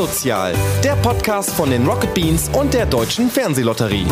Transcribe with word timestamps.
Sozial, 0.00 0.54
der 0.82 0.96
Podcast 0.96 1.50
von 1.50 1.68
den 1.68 1.86
Rocket 1.86 2.14
Beans 2.14 2.48
und 2.58 2.72
der 2.72 2.86
Deutschen 2.86 3.28
Fernsehlotterie. 3.28 4.06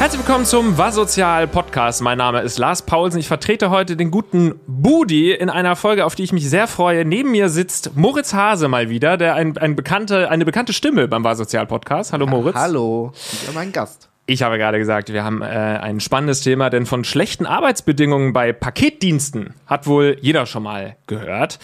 Herzlich 0.00 0.18
willkommen 0.26 0.44
zum 0.44 0.74
Sozial 0.90 1.46
Podcast. 1.46 2.02
Mein 2.02 2.18
Name 2.18 2.40
ist 2.40 2.58
Lars 2.58 2.82
Paulsen. 2.82 3.20
Ich 3.20 3.28
vertrete 3.28 3.70
heute 3.70 3.96
den 3.96 4.10
guten 4.10 4.56
Budi 4.66 5.30
in 5.30 5.48
einer 5.48 5.76
Folge, 5.76 6.06
auf 6.06 6.16
die 6.16 6.24
ich 6.24 6.32
mich 6.32 6.50
sehr 6.50 6.66
freue. 6.66 7.04
Neben 7.04 7.30
mir 7.30 7.48
sitzt 7.48 7.94
Moritz 7.94 8.34
Hase 8.34 8.66
mal 8.66 8.88
wieder, 8.88 9.16
der 9.16 9.36
ein, 9.36 9.56
ein 9.58 9.76
bekannte, 9.76 10.28
eine 10.28 10.44
bekannte 10.44 10.72
Stimme 10.72 11.06
beim 11.06 11.22
Sozial 11.36 11.68
Podcast. 11.68 12.12
Hallo 12.12 12.26
Moritz. 12.26 12.56
Hallo, 12.56 13.12
ich 13.14 13.46
bin 13.46 13.54
mein 13.54 13.70
Gast. 13.70 14.08
Ich 14.26 14.42
habe 14.42 14.56
gerade 14.56 14.78
gesagt, 14.78 15.12
wir 15.12 15.22
haben 15.22 15.42
äh, 15.42 15.44
ein 15.44 16.00
spannendes 16.00 16.40
Thema, 16.40 16.70
denn 16.70 16.86
von 16.86 17.04
schlechten 17.04 17.44
Arbeitsbedingungen 17.44 18.32
bei 18.32 18.54
Paketdiensten 18.54 19.52
hat 19.66 19.86
wohl 19.86 20.16
jeder 20.18 20.46
schon 20.46 20.62
mal 20.62 20.96
gehört. 21.06 21.58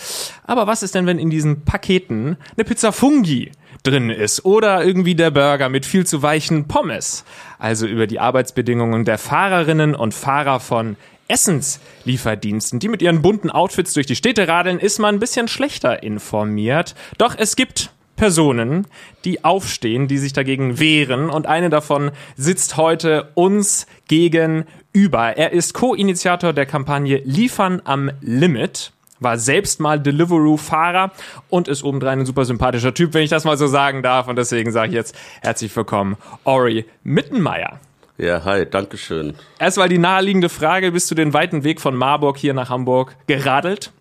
Aber 0.47 0.67
was 0.67 0.83
ist 0.83 0.95
denn, 0.95 1.07
wenn 1.07 1.19
in 1.19 1.31
diesen 1.31 1.65
Paketen 1.65 2.37
eine 2.57 2.65
Pizza 2.65 2.93
Fungi 2.93 3.51
drin 3.83 4.11
ist 4.11 4.45
oder 4.45 4.85
irgendwie 4.85 5.15
der 5.15 5.31
Burger 5.31 5.71
mit 5.71 5.87
viel 5.87 6.05
zu 6.07 6.23
weichen 6.23 6.69
Pommes? 6.69 7.25
Also 7.59 7.87
über 7.87 8.07
die 8.07 8.21
Arbeitsbedingungen 8.21 9.07
der 9.07 9.17
Fahrerinnen 9.17 9.95
und 9.95 10.13
Fahrer 10.13 10.61
von 10.61 10.97
Essenslieferdiensten, 11.29 12.79
die 12.79 12.89
mit 12.89 13.01
ihren 13.01 13.23
bunten 13.23 13.49
Outfits 13.51 13.95
durch 13.95 14.07
die 14.07 14.17
Städte 14.17 14.49
radeln, 14.49 14.81
ist 14.81 14.99
man 14.99 15.15
ein 15.15 15.21
bisschen 15.21 15.49
schlechter 15.49 16.03
informiert. 16.03 16.95
Doch 17.17 17.35
es 17.39 17.57
gibt 17.57 17.91
Personen, 18.21 18.87
die 19.25 19.45
aufstehen, 19.45 20.07
die 20.07 20.19
sich 20.19 20.35
dagegen 20.35 20.79
wehren. 20.79 21.31
Und 21.31 21.47
eine 21.47 21.71
davon 21.71 22.11
sitzt 22.37 22.77
heute 22.77 23.31
uns 23.33 23.87
gegenüber. 24.09 25.39
Er 25.39 25.53
ist 25.53 25.73
Co-Initiator 25.73 26.53
der 26.53 26.67
Kampagne 26.67 27.23
Liefern 27.25 27.81
am 27.83 28.11
Limit 28.21 28.93
war 29.21 29.39
selbst 29.39 29.81
mal 29.81 29.99
Deliveroo-Fahrer 29.99 31.13
und 31.49 31.67
ist 31.69 31.83
obendrein 31.83 32.21
ein 32.21 32.27
super 32.27 32.45
sympathischer 32.45 32.93
Typ, 32.93 33.15
wenn 33.15 33.23
ich 33.23 33.31
das 33.31 33.45
mal 33.45 33.57
so 33.57 33.67
sagen 33.67 34.03
darf. 34.03 34.29
Und 34.29 34.37
deswegen 34.37 34.71
sage 34.71 34.89
ich 34.89 34.95
jetzt 34.95 35.15
herzlich 35.41 35.75
willkommen, 35.75 36.19
Ori 36.45 36.85
Mittenmeier. 37.03 37.81
Ja, 38.19 38.45
hi, 38.45 38.67
Dankeschön. 38.67 39.35
Erstmal 39.59 39.89
die 39.89 39.97
naheliegende 39.97 40.51
Frage, 40.51 40.93
bist 40.93 41.11
du 41.11 41.15
den 41.15 41.33
weiten 41.33 41.65
Weg 41.65 41.81
von 41.81 41.97
Marburg 41.97 42.37
hier 42.37 42.53
nach 42.53 42.69
Hamburg 42.69 43.17
geradelt? 43.27 43.93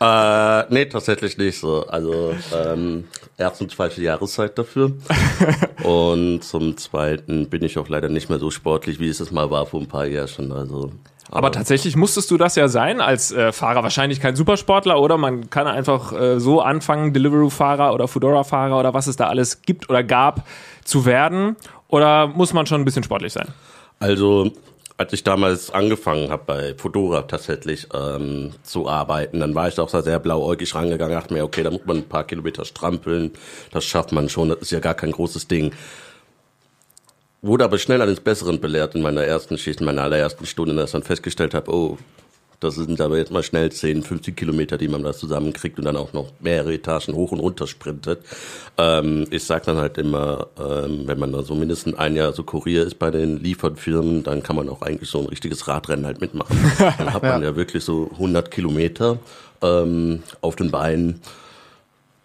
Äh, 0.00 0.64
nee, 0.72 0.86
tatsächlich 0.86 1.38
nicht 1.38 1.58
so. 1.58 1.86
Also 1.86 2.34
ähm, 2.54 3.04
erstens 3.38 3.74
falsche 3.74 4.02
Jahreszeit 4.02 4.58
dafür. 4.58 4.92
und 5.84 6.42
zum 6.42 6.76
zweiten 6.76 7.48
bin 7.48 7.62
ich 7.62 7.78
auch 7.78 7.88
leider 7.88 8.08
nicht 8.08 8.28
mehr 8.28 8.38
so 8.38 8.50
sportlich, 8.50 8.98
wie 8.98 9.08
es 9.08 9.20
es 9.20 9.30
mal 9.30 9.50
war 9.50 9.66
vor 9.66 9.80
ein 9.80 9.88
paar 9.88 10.06
Jahren 10.06 10.28
schon. 10.28 10.52
Also 10.52 10.90
aber 11.30 11.50
tatsächlich 11.50 11.96
musstest 11.96 12.30
du 12.30 12.36
das 12.36 12.54
ja 12.54 12.68
sein 12.68 13.00
als 13.00 13.32
äh, 13.32 13.50
Fahrer. 13.50 13.82
Wahrscheinlich 13.82 14.20
kein 14.20 14.36
Supersportler 14.36 15.00
oder 15.00 15.16
man 15.18 15.50
kann 15.50 15.66
einfach 15.66 16.12
äh, 16.12 16.38
so 16.38 16.60
anfangen, 16.60 17.12
Deliveroo-Fahrer 17.12 17.92
oder 17.92 18.06
Foodora-Fahrer 18.06 18.78
oder 18.78 18.94
was 18.94 19.06
es 19.06 19.16
da 19.16 19.26
alles 19.26 19.62
gibt 19.62 19.90
oder 19.90 20.04
gab 20.04 20.46
zu 20.84 21.06
werden. 21.06 21.56
Oder 21.88 22.28
muss 22.28 22.52
man 22.52 22.66
schon 22.66 22.80
ein 22.80 22.84
bisschen 22.84 23.02
sportlich 23.02 23.32
sein? 23.32 23.48
Also 23.98 24.52
als 24.96 25.12
ich 25.12 25.24
damals 25.24 25.70
angefangen 25.70 26.30
habe 26.30 26.44
bei 26.46 26.74
Fedora 26.74 27.22
tatsächlich 27.22 27.88
ähm, 27.92 28.52
zu 28.62 28.88
arbeiten, 28.88 29.40
dann 29.40 29.54
war 29.54 29.68
ich 29.68 29.78
auch 29.80 29.88
sehr 29.88 30.18
blauäugig 30.20 30.74
rangegangen, 30.74 31.14
dachte 31.14 31.34
mir, 31.34 31.44
okay, 31.44 31.64
da 31.64 31.70
muss 31.70 31.84
man 31.84 31.98
ein 31.98 32.08
paar 32.08 32.24
Kilometer 32.24 32.64
strampeln, 32.64 33.32
das 33.72 33.84
schafft 33.84 34.12
man 34.12 34.28
schon, 34.28 34.50
das 34.50 34.60
ist 34.60 34.70
ja 34.70 34.80
gar 34.80 34.94
kein 34.94 35.10
großes 35.10 35.48
Ding. 35.48 35.72
Wurde 37.42 37.64
aber 37.64 37.78
schnell 37.78 38.00
eines 38.00 38.20
Besseren 38.20 38.60
belehrt 38.60 38.94
in 38.94 39.02
meiner 39.02 39.24
ersten 39.24 39.58
Schicht, 39.58 39.80
in 39.80 39.86
meiner 39.86 40.02
allerersten 40.02 40.46
Stunde, 40.46 40.74
dass 40.74 40.90
ich 40.90 40.92
dann 40.92 41.02
festgestellt 41.02 41.54
habe, 41.54 41.70
oh, 41.72 41.98
das 42.60 42.76
sind 42.76 43.00
aber 43.00 43.18
jetzt 43.18 43.30
mal 43.30 43.42
schnell 43.42 43.70
10, 43.70 44.02
50 44.02 44.36
Kilometer, 44.36 44.78
die 44.78 44.88
man 44.88 45.02
da 45.02 45.12
zusammenkriegt 45.12 45.78
und 45.78 45.84
dann 45.84 45.96
auch 45.96 46.12
noch 46.12 46.32
mehrere 46.40 46.74
Etagen 46.74 47.14
hoch 47.14 47.32
und 47.32 47.40
runter 47.40 47.66
sprintet. 47.66 48.20
Ähm, 48.78 49.26
ich 49.30 49.44
sage 49.44 49.66
dann 49.66 49.76
halt 49.76 49.98
immer, 49.98 50.48
ähm, 50.58 51.02
wenn 51.06 51.18
man 51.18 51.32
da 51.32 51.42
so 51.42 51.54
mindestens 51.54 51.94
ein 51.96 52.16
Jahr 52.16 52.32
so 52.32 52.42
Kurier 52.42 52.84
ist 52.84 52.98
bei 52.98 53.10
den 53.10 53.38
Lieferfirmen, 53.38 54.22
dann 54.22 54.42
kann 54.42 54.56
man 54.56 54.68
auch 54.68 54.82
eigentlich 54.82 55.10
so 55.10 55.20
ein 55.20 55.26
richtiges 55.26 55.68
Radrennen 55.68 56.06
halt 56.06 56.20
mitmachen. 56.20 56.56
Dann 56.78 57.12
hat 57.12 57.22
man 57.22 57.42
ja, 57.42 57.50
ja 57.50 57.56
wirklich 57.56 57.84
so 57.84 58.10
100 58.12 58.50
Kilometer 58.50 59.18
ähm, 59.62 60.22
auf 60.40 60.56
den 60.56 60.70
Beinen, 60.70 61.20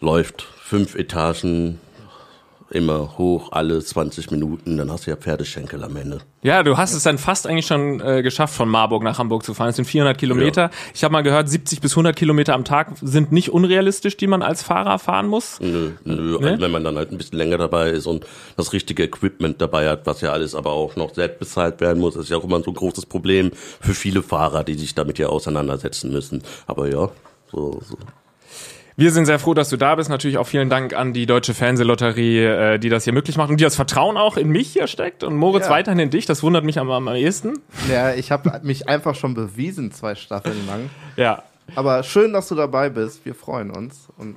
läuft 0.01 0.41
fünf 0.41 0.95
Etagen 0.95 1.79
immer 2.71 3.17
hoch, 3.17 3.51
alle 3.51 3.83
20 3.83 4.31
Minuten, 4.31 4.77
dann 4.77 4.91
hast 4.91 5.05
du 5.05 5.11
ja 5.11 5.17
Pferdeschenkel 5.17 5.83
am 5.83 5.95
Ende. 5.95 6.19
Ja, 6.41 6.63
du 6.63 6.77
hast 6.77 6.93
es 6.93 7.03
dann 7.03 7.17
fast 7.17 7.47
eigentlich 7.47 7.67
schon 7.67 7.99
äh, 7.99 8.21
geschafft, 8.21 8.53
von 8.53 8.69
Marburg 8.69 9.03
nach 9.03 9.17
Hamburg 9.17 9.43
zu 9.43 9.53
fahren. 9.53 9.69
Es 9.69 9.75
sind 9.75 9.85
400 9.85 10.17
Kilometer. 10.17 10.61
Ja. 10.63 10.71
Ich 10.93 11.03
habe 11.03 11.11
mal 11.11 11.21
gehört, 11.21 11.49
70 11.49 11.81
bis 11.81 11.93
100 11.93 12.15
Kilometer 12.15 12.53
am 12.53 12.63
Tag 12.63 12.91
sind 13.01 13.31
nicht 13.31 13.51
unrealistisch, 13.51 14.17
die 14.17 14.27
man 14.27 14.41
als 14.41 14.63
Fahrer 14.63 14.99
fahren 14.99 15.27
muss. 15.27 15.59
Nö, 15.59 15.91
nö. 16.05 16.37
Nee? 16.39 16.47
Also 16.47 16.61
wenn 16.61 16.71
man 16.71 16.83
dann 16.83 16.95
halt 16.95 17.11
ein 17.11 17.17
bisschen 17.17 17.37
länger 17.37 17.57
dabei 17.57 17.89
ist 17.89 18.05
und 18.05 18.25
das 18.55 18.71
richtige 18.71 19.03
Equipment 19.03 19.59
dabei 19.61 19.89
hat, 19.89 20.05
was 20.05 20.21
ja 20.21 20.31
alles 20.31 20.55
aber 20.55 20.71
auch 20.71 20.95
noch 20.95 21.13
selbst 21.13 21.39
bezahlt 21.39 21.81
werden 21.81 21.99
muss, 21.99 22.15
ist 22.15 22.29
ja 22.29 22.37
auch 22.37 22.43
immer 22.43 22.61
so 22.61 22.71
ein 22.71 22.75
großes 22.75 23.05
Problem 23.07 23.51
für 23.81 23.93
viele 23.93 24.23
Fahrer, 24.23 24.63
die 24.63 24.75
sich 24.75 24.95
damit 24.95 25.19
ja 25.19 25.27
auseinandersetzen 25.27 26.11
müssen. 26.11 26.43
Aber 26.67 26.87
ja, 26.87 27.09
so, 27.51 27.81
so 27.83 27.97
wir 28.99 29.11
sind 29.11 29.25
sehr 29.25 29.39
froh, 29.39 29.53
dass 29.53 29.69
du 29.69 29.77
da 29.77 29.95
bist. 29.95 30.09
Natürlich 30.09 30.37
auch 30.37 30.47
vielen 30.47 30.69
Dank 30.69 30.93
an 30.93 31.13
die 31.13 31.25
Deutsche 31.25 31.53
Fernsehlotterie, 31.53 32.43
äh, 32.43 32.79
die 32.79 32.89
das 32.89 33.05
hier 33.05 33.13
möglich 33.13 33.37
macht 33.37 33.49
und 33.49 33.57
die 33.57 33.63
das 33.63 33.77
Vertrauen 33.77 34.17
auch 34.17 34.35
in 34.35 34.49
mich 34.49 34.73
hier 34.73 34.87
steckt 34.87 35.23
und 35.23 35.37
Moritz 35.37 35.65
ja. 35.65 35.71
weiterhin 35.71 35.99
in 35.99 36.09
dich. 36.09 36.25
Das 36.25 36.43
wundert 36.43 36.65
mich 36.65 36.79
am, 36.79 36.91
am 36.91 37.07
ehesten. 37.07 37.59
Ja, 37.89 38.13
ich 38.13 38.31
habe 38.31 38.59
mich 38.63 38.89
einfach 38.89 39.15
schon 39.15 39.35
bewiesen, 39.35 39.93
zwei 39.93 40.15
Staffeln 40.15 40.67
lang. 40.67 40.89
Ja. 41.15 41.43
Aber 41.75 42.03
schön, 42.03 42.33
dass 42.33 42.49
du 42.49 42.55
dabei 42.55 42.89
bist. 42.89 43.25
Wir 43.25 43.35
freuen 43.35 43.71
uns 43.71 44.09
und 44.17 44.35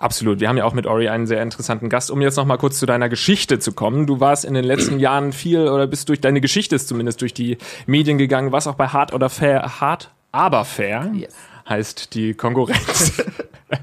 Absolut. 0.00 0.40
Wir 0.40 0.48
haben 0.48 0.58
ja 0.58 0.64
auch 0.64 0.74
mit 0.74 0.86
Ori 0.86 1.08
einen 1.08 1.26
sehr 1.26 1.40
interessanten 1.40 1.88
Gast. 1.88 2.10
Um 2.10 2.20
jetzt 2.20 2.36
noch 2.36 2.44
mal 2.44 2.58
kurz 2.58 2.78
zu 2.78 2.84
deiner 2.84 3.08
Geschichte 3.08 3.58
zu 3.58 3.72
kommen. 3.72 4.06
Du 4.06 4.20
warst 4.20 4.44
in 4.44 4.52
den 4.52 4.64
letzten 4.64 4.98
Jahren 4.98 5.32
viel 5.32 5.68
oder 5.68 5.86
bist 5.86 6.10
durch 6.10 6.20
deine 6.20 6.42
Geschichte 6.42 6.76
ist 6.76 6.88
zumindest 6.88 7.22
durch 7.22 7.32
die 7.32 7.56
Medien 7.86 8.18
gegangen, 8.18 8.52
warst 8.52 8.68
auch 8.68 8.74
bei 8.74 8.88
Hard 8.88 9.14
oder 9.14 9.30
Fair, 9.30 9.80
Hard, 9.80 10.10
aber 10.32 10.64
Fair. 10.66 11.10
Yes 11.14 11.34
heißt 11.68 12.14
die 12.14 12.34
Konkurrenz. 12.34 13.22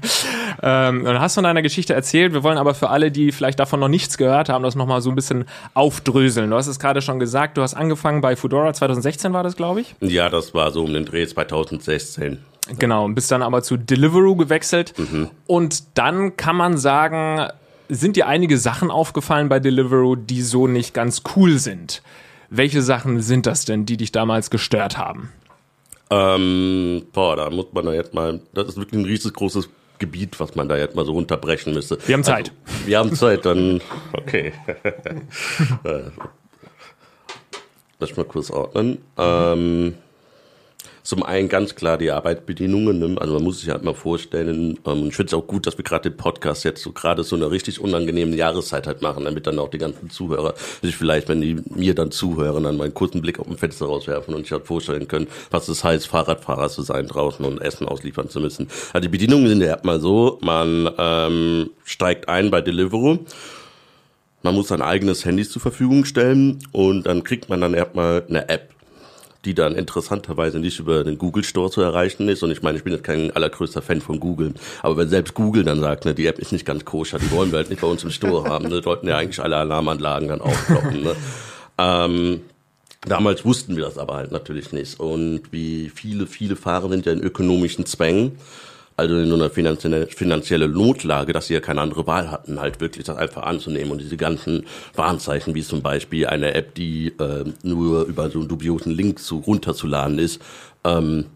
ähm, 0.62 1.04
und 1.04 1.20
hast 1.20 1.34
von 1.34 1.44
deiner 1.44 1.62
Geschichte 1.62 1.94
erzählt. 1.94 2.32
Wir 2.32 2.42
wollen 2.42 2.58
aber 2.58 2.74
für 2.74 2.90
alle, 2.90 3.10
die 3.10 3.32
vielleicht 3.32 3.58
davon 3.58 3.80
noch 3.80 3.88
nichts 3.88 4.18
gehört 4.18 4.48
haben, 4.48 4.62
das 4.62 4.74
nochmal 4.74 5.00
so 5.00 5.10
ein 5.10 5.16
bisschen 5.16 5.44
aufdröseln. 5.74 6.50
Du 6.50 6.56
hast 6.56 6.66
es 6.66 6.78
gerade 6.78 7.02
schon 7.02 7.18
gesagt, 7.18 7.56
du 7.56 7.62
hast 7.62 7.74
angefangen 7.74 8.20
bei 8.20 8.36
Fudora 8.36 8.72
2016 8.72 9.32
war 9.32 9.42
das, 9.42 9.56
glaube 9.56 9.80
ich? 9.80 9.94
Ja, 10.00 10.28
das 10.28 10.54
war 10.54 10.70
so 10.70 10.84
um 10.84 10.92
den 10.92 11.04
Dreh 11.04 11.26
2016. 11.26 12.38
Genau, 12.78 13.04
und 13.04 13.14
bist 13.14 13.30
dann 13.30 13.42
aber 13.42 13.62
zu 13.62 13.76
Deliveroo 13.76 14.36
gewechselt. 14.36 14.94
Mhm. 14.96 15.30
Und 15.46 15.98
dann 15.98 16.36
kann 16.36 16.56
man 16.56 16.78
sagen, 16.78 17.48
sind 17.88 18.16
dir 18.16 18.28
einige 18.28 18.56
Sachen 18.56 18.90
aufgefallen 18.90 19.48
bei 19.48 19.58
Deliveroo, 19.58 20.14
die 20.16 20.42
so 20.42 20.68
nicht 20.68 20.94
ganz 20.94 21.22
cool 21.34 21.58
sind. 21.58 22.02
Welche 22.50 22.82
Sachen 22.82 23.20
sind 23.20 23.46
das 23.46 23.64
denn, 23.64 23.86
die 23.86 23.96
dich 23.96 24.12
damals 24.12 24.50
gestört 24.50 24.96
haben? 24.98 25.30
Ähm, 26.12 27.06
boah, 27.12 27.36
da 27.36 27.48
muss 27.48 27.72
man 27.72 27.86
da 27.86 27.94
jetzt 27.94 28.12
mal, 28.12 28.40
das 28.52 28.68
ist 28.68 28.76
wirklich 28.76 29.00
ein 29.00 29.06
riesengroßes 29.06 29.70
Gebiet, 29.98 30.38
was 30.40 30.54
man 30.54 30.68
da 30.68 30.76
jetzt 30.76 30.94
mal 30.94 31.06
so 31.06 31.12
runterbrechen 31.12 31.72
müsste. 31.72 31.96
Wir 32.06 32.14
haben 32.14 32.24
Zeit. 32.24 32.52
Also, 32.66 32.86
wir 32.86 32.98
haben 32.98 33.14
Zeit, 33.14 33.46
dann, 33.46 33.80
okay. 34.12 34.52
Lass 37.98 38.10
mich 38.10 38.16
mal 38.18 38.24
kurz 38.24 38.50
ordnen. 38.50 38.98
Ähm, 39.16 39.94
zum 41.02 41.22
einen 41.22 41.48
ganz 41.48 41.74
klar 41.74 41.98
die 41.98 42.10
Arbeitsbedingungen. 42.10 42.98
Ne? 42.98 43.20
Also 43.20 43.34
man 43.34 43.42
muss 43.42 43.60
sich 43.60 43.70
halt 43.70 43.82
mal 43.82 43.94
vorstellen, 43.94 44.78
ähm, 44.86 45.08
ich 45.08 45.16
finde 45.16 45.28
es 45.30 45.34
auch 45.34 45.46
gut, 45.46 45.66
dass 45.66 45.76
wir 45.76 45.84
gerade 45.84 46.10
den 46.10 46.16
Podcast 46.16 46.64
jetzt 46.64 46.82
so 46.82 46.92
gerade 46.92 47.24
so 47.24 47.36
eine 47.36 47.50
richtig 47.50 47.80
unangenehmen 47.80 48.34
Jahreszeit 48.34 48.86
halt 48.86 49.02
machen, 49.02 49.24
damit 49.24 49.46
dann 49.46 49.58
auch 49.58 49.68
die 49.68 49.78
ganzen 49.78 50.10
Zuhörer 50.10 50.54
sich 50.80 50.96
vielleicht, 50.96 51.28
wenn 51.28 51.40
die 51.40 51.56
mir 51.74 51.94
dann 51.94 52.10
zuhören, 52.10 52.64
dann 52.64 52.76
mal 52.76 52.84
einen 52.84 52.94
kurzen 52.94 53.20
Blick 53.20 53.38
auf 53.40 53.46
dem 53.46 53.58
Fenster 53.58 53.86
rauswerfen 53.86 54.34
und 54.34 54.42
sich 54.42 54.52
halt 54.52 54.66
vorstellen 54.66 55.08
können, 55.08 55.26
was 55.50 55.68
es 55.68 55.82
heißt, 55.82 56.06
Fahrradfahrer 56.06 56.68
zu 56.68 56.82
sein 56.82 57.06
draußen 57.06 57.44
und 57.44 57.60
Essen 57.60 57.88
ausliefern 57.88 58.28
zu 58.28 58.40
müssen. 58.40 58.68
Also 58.92 59.02
die 59.02 59.08
Bedingungen 59.08 59.48
sind 59.48 59.60
ja 59.60 59.68
erstmal 59.68 60.00
so, 60.00 60.38
man 60.42 60.88
ähm, 60.98 61.70
steigt 61.84 62.28
ein 62.28 62.50
bei 62.50 62.60
Deliveroo 62.60 63.18
man 64.42 64.54
muss 64.54 64.68
sein 64.68 64.82
eigenes 64.82 65.24
Handy 65.24 65.46
zur 65.46 65.62
Verfügung 65.62 66.04
stellen 66.04 66.58
und 66.72 67.04
dann 67.04 67.22
kriegt 67.22 67.48
man 67.48 67.60
dann 67.60 67.74
erstmal 67.74 68.24
eine 68.28 68.48
App 68.48 68.71
die 69.44 69.54
dann 69.54 69.74
interessanterweise 69.74 70.58
nicht 70.58 70.78
über 70.78 71.02
den 71.04 71.18
Google 71.18 71.42
Store 71.42 71.70
zu 71.70 71.80
erreichen 71.80 72.28
ist. 72.28 72.42
Und 72.42 72.50
ich 72.50 72.62
meine, 72.62 72.78
ich 72.78 72.84
bin 72.84 72.92
jetzt 72.92 73.04
kein 73.04 73.30
allergrößter 73.32 73.82
Fan 73.82 74.00
von 74.00 74.20
Google. 74.20 74.54
Aber 74.82 74.96
wenn 74.96 75.08
selbst 75.08 75.34
Google 75.34 75.64
dann 75.64 75.80
sagt, 75.80 76.04
ne, 76.04 76.14
die 76.14 76.26
App 76.26 76.38
ist 76.38 76.52
nicht 76.52 76.64
ganz 76.64 76.84
koscher, 76.84 77.18
die 77.18 77.30
wollen 77.30 77.50
wir 77.50 77.58
halt 77.58 77.70
nicht 77.70 77.80
bei 77.80 77.88
uns 77.88 78.04
im 78.04 78.10
Store 78.10 78.44
haben, 78.48 78.68
ne, 78.68 78.82
sollten 78.82 79.08
ja 79.08 79.16
eigentlich 79.16 79.40
alle 79.40 79.56
Alarmanlagen 79.56 80.28
dann 80.28 80.40
aufkloppen. 80.40 81.02
Ne? 81.02 81.16
Ähm, 81.78 82.40
damals 83.00 83.44
wussten 83.44 83.76
wir 83.76 83.84
das 83.84 83.98
aber 83.98 84.14
halt 84.14 84.30
natürlich 84.30 84.72
nicht. 84.72 85.00
Und 85.00 85.42
wie 85.50 85.90
viele, 85.92 86.26
viele 86.26 86.54
Fahrer 86.54 86.88
sind 86.88 87.06
ja 87.06 87.12
in 87.12 87.22
ökonomischen 87.22 87.86
Zwängen 87.86 88.38
also 88.96 89.16
in 89.16 89.28
so 89.28 89.34
einer 89.34 89.50
finanzielle, 89.50 90.06
finanzielle 90.06 90.68
Notlage, 90.68 91.32
dass 91.32 91.46
sie 91.46 91.54
ja 91.54 91.60
keine 91.60 91.80
andere 91.80 92.06
Wahl 92.06 92.30
hatten, 92.30 92.60
halt 92.60 92.80
wirklich 92.80 93.04
das 93.04 93.16
einfach 93.16 93.42
anzunehmen 93.42 93.92
und 93.92 94.00
diese 94.00 94.16
ganzen 94.16 94.66
Warnzeichen, 94.94 95.54
wie 95.54 95.62
zum 95.62 95.82
Beispiel 95.82 96.26
eine 96.26 96.54
App, 96.54 96.74
die 96.74 97.08
äh, 97.18 97.44
nur 97.62 98.04
über 98.04 98.30
so 98.30 98.40
einen 98.40 98.48
dubiosen 98.48 98.92
Link 98.92 99.18
zu 99.18 99.38
runterzuladen 99.38 100.18
ist, 100.18 100.40
ähm, 100.84 101.26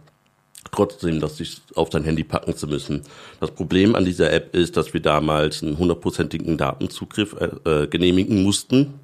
trotzdem, 0.72 1.20
das 1.20 1.38
sich 1.38 1.62
auf 1.74 1.90
sein 1.92 2.04
Handy 2.04 2.24
packen 2.24 2.56
zu 2.56 2.66
müssen. 2.66 3.02
Das 3.40 3.50
Problem 3.50 3.94
an 3.94 4.04
dieser 4.04 4.32
App 4.32 4.54
ist, 4.54 4.76
dass 4.76 4.92
wir 4.92 5.00
damals 5.00 5.62
einen 5.62 5.78
hundertprozentigen 5.78 6.58
Datenzugriff 6.58 7.36
äh, 7.40 7.70
äh 7.70 7.86
genehmigen 7.86 8.42
mussten 8.42 8.94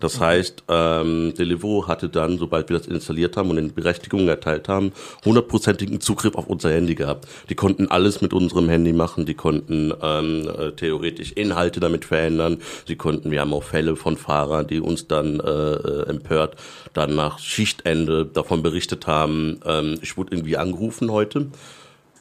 das 0.00 0.20
heißt, 0.20 0.64
ähm, 0.68 1.34
Deliveroo 1.36 1.86
hatte 1.86 2.08
dann, 2.08 2.38
sobald 2.38 2.68
wir 2.68 2.78
das 2.78 2.86
installiert 2.86 3.36
haben 3.36 3.50
und 3.50 3.56
den 3.56 3.74
Berechtigungen 3.74 4.28
erteilt 4.28 4.68
haben, 4.68 4.92
hundertprozentigen 5.24 6.00
Zugriff 6.00 6.34
auf 6.36 6.46
unser 6.46 6.70
Handy 6.70 6.94
gehabt. 6.94 7.26
Die 7.48 7.54
konnten 7.54 7.88
alles 7.88 8.20
mit 8.20 8.32
unserem 8.32 8.68
Handy 8.68 8.92
machen, 8.92 9.26
die 9.26 9.34
konnten 9.34 9.92
ähm, 10.00 10.48
äh, 10.48 10.72
theoretisch 10.72 11.32
Inhalte 11.32 11.80
damit 11.80 12.04
verändern, 12.04 12.58
sie 12.86 12.96
konnten, 12.96 13.30
wir 13.30 13.40
haben 13.40 13.52
auch 13.52 13.64
Fälle 13.64 13.96
von 13.96 14.16
Fahrern, 14.16 14.66
die 14.66 14.80
uns 14.80 15.08
dann 15.08 15.40
äh, 15.40 15.50
äh, 15.50 16.08
empört 16.08 16.56
dann 16.92 17.14
nach 17.14 17.38
Schichtende 17.38 18.26
davon 18.26 18.62
berichtet 18.62 19.06
haben, 19.06 19.60
ähm, 19.64 19.98
ich 20.02 20.16
wurde 20.16 20.34
irgendwie 20.34 20.56
angerufen 20.56 21.10
heute. 21.10 21.48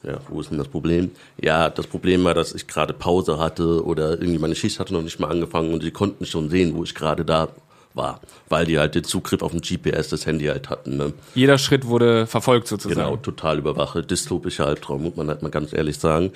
Ja, 0.03 0.19
wo 0.29 0.39
ist 0.39 0.51
denn 0.51 0.57
das 0.57 0.67
Problem? 0.67 1.11
Ja, 1.41 1.69
das 1.69 1.87
Problem 1.87 2.23
war, 2.23 2.33
dass 2.33 2.53
ich 2.53 2.67
gerade 2.67 2.93
Pause 2.93 3.39
hatte 3.39 3.83
oder 3.83 4.11
irgendwie 4.11 4.39
meine 4.39 4.55
Schicht 4.55 4.79
hatte 4.79 4.93
noch 4.93 5.01
nicht 5.01 5.19
mal 5.19 5.29
angefangen 5.29 5.73
und 5.73 5.83
sie 5.83 5.91
konnten 5.91 6.25
schon 6.25 6.49
sehen, 6.49 6.75
wo 6.75 6.83
ich 6.83 6.93
gerade 6.95 7.25
da 7.25 7.49
war, 7.97 8.21
weil 8.49 8.65
die 8.65 8.79
halt 8.79 8.95
den 8.95 9.03
Zugriff 9.03 9.41
auf 9.41 9.51
den 9.51 9.61
GPS 9.61 10.09
das 10.09 10.25
Handy 10.25 10.45
halt 10.45 10.69
hatten. 10.69 10.97
Ne? 10.97 11.13
Jeder 11.35 11.57
Schritt 11.57 11.87
wurde 11.87 12.27
verfolgt 12.27 12.67
sozusagen. 12.67 12.99
Genau, 12.99 13.17
total 13.17 13.57
überwacht. 13.57 14.09
Dystopischer 14.09 14.67
Albtraum, 14.67 15.03
muss 15.03 15.15
man 15.15 15.27
halt 15.27 15.41
mal 15.41 15.49
ganz 15.49 15.73
ehrlich 15.73 15.97
sagen. 15.97 16.31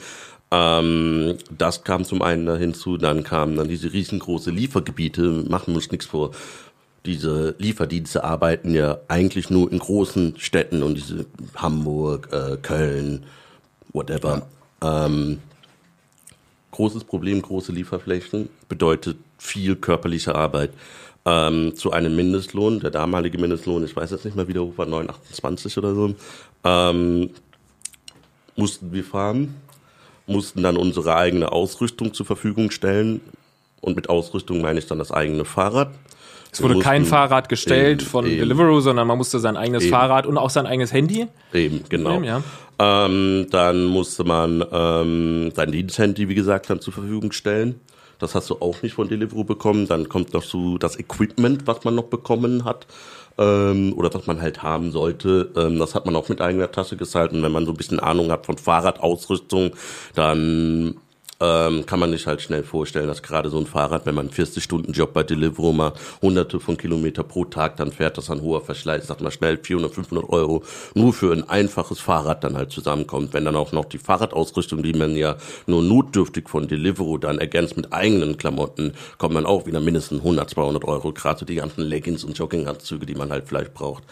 Ähm, 0.51 1.37
das 1.57 1.83
kam 1.83 2.03
zum 2.03 2.21
einen 2.21 2.45
da 2.45 2.57
hinzu, 2.57 2.97
dann 2.97 3.23
kamen 3.23 3.55
dann 3.55 3.69
diese 3.69 3.93
riesengroße 3.93 4.51
Liefergebiete, 4.51 5.45
machen 5.47 5.67
wir 5.67 5.75
uns 5.75 5.91
nichts 5.91 6.05
vor. 6.07 6.31
Diese 7.05 7.55
Lieferdienste 7.57 8.23
arbeiten 8.23 8.75
ja 8.75 8.99
eigentlich 9.07 9.49
nur 9.49 9.71
in 9.71 9.79
großen 9.79 10.35
Städten 10.37 10.83
und 10.83 10.95
diese 10.95 11.25
Hamburg, 11.55 12.29
äh, 12.31 12.57
Köln, 12.57 13.25
whatever. 13.93 14.45
Ja. 14.83 15.05
Ähm, 15.05 15.39
großes 16.71 17.05
Problem, 17.05 17.41
große 17.41 17.71
Lieferflächen 17.71 18.49
bedeutet 18.67 19.17
viel 19.37 19.75
körperliche 19.75 20.35
Arbeit 20.35 20.71
ähm, 21.25 21.75
zu 21.75 21.91
einem 21.91 22.15
Mindestlohn. 22.15 22.79
Der 22.79 22.91
damalige 22.91 23.37
Mindestlohn, 23.37 23.83
ich 23.85 23.95
weiß 23.95 24.11
jetzt 24.11 24.25
nicht 24.25 24.35
mehr, 24.35 24.47
wie 24.47 24.53
der 24.53 24.63
hoch 24.63 24.77
war, 24.77 24.87
9,28 24.87 25.77
oder 25.77 25.93
so, 25.93 26.15
ähm, 26.63 27.29
mussten 28.55 28.91
wir 28.91 29.03
fahren, 29.03 29.55
mussten 30.27 30.63
dann 30.63 30.77
unsere 30.77 31.15
eigene 31.15 31.51
Ausrüstung 31.51 32.13
zur 32.13 32.25
Verfügung 32.25 32.71
stellen. 32.71 33.21
Und 33.81 33.95
mit 33.95 34.09
Ausrüstung 34.09 34.61
meine 34.61 34.79
ich 34.79 34.87
dann 34.87 34.99
das 34.99 35.11
eigene 35.11 35.43
Fahrrad. 35.45 35.91
Es 36.51 36.61
wurde 36.61 36.79
kein 36.79 37.05
Fahrrad 37.05 37.47
gestellt 37.49 38.01
eben, 38.01 38.09
von 38.09 38.25
eben. 38.25 38.39
Deliveroo, 38.39 38.81
sondern 38.81 39.07
man 39.07 39.17
musste 39.17 39.39
sein 39.39 39.55
eigenes 39.55 39.83
eben. 39.83 39.91
Fahrrad 39.91 40.25
und 40.25 40.37
auch 40.37 40.49
sein 40.49 40.67
eigenes 40.67 40.91
Handy. 40.91 41.27
Eben, 41.53 41.83
genau. 41.87 42.11
Nehmen, 42.11 42.25
ja. 42.25 42.43
ähm, 42.77 43.47
dann 43.49 43.85
musste 43.85 44.25
man 44.25 44.63
ähm, 44.71 45.51
sein 45.55 45.71
Diensthandy, 45.71 46.27
wie 46.27 46.35
gesagt, 46.35 46.69
dann 46.69 46.81
zur 46.81 46.93
Verfügung 46.93 47.31
stellen. 47.31 47.79
Das 48.21 48.35
hast 48.35 48.49
du 48.49 48.55
auch 48.61 48.81
nicht 48.81 48.93
von 48.93 49.09
Deliveroo 49.09 49.43
bekommen. 49.43 49.87
Dann 49.87 50.07
kommt 50.07 50.33
noch 50.33 50.43
so 50.43 50.77
das 50.77 50.97
Equipment, 50.97 51.67
was 51.67 51.83
man 51.83 51.95
noch 51.95 52.05
bekommen 52.05 52.63
hat 52.63 52.87
ähm, 53.37 53.93
oder 53.97 54.13
was 54.13 54.27
man 54.27 54.41
halt 54.41 54.63
haben 54.63 54.91
sollte. 54.91 55.51
Ähm, 55.57 55.79
das 55.79 55.95
hat 55.95 56.05
man 56.05 56.15
auch 56.15 56.29
mit 56.29 56.39
eigener 56.39 56.71
Tasche 56.71 56.97
gezahlt. 56.97 57.33
Und 57.33 57.43
wenn 57.43 57.51
man 57.51 57.65
so 57.65 57.71
ein 57.71 57.77
bisschen 57.77 57.99
Ahnung 57.99 58.31
hat 58.31 58.45
von 58.45 58.57
Fahrradausrüstung, 58.57 59.71
dann 60.15 60.97
ähm, 61.41 61.85
kann 61.87 61.99
man 61.99 62.11
sich 62.11 62.27
halt 62.27 62.41
schnell 62.41 62.63
vorstellen, 62.63 63.07
dass 63.07 63.23
gerade 63.23 63.49
so 63.49 63.57
ein 63.57 63.65
Fahrrad, 63.65 64.05
wenn 64.05 64.13
man 64.13 64.27
einen 64.27 64.33
40-Stunden-Job 64.33 65.11
bei 65.11 65.23
Deliveroo 65.23 65.73
mal 65.73 65.93
hunderte 66.21 66.59
von 66.59 66.77
Kilometer 66.77 67.23
pro 67.23 67.45
Tag 67.45 67.77
dann 67.77 67.91
fährt, 67.91 68.17
das 68.17 68.29
ein 68.29 68.41
hoher 68.41 68.61
Verschleiß, 68.61 69.07
sagt 69.07 69.21
man 69.21 69.31
schnell 69.31 69.57
400, 69.57 69.93
500 69.93 70.29
Euro 70.29 70.63
nur 70.93 71.13
für 71.13 71.33
ein 71.33 71.49
einfaches 71.49 71.99
Fahrrad 71.99 72.43
dann 72.43 72.55
halt 72.55 72.71
zusammenkommt. 72.71 73.33
Wenn 73.33 73.45
dann 73.45 73.55
auch 73.55 73.71
noch 73.71 73.85
die 73.85 73.97
Fahrradausrüstung, 73.97 74.83
die 74.83 74.93
man 74.93 75.15
ja 75.15 75.37
nur 75.65 75.81
notdürftig 75.81 76.47
von 76.47 76.67
Deliveroo 76.67 77.17
dann 77.17 77.39
ergänzt 77.39 77.75
mit 77.75 77.91
eigenen 77.91 78.37
Klamotten, 78.37 78.93
kommt 79.17 79.33
man 79.33 79.47
auch 79.47 79.65
wieder 79.65 79.79
mindestens 79.79 80.19
100, 80.19 80.49
200 80.51 80.85
Euro, 80.85 81.11
gerade 81.11 81.39
so 81.39 81.45
die 81.45 81.55
ganzen 81.55 81.81
Leggings 81.81 82.23
und 82.23 82.37
Jogginganzüge, 82.37 83.07
die 83.07 83.15
man 83.15 83.31
halt 83.31 83.47
vielleicht 83.47 83.73
braucht. 83.73 84.03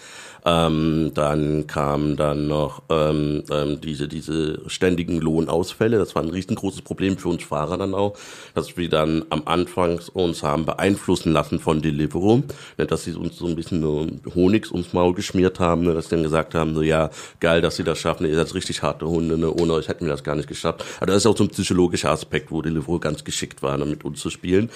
Ähm, 0.46 1.12
dann 1.14 1.68
kamen 1.68 2.16
dann 2.16 2.48
noch 2.48 2.84
ähm, 2.90 3.44
ähm, 3.52 3.82
diese, 3.82 4.08
diese 4.08 4.62
ständigen 4.70 5.20
Lohnausfälle. 5.20 5.98
Das 5.98 6.16
war 6.16 6.24
ein 6.24 6.30
riesengroßes 6.30 6.82
Problem 6.82 7.18
für 7.18 7.30
uns 7.30 7.44
Fahrer 7.44 7.78
dann 7.78 7.94
auch, 7.94 8.18
dass 8.56 8.78
wir 8.78 8.90
dann 8.90 9.26
am 9.30 9.44
Anfang 9.46 10.00
uns 10.14 10.44
haben 10.44 10.66
beeinflussen 10.66 11.34
lassen 11.34 11.60
von 11.60 11.82
Deliveroo, 11.82 12.44
ne, 12.78 12.86
dass 12.86 13.04
sie 13.04 13.14
uns 13.14 13.38
so 13.38 13.48
ein 13.48 13.56
bisschen 13.56 14.22
Honigs 14.36 14.72
ums 14.72 14.94
Maul 14.94 15.14
geschmiert 15.14 15.60
haben, 15.60 15.84
ne, 15.84 15.94
dass 15.94 16.06
sie 16.06 16.16
dann 16.16 16.24
gesagt 16.24 16.56
haben, 16.56 16.76
so 16.76 16.82
ja, 16.82 17.10
geil, 17.40 17.62
dass 17.62 17.76
sie 17.76 17.84
das 17.84 18.00
schaffen, 18.00 18.26
ihr 18.26 18.36
seid 18.36 18.54
richtig 18.54 18.82
harte 18.82 19.08
Hunde, 19.08 19.38
ne, 19.38 19.52
ohne 19.52 19.74
euch 19.74 19.88
hätten 19.88 20.06
wir 20.06 20.12
das 20.12 20.24
gar 20.24 20.36
nicht 20.36 20.48
geschafft. 20.48 20.84
Aber 20.98 21.08
das 21.08 21.18
ist 21.18 21.26
auch 21.26 21.38
so 21.38 21.44
ein 21.44 21.50
psychologischer 21.50 22.12
Aspekt, 22.12 22.52
wo 22.52 22.62
Deliveroo 22.62 23.00
ganz 23.00 23.24
geschickt 23.24 23.62
war, 23.62 23.78
ne, 23.78 23.86
mit 23.86 24.06
uns 24.06 24.20
zu 24.20 24.30
spielen, 24.30 24.70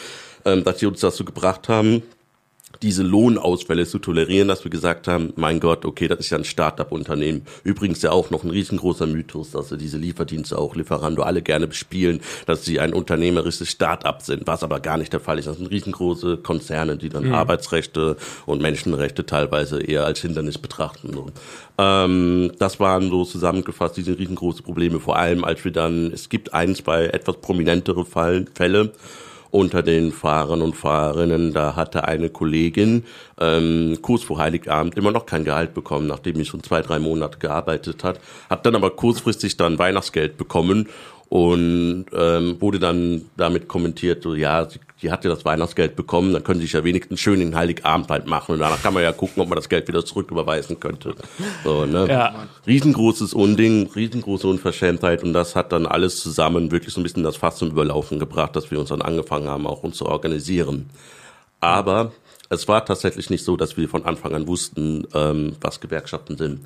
ähm, 0.45 0.63
dass 0.63 0.80
sie 0.80 0.86
uns 0.86 1.00
dazu 1.00 1.25
gebracht 1.25 1.69
haben, 1.69 2.04
diese 2.81 3.03
Lohnausfälle 3.03 3.85
zu 3.85 3.99
tolerieren, 3.99 4.47
dass 4.47 4.63
wir 4.63 4.71
gesagt 4.71 5.07
haben, 5.07 5.33
mein 5.35 5.59
Gott, 5.59 5.85
okay, 5.85 6.07
das 6.07 6.19
ist 6.19 6.29
ja 6.29 6.37
ein 6.37 6.43
Start-up-Unternehmen. 6.43 7.43
Übrigens 7.63 8.01
ja 8.01 8.11
auch 8.11 8.29
noch 8.29 8.43
ein 8.43 8.49
riesengroßer 8.49 9.07
Mythos, 9.07 9.51
dass 9.51 9.69
sie 9.69 9.77
diese 9.77 9.97
Lieferdienste 9.97 10.57
auch 10.57 10.75
Lieferando 10.75 11.23
alle 11.23 11.41
gerne 11.41 11.67
bespielen, 11.67 12.21
dass 12.45 12.65
sie 12.65 12.79
ein 12.79 12.93
unternehmerisches 12.93 13.69
Start-up 13.69 14.21
sind, 14.21 14.47
was 14.47 14.63
aber 14.63 14.79
gar 14.79 14.97
nicht 14.97 15.13
der 15.13 15.19
Fall 15.19 15.39
ist. 15.39 15.47
Das 15.47 15.57
sind 15.57 15.69
riesengroße 15.69 16.37
Konzerne, 16.37 16.97
die 16.97 17.09
dann 17.09 17.27
mhm. 17.27 17.33
Arbeitsrechte 17.33 18.17
und 18.45 18.61
Menschenrechte 18.61 19.25
teilweise 19.25 19.81
eher 19.81 20.05
als 20.05 20.21
Hindernis 20.21 20.57
betrachten. 20.57 21.13
So. 21.13 21.27
Ähm, 21.77 22.51
das 22.59 22.79
waren 22.79 23.09
so 23.09 23.23
zusammengefasst 23.25 23.97
diese 23.97 24.17
riesengroße 24.17 24.63
Probleme, 24.63 24.99
vor 24.99 25.17
allem 25.17 25.43
als 25.43 25.63
wir 25.63 25.71
dann, 25.71 26.11
es 26.11 26.29
gibt 26.29 26.53
ein, 26.53 26.75
zwei 26.75 27.05
etwas 27.05 27.37
prominentere 27.37 28.05
Fall, 28.05 28.45
Fälle, 28.53 28.91
unter 29.53 29.83
den 29.83 30.11
Fahrern 30.11 30.63
und 30.63 30.75
Fahrerinnen. 30.75 31.53
Da 31.53 31.75
hatte 31.75 32.07
eine 32.07 32.29
Kollegin 32.29 33.03
ähm, 33.39 34.00
kurz 34.01 34.23
vor 34.23 34.39
Heiligabend 34.39 34.97
immer 34.97 35.11
noch 35.11 35.27
kein 35.27 35.45
Gehalt 35.45 35.75
bekommen, 35.75 36.07
nachdem 36.07 36.39
ich 36.39 36.47
schon 36.47 36.63
zwei, 36.63 36.81
drei 36.81 36.97
Monate 36.97 37.38
gearbeitet 37.38 38.03
hat, 38.03 38.19
hat 38.50 38.65
dann 38.65 38.75
aber 38.75 38.89
kurzfristig 38.89 39.55
dann 39.55 39.77
Weihnachtsgeld 39.77 40.38
bekommen 40.38 40.89
und 41.29 42.05
ähm, 42.13 42.61
wurde 42.61 42.79
dann 42.79 43.25
damit 43.37 43.67
kommentiert, 43.67 44.23
so 44.23 44.35
ja, 44.35 44.69
sie, 44.69 44.79
sie 45.01 45.11
hat 45.11 45.23
ja 45.23 45.31
das 45.31 45.45
Weihnachtsgeld 45.45 45.95
bekommen, 45.95 46.33
dann 46.33 46.43
können 46.43 46.59
sie 46.59 46.65
sich 46.65 46.73
ja 46.73 46.83
wenigstens 46.83 47.19
schön 47.19 47.39
den 47.39 47.55
Heiligabend 47.55 48.09
halt 48.09 48.27
machen 48.27 48.53
und 48.53 48.59
danach 48.59 48.81
kann 48.81 48.93
man 48.93 49.03
ja 49.03 49.11
gucken, 49.11 49.41
ob 49.41 49.49
man 49.49 49.55
das 49.55 49.69
Geld 49.69 49.87
wieder 49.87 50.05
zurücküberweisen 50.05 50.79
könnte. 50.79 51.15
So, 51.63 51.85
ne? 51.85 52.07
Ja. 52.07 52.47
Riesengroßes 52.67 53.33
Unding, 53.33 53.89
riesengroße 53.95 54.47
Unverschämtheit 54.47 55.23
und 55.23 55.33
das 55.33 55.55
hat 55.55 55.71
dann 55.71 55.85
alles 55.85 56.19
zusammen 56.19 56.71
wirklich 56.71 56.93
so 56.93 56.99
ein 56.99 57.03
bisschen 57.03 57.23
das 57.23 57.37
Fass 57.37 57.57
zum 57.57 57.69
Überlaufen 57.69 58.19
gebracht, 58.19 58.55
dass 58.55 58.69
wir 58.69 58.79
uns 58.79 58.89
dann 58.89 59.01
angefangen 59.01 59.50
haben, 59.50 59.65
auch 59.65 59.83
uns 59.83 59.98
zu 59.98 60.05
organisieren. 60.05 60.89
Aber 61.59 62.12
es 62.50 62.67
war 62.67 62.86
tatsächlich 62.86 63.29
nicht 63.29 63.43
so, 63.43 63.57
dass 63.57 63.77
wir 63.77 63.89
von 63.89 64.05
Anfang 64.05 64.36
an 64.36 64.48
wussten, 64.48 65.07
ähm, 65.13 65.55
was 65.62 65.79
Gewerkschaften 65.79 66.38
sind. 66.38 66.62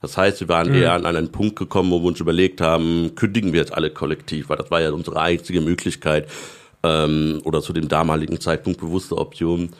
Das 0.00 0.16
heißt, 0.16 0.40
wir 0.40 0.48
waren 0.48 0.68
mhm. 0.68 0.74
eher 0.76 0.92
an 0.92 1.04
einen 1.04 1.30
Punkt 1.30 1.56
gekommen, 1.56 1.90
wo 1.90 2.00
wir 2.00 2.08
uns 2.08 2.20
überlegt 2.20 2.60
haben, 2.60 3.14
kündigen 3.14 3.52
wir 3.52 3.60
jetzt 3.60 3.74
alle 3.74 3.90
kollektiv, 3.90 4.48
weil 4.48 4.56
das 4.56 4.70
war 4.70 4.80
ja 4.80 4.90
unsere 4.90 5.20
einzige 5.20 5.60
Möglichkeit 5.60 6.28
ähm, 6.82 7.40
oder 7.44 7.60
zu 7.60 7.72
dem 7.72 7.88
damaligen 7.88 8.40
Zeitpunkt 8.40 8.80
bewusste 8.80 9.18
Option. 9.18 9.70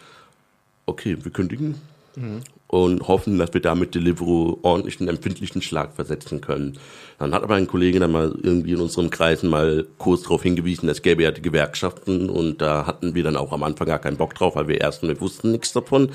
Okay, 0.86 1.16
wir 1.22 1.32
kündigen 1.32 1.76
mhm. 2.16 2.42
Und 2.70 3.08
hoffen, 3.08 3.36
dass 3.36 3.52
wir 3.52 3.60
damit 3.60 3.96
Deliveroo 3.96 4.58
ordentlich 4.62 5.00
einen 5.00 5.08
empfindlichen 5.08 5.60
Schlag 5.60 5.92
versetzen 5.96 6.40
können. 6.40 6.78
Dann 7.18 7.34
hat 7.34 7.42
aber 7.42 7.56
ein 7.56 7.66
Kollege 7.66 7.98
dann 7.98 8.12
mal 8.12 8.32
irgendwie 8.40 8.70
in 8.70 8.80
unserem 8.80 9.10
Kreisen 9.10 9.50
mal 9.50 9.88
kurz 9.98 10.22
darauf 10.22 10.44
hingewiesen, 10.44 10.88
es 10.88 11.02
gäbe 11.02 11.24
ja 11.24 11.32
die 11.32 11.42
Gewerkschaften 11.42 12.30
und 12.30 12.62
da 12.62 12.86
hatten 12.86 13.16
wir 13.16 13.24
dann 13.24 13.34
auch 13.34 13.52
am 13.52 13.64
Anfang 13.64 13.88
gar 13.88 13.98
keinen 13.98 14.18
Bock 14.18 14.36
drauf, 14.36 14.54
weil 14.54 14.68
wir 14.68 14.80
erstens, 14.80 15.08
wir 15.08 15.20
wussten 15.20 15.50
nichts 15.50 15.72
davon 15.72 16.10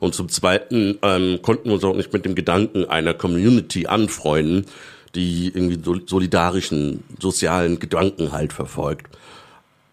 und 0.00 0.16
zum 0.16 0.28
Zweiten 0.28 0.98
ähm, 1.02 1.38
konnten 1.42 1.66
wir 1.66 1.74
uns 1.74 1.84
auch 1.84 1.94
nicht 1.94 2.12
mit 2.12 2.24
dem 2.24 2.34
Gedanken 2.34 2.86
einer 2.86 3.14
Community 3.14 3.86
anfreunden, 3.86 4.66
die 5.14 5.46
irgendwie 5.54 5.78
solidarischen, 6.06 7.04
sozialen 7.20 7.78
Gedanken 7.78 8.32
halt 8.32 8.52
verfolgt. 8.52 9.16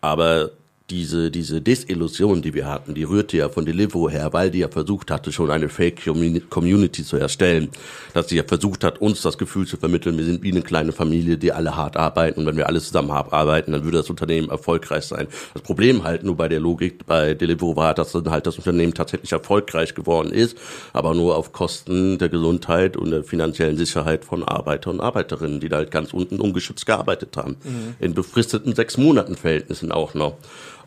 Aber 0.01 0.49
diese, 0.89 1.31
diese 1.31 1.61
Desillusion, 1.61 2.41
die 2.41 2.53
wir 2.53 2.65
hatten, 2.67 2.93
die 2.93 3.03
rührte 3.03 3.35
ja 3.35 3.49
von 3.49 3.65
Deliveroo 3.65 4.09
her, 4.09 4.31
weil 4.31 4.51
die 4.51 4.59
ja 4.59 4.69
versucht 4.69 5.11
hatte, 5.11 5.33
schon 5.33 5.51
eine 5.51 5.67
Fake 5.67 6.01
Community 6.49 7.03
zu 7.03 7.17
erstellen. 7.17 7.69
Dass 8.13 8.29
sie 8.29 8.37
ja 8.37 8.43
versucht 8.43 8.85
hat, 8.85 9.01
uns 9.01 9.21
das 9.21 9.37
Gefühl 9.37 9.67
zu 9.67 9.75
vermitteln, 9.75 10.17
wir 10.17 10.23
sind 10.23 10.43
wie 10.43 10.51
eine 10.51 10.61
kleine 10.61 10.93
Familie, 10.93 11.37
die 11.37 11.51
alle 11.51 11.75
hart 11.75 11.97
arbeiten 11.97 12.39
und 12.39 12.45
wenn 12.45 12.55
wir 12.55 12.67
alle 12.67 12.79
zusammen 12.79 13.11
hart 13.11 13.33
arbeiten, 13.33 13.73
dann 13.73 13.83
würde 13.83 13.97
das 13.97 14.09
Unternehmen 14.09 14.49
erfolgreich 14.49 15.03
sein. 15.03 15.27
Das 15.53 15.61
Problem 15.61 16.05
halt 16.05 16.23
nur 16.23 16.37
bei 16.37 16.47
der 16.47 16.61
Logik 16.61 17.05
bei 17.05 17.33
Deliveroo 17.33 17.75
war, 17.75 17.93
dass 17.93 18.13
dann 18.13 18.29
halt 18.29 18.47
das 18.47 18.57
Unternehmen 18.57 18.93
tatsächlich 18.93 19.33
erfolgreich 19.33 19.93
geworden 19.93 20.31
ist, 20.31 20.57
aber 20.93 21.13
nur 21.13 21.35
auf 21.35 21.51
Kosten 21.51 22.17
der 22.17 22.29
Gesundheit 22.29 22.95
und 22.95 23.11
der 23.11 23.25
finanziellen 23.25 23.75
Sicherheit 23.75 24.23
von 24.23 24.43
Arbeiter 24.43 24.89
und 24.89 25.01
Arbeiterinnen, 25.01 25.59
die 25.59 25.67
da 25.67 25.77
halt 25.77 25.91
ganz 25.91 26.13
unten 26.13 26.39
ungeschützt 26.39 26.85
gearbeitet 26.85 27.35
haben. 27.35 27.57
Mhm. 27.63 27.95
In 27.99 28.13
befristeten 28.13 28.73
sechs 28.73 28.97
Monaten 28.97 29.35
Verhältnissen 29.35 29.91
auch 29.91 30.13
noch. 30.13 30.37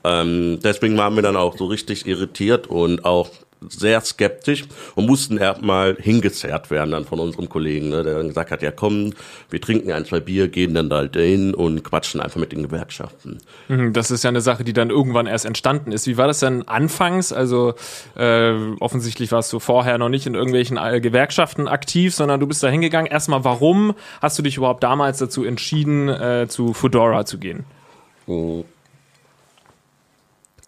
Ähm, 0.04 0.58
deswegen 0.62 0.96
waren 0.96 1.14
wir 1.14 1.22
dann 1.22 1.36
auch 1.36 1.56
so 1.56 1.66
richtig 1.66 2.06
irritiert 2.06 2.66
und 2.66 3.04
auch 3.04 3.30
sehr 3.68 4.00
skeptisch 4.00 4.64
und 4.94 5.06
mussten 5.06 5.36
erstmal 5.36 5.96
hingezerrt 6.00 6.70
werden 6.70 6.92
dann 6.92 7.04
von 7.04 7.20
unserem 7.20 7.48
Kollegen, 7.48 7.90
ne, 7.90 8.02
der 8.02 8.14
dann 8.14 8.28
gesagt 8.28 8.50
hat, 8.50 8.62
ja 8.62 8.70
komm, 8.70 9.12
wir 9.50 9.60
trinken 9.60 9.92
ein, 9.92 10.04
zwei 10.04 10.20
Bier, 10.20 10.48
gehen 10.48 10.74
dann 10.74 10.88
da 10.88 10.96
halt 10.96 11.16
hin 11.16 11.54
und 11.54 11.84
quatschen 11.84 12.20
einfach 12.20 12.40
mit 12.40 12.52
den 12.52 12.62
Gewerkschaften. 12.62 13.38
Mhm, 13.68 13.92
Das 13.92 14.10
ist 14.10 14.24
ja 14.24 14.28
eine 14.28 14.40
Sache, 14.40 14.64
die 14.64 14.72
dann 14.72 14.90
irgendwann 14.90 15.26
erst 15.26 15.44
entstanden 15.44 15.92
ist. 15.92 16.06
Wie 16.06 16.16
war 16.16 16.26
das 16.26 16.40
denn 16.40 16.66
anfangs? 16.68 17.32
Also 17.32 17.74
äh, 18.16 18.52
offensichtlich 18.80 19.30
warst 19.32 19.52
du 19.52 19.58
vorher 19.58 19.98
noch 19.98 20.08
nicht 20.08 20.26
in 20.26 20.34
irgendwelchen 20.34 20.78
äh, 20.78 21.00
Gewerkschaften 21.00 21.68
aktiv, 21.68 22.14
sondern 22.14 22.40
du 22.40 22.46
bist 22.46 22.62
da 22.62 22.68
hingegangen. 22.68 23.10
Erstmal, 23.10 23.44
warum 23.44 23.94
hast 24.22 24.38
du 24.38 24.42
dich 24.42 24.56
überhaupt 24.56 24.82
damals 24.82 25.18
dazu 25.18 25.44
entschieden, 25.44 26.08
äh, 26.08 26.46
zu 26.48 26.72
Fedora 26.72 27.26
zu 27.26 27.38
gehen? 27.38 27.64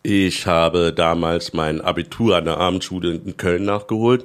Ich 0.02 0.46
habe 0.46 0.92
damals 0.92 1.52
mein 1.52 1.80
Abitur 1.80 2.36
an 2.36 2.44
der 2.46 2.58
Abendschule 2.58 3.12
in 3.12 3.36
Köln 3.36 3.64
nachgeholt 3.64 4.24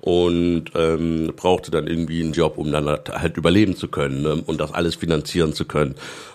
und 0.00 0.66
ähm, 0.74 1.32
brauchte 1.34 1.70
dann 1.70 1.86
irgendwie 1.86 2.22
einen 2.22 2.34
Job, 2.34 2.58
um 2.58 2.70
dann 2.70 2.86
halt- 2.86 3.36
überleben 3.38 3.74
zu 3.74 3.88
können 3.88 4.22
ne? 4.22 4.42
und 4.44 4.60
das 4.60 4.72
alles 4.72 4.96
finanzieren 4.96 5.54
zu 5.54 5.64
können. 5.64 5.94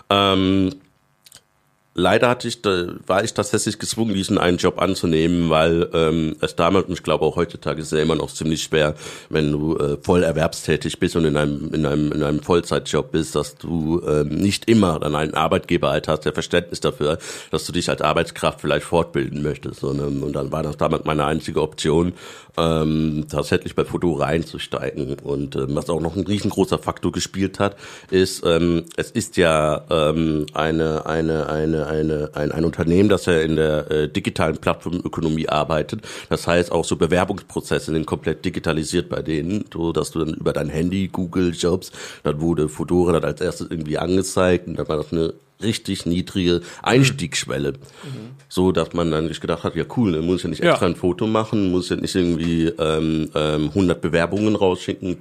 Ähm, 0.10 0.72
leider 1.93 2.29
hatte 2.29 2.48
ich, 2.48 2.62
da, 2.62 2.88
war 3.08 3.24
ich 3.24 3.34
tatsächlich 3.34 3.79
gezwungen, 3.79 4.13
diesen 4.13 4.38
einen 4.38 4.58
Job 4.58 4.81
anzunehmen, 4.81 5.50
weil 5.50 5.89
ähm, 5.93 6.36
es 6.41 6.55
damals, 6.55 6.88
und 6.88 6.93
ich 6.93 7.03
glaube 7.03 7.25
auch 7.25 7.36
heutzutage 7.36 7.81
ist 7.81 7.91
ja 7.91 8.00
immer 8.00 8.15
noch 8.15 8.31
ziemlich 8.31 8.63
schwer, 8.63 8.96
wenn 9.29 9.51
du 9.51 9.77
äh, 9.77 9.98
voll 10.01 10.24
erwerbstätig 10.24 11.00
bist 11.00 11.15
und 11.15 11.25
in 11.25 11.38
einem, 11.38 11.74
in 11.74 11.86
einem, 11.86 12.12
in 12.12 12.24
einem 12.24 12.41
Vollzeitjob 12.41 13.12
bist, 13.12 13.36
dass 13.36 13.55
du 13.55 14.01
ähm, 14.08 14.29
nicht 14.29 14.69
immer 14.69 15.00
dann 15.00 15.15
einen 15.15 15.34
Arbeitgeber 15.34 15.89
halt 15.89 16.08
hast, 16.08 16.25
der 16.25 16.34
Verständnis 16.34 16.79
dafür, 16.79 17.17
dass 17.51 17.65
du 17.65 17.72
dich 17.72 17.89
als 17.89 18.01
Arbeitskraft 18.01 18.62
vielleicht 18.62 18.86
fortbilden 18.86 19.41
möchtest. 19.41 19.84
Und, 19.84 20.00
ähm, 20.00 20.24
und 20.24 20.34
dann 20.34 20.51
war 20.51 20.63
das 20.63 20.77
damals 20.77 21.05
meine 21.05 21.25
einzige 21.25 21.62
Option, 21.62 22.13
ähm, 22.58 23.25
tatsächlich 23.29 23.75
bei 23.75 23.86
Fedora 23.86 24.25
einzusteigen. 24.25 25.17
Und 25.19 25.55
ähm, 25.55 25.75
was 25.75 25.89
auch 25.89 26.01
noch 26.01 26.15
ein 26.15 26.25
riesengroßer 26.25 26.77
Faktor 26.77 27.12
gespielt 27.12 27.60
hat, 27.60 27.75
ist, 28.12 28.43
ähm, 28.46 28.86
es 28.98 29.12
ist 29.12 29.38
ja 29.38 29.86
ähm, 29.89 30.46
eine, 30.53 31.05
eine, 31.05 31.50
eine, 31.50 31.78
eine, 31.88 32.29
ein, 32.33 32.51
ein 32.51 32.65
Unternehmen, 32.65 33.09
das 33.09 33.25
ja 33.25 33.39
in 33.39 33.55
der 33.55 33.89
äh, 33.91 34.07
digitalen 34.09 34.57
Plattformökonomie 34.57 35.50
arbeitet. 35.50 36.01
Das 36.29 36.48
heißt, 36.48 36.71
auch 36.71 36.86
so 36.86 36.95
Bewerbungsprozesse 36.95 37.91
sind 37.91 38.05
komplett 38.05 38.43
digitalisiert 38.45 39.09
bei 39.09 39.21
denen, 39.21 39.65
so 39.74 39.91
dass 39.91 40.12
du 40.12 40.19
dann 40.25 40.33
über 40.33 40.53
dein 40.53 40.69
Handy, 40.69 41.07
Google, 41.07 41.53
Jobs, 41.53 41.91
dann 42.24 42.41
wurde 42.41 42.69
Fedora 42.69 43.13
dann 43.13 43.24
als 43.25 43.41
erstes 43.41 43.67
irgendwie 43.69 43.98
angezeigt 43.98 44.67
und 44.67 44.77
dann 44.77 44.88
war 44.88 44.98
das 44.98 45.12
eine 45.12 45.33
richtig 45.62 46.05
niedrige 46.05 46.62
Einstiegsschwelle. 46.83 47.74
So, 48.48 48.71
dass 48.71 48.93
man 48.93 49.12
dann 49.12 49.27
nicht 49.27 49.41
gedacht 49.41 49.63
hat, 49.63 49.75
ja 49.75 49.83
cool, 49.98 50.13
dann 50.13 50.25
muss 50.25 50.38
ich 50.38 50.43
ja 50.43 50.50
nicht 50.50 50.63
Ja. 50.63 50.71
extra 50.71 50.86
ein 50.88 50.95
Foto 50.95 51.27
machen, 51.27 51.69
muss 51.71 51.89
ja 51.89 51.98
nicht 51.98 52.15
irgendwie 52.15 52.67
ähm, 52.79 53.29
ähm, 53.36 53.67
100 53.69 54.01
Bewerbungen 54.01 54.55
rausschicken, 54.55 55.17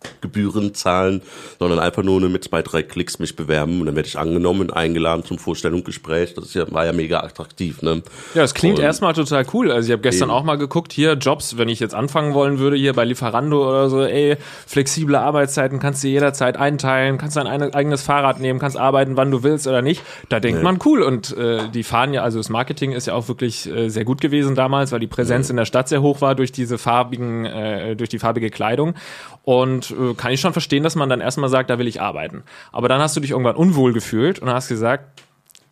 Postgebühren 0.00 0.74
zahlen, 0.74 1.22
sondern 1.58 1.78
einfach 1.78 2.02
nur 2.02 2.20
mit 2.20 2.44
zwei, 2.44 2.62
drei 2.62 2.82
Klicks 2.82 3.18
mich 3.18 3.34
bewerben 3.36 3.80
und 3.80 3.86
dann 3.86 3.96
werde 3.96 4.08
ich 4.08 4.18
angenommen, 4.18 4.70
eingeladen 4.70 5.24
zum 5.24 5.38
Vorstellungsgespräch. 5.38 6.34
Das 6.34 6.46
ist 6.46 6.54
ja, 6.54 6.70
war 6.72 6.86
ja 6.86 6.92
mega 6.92 7.20
attraktiv, 7.20 7.82
ne? 7.82 8.02
Ja, 8.34 8.42
das 8.42 8.54
klingt 8.54 8.78
Und- 8.78 8.84
erstmal 8.84 9.12
total 9.14 9.44
cool. 9.52 9.72
Also 9.72 9.88
ich 9.88 9.92
habe 9.92 10.02
gestern 10.02 10.28
Eben. 10.28 10.36
auch 10.38 10.44
mal 10.44 10.56
geguckt, 10.56 10.92
hier 10.92 11.14
Jobs, 11.14 11.58
wenn 11.58 11.68
ich 11.68 11.80
jetzt 11.80 11.94
anfangen 11.94 12.34
wollen 12.34 12.58
würde, 12.58 12.76
hier 12.76 12.92
bei 12.92 13.04
Lieferando 13.04 13.68
oder 13.68 13.90
so, 13.90 14.02
ey, 14.02 14.36
flexible 14.66 15.16
Arbeitszeiten 15.16 15.78
kannst 15.78 16.04
du 16.04 16.08
jederzeit 16.08 16.56
einteilen, 16.56 17.18
kannst 17.18 17.36
dein 17.36 17.46
eigenes 17.46 18.02
Fahrrad 18.02 18.40
nehmen, 18.40 18.58
kannst 18.58 18.76
arbeiten, 18.76 19.16
wann 19.16 19.30
du 19.30 19.42
willst 19.42 19.66
oder 19.66 19.82
nicht. 19.82 20.02
Da 20.28 20.40
denkt 20.40 20.62
man 20.62 20.78
cool 20.84 21.02
und 21.02 21.36
äh, 21.36 21.68
die 21.68 21.82
fahren 21.82 22.14
ja, 22.14 22.22
also 22.22 22.38
das 22.38 22.48
Marketing 22.48 22.92
ist 22.92 23.06
ja 23.06 23.14
auch 23.14 23.28
wirklich 23.28 23.68
äh, 23.68 23.88
sehr 23.88 24.04
gut 24.04 24.20
gewesen 24.20 24.54
damals, 24.54 24.92
weil 24.92 25.00
die 25.00 25.06
Präsenz 25.06 25.50
in 25.50 25.56
der 25.56 25.64
Stadt 25.64 25.88
sehr 25.88 26.02
hoch 26.02 26.20
war 26.20 26.34
durch 26.34 26.52
diese 26.52 26.78
farbigen, 26.78 27.44
äh, 27.44 27.96
durch 27.96 28.08
die 28.08 28.18
farbige 28.18 28.50
Kleidung. 28.50 28.94
Und 29.42 29.87
äh, 29.90 30.14
kann 30.14 30.32
ich 30.32 30.40
schon 30.40 30.52
verstehen, 30.52 30.82
dass 30.82 30.94
man 30.94 31.08
dann 31.08 31.20
erstmal 31.20 31.48
sagt, 31.48 31.70
da 31.70 31.78
will 31.78 31.86
ich 31.86 32.00
arbeiten. 32.00 32.42
Aber 32.72 32.88
dann 32.88 33.00
hast 33.00 33.16
du 33.16 33.20
dich 33.20 33.30
irgendwann 33.30 33.56
unwohl 33.56 33.92
gefühlt 33.92 34.38
und 34.38 34.50
hast 34.50 34.68
gesagt, 34.68 35.22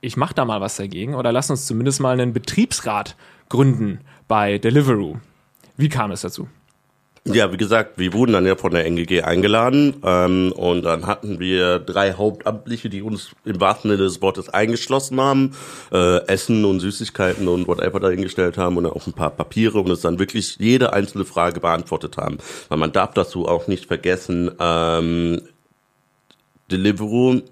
ich 0.01 0.17
mache 0.17 0.35
da 0.35 0.45
mal 0.45 0.61
was 0.61 0.77
dagegen 0.77 1.15
oder 1.15 1.33
lass 1.33 1.51
uns 1.51 1.67
zumindest 1.67 2.01
mal 2.01 2.13
einen 2.13 2.33
Betriebsrat 2.33 3.17
gründen 3.49 4.01
bei 4.29 4.59
Deliveroo. 4.59 5.17
Wie 5.77 5.89
kam 5.89 6.11
es 6.11 6.23
dazu? 6.23 6.49
Ja, 7.35 7.53
wie 7.53 7.57
gesagt, 7.57 7.99
wir 7.99 8.13
wurden 8.13 8.35
dann 8.35 8.47
ja 8.47 8.55
von 8.55 8.71
der 8.71 8.87
NGG 8.87 9.23
eingeladen 9.23 9.97
ähm, 10.05 10.53
und 10.53 10.83
dann 10.83 11.07
hatten 11.07 11.41
wir 11.41 11.81
drei 11.81 12.13
Hauptamtliche, 12.13 12.89
die 12.89 13.03
uns 13.03 13.31
im 13.45 13.61
wahrsten 13.61 13.91
Sinne 13.91 14.03
des 14.05 14.23
Wortes 14.23 14.49
eingeschlossen 14.49 15.21
haben, 15.21 15.57
äh, 15.93 16.25
Essen 16.29 16.65
und 16.65 16.79
Süßigkeiten 16.79 17.49
und 17.49 17.67
whatever 17.67 17.99
dahingestellt 17.99 18.59
haben 18.59 18.77
und 18.77 18.87
auch 18.87 19.09
ein 19.09 19.13
paar 19.13 19.31
Papiere 19.31 19.81
und 19.81 19.91
es 19.91 20.03
dann 20.03 20.21
wirklich 20.21 20.57
jede 20.61 20.93
einzelne 20.93 21.25
Frage 21.25 21.59
beantwortet 21.59 22.17
haben. 22.17 22.39
Weil 22.69 22.79
man 22.79 22.93
darf 22.93 23.15
dazu 23.15 23.49
auch 23.49 23.67
nicht 23.67 23.87
vergessen, 23.87 24.53
ähm, 24.61 25.41
Deliveroo 26.71 27.43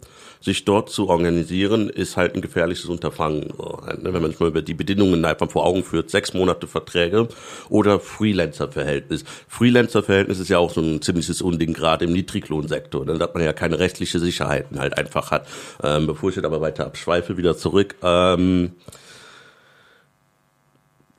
sich 0.45 0.67
dort 0.67 0.91
zu 0.91 1.09
organisieren, 1.09 1.89
ist 1.89 2.19
halt 2.19 2.35
ein 2.35 2.43
gefährliches 2.43 2.85
Unterfangen. 2.85 3.49
Halt, 3.59 4.03
ne, 4.03 4.13
Wenn 4.13 4.21
man 4.21 4.31
sich 4.31 4.41
mal 4.41 4.51
über 4.51 4.61
die 4.61 4.75
Bedingungen 4.75 5.25
einfach 5.25 5.51
vor 5.51 5.65
Augen 5.65 5.83
führt, 5.83 6.11
sechs 6.11 6.35
Monate 6.35 6.67
Verträge 6.67 7.29
oder 7.71 7.99
Freelancer-Verhältnis. 7.99 9.25
Freelancer-Verhältnis 9.49 10.41
ist 10.41 10.51
ja 10.51 10.59
auch 10.59 10.71
so 10.71 10.83
ein 10.83 11.01
ziemliches 11.01 11.41
Unding, 11.41 11.73
gerade 11.73 12.05
im 12.05 12.13
Niedriglohnsektor, 12.13 13.07
ne, 13.07 13.17
dass 13.17 13.33
man 13.33 13.43
ja 13.43 13.55
keine 13.55 13.79
rechtliche 13.79 14.19
Sicherheiten 14.19 14.79
halt 14.79 14.99
einfach 14.99 15.31
hat. 15.31 15.47
Ähm, 15.83 16.07
bevor 16.07 16.29
ich 16.29 16.37
jetzt 16.37 16.45
aber 16.45 16.61
weiter 16.61 16.85
abschweife, 16.85 17.39
wieder 17.39 17.57
zurück. 17.57 17.95
Ähm, 18.03 18.73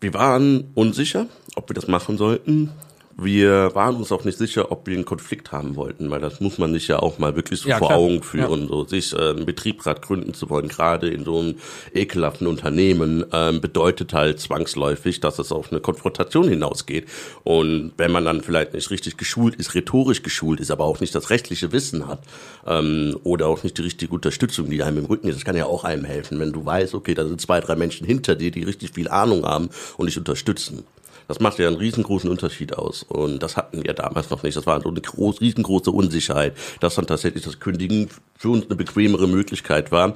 wir 0.01 0.13
waren 0.13 0.69
unsicher, 0.75 1.25
ob 1.55 1.67
wir 1.69 1.73
das 1.73 1.87
machen 1.87 2.19
sollten. 2.19 2.69
Wir 3.17 3.73
waren 3.75 3.95
uns 3.95 4.11
auch 4.11 4.25
nicht 4.25 4.37
sicher, 4.37 4.73
ob 4.73 4.87
wir 4.87 4.93
einen 4.93 5.05
Konflikt 5.05 5.53
haben 5.53 5.77
wollten, 5.77 6.11
weil 6.11 6.19
das 6.19 6.41
muss 6.41 6.57
man 6.57 6.73
sich 6.73 6.89
ja 6.89 6.99
auch 6.99 7.17
mal 7.17 7.37
wirklich 7.37 7.61
so 7.61 7.69
Ja, 7.69 7.77
vor 7.77 7.87
klar. 7.87 7.99
Augen 7.99 8.21
führen. 8.21 8.67
So 8.67 8.83
sich 8.85 9.13
äh, 9.13 9.29
einen 9.29 9.45
Betriebsrat 9.45 10.01
gründen 10.01 10.33
zu 10.33 10.49
wollen, 10.49 10.67
gerade 10.67 11.09
in 11.09 11.23
so 11.23 11.39
einem 11.39 11.55
ekelhaften 11.93 12.45
Unternehmen, 12.45 13.23
ähm, 13.31 13.61
bedeutet 13.61 14.13
halt 14.13 14.41
zwangsläufig, 14.41 15.21
dass 15.21 15.39
es 15.39 15.53
auf 15.53 15.71
eine 15.71 15.79
Konfrontation 15.79 16.49
hinausgeht. 16.49 17.07
Und 17.45 17.93
wenn 17.95 18.11
man 18.11 18.25
dann 18.25 18.41
vielleicht 18.41 18.73
nicht 18.73 18.91
richtig 18.91 19.15
geschult 19.15 19.55
ist, 19.55 19.75
rhetorisch 19.75 20.21
geschult 20.21 20.59
ist, 20.59 20.69
aber 20.69 20.83
auch 20.83 20.99
nicht 20.99 21.15
das 21.15 21.29
rechtliche 21.29 21.71
Wissen 21.71 22.07
hat 22.07 22.19
ähm, 22.67 23.17
oder 23.23 23.47
auch 23.47 23.63
nicht 23.63 23.77
die 23.77 23.83
richtige 23.83 24.13
Unterstützung, 24.13 24.69
die 24.69 24.83
einem 24.83 24.97
im 24.97 25.05
Rücken 25.05 25.29
ist, 25.29 25.35
das 25.35 25.45
kann 25.45 25.55
ja 25.55 25.67
auch 25.67 25.85
einem 25.85 26.03
helfen, 26.03 26.37
wenn 26.41 26.51
du 26.51 26.65
weißt, 26.65 26.93
okay, 26.93 27.13
da 27.13 27.25
sind 27.25 27.39
zwei, 27.39 27.61
drei 27.61 27.75
Menschen 27.77 28.05
hinter 28.05 28.35
dir, 28.35 28.51
die 28.51 28.63
richtig 28.63 28.91
viel 28.93 29.07
Ahnung 29.07 29.45
haben 29.45 29.69
und 29.95 30.07
dich 30.07 30.17
unterstützen. 30.17 30.83
Das 31.27 31.39
macht 31.39 31.59
ja 31.59 31.67
einen 31.67 31.77
riesengroßen 31.77 32.29
Unterschied 32.29 32.77
aus. 32.77 33.03
Und 33.03 33.41
das 33.41 33.57
hatten 33.57 33.83
wir 33.83 33.93
damals 33.93 34.29
noch 34.29 34.43
nicht. 34.43 34.55
Das 34.55 34.65
war 34.65 34.81
so 34.81 34.89
eine 34.89 35.01
groß, 35.01 35.41
riesengroße 35.41 35.91
Unsicherheit, 35.91 36.55
dass 36.79 36.95
dann 36.95 37.07
tatsächlich 37.07 37.43
das 37.43 37.59
Kündigen 37.59 38.09
für 38.37 38.49
uns 38.49 38.65
eine 38.65 38.75
bequemere 38.75 39.27
Möglichkeit 39.27 39.91
war. 39.91 40.15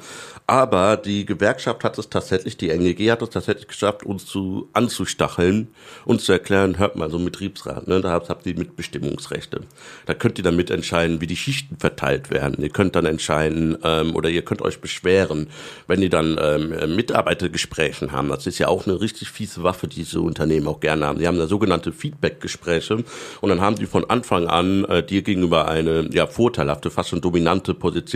Aber 0.49 0.97
die 0.97 1.27
Gewerkschaft 1.27 1.83
hat 1.83 1.99
es 1.99 2.09
tatsächlich, 2.09 2.57
die 2.57 2.71
NGG 2.71 3.11
hat 3.11 3.21
es 3.21 3.29
tatsächlich 3.29 3.67
geschafft, 3.67 4.03
uns 4.03 4.25
zu 4.25 4.67
anzustacheln, 4.73 5.67
uns 6.05 6.23
zu 6.25 6.31
erklären, 6.31 6.79
hört 6.79 6.95
mal, 6.95 7.11
so 7.11 7.19
ein 7.19 7.25
Betriebsrat, 7.25 7.87
ne, 7.87 8.01
da 8.01 8.09
habt, 8.09 8.29
habt 8.29 8.47
ihr 8.47 8.57
Mitbestimmungsrechte. 8.57 9.61
Da 10.07 10.15
könnt 10.15 10.39
ihr 10.39 10.43
dann 10.43 10.55
mitentscheiden, 10.55 11.21
wie 11.21 11.27
die 11.27 11.35
Schichten 11.35 11.77
verteilt 11.77 12.31
werden. 12.31 12.63
Ihr 12.63 12.71
könnt 12.71 12.95
dann 12.95 13.05
entscheiden, 13.05 13.77
ähm, 13.83 14.15
oder 14.15 14.29
ihr 14.29 14.41
könnt 14.41 14.63
euch 14.63 14.81
beschweren, 14.81 15.49
wenn 15.85 16.01
ihr 16.01 16.09
dann 16.09 16.39
ähm, 16.41 16.95
Mitarbeitergesprächen 16.95 18.11
haben. 18.11 18.29
Das 18.29 18.47
ist 18.47 18.57
ja 18.57 18.69
auch 18.69 18.87
eine 18.87 18.99
richtig 18.99 19.29
fiese 19.29 19.61
Waffe, 19.61 19.87
die 19.87 19.97
diese 19.97 20.21
Unternehmen 20.21 20.67
auch 20.67 20.79
gerne 20.79 21.05
haben. 21.05 21.19
Die 21.19 21.27
haben 21.27 21.37
da 21.37 21.45
sogenannte 21.45 21.91
Feedback-Gespräche 21.91 23.03
und 23.41 23.49
dann 23.49 23.61
haben 23.61 23.75
die 23.75 23.85
von 23.85 24.09
Anfang 24.09 24.47
an 24.47 24.83
äh, 24.85 25.03
dir 25.03 25.21
gegenüber 25.21 25.67
eine 25.67 26.09
ja 26.11 26.25
vorteilhafte, 26.25 26.89
fast 26.89 27.09
schon 27.09 27.21
dominante 27.21 27.75
Position. 27.75 28.08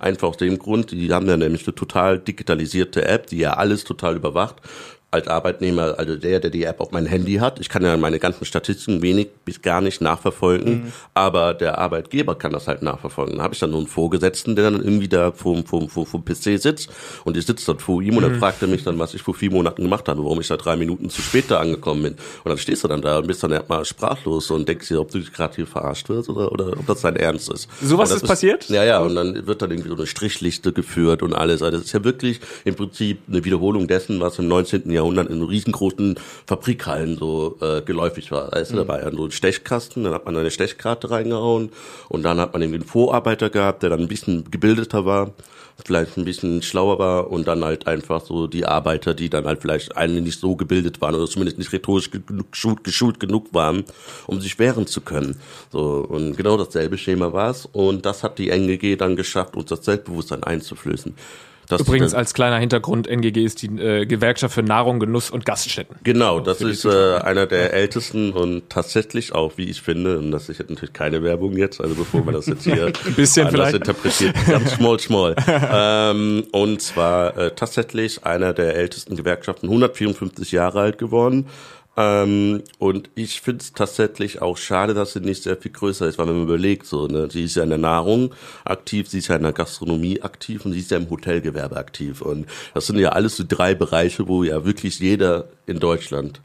Einfach 0.00 0.28
aus 0.28 0.36
dem 0.36 0.58
Grund, 0.58 0.90
die 0.90 1.12
haben 1.12 1.28
ja 1.28 1.36
nämlich 1.36 1.66
eine 1.66 1.74
total 1.74 2.18
digitalisierte 2.18 3.04
App, 3.06 3.26
die 3.28 3.38
ja 3.38 3.54
alles 3.54 3.84
total 3.84 4.16
überwacht 4.16 4.56
als 5.10 5.26
Arbeitnehmer, 5.26 5.98
also 5.98 6.16
der, 6.16 6.38
der 6.38 6.50
die 6.50 6.64
App 6.64 6.80
auf 6.80 6.90
mein 6.90 7.06
Handy 7.06 7.36
hat, 7.36 7.60
ich 7.60 7.70
kann 7.70 7.82
ja 7.82 7.96
meine 7.96 8.18
ganzen 8.18 8.44
Statistiken 8.44 9.00
wenig 9.00 9.28
bis 9.46 9.62
gar 9.62 9.80
nicht 9.80 10.02
nachverfolgen, 10.02 10.92
aber 11.14 11.54
der 11.54 11.78
Arbeitgeber 11.78 12.34
kann 12.34 12.52
das 12.52 12.68
halt 12.68 12.82
nachverfolgen. 12.82 13.36
Dann 13.36 13.42
habe 13.42 13.54
ich 13.54 13.60
dann 13.60 13.72
so 13.72 13.78
einen 13.78 13.86
Vorgesetzten, 13.86 14.54
der 14.54 14.70
dann 14.70 14.82
irgendwie 14.82 15.08
da 15.08 15.32
vom, 15.32 15.64
vom, 15.64 15.88
vom, 15.88 16.04
vom 16.04 16.22
PC 16.22 16.60
sitzt 16.60 16.90
und 17.24 17.38
ich 17.38 17.46
sitze 17.46 17.64
dann 17.66 17.78
vor 17.78 18.02
ihm 18.02 18.18
und 18.18 18.22
dann 18.22 18.38
fragt 18.38 18.60
er 18.60 18.68
mich 18.68 18.84
dann, 18.84 18.98
was 18.98 19.14
ich 19.14 19.22
vor 19.22 19.32
vier 19.32 19.50
Monaten 19.50 19.82
gemacht 19.82 20.06
habe, 20.10 20.22
warum 20.22 20.42
ich 20.42 20.48
da 20.48 20.58
drei 20.58 20.76
Minuten 20.76 21.08
zu 21.08 21.22
spät 21.22 21.46
da 21.48 21.58
angekommen 21.58 22.02
bin. 22.02 22.12
Und 22.12 22.50
dann 22.50 22.58
stehst 22.58 22.84
du 22.84 22.88
dann 22.88 23.00
da 23.00 23.18
und 23.18 23.26
bist 23.26 23.42
dann 23.42 23.52
erstmal 23.52 23.86
sprachlos 23.86 24.50
und 24.50 24.68
denkst 24.68 24.88
dir, 24.88 25.00
ob 25.00 25.10
du 25.10 25.22
gerade 25.22 25.56
hier 25.56 25.66
verarscht 25.66 26.10
wirst 26.10 26.28
oder, 26.28 26.52
oder 26.52 26.72
ob 26.78 26.86
das 26.86 27.00
dein 27.00 27.16
Ernst 27.16 27.50
ist. 27.50 27.66
Sowas 27.80 28.10
ist 28.10 28.26
passiert? 28.26 28.68
Ja, 28.68 28.84
ja, 28.84 28.98
und 29.00 29.14
dann 29.14 29.46
wird 29.46 29.62
dann 29.62 29.70
irgendwie 29.70 29.88
so 29.88 29.96
eine 29.96 30.06
Strichliste 30.06 30.74
geführt 30.74 31.22
und 31.22 31.32
alles. 31.32 31.62
Also 31.62 31.78
das 31.78 31.86
ist 31.86 31.92
ja 31.94 32.04
wirklich 32.04 32.40
im 32.66 32.74
Prinzip 32.74 33.20
eine 33.26 33.42
Wiederholung 33.42 33.88
dessen, 33.88 34.20
was 34.20 34.38
im 34.38 34.48
19. 34.48 34.90
Jahrhundert 34.90 34.97
in 35.04 35.42
riesengroßen 35.42 36.18
Fabrikhallen 36.46 37.18
so 37.18 37.56
äh, 37.60 37.82
geläufig 37.82 38.30
war. 38.30 38.52
Weißt 38.52 38.72
du, 38.72 38.76
da 38.76 38.88
war 38.88 39.02
ja 39.02 39.10
so 39.10 39.24
ein 39.24 39.30
Stechkasten, 39.30 40.04
dann 40.04 40.14
hat 40.14 40.24
man 40.24 40.36
eine 40.36 40.50
Stechkarte 40.50 41.10
reingehauen 41.10 41.70
und 42.08 42.22
dann 42.22 42.40
hat 42.40 42.52
man 42.52 42.62
eben 42.62 42.72
den 42.72 42.84
Vorarbeiter 42.84 43.50
gehabt, 43.50 43.82
der 43.82 43.90
dann 43.90 44.00
ein 44.00 44.08
bisschen 44.08 44.50
gebildeter 44.50 45.04
war 45.04 45.32
vielleicht 45.84 46.16
ein 46.16 46.24
bisschen 46.24 46.62
schlauer 46.62 46.98
war 46.98 47.30
und 47.30 47.46
dann 47.46 47.64
halt 47.64 47.86
einfach 47.86 48.24
so 48.24 48.46
die 48.46 48.66
Arbeiter, 48.66 49.14
die 49.14 49.30
dann 49.30 49.46
halt 49.46 49.60
vielleicht 49.60 49.96
eigentlich 49.96 50.24
nicht 50.24 50.40
so 50.40 50.56
gebildet 50.56 51.00
waren 51.00 51.14
oder 51.14 51.26
zumindest 51.26 51.58
nicht 51.58 51.72
rhetorisch 51.72 52.10
genug, 52.10 52.50
geschult, 52.52 52.84
geschult 52.84 53.20
genug 53.20 53.54
waren, 53.54 53.84
um 54.26 54.40
sich 54.40 54.58
wehren 54.58 54.86
zu 54.86 55.00
können. 55.00 55.40
So 55.70 56.06
und 56.08 56.36
genau 56.36 56.56
dasselbe 56.56 56.98
Schema 56.98 57.32
war 57.32 57.50
es 57.50 57.66
und 57.66 58.04
das 58.06 58.22
hat 58.22 58.38
die 58.38 58.50
NGG 58.50 58.96
dann 58.96 59.16
geschafft, 59.16 59.56
uns 59.56 59.70
das 59.70 59.84
Selbstbewusstsein 59.84 60.42
einzuflößen. 60.42 61.14
Das 61.68 61.82
Übrigens 61.82 62.14
als 62.14 62.32
kleiner 62.32 62.56
Hintergrund, 62.56 63.06
NGG 63.06 63.44
ist 63.44 63.60
die 63.60 63.66
äh, 63.66 64.06
Gewerkschaft 64.06 64.54
für 64.54 64.62
Nahrung, 64.62 65.00
Genuss 65.00 65.30
und 65.30 65.44
Gaststätten. 65.44 65.96
Genau, 66.02 66.40
das 66.40 66.62
ist 66.62 66.86
äh, 66.86 67.16
einer 67.16 67.46
der 67.46 67.74
ältesten 67.74 68.32
und 68.32 68.70
tatsächlich 68.70 69.34
auch, 69.34 69.52
wie 69.56 69.64
ich 69.64 69.82
finde, 69.82 70.18
und 70.18 70.30
das 70.30 70.48
ist 70.48 70.60
natürlich 70.60 70.94
keine 70.94 71.22
Werbung 71.22 71.56
jetzt, 71.56 71.80
also 71.80 71.94
bevor 71.94 72.24
man 72.24 72.34
das 72.34 72.46
jetzt 72.46 72.64
hier 72.64 72.86
Ein 73.06 73.14
bisschen 73.14 73.48
anders 73.48 73.68
vielleicht. 73.68 73.88
interpretiert, 73.88 74.34
ganz 74.46 74.72
small, 74.72 74.98
small. 74.98 75.36
ähm, 75.46 76.44
und 76.52 76.80
zwar 76.80 77.36
äh, 77.36 77.50
tatsächlich 77.54 78.24
einer 78.24 78.54
der 78.54 78.74
ältesten 78.74 79.16
Gewerkschaften, 79.16 79.66
154 79.66 80.52
Jahre 80.52 80.80
alt 80.80 80.96
geworden. 80.96 81.48
Ähm, 81.98 82.62
und 82.78 83.10
ich 83.16 83.40
finde 83.40 83.62
es 83.62 83.72
tatsächlich 83.72 84.40
auch 84.40 84.56
schade, 84.56 84.94
dass 84.94 85.14
sie 85.14 85.20
nicht 85.20 85.42
sehr 85.42 85.56
viel 85.56 85.72
größer 85.72 86.06
ist, 86.06 86.16
weil 86.16 86.28
wenn 86.28 86.36
man 86.36 86.44
überlegt, 86.44 86.86
so, 86.86 87.08
ne, 87.08 87.28
sie 87.28 87.42
ist 87.42 87.56
ja 87.56 87.64
in 87.64 87.70
der 87.70 87.78
Nahrung 87.78 88.32
aktiv, 88.64 89.08
sie 89.08 89.18
ist 89.18 89.26
ja 89.26 89.34
in 89.34 89.42
der 89.42 89.52
Gastronomie 89.52 90.22
aktiv 90.22 90.64
und 90.64 90.74
sie 90.74 90.78
ist 90.78 90.92
ja 90.92 90.96
im 90.96 91.10
Hotelgewerbe 91.10 91.76
aktiv. 91.76 92.22
Und 92.22 92.46
das 92.72 92.86
sind 92.86 93.00
ja 93.00 93.08
alles 93.10 93.36
so 93.36 93.44
drei 93.46 93.74
Bereiche, 93.74 94.28
wo 94.28 94.44
ja 94.44 94.64
wirklich 94.64 95.00
jeder 95.00 95.48
in 95.66 95.80
Deutschland 95.80 96.40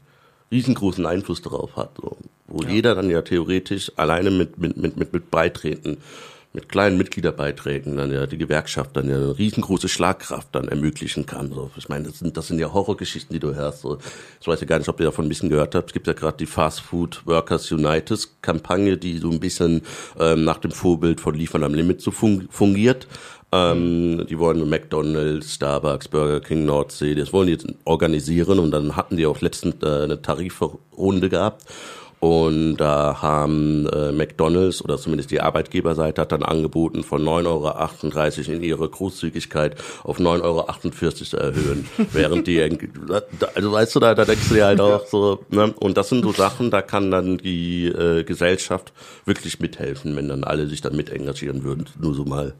riesengroßen 0.50 1.06
Einfluss 1.06 1.40
darauf 1.40 1.76
hat, 1.76 1.98
so. 2.02 2.16
wo 2.48 2.64
jeder 2.64 2.96
dann 2.96 3.08
ja 3.08 3.22
theoretisch 3.22 3.92
alleine 3.94 4.32
mit, 4.32 4.58
mit, 4.58 4.76
mit, 4.76 4.96
mit, 4.96 5.12
mit 5.12 5.30
Beitreten 5.30 5.98
mit 6.54 6.68
kleinen 6.68 6.96
Mitgliederbeiträgen 6.96 7.96
dann 7.96 8.12
ja 8.12 8.26
die 8.26 8.38
Gewerkschaft 8.38 8.96
dann 8.96 9.08
ja 9.08 9.16
eine 9.16 9.36
riesengroße 9.36 9.88
Schlagkraft 9.88 10.48
dann 10.52 10.68
ermöglichen 10.68 11.26
kann. 11.26 11.52
So, 11.52 11.68
ich 11.76 11.88
meine, 11.88 12.04
das 12.04 12.20
sind, 12.20 12.36
das 12.36 12.46
sind 12.46 12.60
ja 12.60 12.72
Horrorgeschichten, 12.72 13.34
die 13.34 13.40
du 13.40 13.56
hörst. 13.56 13.80
So, 13.80 13.98
ich 14.40 14.46
weiß 14.46 14.60
ja 14.60 14.66
gar 14.66 14.78
nicht, 14.78 14.88
ob 14.88 15.00
ihr 15.00 15.06
davon 15.06 15.26
ein 15.26 15.28
bisschen 15.28 15.50
gehört 15.50 15.74
habt. 15.74 15.88
Es 15.88 15.92
gibt 15.92 16.06
ja 16.06 16.12
gerade 16.12 16.36
die 16.36 16.46
Fast 16.46 16.80
Food 16.80 17.22
Workers 17.26 17.72
United 17.72 18.28
Kampagne, 18.40 18.96
die 18.96 19.18
so 19.18 19.30
ein 19.30 19.40
bisschen 19.40 19.82
ähm, 20.18 20.44
nach 20.44 20.58
dem 20.58 20.70
Vorbild 20.70 21.20
von 21.20 21.34
Liefern 21.34 21.64
am 21.64 21.74
Limit 21.74 22.00
so 22.00 22.12
fun 22.12 22.46
fungiert. 22.50 23.08
Ähm, 23.50 24.24
die 24.30 24.38
wollen 24.38 24.68
McDonalds, 24.68 25.54
Starbucks, 25.54 26.06
Burger 26.06 26.40
King, 26.40 26.66
Nordsee, 26.66 27.16
das 27.16 27.32
wollen 27.32 27.48
die 27.48 27.52
jetzt 27.54 27.66
organisieren 27.84 28.60
und 28.60 28.70
dann 28.70 28.96
hatten 28.96 29.16
die 29.16 29.26
auch 29.26 29.40
letztens 29.40 29.76
äh, 29.82 30.04
eine 30.04 30.22
Tarifrunde 30.22 31.28
gehabt. 31.28 31.64
Und 32.24 32.78
da 32.78 33.20
haben 33.20 33.86
äh, 33.88 34.10
McDonalds 34.10 34.82
oder 34.82 34.96
zumindest 34.96 35.30
die 35.30 35.42
Arbeitgeberseite 35.42 36.22
hat 36.22 36.32
dann 36.32 36.42
angeboten, 36.42 37.04
von 37.04 37.22
9,38 37.22 38.48
Euro 38.48 38.56
in 38.56 38.62
ihre 38.62 38.88
Großzügigkeit 38.88 39.76
auf 40.04 40.18
9,48 40.18 40.42
Euro 40.42 41.12
zu 41.12 41.36
erhöhen. 41.36 41.86
Während 42.12 42.46
die, 42.46 42.62
also 43.54 43.72
weißt 43.72 43.94
du, 43.94 44.00
da, 44.00 44.14
da 44.14 44.24
denkst 44.24 44.48
du 44.48 44.54
dir 44.54 44.64
halt 44.64 44.80
auch 44.80 45.06
so, 45.06 45.44
ne? 45.50 45.74
Und 45.78 45.98
das 45.98 46.08
sind 46.08 46.22
so 46.22 46.32
Sachen, 46.32 46.70
da 46.70 46.80
kann 46.80 47.10
dann 47.10 47.36
die 47.36 47.88
äh, 47.88 48.24
Gesellschaft 48.24 48.94
wirklich 49.26 49.60
mithelfen, 49.60 50.16
wenn 50.16 50.26
dann 50.26 50.44
alle 50.44 50.66
sich 50.66 50.80
dann 50.80 50.96
mit 50.96 51.10
engagieren 51.10 51.62
würden. 51.62 51.90
Nur 52.00 52.14
so 52.14 52.24
mal 52.24 52.54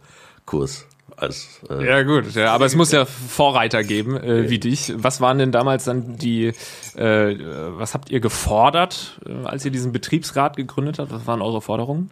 Kurs 0.44 0.84
als 1.16 1.60
äh, 1.70 1.86
Ja 1.86 2.02
gut, 2.02 2.34
ja, 2.34 2.52
aber 2.52 2.66
es 2.66 2.74
muss 2.74 2.92
ja 2.92 3.04
Vorreiter 3.04 3.84
geben 3.84 4.16
äh, 4.16 4.48
wie 4.50 4.58
dich. 4.58 4.92
Was 4.96 5.20
waren 5.20 5.38
denn 5.38 5.52
damals 5.52 5.84
dann 5.84 6.16
die, 6.16 6.52
äh, 6.96 7.36
was 7.76 7.94
habt 7.94 8.10
ihr 8.10 8.20
gefordert, 8.20 9.20
äh, 9.26 9.46
als 9.46 9.64
ihr 9.64 9.70
diesen 9.70 9.92
Betriebsrat 9.92 10.56
gegründet 10.56 10.98
habt? 10.98 11.12
Was 11.12 11.26
waren 11.26 11.42
eure 11.42 11.60
Forderungen? 11.60 12.10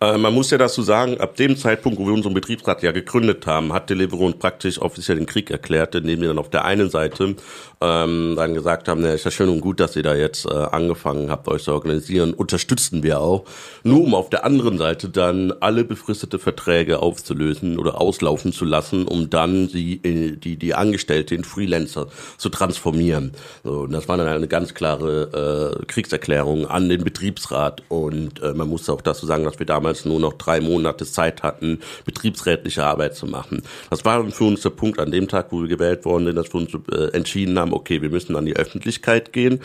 Äh, 0.00 0.18
man 0.18 0.34
muss 0.34 0.50
ja 0.50 0.58
dazu 0.58 0.82
sagen, 0.82 1.20
ab 1.20 1.36
dem 1.36 1.56
Zeitpunkt, 1.56 1.98
wo 1.98 2.06
wir 2.06 2.12
unseren 2.12 2.34
Betriebsrat 2.34 2.82
ja 2.82 2.92
gegründet 2.92 3.46
haben, 3.46 3.72
hat 3.72 3.90
Deliveroo 3.90 4.32
praktisch 4.32 4.80
offiziell 4.80 5.18
den 5.18 5.26
Krieg 5.26 5.50
erklärt, 5.50 5.94
indem 5.94 6.20
wir 6.20 6.28
dann 6.28 6.38
auf 6.38 6.50
der 6.50 6.64
einen 6.64 6.90
Seite 6.90 7.36
ähm, 7.80 8.34
dann 8.36 8.54
gesagt 8.54 8.88
haben, 8.88 9.02
na, 9.02 9.12
ist 9.12 9.24
ja 9.24 9.30
schön 9.30 9.48
und 9.48 9.60
gut, 9.60 9.80
dass 9.80 9.96
ihr 9.96 10.02
da 10.02 10.14
jetzt 10.14 10.46
äh, 10.46 10.50
angefangen 10.52 11.30
habt, 11.30 11.48
euch 11.48 11.62
zu 11.62 11.72
organisieren, 11.72 12.34
unterstützen 12.34 13.02
wir 13.02 13.20
auch. 13.20 13.44
Nur 13.84 14.02
um 14.02 14.14
auf 14.14 14.30
der 14.30 14.44
anderen 14.44 14.78
Seite 14.78 15.08
dann 15.08 15.52
alle 15.60 15.84
befristete 15.84 16.38
Verträge 16.38 17.00
aufzulösen 17.00 17.78
oder 17.78 18.00
auslaufen 18.00 18.29
zu 18.38 18.64
lassen, 18.64 19.06
um 19.06 19.30
dann 19.30 19.68
die, 19.68 20.00
äh, 20.04 20.36
die, 20.36 20.56
die 20.56 20.74
Angestellte 20.74 21.34
in 21.34 21.44
Freelancer 21.44 22.08
zu 22.36 22.48
transformieren. 22.48 23.32
So, 23.64 23.80
und 23.80 23.92
das 23.92 24.08
war 24.08 24.16
dann 24.16 24.26
eine 24.26 24.48
ganz 24.48 24.74
klare 24.74 25.76
äh, 25.80 25.86
Kriegserklärung 25.86 26.66
an 26.66 26.88
den 26.88 27.04
Betriebsrat. 27.04 27.82
Und 27.88 28.42
äh, 28.42 28.52
man 28.52 28.68
muss 28.68 28.88
auch 28.88 29.00
dazu 29.00 29.26
sagen, 29.26 29.44
dass 29.44 29.58
wir 29.58 29.66
damals 29.66 30.04
nur 30.04 30.20
noch 30.20 30.34
drei 30.34 30.60
Monate 30.60 31.06
Zeit 31.06 31.42
hatten, 31.42 31.80
betriebsrätliche 32.04 32.84
Arbeit 32.84 33.14
zu 33.14 33.26
machen. 33.26 33.62
Das 33.90 34.04
war 34.04 34.28
für 34.30 34.44
uns 34.44 34.62
der 34.62 34.70
Punkt 34.70 34.98
an 34.98 35.10
dem 35.10 35.28
Tag, 35.28 35.48
wo 35.50 35.60
wir 35.62 35.68
gewählt 35.68 36.04
worden 36.04 36.26
sind, 36.26 36.36
dass 36.36 36.52
wir 36.52 36.60
uns 36.60 36.72
äh, 36.92 37.16
entschieden 37.16 37.58
haben, 37.58 37.72
okay, 37.72 38.02
wir 38.02 38.10
müssen 38.10 38.36
an 38.36 38.46
die 38.46 38.56
Öffentlichkeit 38.56 39.32
gehen. 39.32 39.60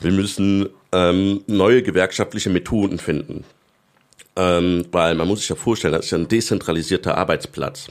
Wir 0.00 0.12
müssen 0.12 0.68
ähm, 0.92 1.42
neue 1.46 1.82
gewerkschaftliche 1.82 2.50
Methoden 2.50 2.98
finden. 2.98 3.44
Ähm, 4.36 4.86
weil 4.90 5.14
man 5.14 5.28
muss 5.28 5.40
sich 5.40 5.48
ja 5.48 5.56
vorstellen, 5.56 5.92
das 5.94 6.06
ist 6.06 6.10
ja 6.10 6.18
ein 6.18 6.28
dezentralisierter 6.28 7.16
Arbeitsplatz. 7.16 7.88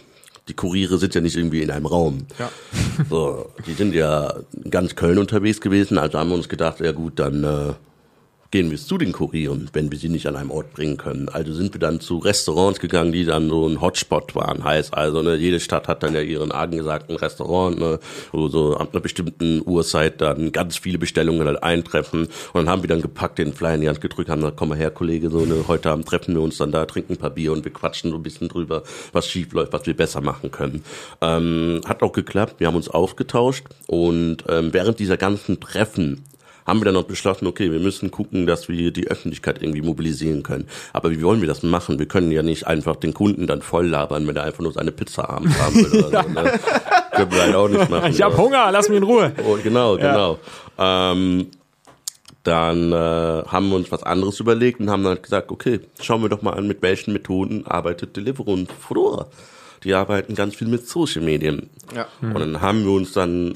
Die 0.49 0.53
Kuriere 0.53 0.97
sind 0.97 1.15
ja 1.15 1.21
nicht 1.21 1.37
irgendwie 1.37 1.61
in 1.61 1.71
einem 1.71 1.85
Raum. 1.85 2.25
Ja. 2.37 2.51
So, 3.09 3.49
die 3.65 3.73
sind 3.73 3.95
ja 3.95 4.33
in 4.61 4.69
ganz 4.69 4.95
Köln 4.95 5.17
unterwegs 5.17 5.61
gewesen, 5.61 5.97
also 5.97 6.19
haben 6.19 6.29
wir 6.29 6.35
uns 6.35 6.49
gedacht, 6.49 6.81
ja 6.81 6.91
gut, 6.91 7.17
dann 7.17 7.43
äh, 7.43 7.73
gehen 8.53 8.69
wir 8.69 8.77
zu 8.77 8.99
den 8.99 9.13
Kurieren, 9.13 9.67
wenn 9.73 9.91
wir 9.91 9.97
sie 9.97 10.09
nicht 10.09 10.27
an 10.27 10.35
einem 10.35 10.51
Ort 10.51 10.73
bringen 10.73 10.97
können. 10.97 11.27
Also 11.27 11.53
sind 11.53 11.73
wir 11.73 11.79
dann 11.79 11.99
zu 11.99 12.19
Restaurants 12.19 12.79
gegangen, 12.79 13.11
die 13.11 13.25
dann 13.25 13.49
so 13.49 13.67
ein 13.67 13.81
Hotspot 13.81 14.35
waren. 14.35 14.63
Heißt 14.63 14.93
also, 14.93 15.23
ne, 15.23 15.33
jede 15.37 15.59
Stadt 15.59 15.87
hat 15.87 16.03
dann 16.03 16.13
ja 16.13 16.21
ihren 16.21 16.51
angesagten 16.51 17.15
Restaurant, 17.15 17.79
ne, 17.79 17.99
wo 18.31 18.49
so 18.49 18.77
ab 18.77 18.89
einer 18.91 19.01
bestimmten 19.01 19.63
Uhrzeit 19.65 20.21
dann 20.21 20.51
ganz 20.51 20.77
viele 20.77 20.99
Bestellungen 20.99 21.47
halt 21.47 21.63
eintreffen. 21.63 22.25
Und 22.25 22.53
dann 22.53 22.69
haben 22.69 22.83
wir 22.83 22.89
dann 22.89 23.01
gepackt, 23.01 23.39
den 23.39 23.53
Flyer 23.53 23.73
in 23.73 23.81
die 23.81 23.89
Hand 23.89 24.01
gedrückt, 24.01 24.29
haben 24.29 24.41
gesagt, 24.41 24.57
komm 24.57 24.69
mal 24.69 24.77
her, 24.77 24.91
Kollege, 24.91 25.31
so 25.31 25.39
ne, 25.39 25.65
heute 25.67 25.89
Abend 25.89 26.07
treffen 26.07 26.35
wir 26.35 26.41
uns 26.43 26.57
dann 26.57 26.71
da, 26.71 26.85
trinken 26.85 27.13
ein 27.13 27.17
paar 27.17 27.31
Bier 27.31 27.53
und 27.53 27.65
wir 27.65 27.73
quatschen 27.73 28.11
so 28.11 28.17
ein 28.17 28.23
bisschen 28.23 28.49
drüber, 28.49 28.83
was 29.13 29.27
schief 29.27 29.51
läuft, 29.53 29.73
was 29.73 29.87
wir 29.87 29.97
besser 29.97 30.21
machen 30.21 30.51
können. 30.51 30.83
Ähm, 31.21 31.81
hat 31.87 32.03
auch 32.03 32.13
geklappt, 32.13 32.59
wir 32.59 32.67
haben 32.67 32.75
uns 32.75 32.87
ausgetauscht 32.87 33.65
und 33.87 34.43
ähm, 34.47 34.71
während 34.73 34.99
dieser 34.99 35.17
ganzen 35.17 35.59
Treffen 35.59 36.23
haben 36.65 36.79
wir 36.79 36.85
dann 36.85 36.93
noch 36.93 37.03
beschlossen, 37.03 37.47
okay, 37.47 37.71
wir 37.71 37.79
müssen 37.79 38.11
gucken, 38.11 38.45
dass 38.45 38.69
wir 38.69 38.91
die 38.91 39.07
Öffentlichkeit 39.07 39.61
irgendwie 39.61 39.81
mobilisieren 39.81 40.43
können. 40.43 40.67
Aber 40.93 41.11
wie 41.11 41.21
wollen 41.21 41.41
wir 41.41 41.47
das 41.47 41.63
machen? 41.63 41.99
Wir 41.99 42.07
können 42.07 42.31
ja 42.31 42.43
nicht 42.43 42.67
einfach 42.67 42.95
den 42.95 43.13
Kunden 43.13 43.47
dann 43.47 43.61
voll 43.61 43.87
labern, 43.87 44.27
wenn 44.27 44.35
er 44.35 44.43
einfach 44.43 44.61
nur 44.61 44.73
seine 44.73 44.91
Pizza 44.91 45.29
abends 45.29 45.59
haben 45.59 45.75
will 45.75 46.05
oder 46.05 46.23
so. 46.23 46.29
Ne? 46.29 46.59
Können 47.11 47.31
wir 47.31 47.41
halt 47.43 47.55
auch 47.55 47.67
nicht 47.67 47.89
machen. 47.89 48.11
Ich 48.11 48.21
hab 48.21 48.35
Hunger, 48.37 48.71
lass 48.71 48.89
mich 48.89 48.97
in 48.97 49.03
Ruhe. 49.03 49.31
Oh, 49.45 49.57
genau, 49.61 49.97
genau. 49.97 50.39
Ähm, 50.79 51.47
dann 52.43 52.91
äh, 52.91 52.95
haben 52.95 53.69
wir 53.69 53.75
uns 53.75 53.91
was 53.91 54.03
anderes 54.03 54.39
überlegt 54.39 54.79
und 54.79 54.89
haben 54.89 55.03
dann 55.03 55.21
gesagt, 55.21 55.51
okay, 55.51 55.79
schauen 56.01 56.21
wir 56.21 56.29
doch 56.29 56.41
mal 56.41 56.53
an, 56.53 56.67
mit 56.67 56.81
welchen 56.81 57.13
Methoden 57.13 57.65
arbeitet 57.65 58.17
Deliveroo 58.17 58.53
und 58.53 58.71
Fedora. 58.71 59.27
Die 59.83 59.93
arbeiten 59.93 60.35
ganz 60.35 60.55
viel 60.55 60.67
mit 60.67 60.87
Social 60.87 61.21
Medien. 61.21 61.69
Ja. 61.95 62.07
Und 62.21 62.39
dann 62.39 62.61
haben 62.61 62.83
wir 62.83 62.91
uns 62.91 63.13
dann 63.13 63.53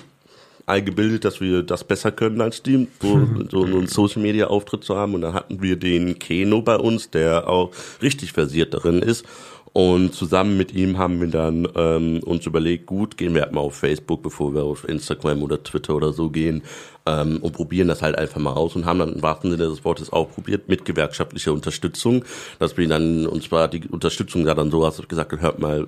eingebildet, 0.67 1.25
dass 1.25 1.41
wir 1.41 1.63
das 1.63 1.83
besser 1.83 2.11
können 2.11 2.41
als 2.41 2.61
die, 2.61 2.87
so, 3.01 3.27
so 3.49 3.63
einen 3.63 3.87
Social 3.87 4.21
Media 4.21 4.47
Auftritt 4.47 4.83
zu 4.83 4.95
haben. 4.95 5.15
Und 5.15 5.21
dann 5.21 5.33
hatten 5.33 5.61
wir 5.61 5.77
den 5.77 6.19
Keno 6.19 6.61
bei 6.61 6.75
uns, 6.75 7.09
der 7.09 7.49
auch 7.49 7.71
richtig 8.01 8.33
versiert 8.33 8.73
darin 8.73 9.01
ist. 9.01 9.25
Und 9.73 10.15
zusammen 10.15 10.57
mit 10.57 10.73
ihm 10.73 10.97
haben 10.97 11.21
wir 11.21 11.27
dann 11.27 11.67
ähm, 11.75 12.23
uns 12.23 12.45
überlegt, 12.47 12.87
gut, 12.87 13.15
gehen 13.15 13.35
wir 13.35 13.43
halt 13.43 13.51
mal 13.51 13.61
auf 13.61 13.75
Facebook, 13.75 14.23
bevor 14.23 14.55
wir 14.55 14.63
auf 14.63 14.87
Instagram 14.89 15.43
oder 15.43 15.61
Twitter 15.61 15.95
oder 15.95 16.13
so 16.13 16.31
gehen 16.31 16.63
ähm, 17.05 17.37
und 17.41 17.51
probieren 17.53 17.87
das 17.87 18.01
halt 18.01 18.17
einfach 18.17 18.39
mal 18.39 18.53
aus 18.53 18.75
und 18.75 18.85
haben 18.85 18.97
dann 18.97 19.13
im 19.13 19.21
wahrsten 19.21 19.51
Sinne 19.51 19.69
des 19.69 19.85
Wortes 19.85 20.11
auch 20.11 20.31
probiert 20.31 20.67
mit 20.67 20.83
gewerkschaftlicher 20.83 21.53
Unterstützung, 21.53 22.25
dass 22.57 22.75
wir 22.75 22.87
dann, 22.87 23.27
und 23.27 23.43
zwar 23.43 23.67
die 23.67 23.87
Unterstützung 23.87 24.45
da 24.45 24.55
dann 24.55 24.71
so, 24.71 24.83
hast 24.83 24.97
du 24.97 25.03
gesagt, 25.03 25.39
hört 25.39 25.59
mal, 25.59 25.85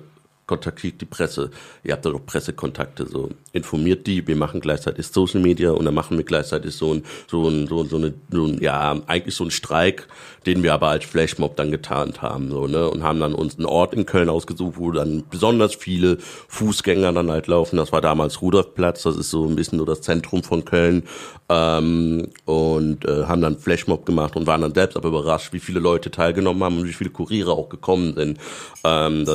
kontaktiert 0.50 1.00
die 1.00 1.04
Presse. 1.04 1.50
Ihr 1.84 1.92
habt 1.92 2.04
da 2.04 2.10
doch 2.10 2.26
Pressekontakte, 2.26 3.06
so 3.06 3.28
informiert 3.52 4.08
die. 4.08 4.26
Wir 4.26 4.34
machen 4.34 4.60
gleichzeitig 4.60 5.06
Social 5.06 5.40
Media 5.40 5.70
und 5.70 5.84
dann 5.84 5.94
machen 5.94 6.16
wir 6.16 6.24
gleichzeitig 6.24 6.74
so 6.74 6.92
ein, 6.92 7.04
so 7.28 7.48
ein, 7.48 7.68
so, 7.68 7.84
so 7.84 7.98
eine, 7.98 8.14
so 8.32 8.46
ein, 8.46 8.60
ja, 8.60 9.00
eigentlich 9.06 9.36
so 9.36 9.44
ein 9.44 9.52
Streik, 9.52 10.08
den 10.46 10.64
wir 10.64 10.74
aber 10.74 10.88
als 10.88 11.04
Flashmob 11.04 11.54
dann 11.54 11.70
getarnt 11.70 12.20
haben, 12.20 12.50
so, 12.50 12.66
ne, 12.66 12.90
und 12.90 13.04
haben 13.04 13.20
dann 13.20 13.32
uns 13.32 13.58
einen 13.58 13.66
Ort 13.66 13.94
in 13.94 14.06
Köln 14.06 14.28
ausgesucht, 14.28 14.74
wo 14.76 14.90
dann 14.90 15.22
besonders 15.30 15.76
viele 15.76 16.18
Fußgänger 16.48 17.12
dann 17.12 17.30
halt 17.30 17.46
laufen. 17.46 17.76
Das 17.76 17.92
war 17.92 18.00
damals 18.00 18.42
Rudolfplatz, 18.42 19.04
das 19.04 19.16
ist 19.16 19.30
so 19.30 19.46
ein 19.46 19.54
bisschen 19.54 19.78
nur 19.78 19.86
das 19.86 20.00
Zentrum 20.00 20.42
von 20.42 20.64
Köln, 20.64 21.04
ähm, 21.50 22.28
und 22.44 23.04
äh, 23.04 23.24
haben 23.24 23.42
dann 23.42 23.58
Flashmob 23.58 24.06
gemacht 24.06 24.36
und 24.36 24.46
waren 24.46 24.60
dann 24.62 24.72
selbst 24.72 24.96
aber 24.96 25.08
überrascht, 25.08 25.52
wie 25.52 25.58
viele 25.58 25.80
Leute 25.80 26.10
teilgenommen 26.10 26.62
haben 26.62 26.78
und 26.78 26.86
wie 26.86 26.92
viele 26.92 27.10
Kuriere 27.10 27.52
auch 27.52 27.68
gekommen 27.68 28.14
sind. 28.14 28.38
Ähm, 28.84 29.26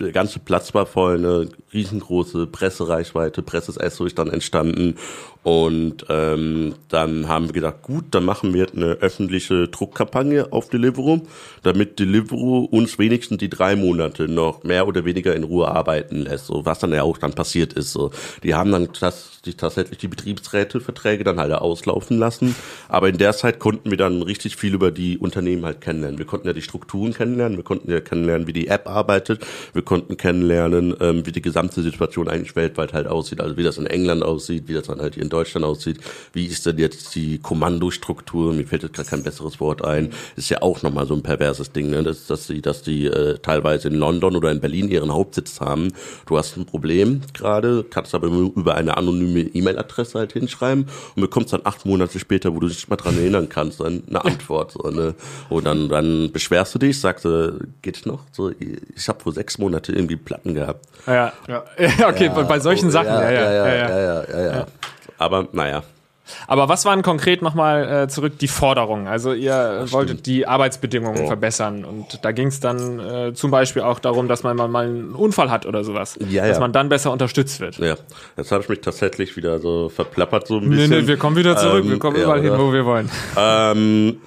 der 0.00 0.12
ganze 0.12 0.38
Platz 0.38 0.55
war 0.74 0.86
voll, 0.86 1.18
eine 1.18 1.48
riesengroße 1.72 2.46
Pressereichweite, 2.46 3.42
Presses-Esso 3.42 4.06
ist 4.06 4.18
dann 4.18 4.30
entstanden 4.30 4.96
und 5.46 6.04
ähm, 6.08 6.74
dann 6.88 7.28
haben 7.28 7.46
wir 7.46 7.52
gedacht, 7.52 7.82
gut, 7.82 8.06
dann 8.10 8.24
machen 8.24 8.52
wir 8.52 8.66
eine 8.74 8.94
öffentliche 8.94 9.68
Druckkampagne 9.68 10.52
auf 10.52 10.70
Deliveroo, 10.70 11.20
damit 11.62 12.00
Deliveroo 12.00 12.64
uns 12.64 12.98
wenigstens 12.98 13.38
die 13.38 13.48
drei 13.48 13.76
Monate 13.76 14.26
noch 14.26 14.64
mehr 14.64 14.88
oder 14.88 15.04
weniger 15.04 15.36
in 15.36 15.44
Ruhe 15.44 15.68
arbeiten 15.68 16.22
lässt. 16.22 16.46
So 16.46 16.66
was 16.66 16.80
dann 16.80 16.92
ja 16.92 17.04
auch 17.04 17.18
dann 17.18 17.32
passiert 17.32 17.74
ist. 17.74 17.92
So, 17.92 18.10
die 18.42 18.56
haben 18.56 18.72
dann 18.72 18.88
das, 18.98 19.40
die, 19.44 19.54
tatsächlich 19.54 19.98
die 19.98 20.08
Betriebsräteverträge 20.08 21.22
dann 21.22 21.38
halt 21.38 21.52
auslaufen 21.52 22.18
lassen. 22.18 22.56
Aber 22.88 23.08
in 23.08 23.18
der 23.18 23.32
Zeit 23.32 23.60
konnten 23.60 23.92
wir 23.92 23.98
dann 23.98 24.22
richtig 24.22 24.56
viel 24.56 24.74
über 24.74 24.90
die 24.90 25.16
Unternehmen 25.16 25.64
halt 25.64 25.80
kennenlernen. 25.80 26.18
Wir 26.18 26.26
konnten 26.26 26.48
ja 26.48 26.54
die 26.54 26.62
Strukturen 26.62 27.14
kennenlernen, 27.14 27.56
wir 27.56 27.62
konnten 27.62 27.88
ja 27.88 28.00
kennenlernen, 28.00 28.48
wie 28.48 28.52
die 28.52 28.66
App 28.66 28.88
arbeitet, 28.88 29.46
wir 29.74 29.82
konnten 29.82 30.16
kennenlernen, 30.16 30.45
ähm, 30.50 31.26
wie 31.26 31.32
die 31.32 31.42
gesamte 31.42 31.82
Situation 31.82 32.28
eigentlich 32.28 32.56
weltweit 32.56 32.92
halt 32.92 33.06
aussieht, 33.06 33.40
also 33.40 33.56
wie 33.56 33.62
das 33.62 33.78
in 33.78 33.86
England 33.86 34.22
aussieht, 34.22 34.64
wie 34.66 34.74
das 34.74 34.86
dann 34.86 35.00
halt 35.00 35.14
hier 35.14 35.22
in 35.22 35.28
Deutschland 35.28 35.64
aussieht, 35.64 35.98
wie 36.32 36.46
ist 36.46 36.66
denn 36.66 36.78
jetzt 36.78 37.14
die 37.14 37.38
Kommandostruktur, 37.38 38.52
mir 38.52 38.66
fällt 38.66 38.82
jetzt 38.82 38.94
gerade 38.94 39.08
kein 39.08 39.22
besseres 39.22 39.60
Wort 39.60 39.84
ein, 39.84 40.10
ist 40.36 40.48
ja 40.48 40.62
auch 40.62 40.82
nochmal 40.82 41.06
so 41.06 41.14
ein 41.14 41.22
perverses 41.22 41.72
Ding, 41.72 41.90
ne? 41.90 42.02
dass, 42.02 42.26
dass 42.26 42.46
die, 42.46 42.62
dass 42.62 42.82
die 42.82 43.06
äh, 43.06 43.38
teilweise 43.38 43.88
in 43.88 43.94
London 43.94 44.36
oder 44.36 44.50
in 44.50 44.60
Berlin 44.60 44.88
ihren 44.88 45.12
Hauptsitz 45.12 45.60
haben. 45.60 45.92
Du 46.26 46.36
hast 46.36 46.56
ein 46.56 46.66
Problem 46.66 47.20
gerade, 47.32 47.84
kannst 47.88 48.14
aber 48.14 48.28
über 48.28 48.74
eine 48.74 48.96
anonyme 48.96 49.40
E-Mail-Adresse 49.40 50.18
halt 50.18 50.32
hinschreiben 50.32 50.86
und 51.14 51.20
bekommst 51.20 51.52
dann 51.52 51.62
acht 51.64 51.86
Monate 51.86 52.18
später, 52.18 52.54
wo 52.54 52.60
du 52.60 52.68
dich 52.68 52.88
mal 52.88 52.96
dran 52.96 53.16
erinnern 53.18 53.48
kannst, 53.48 53.80
dann 53.80 54.02
eine 54.08 54.24
Antwort. 54.24 54.72
So, 54.72 54.90
ne? 54.90 55.14
Und 55.48 55.64
dann, 55.64 55.88
dann 55.88 56.32
beschwerst 56.32 56.74
du 56.74 56.78
dich, 56.78 57.00
sagst 57.00 57.24
du, 57.24 57.58
geht 57.82 58.06
noch? 58.06 58.20
So, 58.32 58.52
ich 58.58 59.08
habe 59.08 59.20
vor 59.20 59.32
sechs 59.32 59.58
Monate 59.58 59.92
irgendwie 59.92 60.16
Platten 60.36 60.54
gehabt. 60.54 60.86
Ja, 61.06 61.32
ja. 61.48 61.64
okay, 62.08 62.26
ja, 62.26 62.42
bei 62.42 62.60
solchen 62.60 62.88
oh, 62.88 62.92
Sachen. 62.92 63.08
Ja, 63.08 63.30
ja, 63.30 63.52
ja, 63.52 63.68
ja, 63.68 64.24
ja, 64.24 64.56
ja. 64.56 64.66
Aber 65.18 65.48
naja. 65.52 65.82
Aber 66.48 66.68
was 66.68 66.84
waren 66.84 67.02
konkret 67.02 67.40
nochmal 67.40 68.04
äh, 68.04 68.08
zurück 68.08 68.38
die 68.40 68.48
Forderungen? 68.48 69.06
Also 69.06 69.32
ihr 69.32 69.84
Ach, 69.84 69.92
wolltet 69.92 70.18
stimmt. 70.18 70.26
die 70.26 70.46
Arbeitsbedingungen 70.46 71.22
ja. 71.22 71.26
verbessern 71.28 71.84
und 71.84 72.24
da 72.24 72.32
ging 72.32 72.48
es 72.48 72.58
dann 72.58 72.98
äh, 72.98 73.32
zum 73.32 73.52
Beispiel 73.52 73.82
auch 73.82 74.00
darum, 74.00 74.26
dass 74.26 74.42
man 74.42 74.56
mal 74.56 74.84
einen 74.84 75.14
Unfall 75.14 75.52
hat 75.52 75.66
oder 75.66 75.84
sowas, 75.84 76.18
ja, 76.28 76.44
dass 76.44 76.56
ja. 76.56 76.60
man 76.60 76.72
dann 76.72 76.88
besser 76.88 77.12
unterstützt 77.12 77.60
wird. 77.60 77.78
Ja, 77.78 77.94
jetzt 78.36 78.50
habe 78.50 78.64
ich 78.64 78.68
mich 78.68 78.80
tatsächlich 78.80 79.36
wieder 79.36 79.60
so 79.60 79.88
verplappert 79.88 80.48
so 80.48 80.58
ein 80.58 80.68
bisschen. 80.68 80.90
Nee, 80.90 81.02
nee, 81.02 81.06
wir 81.06 81.16
kommen 81.16 81.36
wieder 81.36 81.56
zurück, 81.56 81.84
ähm, 81.84 81.90
wir 81.90 81.98
kommen 82.00 82.16
überall 82.16 82.40
hin, 82.40 82.54
wo 82.56 82.72
wir 82.72 82.84
wollen. 82.84 83.08
Ähm, 83.36 84.18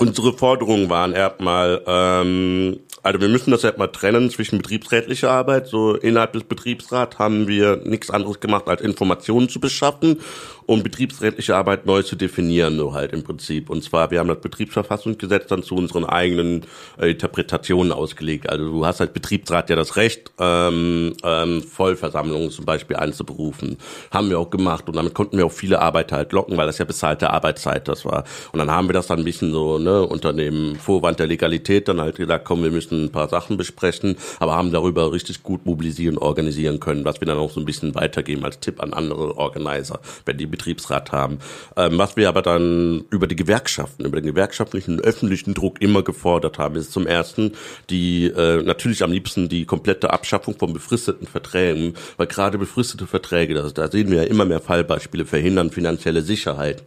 unsere 0.00 0.32
Forderungen 0.32 0.88
waren 0.88 1.12
erstmal 1.12 1.82
ähm, 1.86 2.80
also 3.02 3.20
wir 3.20 3.28
müssen 3.28 3.50
das 3.50 3.62
ja 3.62 3.72
mal 3.76 3.88
trennen 3.88 4.30
zwischen 4.30 4.58
betriebsrätlicher 4.58 5.30
Arbeit. 5.30 5.68
So 5.68 5.94
innerhalb 5.94 6.34
des 6.34 6.44
Betriebsrats 6.44 7.18
haben 7.18 7.48
wir 7.48 7.80
nichts 7.84 8.10
anderes 8.10 8.40
gemacht, 8.40 8.68
als 8.68 8.82
Informationen 8.82 9.48
zu 9.48 9.58
beschaffen 9.58 10.20
um 10.70 10.84
betriebsrätliche 10.84 11.56
Arbeit 11.56 11.84
neu 11.84 12.04
zu 12.04 12.14
definieren, 12.14 12.76
so 12.76 12.94
halt 12.94 13.12
im 13.12 13.24
Prinzip. 13.24 13.70
Und 13.70 13.82
zwar, 13.82 14.12
wir 14.12 14.20
haben 14.20 14.28
das 14.28 14.40
Betriebsverfassungsgesetz 14.40 15.48
dann 15.48 15.64
zu 15.64 15.74
unseren 15.74 16.04
eigenen 16.04 16.64
äh, 16.96 17.10
Interpretationen 17.10 17.90
ausgelegt. 17.90 18.48
Also 18.48 18.70
du 18.70 18.86
hast 18.86 19.00
als 19.00 19.12
Betriebsrat 19.12 19.68
ja 19.68 19.74
das 19.74 19.96
Recht, 19.96 20.30
ähm, 20.38 21.14
ähm, 21.24 21.64
Vollversammlungen 21.64 22.52
zum 22.52 22.66
Beispiel 22.66 22.94
einzuberufen. 22.94 23.78
Haben 24.12 24.30
wir 24.30 24.38
auch 24.38 24.48
gemacht 24.48 24.86
und 24.86 24.94
damit 24.94 25.12
konnten 25.12 25.38
wir 25.38 25.46
auch 25.46 25.50
viele 25.50 25.82
Arbeiter 25.82 26.14
halt 26.14 26.30
locken, 26.30 26.56
weil 26.56 26.68
das 26.68 26.78
ja 26.78 26.84
bezahlte 26.84 27.30
Arbeitszeit 27.30 27.88
das 27.88 28.04
war. 28.04 28.22
Und 28.52 28.60
dann 28.60 28.70
haben 28.70 28.88
wir 28.88 28.92
das 28.92 29.08
dann 29.08 29.18
ein 29.18 29.24
bisschen 29.24 29.50
so, 29.50 29.80
ne, 29.80 30.06
unter 30.06 30.32
dem 30.32 30.76
Vorwand 30.76 31.18
der 31.18 31.26
Legalität 31.26 31.88
dann 31.88 32.00
halt 32.00 32.14
gesagt, 32.14 32.44
komm, 32.44 32.62
wir 32.62 32.70
müssen 32.70 33.06
ein 33.06 33.10
paar 33.10 33.28
Sachen 33.28 33.56
besprechen, 33.56 34.14
aber 34.38 34.54
haben 34.54 34.70
darüber 34.70 35.10
richtig 35.10 35.42
gut 35.42 35.66
mobilisieren, 35.66 36.16
organisieren 36.16 36.78
können, 36.78 37.04
was 37.04 37.20
wir 37.20 37.26
dann 37.26 37.38
auch 37.38 37.50
so 37.50 37.58
ein 37.58 37.66
bisschen 37.66 37.96
weitergeben 37.96 38.44
als 38.44 38.60
Tipp 38.60 38.80
an 38.80 38.92
andere 38.92 39.36
Organizer, 39.36 39.98
wenn 40.26 40.38
die 40.38 40.59
Betriebsrat 40.60 41.10
haben. 41.10 41.38
Ähm, 41.76 41.96
was 41.96 42.16
wir 42.16 42.28
aber 42.28 42.42
dann 42.42 43.04
über 43.10 43.26
die 43.26 43.36
Gewerkschaften, 43.36 44.04
über 44.04 44.20
den 44.20 44.26
gewerkschaftlichen 44.26 45.00
öffentlichen 45.00 45.54
Druck 45.54 45.80
immer 45.80 46.02
gefordert 46.02 46.58
haben, 46.58 46.76
ist 46.76 46.92
zum 46.92 47.06
ersten 47.06 47.52
die 47.88 48.26
äh, 48.26 48.62
natürlich 48.62 49.02
am 49.02 49.10
liebsten 49.10 49.48
die 49.48 49.64
komplette 49.64 50.12
Abschaffung 50.12 50.56
von 50.58 50.72
befristeten 50.72 51.26
Verträgen, 51.26 51.94
weil 52.18 52.26
gerade 52.26 52.58
befristete 52.58 53.06
Verträge, 53.06 53.54
das, 53.54 53.72
da 53.72 53.90
sehen 53.90 54.10
wir 54.10 54.18
ja 54.18 54.28
immer 54.28 54.44
mehr 54.44 54.60
Fallbeispiele, 54.60 55.24
verhindern 55.24 55.70
finanzielle 55.70 56.22
Sicherheit. 56.22 56.82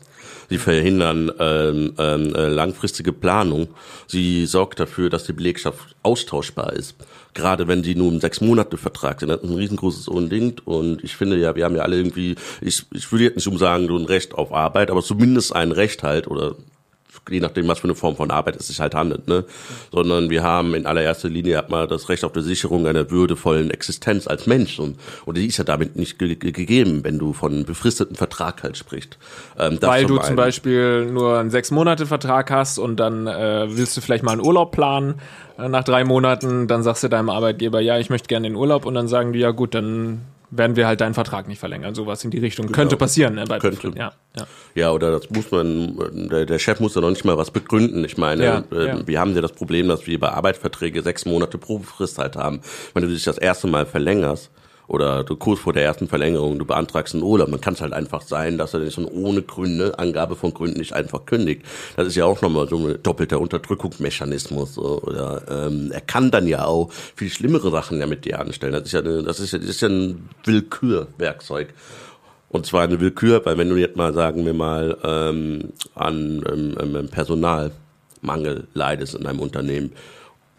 Sie 0.49 0.57
verhindern 0.57 1.31
ähm, 1.39 1.93
ähm, 1.97 2.35
äh, 2.35 2.47
langfristige 2.47 3.13
Planung. 3.13 3.67
Sie 4.07 4.45
sorgt 4.45 4.79
dafür, 4.79 5.09
dass 5.09 5.25
die 5.25 5.33
Belegschaft 5.33 5.95
austauschbar 6.03 6.73
ist. 6.73 6.95
Gerade 7.33 7.67
wenn 7.67 7.83
sie 7.83 7.95
nur 7.95 8.11
einen 8.11 8.21
sechs 8.21 8.41
Monate 8.41 8.77
Vertrag 8.77 9.19
sind, 9.19 9.29
das 9.29 9.41
ist 9.41 9.49
ein 9.49 9.55
riesengroßes 9.55 10.07
Unding. 10.07 10.55
Und 10.65 11.03
ich 11.03 11.15
finde 11.15 11.37
ja, 11.37 11.55
wir 11.55 11.65
haben 11.65 11.75
ja 11.75 11.81
alle 11.81 11.97
irgendwie, 11.97 12.35
ich, 12.61 12.85
ich 12.93 13.11
will 13.11 13.21
jetzt 13.21 13.35
nicht 13.35 13.47
um 13.47 13.57
sagen, 13.57 13.87
so 13.87 13.97
ein 13.97 14.05
Recht 14.05 14.33
auf 14.33 14.53
Arbeit, 14.53 14.91
aber 14.91 15.01
zumindest 15.01 15.55
ein 15.55 15.71
Recht 15.71 16.03
halt 16.03 16.27
oder 16.27 16.55
je 17.29 17.39
nachdem, 17.39 17.67
was 17.67 17.79
für 17.79 17.85
eine 17.85 17.95
Form 17.95 18.15
von 18.15 18.31
Arbeit 18.31 18.57
es 18.57 18.67
sich 18.67 18.79
halt 18.79 18.95
handelt, 18.95 19.27
ne? 19.27 19.45
Sondern 19.91 20.29
wir 20.29 20.43
haben 20.43 20.73
in 20.73 20.85
allererster 20.85 21.29
Linie 21.29 21.57
hat 21.57 21.69
man 21.69 21.87
das 21.87 22.09
Recht 22.09 22.23
auf 22.25 22.33
die 22.33 22.41
Sicherung 22.41 22.85
einer 22.87 23.09
würdevollen 23.11 23.71
Existenz 23.71 24.27
als 24.27 24.45
Mensch 24.45 24.79
und, 24.79 24.97
und 25.25 25.37
die 25.37 25.45
ist 25.45 25.57
ja 25.57 25.63
damit 25.63 25.95
nicht 25.95 26.19
ge 26.19 26.35
gegeben, 26.35 27.03
wenn 27.03 27.19
du 27.19 27.33
von 27.33 27.53
einem 27.53 27.65
befristeten 27.65 28.15
Vertrag 28.15 28.63
halt 28.63 28.77
sprichst. 28.77 29.17
Ähm, 29.57 29.77
Weil 29.81 30.05
du 30.05 30.17
zum 30.17 30.35
Beispiel 30.35 31.05
nur 31.05 31.39
einen 31.39 31.49
sechs 31.49 31.71
Monate 31.71 32.05
Vertrag 32.05 32.51
hast 32.51 32.77
und 32.77 32.97
dann 32.97 33.27
äh, 33.27 33.67
willst 33.69 33.95
du 33.95 34.01
vielleicht 34.01 34.23
mal 34.23 34.33
einen 34.33 34.45
Urlaub 34.45 34.71
planen 34.71 35.15
äh, 35.57 35.69
nach 35.69 35.83
drei 35.83 36.03
Monaten, 36.03 36.67
dann 36.67 36.83
sagst 36.83 37.03
du 37.03 37.07
deinem 37.07 37.29
Arbeitgeber, 37.29 37.79
ja, 37.79 37.97
ich 37.99 38.09
möchte 38.09 38.27
gerne 38.27 38.47
in 38.47 38.53
den 38.53 38.59
Urlaub 38.59 38.85
und 38.85 38.95
dann 38.95 39.07
sagen 39.07 39.33
die, 39.33 39.39
ja 39.39 39.51
gut, 39.51 39.75
dann 39.75 40.21
werden 40.57 40.75
wir 40.75 40.87
halt 40.87 41.01
deinen 41.01 41.13
Vertrag 41.13 41.47
nicht 41.47 41.59
verlängern. 41.59 41.95
Sowas 41.95 42.23
in 42.23 42.31
die 42.31 42.39
Richtung. 42.39 42.67
Genau. 42.67 42.75
Könnte 42.75 42.97
passieren 42.97 43.35
ne, 43.35 43.45
Könnte. 43.59 43.91
Ja, 43.95 44.13
ja. 44.37 44.47
ja, 44.75 44.91
oder 44.91 45.11
das 45.11 45.29
muss 45.29 45.51
man, 45.51 46.29
der, 46.29 46.45
der 46.45 46.59
Chef 46.59 46.79
muss 46.79 46.95
ja 46.95 47.01
noch 47.01 47.09
nicht 47.09 47.25
mal 47.25 47.37
was 47.37 47.51
begründen. 47.51 48.03
Ich 48.05 48.17
meine, 48.17 48.43
ja, 48.43 48.63
äh, 48.71 48.87
ja. 48.87 49.07
wir 49.07 49.19
haben 49.19 49.35
ja 49.35 49.41
das 49.41 49.53
Problem, 49.53 49.87
dass 49.87 50.07
wir 50.07 50.19
bei 50.19 50.29
Arbeitsverträge 50.29 51.01
sechs 51.01 51.25
Monate 51.25 51.57
Probefrist 51.57 52.17
halt 52.17 52.35
haben. 52.35 52.61
Wenn 52.93 53.03
du 53.03 53.09
dich 53.09 53.23
das 53.23 53.37
erste 53.37 53.67
Mal 53.67 53.85
verlängerst, 53.85 54.51
oder 54.87 55.23
du 55.23 55.35
kurz 55.35 55.61
vor 55.61 55.73
der 55.73 55.83
ersten 55.83 56.07
Verlängerung, 56.07 56.59
du 56.59 56.65
beantragst 56.65 57.13
einen 57.13 57.23
Urlaub. 57.23 57.49
Man 57.49 57.61
kann 57.61 57.73
es 57.73 57.81
halt 57.81 57.93
einfach 57.93 58.21
sein, 58.21 58.57
dass 58.57 58.73
er 58.73 58.81
nicht 58.81 58.95
so 58.95 59.07
ohne 59.09 59.41
Gründe, 59.41 59.97
Angabe 59.97 60.35
von 60.35 60.53
Gründen 60.53 60.79
nicht 60.79 60.93
einfach 60.93 61.25
kündigt. 61.25 61.63
Das 61.95 62.07
ist 62.07 62.15
ja 62.15 62.25
auch 62.25 62.41
nochmal 62.41 62.67
so 62.67 62.77
ein 62.77 63.01
doppelter 63.01 63.39
Unterdrückungsmechanismus. 63.39 64.77
Oder 64.77 65.41
ähm, 65.49 65.91
er 65.91 66.01
kann 66.01 66.31
dann 66.31 66.47
ja 66.47 66.65
auch 66.65 66.91
viel 66.91 67.29
schlimmere 67.29 67.71
Sachen 67.71 67.99
ja 67.99 68.07
mit 68.07 68.25
dir 68.25 68.39
anstellen. 68.39 68.73
Das 68.73 68.83
ist 68.83 68.91
ja, 68.91 68.99
eine, 68.99 69.23
das 69.23 69.39
ist 69.39 69.53
ja, 69.53 69.59
das 69.59 69.69
ist 69.69 69.81
ja 69.81 69.89
ein 69.89 70.29
Willkürwerkzeug. 70.43 71.73
Und 72.49 72.65
zwar 72.65 72.83
eine 72.83 72.99
Willkür, 72.99 73.43
weil 73.45 73.57
wenn 73.57 73.69
du 73.69 73.77
jetzt 73.77 73.95
mal, 73.95 74.13
sagen 74.13 74.45
wir 74.45 74.53
mal, 74.53 74.97
ähm, 75.03 75.69
an 75.95 76.43
ähm, 76.47 76.77
ähm 76.79 77.07
Personalmangel 77.09 78.67
leidest 78.73 79.15
in 79.15 79.25
einem 79.25 79.39
Unternehmen, 79.39 79.93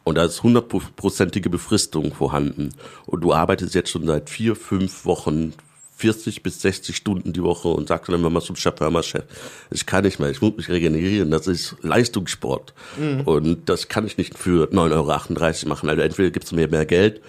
und 0.05 0.17
da 0.17 0.25
ist 0.25 0.43
hundertprozentige 0.43 1.51
Befristung 1.51 2.13
vorhanden. 2.13 2.71
Und 3.07 3.23
du 3.23 3.33
arbeitest 3.33 3.75
jetzt 3.75 3.91
schon 3.91 4.07
seit 4.07 4.31
vier, 4.31 4.55
fünf 4.55 5.05
Wochen 5.07 5.55
40 5.97 6.43
bis 6.43 6.61
60 6.61 6.97
Stunden 6.97 7.33
die 7.33 7.43
Woche 7.43 7.69
und 7.69 7.89
sagst 7.89 8.09
dann 8.09 8.17
immer 8.17 8.31
mal 8.31 8.43
zum 8.43 8.57
Chef, 8.57 8.75
hör 8.79 8.91
mal 8.91 9.03
Chef, 9.03 9.25
ich 9.71 9.87
kann 9.87 10.05
nicht 10.05 10.19
mehr, 10.19 10.29
ich 10.29 10.43
muss 10.43 10.57
mich 10.57 10.69
regenerieren, 10.69 11.31
das 11.31 11.47
ist 11.47 11.77
Leistungssport. 11.83 12.75
Mhm. 12.99 13.21
Und 13.23 13.69
das 13.69 13.89
kann 13.89 14.07
ich 14.07 14.19
nicht 14.19 14.37
für 14.37 14.69
9,38 14.71 14.93
Euro 14.93 15.69
machen. 15.69 15.89
Also 15.89 16.03
entweder 16.03 16.31
gibst 16.31 16.51
du 16.53 16.57
mir 16.57 16.69
mehr 16.69 16.85
Geld 16.85 17.21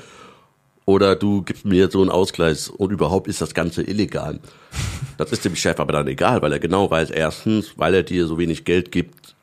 oder 0.86 1.16
du 1.16 1.44
gibst 1.44 1.66
mir 1.66 1.90
so 1.92 2.02
einen 2.02 2.10
Ausgleich 2.10 2.70
und 2.70 2.92
überhaupt 2.92 3.28
ist 3.28 3.42
das 3.42 3.54
Ganze 3.54 3.84
illegal. 3.84 4.40
Das 5.18 5.32
ist 5.32 5.46
dem 5.46 5.56
Chef 5.56 5.80
aber 5.80 5.94
dann 5.94 6.08
egal, 6.08 6.42
weil 6.42 6.52
er 6.52 6.60
genau 6.60 6.90
weiß, 6.90 7.12
erstens, 7.12 7.74
weil 7.78 7.94
er 7.94 8.04
dir 8.04 8.28
so 8.28 8.38
wenig 8.38 8.66
Geld 8.66 8.92
gibt, 8.92 9.35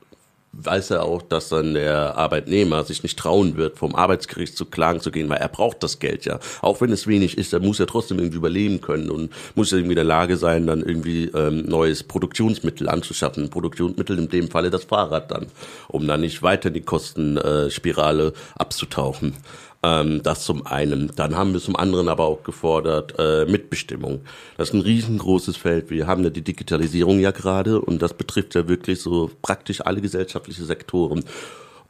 weiß 0.52 0.90
er 0.90 1.04
auch, 1.04 1.22
dass 1.22 1.48
dann 1.48 1.74
der 1.74 2.16
Arbeitnehmer 2.16 2.84
sich 2.84 3.02
nicht 3.02 3.18
trauen 3.18 3.56
wird, 3.56 3.78
vom 3.78 3.94
Arbeitsgericht 3.94 4.56
zu 4.56 4.66
klagen 4.66 5.00
zu 5.00 5.10
gehen, 5.10 5.28
weil 5.30 5.38
er 5.38 5.48
braucht 5.48 5.82
das 5.82 5.98
Geld 5.98 6.26
ja. 6.26 6.38
Auch 6.60 6.80
wenn 6.80 6.92
es 6.92 7.06
wenig 7.06 7.38
ist, 7.38 7.52
er 7.52 7.60
muss 7.60 7.78
ja 7.78 7.86
trotzdem 7.86 8.18
irgendwie 8.18 8.36
überleben 8.36 8.80
können 8.80 9.10
und 9.10 9.32
muss 9.54 9.72
irgendwie 9.72 9.92
in 9.92 9.96
der 9.96 10.04
Lage 10.04 10.36
sein, 10.36 10.66
dann 10.66 10.82
irgendwie 10.82 11.24
ähm, 11.34 11.64
neues 11.64 12.02
Produktionsmittel 12.02 12.88
anzuschaffen. 12.88 13.48
Produktionsmittel 13.48 14.18
in 14.18 14.28
dem 14.28 14.50
Falle 14.50 14.70
das 14.70 14.84
Fahrrad 14.84 15.30
dann, 15.30 15.46
um 15.88 16.06
dann 16.06 16.20
nicht 16.20 16.42
weiter 16.42 16.68
in 16.68 16.74
die 16.74 16.82
Kostenspirale 16.82 18.34
abzutauchen. 18.56 19.34
Ähm, 19.84 20.22
das 20.22 20.44
zum 20.44 20.66
einen. 20.66 21.10
Dann 21.16 21.36
haben 21.36 21.52
wir 21.52 21.60
zum 21.60 21.74
anderen 21.76 22.08
aber 22.08 22.24
auch 22.24 22.44
gefordert 22.44 23.14
äh, 23.18 23.46
Mitbestimmung. 23.46 24.20
Das 24.56 24.68
ist 24.68 24.74
ein 24.74 24.80
riesengroßes 24.80 25.56
Feld. 25.56 25.90
Wir 25.90 26.06
haben 26.06 26.22
ja 26.22 26.30
die 26.30 26.42
Digitalisierung 26.42 27.18
ja 27.18 27.32
gerade 27.32 27.80
und 27.80 28.00
das 28.00 28.14
betrifft 28.14 28.54
ja 28.54 28.68
wirklich 28.68 29.00
so 29.00 29.30
praktisch 29.42 29.80
alle 29.80 30.00
gesellschaftliche 30.00 30.64
Sektoren 30.64 31.24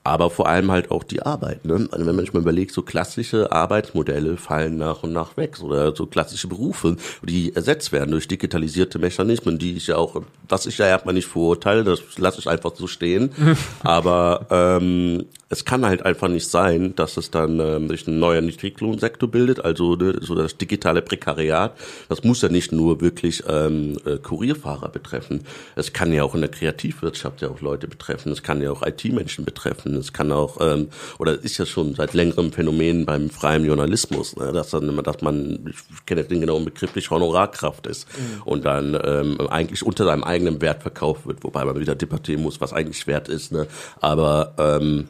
aber 0.04 0.30
vor 0.30 0.48
allem 0.48 0.70
halt 0.70 0.90
auch 0.90 1.04
die 1.04 1.22
Arbeit. 1.22 1.64
Ne? 1.64 1.88
Also 1.90 2.06
wenn 2.06 2.16
man 2.16 2.24
sich 2.24 2.34
mal 2.34 2.40
überlegt, 2.40 2.72
so 2.72 2.82
klassische 2.82 3.52
Arbeitsmodelle 3.52 4.36
fallen 4.36 4.76
nach 4.76 5.02
und 5.02 5.12
nach 5.12 5.36
weg 5.36 5.60
oder 5.62 5.94
so 5.94 6.06
klassische 6.06 6.48
Berufe, 6.48 6.96
die 7.22 7.54
ersetzt 7.54 7.92
werden 7.92 8.10
durch 8.10 8.26
digitalisierte 8.26 8.98
Mechanismen, 8.98 9.58
die 9.58 9.76
ich 9.76 9.86
ja 9.86 9.96
auch, 9.96 10.20
was 10.48 10.66
ich 10.66 10.78
ja 10.78 10.86
erstmal 10.86 11.14
nicht 11.14 11.28
verurteile, 11.28 11.84
das 11.84 12.00
lasse 12.18 12.40
ich 12.40 12.48
einfach 12.48 12.74
so 12.74 12.86
stehen. 12.86 13.30
aber 13.84 14.46
ähm, 14.50 15.26
es 15.52 15.66
kann 15.66 15.84
halt 15.84 16.06
einfach 16.06 16.28
nicht 16.28 16.48
sein, 16.48 16.96
dass 16.96 17.18
es 17.18 17.30
dann 17.30 17.60
ähm, 17.60 17.86
sich 17.90 18.06
ein 18.08 18.18
neuer 18.18 18.40
Niedriglohnsektor 18.40 19.30
bildet, 19.30 19.62
also 19.62 19.96
ne, 19.96 20.16
so 20.22 20.34
das 20.34 20.56
digitale 20.56 21.02
Prekariat. 21.02 21.76
Das 22.08 22.24
muss 22.24 22.40
ja 22.40 22.48
nicht 22.48 22.72
nur 22.72 23.02
wirklich 23.02 23.44
ähm, 23.46 23.98
äh, 24.06 24.16
Kurierfahrer 24.16 24.88
betreffen. 24.88 25.44
Es 25.76 25.92
kann 25.92 26.10
ja 26.10 26.24
auch 26.24 26.34
in 26.34 26.40
der 26.40 26.50
Kreativwirtschaft 26.50 27.42
ja 27.42 27.50
auch 27.50 27.60
Leute 27.60 27.86
betreffen. 27.86 28.32
Es 28.32 28.42
kann 28.42 28.62
ja 28.62 28.70
auch 28.70 28.80
IT-Menschen 28.82 29.44
betreffen. 29.44 29.94
Es 29.94 30.14
kann 30.14 30.32
auch 30.32 30.56
ähm, 30.58 30.88
oder 31.18 31.34
ist 31.34 31.58
ja 31.58 31.66
schon 31.66 31.94
seit 31.94 32.14
längerem 32.14 32.50
Phänomen 32.50 33.04
beim 33.04 33.28
freien 33.28 33.66
Journalismus, 33.66 34.34
ne, 34.36 34.52
dass 34.52 34.70
dann 34.70 34.88
immer, 34.88 35.02
dass 35.02 35.20
man, 35.20 35.66
ich 35.68 36.06
kenne 36.06 36.24
den 36.24 36.40
genauen 36.40 36.64
Begriff 36.64 36.94
nicht, 36.94 37.10
Honorarkraft 37.10 37.86
ist 37.86 38.08
mhm. 38.16 38.42
und 38.46 38.64
dann 38.64 38.98
ähm, 39.04 39.38
eigentlich 39.48 39.84
unter 39.84 40.06
seinem 40.06 40.24
eigenen 40.24 40.62
Wert 40.62 40.80
verkauft 40.80 41.26
wird, 41.26 41.44
wobei 41.44 41.62
man 41.66 41.78
wieder 41.78 41.94
debattieren 41.94 42.42
muss, 42.42 42.62
was 42.62 42.72
eigentlich 42.72 43.06
wert 43.06 43.28
ist. 43.28 43.52
Ne? 43.52 43.66
Aber 44.00 44.54
ähm, 44.56 45.08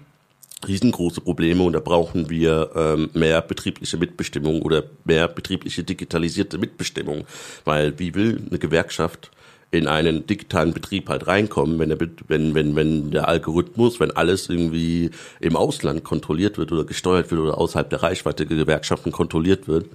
riesengroße 0.66 1.20
Probleme 1.20 1.62
und 1.62 1.72
da 1.72 1.80
brauchen 1.80 2.30
wir 2.30 2.70
ähm, 2.74 3.10
mehr 3.14 3.40
betriebliche 3.42 3.96
Mitbestimmung 3.96 4.62
oder 4.62 4.84
mehr 5.04 5.28
betriebliche 5.28 5.84
digitalisierte 5.84 6.58
Mitbestimmung, 6.58 7.24
weil 7.64 7.98
wie 7.98 8.14
will 8.14 8.42
eine 8.48 8.58
Gewerkschaft 8.58 9.30
in 9.70 9.88
einen 9.88 10.26
digitalen 10.26 10.74
Betrieb 10.74 11.08
halt 11.08 11.26
reinkommen, 11.26 11.78
wenn 11.78 11.88
der, 11.88 11.98
wenn, 12.28 12.54
wenn, 12.54 12.76
wenn 12.76 13.10
der 13.10 13.26
Algorithmus, 13.26 14.00
wenn 14.00 14.10
alles 14.10 14.50
irgendwie 14.50 15.10
im 15.40 15.56
Ausland 15.56 16.04
kontrolliert 16.04 16.58
wird 16.58 16.72
oder 16.72 16.84
gesteuert 16.84 17.30
wird 17.30 17.40
oder 17.40 17.56
außerhalb 17.56 17.88
der 17.88 18.02
Reichweite 18.02 18.44
der 18.44 18.58
Gewerkschaften 18.58 19.12
kontrolliert 19.12 19.68
wird, 19.68 19.86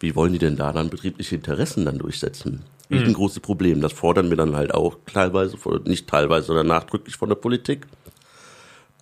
wie 0.00 0.16
wollen 0.16 0.32
die 0.32 0.38
denn 0.38 0.56
da 0.56 0.72
dann 0.72 0.90
betriebliche 0.90 1.36
Interessen 1.36 1.84
dann 1.84 1.98
durchsetzen? 1.98 2.64
Riesengroße 2.90 3.38
mhm. 3.38 3.42
Problem. 3.42 3.80
Das 3.80 3.92
fordern 3.92 4.30
wir 4.30 4.36
dann 4.36 4.56
halt 4.56 4.74
auch 4.74 4.96
teilweise, 5.06 5.56
nicht 5.84 6.08
teilweise, 6.08 6.48
sondern 6.48 6.66
nachdrücklich 6.66 7.14
von 7.16 7.28
der 7.28 7.36
Politik. 7.36 7.86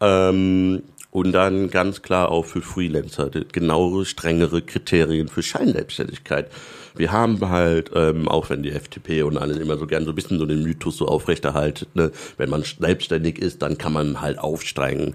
Ähm, 0.01 0.83
und 1.11 1.33
dann 1.33 1.71
ganz 1.71 2.03
klar 2.03 2.31
auch 2.31 2.45
für 2.45 2.61
Freelancer 2.61 3.31
genauere, 3.31 4.05
strengere 4.05 4.61
Kriterien 4.61 5.29
für 5.29 5.43
Scheinselbstständigkeit. 5.43 6.51
Wir 6.95 7.13
haben 7.13 7.49
halt, 7.49 7.91
ähm, 7.95 8.29
auch 8.29 8.51
wenn 8.51 8.63
die 8.63 8.73
FDP 8.73 9.23
und 9.23 9.39
alle 9.39 9.55
immer 9.55 9.79
so 9.79 9.87
gern 9.87 10.05
so 10.05 10.11
ein 10.11 10.15
bisschen 10.15 10.39
so 10.39 10.47
den 10.47 10.63
Mythos 10.63 10.97
so 10.97 11.07
aufrechterhalten, 11.07 11.87
ne, 11.95 12.11
wenn 12.37 12.51
man 12.51 12.63
selbstständig 12.63 13.39
ist, 13.39 13.63
dann 13.63 13.79
kann 13.79 13.93
man 13.93 14.21
halt 14.21 14.39
aufsteigen. 14.39 15.15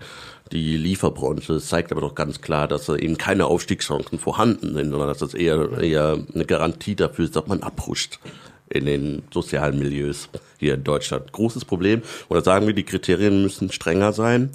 Die 0.52 0.78
Lieferbranche 0.78 1.60
zeigt 1.60 1.92
aber 1.92 2.02
doch 2.02 2.16
ganz 2.16 2.42
klar, 2.42 2.68
dass 2.68 2.86
da 2.86 2.96
eben 2.96 3.18
keine 3.18 3.46
Aufstiegschancen 3.46 4.18
vorhanden 4.18 4.74
sind, 4.74 4.92
sondern 4.92 5.08
dass 5.08 5.20
das 5.20 5.34
eher, 5.34 5.78
eher 5.80 6.18
eine 6.34 6.46
Garantie 6.46 6.96
dafür 6.96 7.26
ist, 7.26 7.36
dass 7.36 7.48
man 7.48 7.64
abrutscht 7.64 8.20
in 8.74 8.86
den 8.86 9.24
sozialen 9.32 9.78
Milieus 9.78 10.30
hier 10.58 10.74
in 10.74 10.84
Deutschland. 10.84 11.32
Großes 11.32 11.66
Problem. 11.66 12.02
Oder 12.30 12.42
sagen 12.42 12.66
wir, 12.66 12.74
die 12.74 12.84
Kriterien 12.84 13.44
müssen 13.44 13.72
strenger 13.72 14.14
sein. 14.14 14.50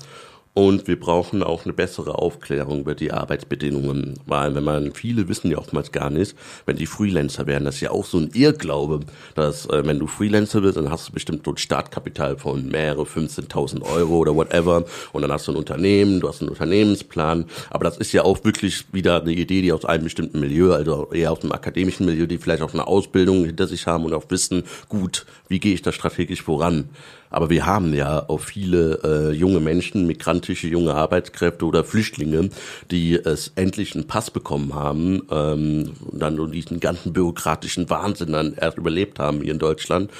Und 0.59 0.89
wir 0.89 0.99
brauchen 0.99 1.45
auch 1.45 1.65
eine 1.65 1.73
bessere 1.73 2.19
Aufklärung 2.19 2.81
über 2.81 2.97
die 2.97 3.13
Arbeitsbedingungen, 3.13 4.19
weil 4.27 4.57
wenn 4.57 4.65
man, 4.65 4.93
viele 4.93 5.29
wissen 5.29 5.53
ja 5.53 5.59
oftmals 5.59 5.93
gar 5.93 6.11
nicht, 6.11 6.35
wenn 6.67 6.75
die 6.75 6.87
Freelancer 6.87 7.47
werden, 7.47 7.65
das 7.65 7.77
ist 7.77 7.83
ja 7.83 7.93
auch 7.93 8.05
so 8.05 8.19
ein 8.19 8.31
Irrglaube, 8.35 9.03
dass 9.37 9.67
äh, 9.67 9.87
wenn 9.87 10.01
du 10.01 10.09
Freelancer 10.09 10.63
bist, 10.63 10.77
dann 10.77 10.91
hast 10.91 11.07
du 11.07 11.13
bestimmt 11.13 11.45
so 11.45 11.53
ein 11.53 11.59
Startkapital 11.59 12.39
von 12.39 12.67
mehrere 12.67 13.05
15.000 13.05 13.83
Euro 13.83 14.17
oder 14.17 14.35
whatever. 14.35 14.85
Und 15.13 15.23
dann 15.23 15.31
hast 15.31 15.47
du 15.47 15.53
ein 15.53 15.57
Unternehmen, 15.57 16.19
du 16.19 16.27
hast 16.27 16.41
einen 16.41 16.51
Unternehmensplan, 16.51 17.45
aber 17.71 17.85
das 17.85 17.97
ist 17.99 18.13
ja 18.13 18.25
auch 18.25 18.45
wirklich 18.45 18.85
wieder 18.93 19.23
eine 19.23 19.35
Idee, 19.35 19.63
die 19.63 19.73
aus 19.73 19.85
einem 19.85 20.03
bestimmten 20.03 20.41
Milieu, 20.41 20.73
also 20.73 21.13
eher 21.13 21.31
aus 21.31 21.39
dem 21.39 21.53
akademischen 21.53 22.05
Milieu, 22.05 22.27
die 22.27 22.39
vielleicht 22.39 22.63
auch 22.63 22.75
eine 22.75 22.89
Ausbildung 22.89 23.45
hinter 23.45 23.69
sich 23.69 23.87
haben 23.87 24.05
und 24.05 24.13
auch 24.13 24.25
wissen, 24.29 24.65
gut, 24.89 25.25
wie 25.47 25.61
gehe 25.61 25.75
ich 25.75 25.83
da 25.83 25.93
strategisch 25.93 26.43
voran. 26.43 26.89
Aber 27.31 27.51
wir 27.51 27.67
haben 27.67 27.95
ja 27.95 28.29
auch 28.29 28.41
viele 28.41 29.01
äh, 29.05 29.33
junge 29.33 29.61
Menschen, 29.61 30.07
migrantische 30.07 30.69
junge 30.69 30.95
Arbeitskräfte 30.95 31.65
oder 31.65 31.85
Flüchtlinge, 31.85 32.51
die 32.91 33.15
es 33.15 33.53
endlich 33.55 33.95
einen 33.95 34.07
Pass 34.07 34.31
bekommen 34.31 34.75
haben, 34.75 35.23
ähm, 35.31 35.93
und 36.07 36.21
dann 36.21 36.53
diesen 36.53 36.81
ganzen 36.81 37.13
bürokratischen 37.13 37.91
Wahnsinn 37.91 38.33
dann 38.33 38.55
erst 38.55 38.79
überlebt 38.79 39.19
haben 39.19 39.43
hier 39.43 39.53
in 39.53 39.59
Deutschland 39.59 40.11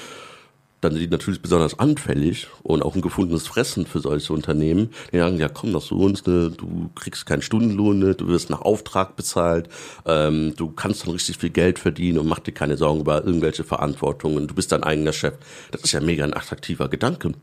dann 0.81 0.93
sind 0.93 1.01
die 1.01 1.07
natürlich 1.07 1.41
besonders 1.41 1.77
anfällig 1.77 2.47
und 2.63 2.81
auch 2.81 2.95
ein 2.95 3.01
gefundenes 3.01 3.47
Fressen 3.47 3.85
für 3.85 3.99
solche 3.99 4.33
Unternehmen. 4.33 4.89
Die 5.11 5.17
sagen, 5.17 5.37
ja 5.37 5.49
komm 5.49 5.73
doch 5.73 5.83
zu 5.83 5.97
uns, 5.99 6.25
ne, 6.25 6.51
du 6.55 6.89
kriegst 6.95 7.25
keinen 7.25 7.41
Stundenlohn, 7.41 7.99
ne, 7.99 8.15
du 8.15 8.27
wirst 8.27 8.49
nach 8.49 8.61
Auftrag 8.61 9.15
bezahlt, 9.15 9.69
ähm, 10.05 10.53
du 10.55 10.69
kannst 10.71 11.05
dann 11.05 11.13
richtig 11.13 11.37
viel 11.37 11.49
Geld 11.49 11.79
verdienen 11.79 12.19
und 12.19 12.27
mach 12.27 12.39
dir 12.39 12.53
keine 12.53 12.77
Sorgen 12.77 13.01
über 13.01 13.25
irgendwelche 13.25 13.63
Verantwortungen, 13.63 14.47
du 14.47 14.55
bist 14.55 14.71
dein 14.71 14.83
eigener 14.83 15.13
Chef. 15.13 15.33
Das 15.71 15.81
ist 15.81 15.91
ja 15.91 15.99
mega 15.99 16.23
ein 16.23 16.33
attraktiver 16.33 16.87
Gedanke. 16.87 17.33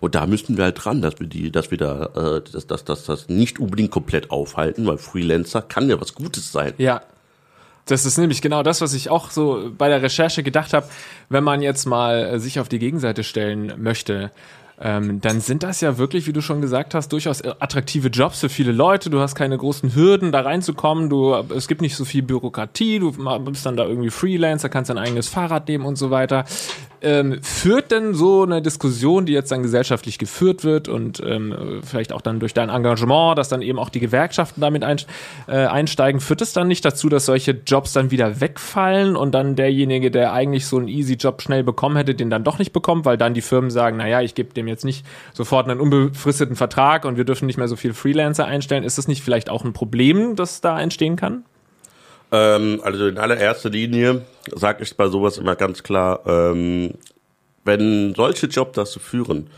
Und 0.00 0.14
da 0.14 0.26
müssen 0.26 0.56
wir 0.56 0.64
halt 0.64 0.84
dran, 0.84 1.02
dass 1.02 1.20
wir 1.20 1.26
die, 1.26 1.50
dass 1.50 1.70
wir 1.70 1.78
da 1.78 2.36
äh, 2.36 2.42
dass, 2.50 2.66
dass, 2.66 2.84
dass 2.84 3.04
das 3.04 3.28
nicht 3.28 3.58
unbedingt 3.58 3.90
komplett 3.90 4.30
aufhalten, 4.30 4.86
weil 4.86 4.98
Freelancer 4.98 5.62
kann 5.62 5.88
ja 5.88 6.00
was 6.00 6.14
Gutes 6.14 6.52
sein. 6.52 6.74
Ja, 6.78 7.02
das 7.86 8.04
ist 8.04 8.18
nämlich 8.18 8.42
genau 8.42 8.62
das, 8.62 8.80
was 8.80 8.94
ich 8.94 9.10
auch 9.10 9.30
so 9.30 9.70
bei 9.76 9.88
der 9.88 10.02
Recherche 10.02 10.42
gedacht 10.42 10.72
habe, 10.72 10.86
wenn 11.28 11.44
man 11.44 11.62
jetzt 11.62 11.86
mal 11.86 12.24
äh, 12.24 12.38
sich 12.38 12.60
auf 12.60 12.68
die 12.68 12.78
Gegenseite 12.78 13.24
stellen 13.24 13.72
möchte. 13.78 14.30
Ähm, 14.78 15.22
dann 15.22 15.40
sind 15.40 15.62
das 15.62 15.80
ja 15.80 15.96
wirklich, 15.96 16.26
wie 16.26 16.34
du 16.34 16.42
schon 16.42 16.60
gesagt 16.60 16.94
hast, 16.94 17.10
durchaus 17.12 17.40
äh, 17.40 17.54
attraktive 17.60 18.08
Jobs 18.08 18.40
für 18.40 18.50
viele 18.50 18.72
Leute. 18.72 19.08
Du 19.08 19.20
hast 19.20 19.34
keine 19.34 19.56
großen 19.56 19.94
Hürden, 19.94 20.32
da 20.32 20.40
reinzukommen. 20.42 21.08
Du, 21.08 21.34
es 21.54 21.66
gibt 21.66 21.80
nicht 21.80 21.96
so 21.96 22.04
viel 22.04 22.22
Bürokratie. 22.22 22.98
Du 22.98 23.12
bist 23.44 23.64
dann 23.64 23.76
da 23.76 23.86
irgendwie 23.86 24.10
Freelancer, 24.10 24.68
kannst 24.68 24.90
dein 24.90 24.98
eigenes 24.98 25.28
Fahrrad 25.28 25.68
nehmen 25.68 25.86
und 25.86 25.96
so 25.96 26.10
weiter. 26.10 26.44
Ähm, 27.06 27.40
führt 27.40 27.92
denn 27.92 28.14
so 28.14 28.42
eine 28.42 28.60
Diskussion, 28.60 29.26
die 29.26 29.32
jetzt 29.32 29.52
dann 29.52 29.62
gesellschaftlich 29.62 30.18
geführt 30.18 30.64
wird 30.64 30.88
und 30.88 31.22
ähm, 31.24 31.80
vielleicht 31.84 32.12
auch 32.12 32.20
dann 32.20 32.40
durch 32.40 32.52
dein 32.52 32.68
Engagement, 32.68 33.38
dass 33.38 33.48
dann 33.48 33.62
eben 33.62 33.78
auch 33.78 33.90
die 33.90 34.00
Gewerkschaften 34.00 34.60
damit 34.60 34.82
ein, 34.82 34.96
äh, 35.46 35.66
einsteigen, 35.66 36.20
führt 36.20 36.42
es 36.42 36.52
dann 36.52 36.66
nicht 36.66 36.84
dazu, 36.84 37.08
dass 37.08 37.26
solche 37.26 37.52
Jobs 37.64 37.92
dann 37.92 38.10
wieder 38.10 38.40
wegfallen 38.40 39.14
und 39.14 39.36
dann 39.36 39.54
derjenige, 39.54 40.10
der 40.10 40.32
eigentlich 40.32 40.66
so 40.66 40.78
einen 40.78 40.88
easy 40.88 41.14
Job 41.14 41.42
schnell 41.42 41.62
bekommen 41.62 41.96
hätte, 41.96 42.16
den 42.16 42.28
dann 42.28 42.42
doch 42.42 42.58
nicht 42.58 42.72
bekommt, 42.72 43.04
weil 43.04 43.16
dann 43.16 43.34
die 43.34 43.40
Firmen 43.40 43.70
sagen, 43.70 43.98
naja, 43.98 44.20
ich 44.20 44.34
gebe 44.34 44.52
dem 44.52 44.66
jetzt 44.66 44.84
nicht 44.84 45.06
sofort 45.32 45.70
einen 45.70 45.78
unbefristeten 45.78 46.56
Vertrag 46.56 47.04
und 47.04 47.16
wir 47.16 47.24
dürfen 47.24 47.46
nicht 47.46 47.56
mehr 47.56 47.68
so 47.68 47.76
viel 47.76 47.94
Freelancer 47.94 48.46
einstellen. 48.46 48.82
Ist 48.82 48.98
das 48.98 49.06
nicht 49.06 49.22
vielleicht 49.22 49.48
auch 49.48 49.64
ein 49.64 49.74
Problem, 49.74 50.34
das 50.34 50.60
da 50.60 50.80
entstehen 50.80 51.14
kann? 51.14 51.44
Ähm, 52.32 52.80
also 52.82 53.06
in 53.06 53.18
allererster 53.18 53.70
Linie 53.70 54.22
sage 54.54 54.82
ich 54.82 54.96
bei 54.96 55.08
sowas 55.08 55.38
immer 55.38 55.56
ganz 55.56 55.82
klar, 55.82 56.20
ähm, 56.26 56.94
wenn 57.64 58.14
solche 58.14 58.46
Jobs 58.46 58.72
dazu 58.74 59.00
führen, 59.00 59.48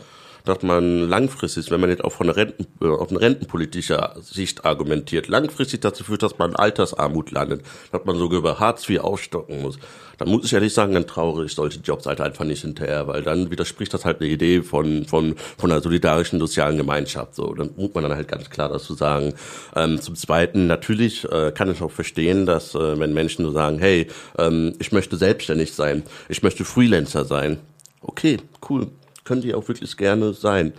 dass 0.45 0.63
man 0.63 1.07
langfristig, 1.07 1.71
wenn 1.71 1.81
man 1.81 1.89
jetzt 1.89 2.03
auch 2.03 2.11
von 2.11 2.27
der 2.27 2.35
Renten, 2.35 2.67
äh, 2.81 2.87
auf 2.87 3.09
eine 3.09 3.21
rentenpolitischer 3.21 4.15
Sicht 4.21 4.65
argumentiert, 4.65 5.27
langfristig 5.27 5.81
dazu 5.81 6.03
führt, 6.03 6.23
dass 6.23 6.37
man 6.37 6.55
Altersarmut 6.55 7.31
landet, 7.31 7.63
dass 7.91 8.05
man 8.05 8.17
sogar 8.17 8.39
über 8.39 8.59
Hartz 8.59 8.87
IV 8.89 8.99
aufstocken 8.99 9.61
muss, 9.61 9.79
dann 10.19 10.29
muss 10.29 10.43
ich 10.43 10.53
ehrlich 10.53 10.73
sagen, 10.73 10.93
dann 10.93 11.07
trauere 11.07 11.45
ich 11.45 11.53
solche 11.53 11.79
Jobs 11.79 12.05
halt 12.05 12.19
einfach 12.19 12.43
nicht 12.43 12.61
hinterher, 12.61 13.07
weil 13.07 13.23
dann 13.23 13.51
widerspricht 13.51 13.93
das 13.93 14.03
halt 14.03 14.19
eine 14.19 14.29
Idee 14.29 14.61
von, 14.61 15.05
von, 15.05 15.35
von 15.57 15.71
einer 15.71 15.81
solidarischen 15.81 16.39
sozialen 16.39 16.77
Gemeinschaft. 16.77 17.35
So, 17.35 17.53
dann 17.53 17.71
muss 17.77 17.93
man 17.93 18.03
dann 18.03 18.15
halt 18.15 18.27
ganz 18.27 18.49
klar 18.49 18.69
dazu 18.69 18.93
sagen. 18.93 19.33
Ähm, 19.75 20.01
zum 20.01 20.15
Zweiten, 20.15 20.67
natürlich 20.67 21.23
äh, 21.31 21.51
kann 21.51 21.71
ich 21.71 21.81
auch 21.81 21.91
verstehen, 21.91 22.45
dass 22.45 22.75
äh, 22.75 22.99
wenn 22.99 23.13
Menschen 23.13 23.45
so 23.45 23.51
sagen, 23.51 23.79
hey, 23.79 24.07
ähm, 24.37 24.75
ich 24.79 24.91
möchte 24.91 25.15
selbstständig 25.15 25.73
sein, 25.73 26.03
ich 26.27 26.43
möchte 26.43 26.65
Freelancer 26.65 27.23
sein. 27.23 27.59
Okay, 28.01 28.37
cool, 28.69 28.87
können 29.29 29.43
die 29.43 29.53
auch 29.53 29.67
wirklich 29.67 29.95
gerne 29.95 30.33
sein. 30.33 30.73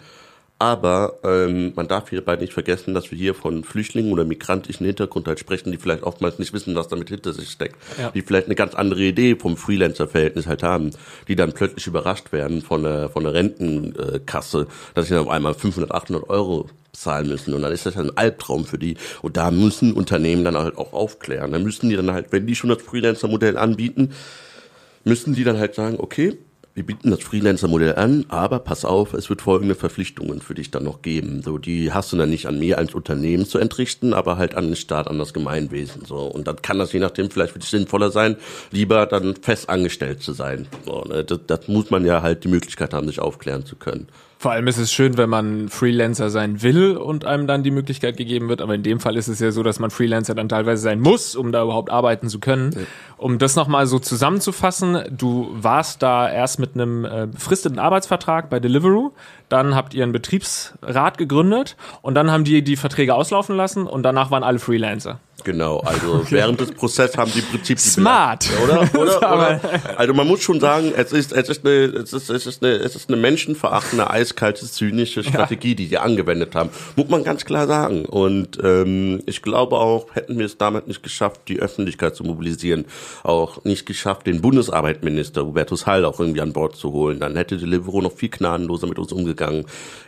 Aber 0.58 1.20
ähm, 1.24 1.72
man 1.76 1.86
darf 1.88 2.10
hierbei 2.10 2.36
nicht 2.36 2.52
vergessen, 2.52 2.92
dass 2.92 3.10
wir 3.10 3.16
hier 3.16 3.32
von 3.32 3.62
Flüchtlingen 3.64 4.12
oder 4.12 4.24
migrantischen 4.24 4.84
Hintergrund 4.84 5.26
halt 5.28 5.38
sprechen, 5.38 5.70
die 5.72 5.78
vielleicht 5.78 6.02
oftmals 6.02 6.38
nicht 6.38 6.52
wissen, 6.52 6.74
was 6.74 6.88
damit 6.88 7.08
hinter 7.08 7.32
sich 7.32 7.48
steckt. 7.48 7.76
Ja. 7.96 8.10
Die 8.10 8.20
vielleicht 8.20 8.46
eine 8.46 8.56
ganz 8.56 8.74
andere 8.74 9.00
Idee 9.00 9.36
vom 9.36 9.56
Freelancer-Verhältnis 9.56 10.48
halt 10.48 10.64
haben, 10.64 10.90
die 11.28 11.36
dann 11.36 11.52
plötzlich 11.52 11.86
überrascht 11.86 12.32
werden 12.32 12.60
von 12.60 12.82
der, 12.82 13.08
von 13.08 13.22
der 13.22 13.32
Rentenkasse, 13.32 14.66
dass 14.94 15.06
sie 15.06 15.14
dann 15.14 15.22
auf 15.22 15.30
einmal 15.30 15.54
500, 15.54 15.92
800 15.92 16.28
Euro 16.28 16.68
zahlen 16.92 17.28
müssen. 17.28 17.54
Und 17.54 17.62
dann 17.62 17.72
ist 17.72 17.86
das 17.86 17.96
ein 17.96 18.14
Albtraum 18.18 18.66
für 18.66 18.78
die. 18.78 18.96
Und 19.22 19.36
da 19.36 19.50
müssen 19.50 19.94
Unternehmen 19.94 20.44
dann 20.44 20.58
halt 20.58 20.76
auch 20.76 20.92
aufklären. 20.92 21.52
Dann 21.52 21.62
müssen 21.62 21.88
die 21.88 21.96
dann 21.96 22.10
halt, 22.10 22.32
wenn 22.32 22.46
die 22.46 22.56
schon 22.56 22.68
das 22.68 22.82
Freelancer-Modell 22.82 23.56
anbieten, 23.56 24.12
müssen 25.04 25.34
die 25.34 25.44
dann 25.44 25.58
halt 25.58 25.74
sagen, 25.74 25.96
okay, 25.98 26.36
wir 26.74 26.87
bieten 26.87 27.11
das 27.11 27.20
Freelancer-Modell 27.22 27.96
an, 27.96 28.26
aber 28.28 28.61
pass 28.61 28.85
auf, 28.85 29.12
es 29.12 29.28
wird 29.28 29.42
folgende 29.42 29.74
Verpflichtungen 29.74 30.40
für 30.40 30.54
dich 30.54 30.70
dann 30.70 30.85
noch 30.85 31.02
geben. 31.02 31.42
So, 31.42 31.59
die 31.59 31.92
hast 31.92 32.12
du 32.12 32.16
dann 32.16 32.30
nicht 32.30 32.46
an 32.46 32.61
mir 32.61 32.78
als 32.78 32.94
Unternehmen 32.94 33.44
zu 33.44 33.59
entrichten, 33.59 34.14
aber 34.14 34.37
halt 34.37 34.54
an 34.54 34.66
den 34.66 34.76
Staat, 34.76 35.09
an 35.09 35.18
das 35.18 35.35
Gemeinwesen. 35.35 36.04
So, 36.04 36.18
und 36.18 36.46
dann 36.46 36.62
kann 36.62 36.78
das 36.78 36.92
je 36.92 37.00
nachdem 37.00 37.30
vielleicht 37.30 37.54
für 37.54 37.59
dich 37.59 37.70
sinnvoller 37.70 38.11
sein, 38.11 38.37
lieber 38.70 39.06
dann 39.06 39.35
fest 39.35 39.68
angestellt 39.68 40.22
zu 40.22 40.33
sein. 40.33 40.68
So, 40.87 41.02
ne? 41.02 41.24
das, 41.24 41.40
das 41.46 41.66
muss 41.66 41.90
man 41.90 42.04
ja 42.04 42.22
halt 42.22 42.44
die 42.44 42.48
Möglichkeit 42.48 42.94
haben, 42.94 43.09
sich 43.09 43.20
aufklären 43.20 43.66
zu 43.66 43.74
können. 43.74 44.06
Vor 44.40 44.53
allem 44.53 44.68
ist 44.68 44.79
es 44.79 44.90
schön, 44.90 45.18
wenn 45.18 45.29
man 45.29 45.68
Freelancer 45.68 46.31
sein 46.31 46.62
will 46.62 46.96
und 46.96 47.26
einem 47.26 47.46
dann 47.46 47.62
die 47.62 47.70
Möglichkeit 47.70 48.16
gegeben 48.16 48.48
wird. 48.48 48.62
Aber 48.62 48.74
in 48.74 48.83
dem 48.83 48.98
Fall 48.98 49.18
ist 49.18 49.29
es 49.29 49.38
ja 49.38 49.50
so, 49.50 49.62
dass 49.62 49.79
man 49.79 49.90
Freelancer 49.90 50.35
dann 50.35 50.48
teilweise 50.48 50.81
sein 50.81 50.98
muss, 50.98 51.37
um 51.37 51.53
da 51.53 51.62
überhaupt 51.62 51.90
arbeiten 51.90 52.31
zu 52.31 52.40
können. 52.40 52.70
Ja. 52.72 52.81
Um 53.18 53.37
das 53.37 53.55
nochmal 53.55 53.87
so 53.87 53.98
zusammenzufassen, 53.98 54.98
du 55.11 55.50
warst 55.53 56.03
da 56.03 56.26
erst 56.26 56.59
mit 56.59 56.70
einem 56.72 57.05
äh, 57.05 57.26
befristeten 57.31 57.79
Arbeitsvertrag 57.79 58.48
bei 58.48 58.61
Deliveroo, 58.61 59.12
dann 59.50 59.74
habt 59.74 59.92
ihr 59.94 60.02
einen 60.02 60.12
Betriebsrat 60.12 61.18
gegründet 61.18 61.76
und 62.02 62.14
dann 62.14 62.30
haben 62.30 62.44
die 62.44 62.62
die 62.62 62.76
Verträge 62.76 63.14
auslaufen 63.14 63.56
lassen 63.56 63.86
und 63.86 64.02
danach 64.02 64.30
waren 64.30 64.42
alle 64.42 64.58
Freelancer. 64.58 65.20
Genau, 65.44 65.78
also 65.80 66.14
okay. 66.16 66.26
während 66.30 66.60
des 66.60 66.72
Prozesses 66.72 67.16
haben 67.16 67.30
sie 67.30 67.40
im 67.40 67.46
Prinzip 67.46 67.78
die 67.78 67.82
Smart, 67.82 68.48
oder? 68.62 68.80
Oder, 69.00 69.16
oder? 69.18 69.60
Also 69.96 70.14
man 70.14 70.26
muss 70.26 70.42
schon 70.42 70.60
sagen, 70.60 70.92
es 70.96 71.12
ist 71.12 71.32
es 71.32 71.48
ist 71.48 71.64
eine 71.64 71.84
es 71.84 72.12
ist 72.12 72.30
es 72.30 72.46
ist 72.46 72.62
eine 72.62 72.74
es 72.74 72.96
ist 72.96 73.08
eine 73.08 73.16
menschenverachtende, 73.16 74.10
eiskalte, 74.10 74.66
zynische 74.66 75.22
Strategie, 75.22 75.70
ja. 75.70 75.74
die 75.74 75.86
sie 75.86 75.98
angewendet 75.98 76.54
haben, 76.54 76.70
muss 76.96 77.08
man 77.08 77.24
ganz 77.24 77.44
klar 77.44 77.66
sagen. 77.66 78.04
Und 78.04 78.58
ähm, 78.62 79.22
ich 79.26 79.42
glaube 79.42 79.76
auch, 79.76 80.14
hätten 80.14 80.38
wir 80.38 80.46
es 80.46 80.58
damit 80.58 80.88
nicht 80.88 81.02
geschafft, 81.02 81.42
die 81.48 81.60
Öffentlichkeit 81.60 82.14
zu 82.14 82.24
mobilisieren, 82.24 82.84
auch 83.22 83.64
nicht 83.64 83.86
geschafft, 83.86 84.26
den 84.26 84.40
Bundesarbeitsminister 84.40 85.46
Hubertus 85.46 85.86
Heil 85.86 86.04
auch 86.04 86.20
irgendwie 86.20 86.40
an 86.40 86.52
Bord 86.52 86.76
zu 86.76 86.92
holen, 86.92 87.20
dann 87.20 87.36
hätte 87.36 87.56
Deliveroo 87.56 88.02
noch 88.02 88.12
viel 88.12 88.30
gnadenloser 88.30 88.86
mit 88.86 88.98
uns 88.98 89.12
umgegangen. 89.12 89.39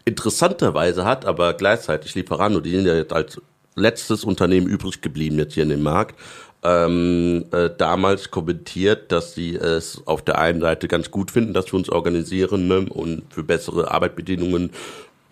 Interessanterweise 0.05 1.05
hat 1.05 1.25
aber 1.25 1.55
gleichzeitig 1.55 2.15
Lieferando, 2.15 2.61
die 2.61 2.71
sind 2.71 2.87
ja 2.87 2.95
jetzt 2.95 3.13
als 3.13 3.41
letztes 3.75 4.25
Unternehmen 4.25 4.67
übrig 4.67 5.01
geblieben 5.01 5.39
jetzt 5.39 5.55
hier 5.55 5.63
in 5.63 5.71
dem 5.71 5.83
Markt, 5.83 6.19
ähm, 6.63 7.47
äh, 7.53 7.71
damals 7.77 8.31
kommentiert, 8.31 9.11
dass 9.11 9.35
sie 9.35 9.57
es 9.57 10.01
auf 10.07 10.23
der 10.23 10.39
einen 10.39 10.61
Seite 10.61 10.87
ganz 10.89 11.11
gut 11.11 11.31
finden, 11.31 11.55
dass 11.55 11.67
wir 11.67 11.75
uns 11.75 11.89
organisieren 11.89 12.69
ne, 12.69 12.87
und 12.89 13.25
für 13.31 13.43
bessere 13.43 13.91
Arbeitsbedingungen 13.91 14.71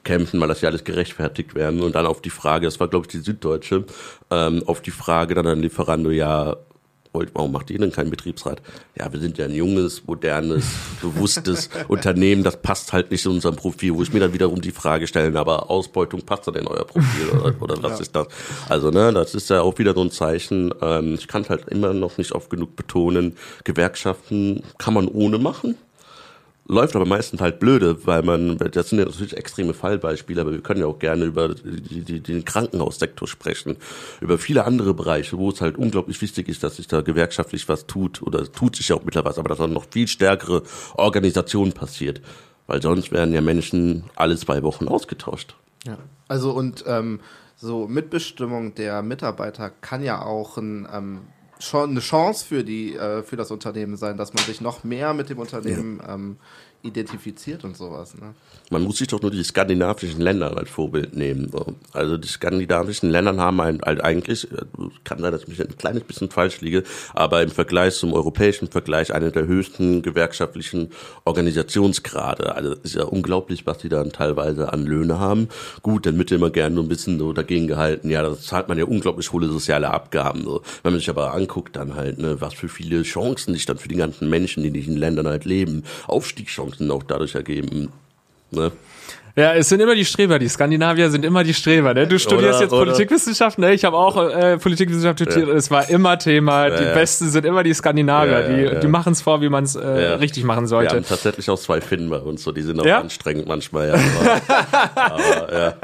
kämpfen, 0.03 0.41
weil 0.41 0.49
das 0.49 0.61
ja 0.61 0.71
alles 0.71 0.83
gerechtfertigt 0.85 1.55
werden. 1.55 1.83
Und 1.83 1.95
dann 1.95 2.07
auf 2.07 2.21
die 2.21 2.31
Frage, 2.31 2.67
das 2.67 2.81
war 2.81 2.89
glaube 2.89 3.07
ich 3.07 3.13
die 3.13 3.19
Süddeutsche, 3.19 3.85
ähm, 4.31 4.63
auf 4.67 4.81
die 4.81 4.91
Frage 4.91 5.35
dann 5.35 5.47
an 5.47 5.61
Lieferando, 5.61 6.11
ja, 6.11 6.57
warum 7.13 7.53
macht 7.53 7.71
ihr 7.71 7.79
denn 7.79 7.93
keinen 7.93 8.11
Betriebsrat? 8.11 8.63
Ja, 8.97 9.13
wir 9.13 9.21
sind 9.21 9.39
ja 9.39 9.47
ein 9.47 9.55
junges, 9.55 10.07
modernes, 10.07 10.65
bewusstes 11.01 11.69
Unternehmen, 11.89 12.43
das 12.43 12.61
passt 12.61 12.93
halt 12.93 13.11
nicht 13.11 13.25
in 13.25 13.33
unserem 13.33 13.57
Profil, 13.57 13.95
wo 13.95 14.03
ich 14.03 14.13
mir 14.13 14.21
dann 14.21 14.33
wiederum 14.33 14.61
die 14.61 14.71
Frage 14.71 15.07
stelle, 15.07 15.39
aber 15.39 15.71
Ausbeutung 15.71 16.23
passt 16.23 16.47
dann 16.47 16.55
in 16.55 16.67
euer 16.67 16.85
Profil 16.85 17.29
oder, 17.31 17.55
oder 17.63 17.83
was 17.83 17.93
ja. 17.93 18.01
ist 18.01 18.17
das? 18.17 18.29
Also, 18.69 18.91
ne, 18.91 19.13
das 19.13 19.35
ist 19.35 19.51
ja 19.51 19.63
auch 19.63 19.79
wieder 19.79 19.95
so 19.95 20.03
ein 20.03 20.11
Zeichen. 20.11 20.73
Ähm, 20.81 21.15
ich 21.15 21.29
kann 21.29 21.49
halt 21.49 21.69
immer 21.69 21.93
noch 21.93 22.19
nicht 22.19 22.33
oft 22.33 22.51
genug 22.51 22.77
betonen, 22.77 23.37
Gewerkschaften 23.65 24.63
kann 24.79 24.95
man 24.95 25.09
ohne 25.09 25.39
machen 25.39 25.77
läuft 26.71 26.95
aber 26.95 27.05
meistens 27.05 27.41
halt 27.41 27.59
blöde, 27.59 28.07
weil 28.07 28.23
man, 28.23 28.57
das 28.59 28.91
sind 28.91 29.01
ja 29.01 29.05
natürlich 29.05 29.37
extreme 29.37 29.75
Fallbeispiele, 29.75 30.41
aber 30.41 30.53
wir 30.53 30.63
können 30.63 30.81
ja 30.81 30.87
auch 30.87 30.99
gerne 30.99 31.25
über 31.25 31.55
die, 31.55 32.03
die, 32.03 32.21
den 32.21 32.45
Krankenhaussektor 32.45 33.27
sprechen, 33.27 33.77
über 34.21 34.39
viele 34.39 34.65
andere 34.65 34.95
Bereiche, 34.95 35.37
wo 35.37 35.51
es 35.51 35.61
halt 35.61 35.77
unglaublich 35.77 36.23
wichtig 36.23 36.49
ist, 36.49 36.63
dass 36.63 36.77
sich 36.77 36.87
da 36.87 37.01
gewerkschaftlich 37.01 37.69
was 37.69 37.87
tut 37.87 38.23
oder 38.23 38.51
tut 38.51 38.77
sich 38.77 38.89
ja 38.89 38.97
auch 38.97 39.05
mittlerweile, 39.05 39.37
aber 39.39 39.49
dass 39.49 39.59
dann 39.59 39.73
noch 39.73 39.87
viel 39.91 40.07
stärkere 40.07 40.63
Organisation 40.95 41.73
passiert, 41.73 42.21
weil 42.67 42.81
sonst 42.81 43.11
werden 43.11 43.35
ja 43.35 43.41
Menschen 43.41 44.05
alle 44.15 44.37
zwei 44.37 44.63
Wochen 44.63 44.87
ausgetauscht. 44.87 45.57
Ja, 45.87 45.99
also 46.29 46.53
und 46.53 46.85
ähm, 46.87 47.21
so 47.57 47.89
Mitbestimmung 47.89 48.75
der 48.75 49.03
Mitarbeiter 49.03 49.71
kann 49.71 50.03
ja 50.03 50.23
auch 50.23 50.57
ein 50.57 50.89
ähm, 50.93 51.21
schon 51.61 51.91
eine 51.91 52.01
Chance 52.01 52.45
für 52.45 52.65
die 52.65 52.95
äh, 52.95 53.23
für 53.23 53.37
das 53.37 53.51
Unternehmen 53.51 53.97
sein, 53.97 54.17
dass 54.17 54.35
man 54.35 54.45
sich 54.45 54.61
noch 54.61 54.85
mehr 54.85 55.15
mit 55.15 55.29
dem 55.31 55.39
Unternehmen 55.39 56.01
ja. 56.03 56.15
ähm, 56.15 56.37
identifiziert 56.83 57.65
und 57.65 57.77
sowas. 57.77 58.15
Ne? 58.15 58.35
Man 58.71 58.83
muss 58.83 58.99
sich 58.99 59.09
doch 59.09 59.21
nur 59.21 59.31
die 59.31 59.43
skandinavischen 59.43 60.21
Länder 60.21 60.57
als 60.57 60.71
Vorbild 60.71 61.15
nehmen. 61.15 61.51
Also 61.93 62.17
die 62.17 62.29
skandinavischen 62.29 63.11
Länder 63.11 63.37
haben 63.37 63.61
halt, 63.61 63.83
halt 63.83 64.01
eigentlich, 64.03 64.49
kann 65.05 65.19
sein, 65.21 65.33
dass 65.33 65.43
ich 65.43 65.49
mich 65.49 65.61
ein 65.61 65.77
kleines 65.77 66.05
bisschen 66.05 66.31
falsch 66.31 66.61
liege, 66.61 66.85
aber 67.15 67.43
im 67.43 67.51
Vergleich 67.51 67.95
zum 67.97 68.13
europäischen 68.13 68.69
Vergleich 68.69 69.13
eine 69.13 69.31
der 69.31 69.47
höchsten 69.47 70.03
gewerkschaftlichen 70.03 70.91
Organisationsgrade. 71.25 72.55
Also 72.55 72.75
ist 72.83 72.95
ja 72.95 73.05
unglaublich, 73.05 73.67
was 73.67 73.79
die 73.79 73.89
dann 73.89 74.11
teilweise 74.13 74.73
an 74.73 74.87
Löhne 74.87 75.19
haben. 75.19 75.49
Gut, 75.83 76.07
dann 76.07 76.17
wird 76.17 76.33
immer 76.33 76.51
gerne 76.51 76.77
so 76.77 76.83
ein 76.83 76.89
bisschen 76.89 77.19
so 77.19 77.33
dagegen 77.33 77.67
gehalten, 77.67 78.09
ja, 78.09 78.23
das 78.23 78.43
zahlt 78.43 78.69
man 78.69 78.79
ja 78.79 78.85
unglaublich 78.85 79.33
hohe 79.33 79.47
soziale 79.47 79.91
Abgaben. 79.91 80.45
So. 80.45 80.63
Wenn 80.83 80.93
man 80.93 81.01
sich 81.01 81.11
aber 81.11 81.35
anguckt, 81.35 81.77
dann 81.77 81.95
halt, 81.95 82.19
ne, 82.19 82.41
was 82.41 82.55
für 82.55 82.69
viele 82.69 83.03
Chancen 83.03 83.53
sich 83.53 83.67
dann 83.67 83.79
für 83.79 83.89
die 83.89 83.97
ganzen 83.97 84.31
Menschen, 84.31 84.63
die 84.63 84.69
in 84.69 84.75
diesen 84.75 84.97
Ländern 84.97 85.27
halt 85.27 85.45
leben, 85.45 85.85
Aufstiegschancen 86.07 86.70
auch 86.91 87.03
dadurch 87.03 87.35
ergeben. 87.35 87.91
Ne? 88.51 88.73
Ja, 89.37 89.55
es 89.55 89.69
sind 89.69 89.81
immer 89.81 89.95
die 89.95 90.05
Streber. 90.05 90.39
Die 90.39 90.49
Skandinavier 90.49 91.11
sind 91.11 91.25
immer 91.25 91.45
die 91.45 91.55
Streber. 91.55 91.95
Ne? 91.95 92.07
Du 92.07 92.19
studierst 92.19 92.57
oder, 92.57 92.61
jetzt 92.61 92.73
oder. 92.73 92.85
Politikwissenschaften. 92.85 93.65
Ne? 93.65 93.73
Ich 93.73 93.85
habe 93.85 93.97
auch 93.97 94.17
äh, 94.17 94.59
Politikwissenschaften 94.59 95.31
studiert. 95.31 95.49
Ja. 95.49 95.55
Es 95.55 95.71
war 95.71 95.89
immer 95.89 96.19
Thema. 96.19 96.69
Ja, 96.69 96.77
die 96.77 96.85
ja. 96.85 96.95
Besten 96.95 97.31
sind 97.31 97.47
immer 97.47 97.63
die 97.63 97.73
Skandinavier. 97.73 98.75
die 98.75 98.81
die 98.81 98.89
machen 98.89 99.13
es 99.13 99.23
vor, 99.23 99.41
wie 99.41 99.49
man 99.49 99.65
es 99.65 99.77
äh, 99.77 99.87
richtig 99.87 100.45
machen 100.45 100.67
sollte. 100.67 100.93
Wir 100.93 100.97
haben 100.97 101.07
tatsächlich 101.07 101.49
auch 101.49 101.59
zwei 101.59 101.81
Finnen 101.81 102.11
bei 102.11 102.19
uns. 102.19 102.43
So, 102.43 102.53
die 102.53 102.63
sind 102.63 102.81
auch 102.81 102.87
anstrengend 102.87 103.47
manchmal. 103.47 103.89
Ja, 103.89 103.95
aber, 103.95 105.13
aber, 105.15 105.53
ja. 105.53 105.75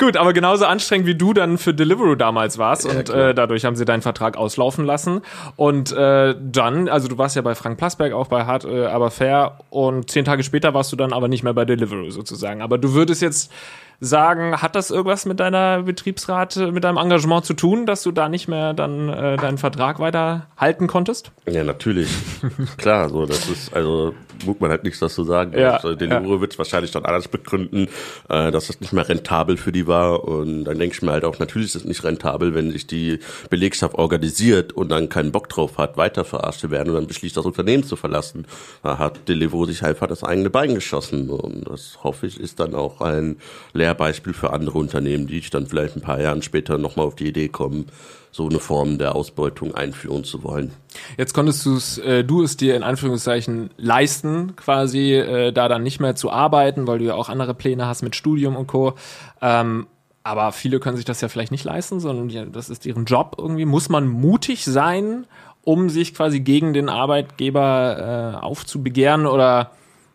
Gut, 0.00 0.16
aber 0.16 0.32
genauso 0.32 0.64
anstrengend 0.64 1.06
wie 1.06 1.14
du 1.14 1.34
dann 1.34 1.58
für 1.58 1.74
Deliveroo 1.74 2.14
damals 2.14 2.56
warst 2.56 2.86
und 2.86 3.10
äh, 3.10 3.34
dadurch 3.34 3.66
haben 3.66 3.76
sie 3.76 3.84
deinen 3.84 4.00
Vertrag 4.00 4.34
auslaufen 4.34 4.86
lassen. 4.86 5.20
Und 5.56 5.92
äh, 5.92 6.34
dann, 6.40 6.88
also 6.88 7.06
du 7.06 7.18
warst 7.18 7.36
ja 7.36 7.42
bei 7.42 7.54
Frank 7.54 7.76
Plasberg 7.76 8.14
auch 8.14 8.28
bei 8.28 8.46
Hart, 8.46 8.64
äh, 8.64 8.86
aber 8.86 9.10
fair 9.10 9.58
und 9.68 10.10
zehn 10.10 10.24
Tage 10.24 10.42
später 10.42 10.72
warst 10.72 10.90
du 10.90 10.96
dann 10.96 11.12
aber 11.12 11.28
nicht 11.28 11.42
mehr 11.42 11.52
bei 11.52 11.66
Deliveroo 11.66 12.08
sozusagen. 12.10 12.62
Aber 12.62 12.78
du 12.78 12.94
würdest 12.94 13.20
jetzt 13.20 13.52
sagen, 14.00 14.56
hat 14.56 14.74
das 14.74 14.90
irgendwas 14.90 15.26
mit 15.26 15.38
deiner 15.38 15.82
Betriebsrat, 15.82 16.56
mit 16.56 16.82
deinem 16.82 16.96
Engagement 16.96 17.44
zu 17.44 17.52
tun, 17.52 17.84
dass 17.84 18.02
du 18.02 18.10
da 18.10 18.30
nicht 18.30 18.48
mehr 18.48 18.72
dann 18.72 19.10
äh, 19.10 19.36
deinen 19.36 19.58
Vertrag 19.58 20.00
weiter 20.00 20.46
halten 20.56 20.86
konntest? 20.86 21.30
Ja, 21.46 21.62
natürlich. 21.62 22.08
Klar, 22.78 23.10
so 23.10 23.26
das 23.26 23.50
ist 23.50 23.74
also 23.74 24.14
muss 24.44 24.60
man 24.60 24.70
halt 24.70 24.84
nichts 24.84 25.00
dazu 25.00 25.24
sagen. 25.24 25.58
Ja, 25.58 25.76
also, 25.76 25.94
den 25.94 26.10
ja. 26.10 26.40
wird 26.40 26.56
wahrscheinlich 26.58 26.90
dann 26.90 27.04
anders 27.04 27.28
begründen, 27.28 27.88
äh, 28.28 28.50
dass 28.50 28.68
das 28.68 28.80
nicht 28.80 28.92
mehr 28.92 29.08
rentabel 29.08 29.56
für 29.56 29.72
die 29.72 29.86
war 29.86 30.24
und 30.24 30.64
dann 30.64 30.78
denke 30.78 30.94
ich 30.94 31.02
mir 31.02 31.12
halt 31.12 31.24
auch, 31.24 31.38
natürlich 31.38 31.68
ist 31.68 31.76
es 31.76 31.84
nicht 31.84 32.04
rentabel, 32.04 32.54
wenn 32.54 32.70
sich 32.70 32.86
die 32.86 33.18
Belegschaft 33.50 33.96
organisiert 33.96 34.72
und 34.72 34.90
dann 34.90 35.08
keinen 35.08 35.32
Bock 35.32 35.48
drauf 35.48 35.78
hat, 35.78 35.96
weiter 35.96 36.24
verarscht 36.24 36.60
zu 36.60 36.70
werden 36.70 36.90
und 36.90 36.94
dann 36.94 37.06
beschließt, 37.06 37.36
das 37.36 37.44
Unternehmen 37.44 37.84
zu 37.84 37.96
verlassen. 37.96 38.46
Da 38.82 38.98
hat 38.98 39.28
Deliveroo 39.28 39.66
sich 39.66 39.82
einfach 39.82 40.06
das 40.06 40.24
eigene 40.24 40.50
Bein 40.50 40.74
geschossen 40.74 41.30
und 41.30 41.68
das 41.68 41.98
hoffe 42.02 42.26
ich 42.26 42.40
ist 42.40 42.60
dann 42.60 42.74
auch 42.74 43.00
ein 43.00 43.36
Lehr 43.72 43.94
Beispiel 43.94 44.32
für 44.32 44.52
andere 44.52 44.78
Unternehmen, 44.78 45.26
die 45.26 45.40
dann 45.50 45.66
vielleicht 45.66 45.96
ein 45.96 46.02
paar 46.02 46.20
Jahren 46.20 46.42
später 46.42 46.78
nochmal 46.78 47.06
auf 47.06 47.14
die 47.14 47.28
Idee 47.28 47.48
kommen, 47.48 47.86
so 48.32 48.48
eine 48.48 48.60
Form 48.60 48.98
der 48.98 49.16
Ausbeutung 49.16 49.74
einführen 49.74 50.24
zu 50.24 50.44
wollen. 50.44 50.72
Jetzt 51.16 51.34
konntest 51.34 51.66
du's, 51.66 51.98
äh, 51.98 52.24
du 52.24 52.42
es 52.42 52.56
dir 52.56 52.76
in 52.76 52.82
Anführungszeichen 52.82 53.70
leisten, 53.76 54.29
quasi 54.56 55.14
äh, 55.14 55.52
da 55.52 55.68
dann 55.68 55.82
nicht 55.82 56.00
mehr 56.00 56.14
zu 56.14 56.30
arbeiten, 56.30 56.86
weil 56.86 56.98
du 56.98 57.06
ja 57.06 57.14
auch 57.14 57.28
andere 57.28 57.54
Pläne 57.54 57.86
hast 57.86 58.02
mit 58.02 58.16
Studium 58.16 58.56
und 58.56 58.66
Co. 58.66 58.94
Ähm, 59.40 59.86
aber 60.22 60.52
viele 60.52 60.80
können 60.80 60.96
sich 60.96 61.06
das 61.06 61.20
ja 61.20 61.28
vielleicht 61.28 61.52
nicht 61.52 61.64
leisten, 61.64 62.00
sondern 62.00 62.52
das 62.52 62.68
ist 62.68 62.84
ihren 62.86 63.04
Job 63.04 63.36
irgendwie. 63.38 63.64
Muss 63.64 63.88
man 63.88 64.06
mutig 64.06 64.64
sein, 64.64 65.26
um 65.62 65.88
sich 65.88 66.14
quasi 66.14 66.40
gegen 66.40 66.72
den 66.72 66.88
Arbeitgeber 66.88 68.36
äh, 68.36 68.44
aufzubegehren 68.44 69.26
oder 69.26 69.72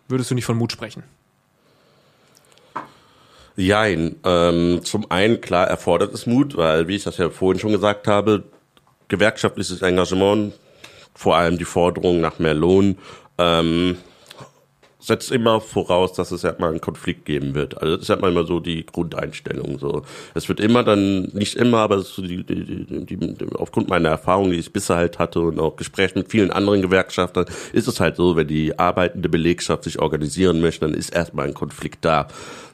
würdest 0.07 0.31
du 0.31 0.35
nicht 0.35 0.45
von 0.45 0.57
Mut 0.57 0.71
sprechen? 0.71 1.03
Jein. 3.55 4.17
Ähm, 4.25 4.81
zum 4.83 5.09
einen, 5.09 5.39
klar, 5.41 5.67
erfordert 5.67 6.13
es 6.13 6.25
Mut, 6.25 6.57
weil, 6.57 6.87
wie 6.87 6.95
ich 6.95 7.03
das 7.03 7.17
ja 7.17 7.29
vorhin 7.29 7.59
schon 7.59 7.71
gesagt 7.71 8.07
habe, 8.07 8.43
gewerkschaftliches 9.07 9.81
Engagement, 9.81 10.53
vor 11.13 11.37
allem 11.37 11.57
die 11.57 11.65
Forderung 11.65 12.19
nach 12.19 12.39
mehr 12.39 12.53
Lohn, 12.53 12.97
ähm, 13.37 13.97
setzt 15.05 15.31
immer 15.31 15.61
voraus, 15.61 16.13
dass 16.13 16.31
es 16.31 16.41
ja 16.41 16.55
mal 16.57 16.69
einen 16.69 16.81
Konflikt 16.81 17.25
geben 17.25 17.53
wird. 17.53 17.79
Also 17.81 17.95
das 17.95 18.03
ist 18.03 18.07
ja 18.09 18.15
mal 18.15 18.31
immer 18.31 18.45
so 18.45 18.59
die 18.59 18.85
Grundeinstellung. 18.85 19.77
So, 19.77 20.01
es 20.33 20.49
wird 20.49 20.59
immer 20.59 20.83
dann 20.83 21.23
nicht 21.33 21.55
immer, 21.55 21.79
aber 21.79 22.01
so 22.01 22.21
die, 22.21 22.43
die, 22.43 23.05
die, 23.05 23.35
aufgrund 23.55 23.87
meiner 23.87 24.09
Erfahrung, 24.09 24.51
die 24.51 24.57
ich 24.57 24.73
bisher 24.73 24.95
halt 24.95 25.19
hatte 25.19 25.41
und 25.41 25.59
auch 25.59 25.75
Gespräche 25.75 26.17
mit 26.17 26.31
vielen 26.31 26.51
anderen 26.51 26.81
Gewerkschaftern, 26.81 27.45
ist 27.71 27.87
es 27.87 27.99
halt 27.99 28.15
so, 28.15 28.35
wenn 28.35 28.47
die 28.47 28.77
arbeitende 28.79 29.29
Belegschaft 29.29 29.83
sich 29.83 29.99
organisieren 29.99 30.59
möchte, 30.61 30.87
dann 30.87 30.95
ist 30.95 31.13
erstmal 31.13 31.47
ein 31.47 31.53
Konflikt 31.53 32.03
da. 32.03 32.27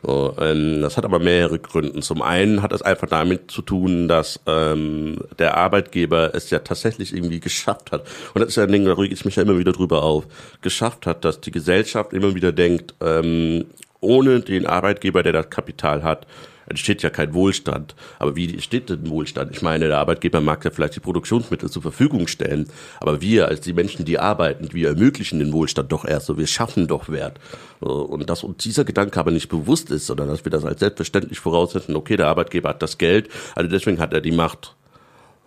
So, 0.03 0.35
ähm, 0.39 0.81
das 0.81 0.97
hat 0.97 1.05
aber 1.05 1.19
mehrere 1.19 1.59
Gründe. 1.59 1.99
Zum 1.99 2.21
einen 2.21 2.61
hat 2.61 2.71
es 2.71 2.81
einfach 2.81 3.07
damit 3.07 3.51
zu 3.51 3.61
tun, 3.61 4.07
dass 4.07 4.39
ähm, 4.47 5.19
der 5.37 5.57
Arbeitgeber 5.57 6.33
es 6.33 6.49
ja 6.49 6.59
tatsächlich 6.59 7.13
irgendwie 7.13 7.39
geschafft 7.39 7.91
hat. 7.91 8.07
Und 8.33 8.41
das 8.41 8.49
ist 8.49 8.55
ja 8.55 8.63
ein 8.63 8.71
Ding, 8.71 8.85
da 8.85 8.93
rege 8.93 9.13
ich 9.13 9.25
mich 9.25 9.35
ja 9.35 9.43
immer 9.43 9.59
wieder 9.59 9.73
drüber 9.73 10.01
auf. 10.03 10.25
Geschafft 10.61 11.05
hat, 11.05 11.23
dass 11.23 11.41
die 11.41 11.51
Gesellschaft 11.51 12.13
immer 12.13 12.33
wieder 12.33 12.51
denkt, 12.51 12.95
ähm, 12.99 13.65
ohne 13.99 14.39
den 14.39 14.65
Arbeitgeber, 14.65 15.21
der 15.21 15.33
das 15.33 15.49
Kapital 15.49 16.03
hat, 16.03 16.25
entsteht 16.71 17.03
ja 17.03 17.09
kein 17.09 17.33
Wohlstand. 17.33 17.95
Aber 18.19 18.35
wie 18.35 18.51
entsteht 18.51 18.89
denn 18.89 19.09
Wohlstand? 19.09 19.51
Ich 19.51 19.61
meine, 19.61 19.87
der 19.87 19.99
Arbeitgeber 19.99 20.41
mag 20.41 20.65
ja 20.65 20.71
vielleicht 20.71 20.95
die 20.95 20.99
Produktionsmittel 20.99 21.69
zur 21.69 21.81
Verfügung 21.81 22.27
stellen, 22.27 22.67
aber 22.99 23.21
wir 23.21 23.47
als 23.47 23.61
die 23.61 23.73
Menschen, 23.73 24.05
die 24.05 24.17
arbeiten, 24.19 24.73
wir 24.73 24.89
ermöglichen 24.89 25.39
den 25.39 25.53
Wohlstand 25.53 25.91
doch 25.91 26.05
erst 26.05 26.25
so, 26.25 26.37
wir 26.37 26.47
schaffen 26.47 26.87
doch 26.87 27.09
Wert. 27.09 27.39
Und 27.79 28.29
dass 28.29 28.43
uns 28.43 28.63
dieser 28.63 28.83
Gedanke 28.83 29.19
aber 29.19 29.31
nicht 29.31 29.49
bewusst 29.49 29.91
ist, 29.91 30.07
sondern 30.07 30.27
dass 30.27 30.45
wir 30.45 30.51
das 30.51 30.65
als 30.65 30.79
selbstverständlich 30.79 31.39
voraussetzen, 31.39 31.95
okay, 31.95 32.17
der 32.17 32.27
Arbeitgeber 32.27 32.69
hat 32.69 32.81
das 32.81 32.97
Geld, 32.97 33.29
also 33.55 33.69
deswegen 33.69 33.99
hat 33.99 34.13
er 34.13 34.21
die 34.21 34.31
Macht. 34.31 34.75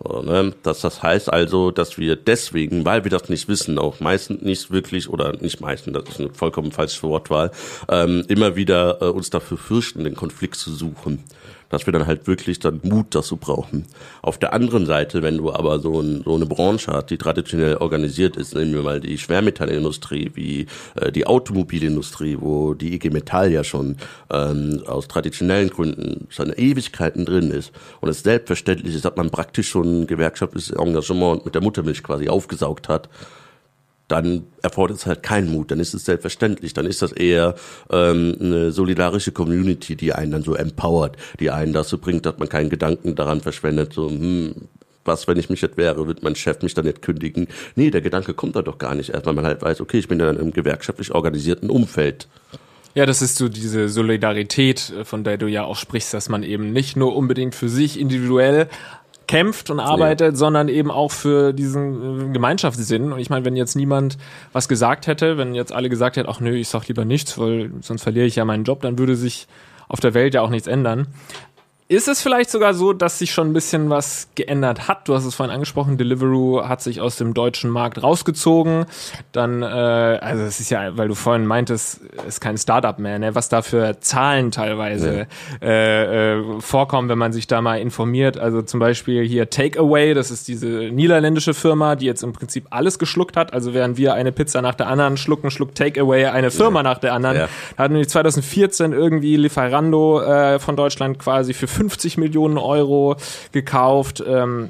So, 0.07 0.21
ne? 0.21 0.53
das, 0.63 0.81
das 0.81 1.01
heißt 1.01 1.31
also, 1.31 1.71
dass 1.71 1.97
wir 1.97 2.15
deswegen, 2.15 2.85
weil 2.85 3.03
wir 3.03 3.11
das 3.11 3.29
nicht 3.29 3.47
wissen, 3.47 3.79
auch 3.79 3.99
meistens 3.99 4.41
nicht 4.41 4.71
wirklich 4.71 5.09
oder 5.09 5.33
nicht 5.33 5.61
meistens, 5.61 5.93
das 5.93 6.09
ist 6.09 6.19
eine 6.19 6.29
vollkommen 6.33 6.71
falsche 6.71 7.03
Wortwahl, 7.03 7.51
ähm, 7.89 8.23
immer 8.27 8.55
wieder 8.55 9.01
äh, 9.01 9.05
uns 9.05 9.29
dafür 9.29 9.57
fürchten, 9.57 10.03
den 10.03 10.15
Konflikt 10.15 10.55
zu 10.55 10.71
suchen 10.71 11.23
dass 11.69 11.85
wir 11.85 11.93
dann 11.93 12.07
halt 12.07 12.27
wirklich 12.27 12.59
dann 12.59 12.81
Mut 12.83 13.07
dazu 13.15 13.37
brauchen. 13.37 13.85
Auf 14.21 14.37
der 14.37 14.53
anderen 14.53 14.85
Seite, 14.85 15.21
wenn 15.21 15.37
du 15.37 15.51
aber 15.51 15.79
so, 15.79 16.01
ein, 16.01 16.23
so 16.23 16.35
eine 16.35 16.45
Branche 16.45 16.91
hast, 16.91 17.09
die 17.09 17.17
traditionell 17.17 17.77
organisiert 17.77 18.37
ist, 18.37 18.55
nehmen 18.55 18.73
wir 18.73 18.83
mal 18.83 18.99
die 18.99 19.17
Schwermetallindustrie, 19.17 20.31
wie 20.33 20.67
äh, 20.95 21.11
die 21.11 21.27
Automobilindustrie, 21.27 22.37
wo 22.39 22.73
die 22.73 22.93
IG 22.93 23.09
Metall 23.09 23.51
ja 23.51 23.63
schon 23.63 23.97
ähm, 24.31 24.83
aus 24.87 25.07
traditionellen 25.07 25.69
Gründen 25.69 26.27
seine 26.31 26.57
Ewigkeiten 26.57 27.25
drin 27.25 27.51
ist 27.51 27.71
und 28.01 28.09
es 28.09 28.23
selbstverständlich 28.23 28.95
ist, 28.95 29.05
dass 29.05 29.15
man 29.15 29.29
praktisch 29.29 29.69
schon 29.69 30.07
gewerkschaftliches 30.07 30.71
Engagement 30.71 31.45
mit 31.45 31.55
der 31.55 31.61
Muttermilch 31.61 32.03
quasi 32.03 32.29
aufgesaugt 32.29 32.89
hat, 32.89 33.09
dann 34.07 34.43
erfordert 34.61 34.97
es 34.97 35.05
halt 35.05 35.23
keinen 35.23 35.51
Mut, 35.51 35.71
dann 35.71 35.79
ist 35.79 35.93
es 35.93 36.05
selbstverständlich, 36.05 36.73
dann 36.73 36.85
ist 36.85 37.01
das 37.01 37.11
eher 37.11 37.55
ähm, 37.89 38.35
eine 38.39 38.71
solidarische 38.71 39.31
Community, 39.31 39.95
die 39.95 40.13
einen 40.13 40.31
dann 40.31 40.43
so 40.43 40.55
empowert, 40.55 41.17
die 41.39 41.49
einen 41.49 41.73
dazu 41.73 41.97
bringt, 41.97 42.25
dass 42.25 42.37
man 42.37 42.49
keinen 42.49 42.69
Gedanken 42.69 43.15
daran 43.15 43.41
verschwendet, 43.41 43.93
so, 43.93 44.09
hm, 44.09 44.53
was, 45.05 45.27
wenn 45.27 45.37
ich 45.37 45.49
mich 45.49 45.61
jetzt 45.61 45.77
wäre, 45.77 46.07
wird 46.07 46.23
mein 46.23 46.35
Chef 46.35 46.61
mich 46.61 46.73
dann 46.73 46.85
nicht 46.85 47.01
kündigen. 47.01 47.47
Nee, 47.75 47.91
der 47.91 48.01
Gedanke 48.01 48.33
kommt 48.33 48.55
da 48.55 48.63
doch 48.63 48.79
gar 48.79 48.95
nicht 48.95 49.11
erst, 49.11 49.25
weil 49.25 49.33
man 49.33 49.45
halt 49.45 49.61
weiß, 49.61 49.81
okay, 49.81 49.99
ich 49.99 50.07
bin 50.07 50.17
dann 50.17 50.37
im 50.37 50.51
gewerkschaftlich 50.51 51.13
organisierten 51.13 51.69
Umfeld. 51.69 52.27
Ja, 52.95 53.05
das 53.05 53.21
ist 53.21 53.35
so 53.35 53.49
diese 53.49 53.89
Solidarität, 53.89 54.93
von 55.03 55.23
der 55.23 55.37
du 55.37 55.47
ja 55.47 55.63
auch 55.65 55.75
sprichst, 55.75 56.13
dass 56.13 56.29
man 56.29 56.43
eben 56.43 56.71
nicht 56.71 56.95
nur 56.95 57.15
unbedingt 57.15 57.53
für 57.53 57.67
sich 57.67 57.99
individuell 57.99 58.69
kämpft 59.27 59.69
und 59.69 59.79
arbeitet, 59.79 60.33
nee. 60.33 60.37
sondern 60.37 60.67
eben 60.67 60.91
auch 60.91 61.11
für 61.11 61.53
diesen 61.53 62.29
äh, 62.29 62.33
Gemeinschaftssinn. 62.33 63.11
Und 63.11 63.19
ich 63.19 63.29
meine, 63.29 63.45
wenn 63.45 63.55
jetzt 63.55 63.75
niemand 63.75 64.17
was 64.53 64.67
gesagt 64.67 65.07
hätte, 65.07 65.37
wenn 65.37 65.55
jetzt 65.55 65.73
alle 65.73 65.89
gesagt 65.89 66.17
hätten, 66.17 66.29
ach 66.29 66.39
nö, 66.39 66.55
ich 66.55 66.69
sag 66.69 66.87
lieber 66.87 67.05
nichts, 67.05 67.37
weil 67.37 67.71
sonst 67.81 68.03
verliere 68.03 68.25
ich 68.25 68.35
ja 68.35 68.45
meinen 68.45 68.63
Job, 68.63 68.81
dann 68.81 68.97
würde 68.97 69.15
sich 69.15 69.47
auf 69.87 69.99
der 69.99 70.13
Welt 70.13 70.33
ja 70.33 70.41
auch 70.41 70.49
nichts 70.49 70.67
ändern. 70.67 71.07
Ist 71.87 72.07
es 72.07 72.19
vielleicht 72.19 72.49
sogar 72.49 72.73
so, 72.73 72.93
dass 72.93 73.19
sich 73.19 73.31
schon 73.31 73.51
ein 73.51 73.53
bisschen 73.53 73.91
was 73.91 74.29
geändert 74.33 74.87
hat? 74.87 75.07
Du 75.07 75.13
hast 75.13 75.23
es 75.23 75.35
vorhin 75.35 75.53
angesprochen, 75.53 75.99
Deliveroo 75.99 76.63
hat 76.67 76.81
sich 76.81 76.99
aus 76.99 77.15
dem 77.17 77.35
deutschen 77.35 77.69
Markt 77.69 78.01
rausgezogen. 78.01 78.87
Dann, 79.31 79.61
äh, 79.61 79.65
also 79.65 80.41
es 80.45 80.59
ist 80.59 80.71
ja, 80.71 80.97
weil 80.97 81.09
du 81.09 81.13
vorhin 81.13 81.45
meintest, 81.45 82.01
es 82.17 82.25
ist 82.25 82.41
kein 82.41 82.57
Startup 82.57 82.97
mehr, 82.97 83.19
ne? 83.19 83.35
was 83.35 83.49
da 83.49 83.61
für 83.61 83.99
Zahlen 83.99 84.49
teilweise 84.49 85.27
ja. 85.61 85.67
äh, 85.67 86.39
äh, 86.39 86.59
vorkommen, 86.59 87.07
wenn 87.07 87.19
man 87.19 87.33
sich 87.33 87.45
da 87.45 87.61
mal 87.61 87.79
informiert. 87.79 88.39
Also 88.39 88.63
zum 88.63 88.79
Beispiel 88.79 89.23
hier 89.23 89.51
Takeaway, 89.51 90.15
das 90.15 90.31
ist 90.31 90.47
diese 90.47 90.89
niederländische 90.91 91.53
Firma, 91.53 91.95
die 91.95 92.07
jetzt 92.07 92.23
im 92.23 92.33
Prinzip 92.33 92.65
alles 92.71 92.97
geschluckt 92.97 93.37
hat. 93.37 93.53
Also 93.53 93.75
während 93.75 93.95
wir 93.97 94.15
eine 94.15 94.31
Pizza 94.31 94.63
nach 94.63 94.73
der 94.73 94.87
anderen 94.87 95.17
schlucken, 95.17 95.51
schluckt 95.51 95.77
Takeaway 95.77 96.25
eine 96.25 96.49
Firma 96.49 96.79
ja. 96.79 96.83
nach 96.83 96.97
der 96.97 97.13
anderen. 97.13 97.37
Ja. 97.37 97.49
Da 97.77 97.83
hat 97.83 97.91
nämlich 97.91 98.09
2014 98.09 98.91
irgendwie 98.91 99.37
Lieferando 99.37 100.21
äh, 100.21 100.57
von 100.57 100.75
Deutschland 100.75 101.19
quasi 101.19 101.53
für 101.53 101.74
50 101.75 102.17
Millionen 102.17 102.57
Euro 102.57 103.17
gekauft. 103.51 104.23
Ähm, 104.25 104.69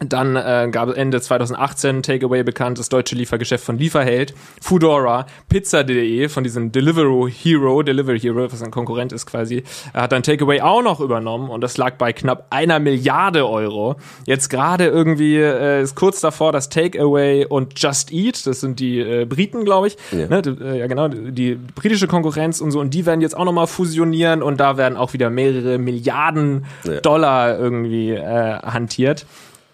dann 0.00 0.34
äh, 0.34 0.68
gab 0.72 0.88
es 0.88 0.96
Ende 0.96 1.20
2018 1.20 2.02
Takeaway 2.02 2.42
bekannt, 2.42 2.78
das 2.78 2.88
deutsche 2.88 3.14
Liefergeschäft 3.14 3.64
von 3.64 3.78
Lieferheld, 3.78 4.34
Foodora, 4.60 5.26
Pizza.de 5.48 6.28
von 6.28 6.42
diesem 6.42 6.72
Deliveroo 6.72 7.28
Hero, 7.28 7.82
Delivery 7.82 8.18
Hero, 8.18 8.52
was 8.52 8.62
ein 8.62 8.72
Konkurrent 8.72 9.12
ist 9.12 9.26
quasi, 9.26 9.62
er 9.92 10.02
hat 10.02 10.12
dann 10.12 10.24
Takeaway 10.24 10.60
auch 10.60 10.82
noch 10.82 11.00
übernommen 11.00 11.48
und 11.48 11.60
das 11.60 11.76
lag 11.76 11.96
bei 11.96 12.12
knapp 12.12 12.46
einer 12.50 12.80
Milliarde 12.80 13.48
Euro. 13.48 13.94
Jetzt 14.26 14.50
gerade 14.50 14.86
irgendwie 14.86 15.36
äh, 15.36 15.82
ist 15.82 15.94
kurz 15.94 16.20
davor, 16.20 16.50
dass 16.50 16.68
Takeaway 16.68 17.46
und 17.46 17.80
Just 17.80 18.12
Eat, 18.12 18.46
das 18.46 18.60
sind 18.60 18.80
die 18.80 18.98
äh, 18.98 19.24
Briten, 19.26 19.64
glaube 19.64 19.86
ich, 19.86 19.96
ja. 20.10 20.26
Ne, 20.26 20.42
äh, 20.60 20.80
ja 20.80 20.86
genau, 20.88 21.06
die, 21.06 21.30
die 21.30 21.54
britische 21.54 22.08
Konkurrenz 22.08 22.60
und 22.60 22.72
so, 22.72 22.80
und 22.80 22.92
die 22.94 23.06
werden 23.06 23.20
jetzt 23.20 23.36
auch 23.36 23.44
nochmal 23.44 23.68
fusionieren 23.68 24.42
und 24.42 24.58
da 24.58 24.76
werden 24.76 24.96
auch 24.96 25.12
wieder 25.12 25.30
mehrere 25.30 25.78
Milliarden 25.78 26.66
ja. 26.82 27.00
Dollar 27.00 27.56
irgendwie 27.56 28.10
äh, 28.10 28.58
hantiert. 28.58 29.24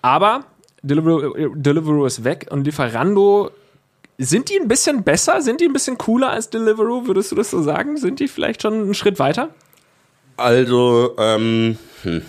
Aber 0.03 0.45
Deliveroo, 0.83 1.55
Deliveroo 1.55 2.07
ist 2.07 2.25
weg 2.25 2.47
und 2.51 2.65
Lieferando 2.65 3.51
sind 4.19 4.51
die 4.51 4.59
ein 4.59 4.69
bisschen 4.69 5.03
besser? 5.03 5.41
Sind 5.41 5.61
die 5.61 5.65
ein 5.65 5.73
bisschen 5.73 5.97
cooler 5.97 6.31
als 6.31 6.51
Deliveroo? 6.51 7.07
Würdest 7.07 7.33
du 7.33 7.37
das 7.37 7.51
so 7.51 7.63
sagen? 7.63 7.97
Sind 7.97 8.21
die 8.21 8.29
vielleicht 8.29 8.63
schon 8.63 8.75
einen 8.75 8.95
Schritt 8.95 9.19
weiter? 9.19 9.51
Also, 10.37 11.15
ähm, 11.19 11.79
hm. 12.03 12.23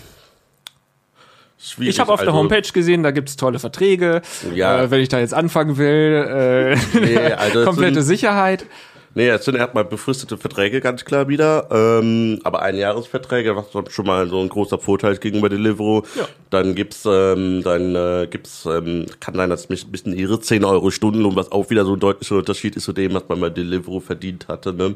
Schwierig. 1.58 1.94
Ich 1.94 2.00
habe 2.00 2.12
auf 2.12 2.20
also, 2.20 2.32
der 2.32 2.38
Homepage 2.38 2.72
gesehen, 2.72 3.02
da 3.02 3.12
gibt's 3.12 3.36
tolle 3.36 3.58
Verträge. 3.58 4.22
Ja. 4.52 4.82
Äh, 4.82 4.90
wenn 4.90 5.00
ich 5.00 5.08
da 5.08 5.20
jetzt 5.20 5.32
anfangen 5.32 5.76
will, 5.76 6.76
äh, 6.94 6.98
nee, 6.98 7.16
also 7.18 7.64
komplette 7.64 8.02
Sicherheit. 8.02 8.66
Nee, 9.14 9.28
es 9.28 9.44
sind 9.44 9.56
erstmal 9.56 9.84
befristete 9.84 10.38
Verträge 10.38 10.80
ganz 10.80 11.04
klar 11.04 11.28
wieder, 11.28 11.68
ähm, 11.70 12.40
aber 12.44 12.62
Einjahresverträge, 12.62 13.54
was 13.56 13.66
schon 13.92 14.06
mal 14.06 14.26
so 14.28 14.40
ein 14.40 14.48
großer 14.48 14.78
Vorteil 14.78 15.16
gegenüber 15.18 15.50
Deliveroo. 15.50 16.02
Ja. 16.16 16.26
Dann 16.48 16.74
gibt's, 16.74 17.04
ähm, 17.06 17.62
dann 17.62 17.94
äh, 17.94 18.26
gibt's, 18.30 18.66
ähm, 18.66 19.06
kann 19.20 19.34
sein, 19.34 19.50
dass 19.50 19.68
mich 19.68 19.84
ein 19.86 19.90
bisschen 19.90 20.14
irre, 20.14 20.40
10 20.40 20.64
Euro 20.64 20.90
Stundenlohn, 20.90 21.36
was 21.36 21.52
auch 21.52 21.68
wieder 21.68 21.84
so 21.84 21.94
ein 21.94 22.00
deutlicher 22.00 22.36
Unterschied 22.36 22.76
ist 22.76 22.84
zu 22.84 22.92
dem, 22.92 23.12
was 23.12 23.24
man 23.28 23.40
bei 23.40 23.50
Deliveroo 23.50 24.00
verdient 24.00 24.48
hatte. 24.48 24.72
Ne? 24.72 24.94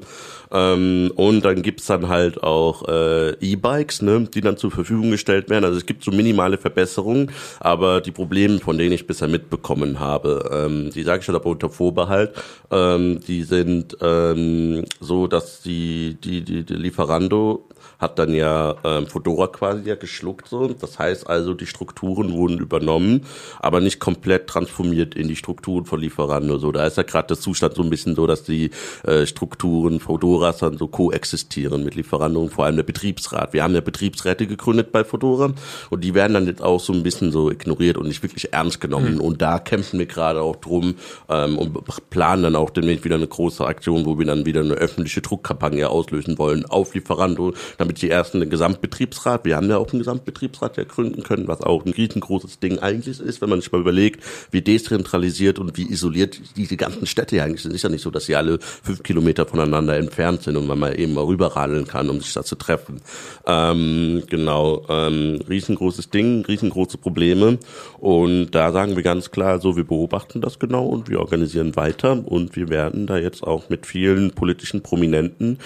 Ähm, 0.50 1.12
und 1.16 1.44
dann 1.44 1.60
gibt's 1.62 1.86
dann 1.86 2.08
halt 2.08 2.42
auch 2.42 2.88
äh, 2.88 3.30
E-Bikes, 3.40 4.02
ne, 4.02 4.28
die 4.32 4.40
dann 4.40 4.56
zur 4.56 4.70
Verfügung 4.70 5.10
gestellt 5.10 5.50
werden. 5.50 5.64
Also 5.64 5.76
es 5.76 5.86
gibt 5.86 6.04
so 6.04 6.10
minimale 6.10 6.56
Verbesserungen, 6.56 7.30
aber 7.60 8.00
die 8.00 8.12
Probleme, 8.12 8.60
von 8.60 8.78
denen 8.78 8.92
ich 8.92 9.06
bisher 9.06 9.28
mitbekommen 9.28 10.00
habe, 10.00 10.50
ähm, 10.52 10.90
die 10.90 11.02
sage 11.02 11.20
ich 11.20 11.24
schon 11.26 11.34
aber 11.34 11.46
unter 11.46 11.68
Vorbehalt, 11.68 12.32
ähm, 12.70 13.20
die 13.26 13.42
sind 13.42 13.96
ähm, 14.06 14.84
so, 15.00 15.26
dass 15.26 15.62
die, 15.62 16.16
die, 16.22 16.42
die, 16.42 16.64
die 16.64 16.74
Lieferando 16.74 17.68
hat 17.98 18.18
dann 18.18 18.34
ja 18.34 18.76
ähm, 18.84 19.06
Fedora 19.06 19.46
quasi 19.46 19.88
ja 19.88 19.94
geschluckt 19.94 20.48
so. 20.48 20.68
Das 20.68 20.98
heißt 20.98 21.26
also, 21.26 21.54
die 21.54 21.66
Strukturen 21.66 22.32
wurden 22.32 22.58
übernommen, 22.58 23.22
aber 23.60 23.80
nicht 23.80 24.00
komplett 24.00 24.46
transformiert 24.46 25.14
in 25.14 25.28
die 25.28 25.36
Strukturen 25.36 25.84
von 25.84 26.00
Lieferando. 26.00 26.58
So, 26.58 26.72
da 26.72 26.86
ist 26.86 26.96
ja 26.96 27.02
gerade 27.02 27.28
der 27.28 27.38
Zustand 27.38 27.74
so 27.74 27.82
ein 27.82 27.90
bisschen 27.90 28.14
so, 28.14 28.26
dass 28.26 28.42
die 28.42 28.70
äh, 29.04 29.26
Strukturen 29.26 30.00
Fedoras 30.00 30.58
dann 30.58 30.78
so 30.78 30.88
koexistieren 30.88 31.84
mit 31.84 31.94
Lieferando 31.94 32.40
und 32.42 32.50
vor 32.50 32.64
allem 32.64 32.76
der 32.76 32.82
Betriebsrat. 32.82 33.52
Wir 33.52 33.62
haben 33.62 33.74
ja 33.74 33.80
Betriebsräte 33.80 34.46
gegründet 34.46 34.92
bei 34.92 35.04
Fedora 35.04 35.52
und 35.90 36.04
die 36.04 36.14
werden 36.14 36.34
dann 36.34 36.46
jetzt 36.46 36.62
auch 36.62 36.80
so 36.80 36.92
ein 36.92 37.02
bisschen 37.02 37.32
so 37.32 37.50
ignoriert 37.50 37.96
und 37.96 38.08
nicht 38.08 38.22
wirklich 38.22 38.52
ernst 38.52 38.80
genommen. 38.80 39.14
Mhm. 39.14 39.20
Und 39.20 39.42
da 39.42 39.58
kämpfen 39.58 39.98
wir 39.98 40.06
gerade 40.06 40.42
auch 40.42 40.56
drum 40.56 40.94
ähm, 41.28 41.58
und 41.58 41.78
planen 42.10 42.42
dann 42.42 42.56
auch 42.56 42.70
demnächst 42.70 43.04
wieder 43.04 43.16
eine 43.16 43.26
große 43.26 43.64
Aktion, 43.64 44.04
wo 44.06 44.18
wir 44.18 44.26
dann 44.26 44.46
wieder 44.46 44.60
eine 44.60 44.74
öffentliche 44.74 45.20
Druckkampagne 45.22 45.88
auslösen 45.88 46.38
wollen 46.38 46.66
auf 46.66 46.94
Lieferando, 46.94 47.54
damit 47.86 48.02
die 48.02 48.10
ersten 48.10 48.40
den 48.40 48.50
Gesamtbetriebsrat, 48.50 49.44
wir 49.44 49.56
haben 49.56 49.70
ja 49.70 49.78
auch 49.78 49.90
einen 49.90 50.00
Gesamtbetriebsrat 50.00 50.76
ja 50.76 50.84
gründen 50.84 51.22
können, 51.22 51.46
was 51.46 51.60
auch 51.60 51.86
ein 51.86 51.92
riesengroßes 51.92 52.58
Ding 52.58 52.80
eigentlich 52.80 53.20
ist, 53.20 53.40
wenn 53.40 53.48
man 53.48 53.60
sich 53.60 53.70
mal 53.70 53.80
überlegt, 53.80 54.22
wie 54.50 54.60
dezentralisiert 54.60 55.58
und 55.58 55.76
wie 55.76 55.90
isoliert 55.90 56.40
diese 56.56 56.76
ganzen 56.76 57.06
Städte 57.06 57.40
eigentlich 57.42 57.62
sind. 57.62 57.70
Es 57.70 57.76
ist 57.76 57.82
ja 57.82 57.88
nicht 57.88 58.02
so, 58.02 58.10
dass 58.10 58.26
sie 58.26 58.34
alle 58.34 58.58
fünf 58.60 59.02
Kilometer 59.04 59.46
voneinander 59.46 59.96
entfernt 59.96 60.42
sind 60.42 60.56
und 60.56 60.66
man 60.66 60.78
mal 60.78 60.98
eben 60.98 61.14
mal 61.14 61.24
rüberradeln 61.24 61.86
kann, 61.86 62.10
um 62.10 62.20
sich 62.20 62.32
da 62.32 62.42
zu 62.42 62.56
treffen. 62.56 63.00
Ähm, 63.46 64.24
genau, 64.28 64.84
ähm, 64.88 65.40
riesengroßes 65.48 66.10
Ding, 66.10 66.44
riesengroße 66.44 66.98
Probleme 66.98 67.58
und 67.98 68.50
da 68.50 68.72
sagen 68.72 68.96
wir 68.96 69.04
ganz 69.04 69.30
klar, 69.30 69.60
so 69.60 69.76
wir 69.76 69.84
beobachten 69.84 70.40
das 70.40 70.58
genau 70.58 70.86
und 70.86 71.08
wir 71.08 71.20
organisieren 71.20 71.76
weiter 71.76 72.24
und 72.26 72.56
wir 72.56 72.68
werden 72.68 73.06
da 73.06 73.16
jetzt 73.16 73.44
auch 73.44 73.68
mit 73.68 73.86
vielen 73.86 74.32
politischen 74.32 74.82
Prominenten 74.82 75.58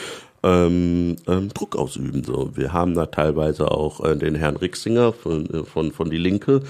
ähm, 0.43 1.17
ähm, 1.27 1.49
Druck 1.51 1.77
ausüben. 1.77 2.25
So, 2.25 2.57
wir 2.57 2.73
haben 2.73 2.95
da 2.95 3.07
teilweise 3.07 3.71
auch 3.71 4.05
äh, 4.05 4.17
den 4.17 4.35
Herrn 4.35 4.57
Rixinger 4.57 5.13
von, 5.13 5.49
äh, 5.51 5.65
von 5.65 5.93
von 5.93 6.11
die 6.11 6.19
Linke, 6.19 6.63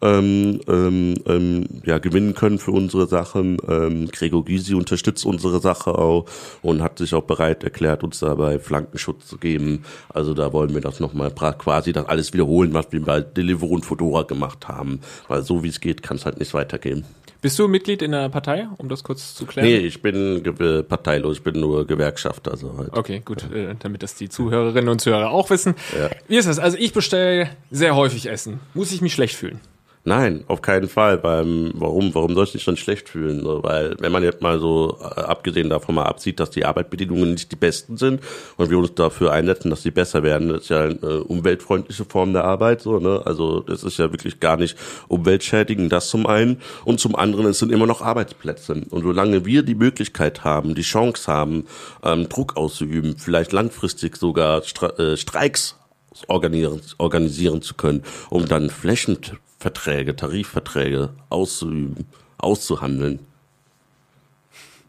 ähm, 0.00 0.60
ähm, 0.68 1.14
ähm, 1.26 1.66
ja, 1.84 1.98
gewinnen 1.98 2.34
können 2.34 2.58
für 2.58 2.70
unsere 2.70 3.06
Sachen. 3.06 3.58
Ähm, 3.68 4.08
Gregor 4.12 4.44
Gysi 4.44 4.74
unterstützt 4.74 5.26
unsere 5.26 5.60
Sache 5.60 5.96
auch 5.96 6.26
und 6.62 6.82
hat 6.82 6.98
sich 6.98 7.14
auch 7.14 7.24
bereit 7.24 7.64
erklärt, 7.64 8.04
uns 8.04 8.20
dabei 8.20 8.58
Flankenschutz 8.58 9.26
zu 9.26 9.38
geben. 9.38 9.84
Also 10.08 10.34
da 10.34 10.52
wollen 10.52 10.74
wir 10.74 10.80
das 10.80 11.00
nochmal 11.00 11.30
quasi 11.32 11.92
das 11.92 12.06
alles 12.06 12.32
wiederholen, 12.32 12.74
was 12.74 12.92
wir 12.92 13.02
bei 13.02 13.20
Deliveroo 13.20 13.74
und 13.74 13.86
Fedora 13.86 14.22
gemacht 14.22 14.68
haben. 14.68 15.00
Weil 15.26 15.42
so 15.42 15.64
wie 15.64 15.68
es 15.68 15.80
geht, 15.80 16.02
kann 16.02 16.16
es 16.16 16.24
halt 16.24 16.38
nicht 16.38 16.54
weitergehen. 16.54 17.04
Bist 17.40 17.56
du 17.60 17.68
Mitglied 17.68 18.02
in 18.02 18.10
der 18.10 18.28
Partei, 18.30 18.66
um 18.78 18.88
das 18.88 19.04
kurz 19.04 19.34
zu 19.34 19.46
klären? 19.46 19.68
Nee, 19.68 19.76
ich 19.76 20.02
bin 20.02 20.42
parteilos, 20.88 21.36
ich 21.36 21.42
bin 21.44 21.60
nur 21.60 21.86
Gewerkschafter. 21.86 22.50
Also 22.50 22.76
halt. 22.76 22.96
Okay, 22.96 23.22
gut, 23.24 23.48
äh, 23.52 23.76
damit 23.78 24.02
das 24.02 24.16
die 24.16 24.28
Zuhörerinnen 24.28 24.88
und 24.88 25.00
Zuhörer 25.00 25.30
auch 25.30 25.48
wissen. 25.50 25.76
Ja. 25.96 26.10
Wie 26.26 26.36
ist 26.36 26.48
das? 26.48 26.58
Also 26.58 26.76
ich 26.78 26.92
bestelle 26.92 27.50
sehr 27.70 27.94
häufig 27.94 28.28
Essen. 28.28 28.58
Muss 28.74 28.90
ich 28.90 29.02
mich 29.02 29.14
schlecht 29.14 29.36
fühlen? 29.36 29.60
Nein, 30.08 30.44
auf 30.46 30.62
keinen 30.62 30.88
Fall. 30.88 31.18
Beim, 31.18 31.70
warum, 31.74 32.14
warum 32.14 32.34
soll 32.34 32.44
ich 32.44 32.54
mich 32.54 32.62
schon 32.62 32.78
schlecht 32.78 33.10
fühlen? 33.10 33.42
Weil, 33.44 33.94
wenn 34.00 34.10
man 34.10 34.22
jetzt 34.22 34.40
mal 34.40 34.58
so, 34.58 34.96
äh, 35.02 35.20
abgesehen 35.20 35.68
davon 35.68 35.96
mal 35.96 36.04
absieht, 36.04 36.40
dass 36.40 36.48
die 36.48 36.64
Arbeitsbedingungen 36.64 37.32
nicht 37.32 37.52
die 37.52 37.56
besten 37.56 37.98
sind 37.98 38.22
und 38.56 38.70
wir 38.70 38.78
uns 38.78 38.94
dafür 38.94 39.32
einsetzen, 39.32 39.68
dass 39.68 39.82
sie 39.82 39.90
besser 39.90 40.22
werden, 40.22 40.48
das 40.48 40.62
ist 40.62 40.70
ja 40.70 40.84
eine 40.84 41.24
umweltfreundliche 41.24 42.06
Form 42.06 42.32
der 42.32 42.44
Arbeit, 42.44 42.80
so, 42.80 42.98
ne? 42.98 43.20
Also, 43.26 43.60
das 43.60 43.84
ist 43.84 43.98
ja 43.98 44.10
wirklich 44.10 44.40
gar 44.40 44.56
nicht 44.56 44.78
umweltschädigend, 45.08 45.92
das 45.92 46.08
zum 46.08 46.26
einen. 46.26 46.62
Und 46.86 47.00
zum 47.00 47.14
anderen, 47.14 47.44
es 47.44 47.58
sind 47.58 47.70
immer 47.70 47.86
noch 47.86 48.00
Arbeitsplätze. 48.00 48.84
Und 48.88 49.02
solange 49.02 49.44
wir 49.44 49.62
die 49.62 49.74
Möglichkeit 49.74 50.42
haben, 50.42 50.74
die 50.74 50.80
Chance 50.80 51.30
haben, 51.30 51.66
ähm, 52.02 52.30
Druck 52.30 52.56
auszuüben, 52.56 53.16
vielleicht 53.18 53.52
langfristig 53.52 54.16
sogar 54.16 54.62
Stra 54.62 54.88
äh, 54.98 55.18
Streiks 55.18 55.76
organisieren, 56.28 56.80
organisieren 56.96 57.60
zu 57.60 57.74
können, 57.74 58.02
um 58.30 58.48
dann 58.48 58.70
Flächenverträge, 59.58 60.16
Tarifverträge 60.16 61.10
auszuüben, 61.28 62.06
auszuhandeln, 62.38 63.18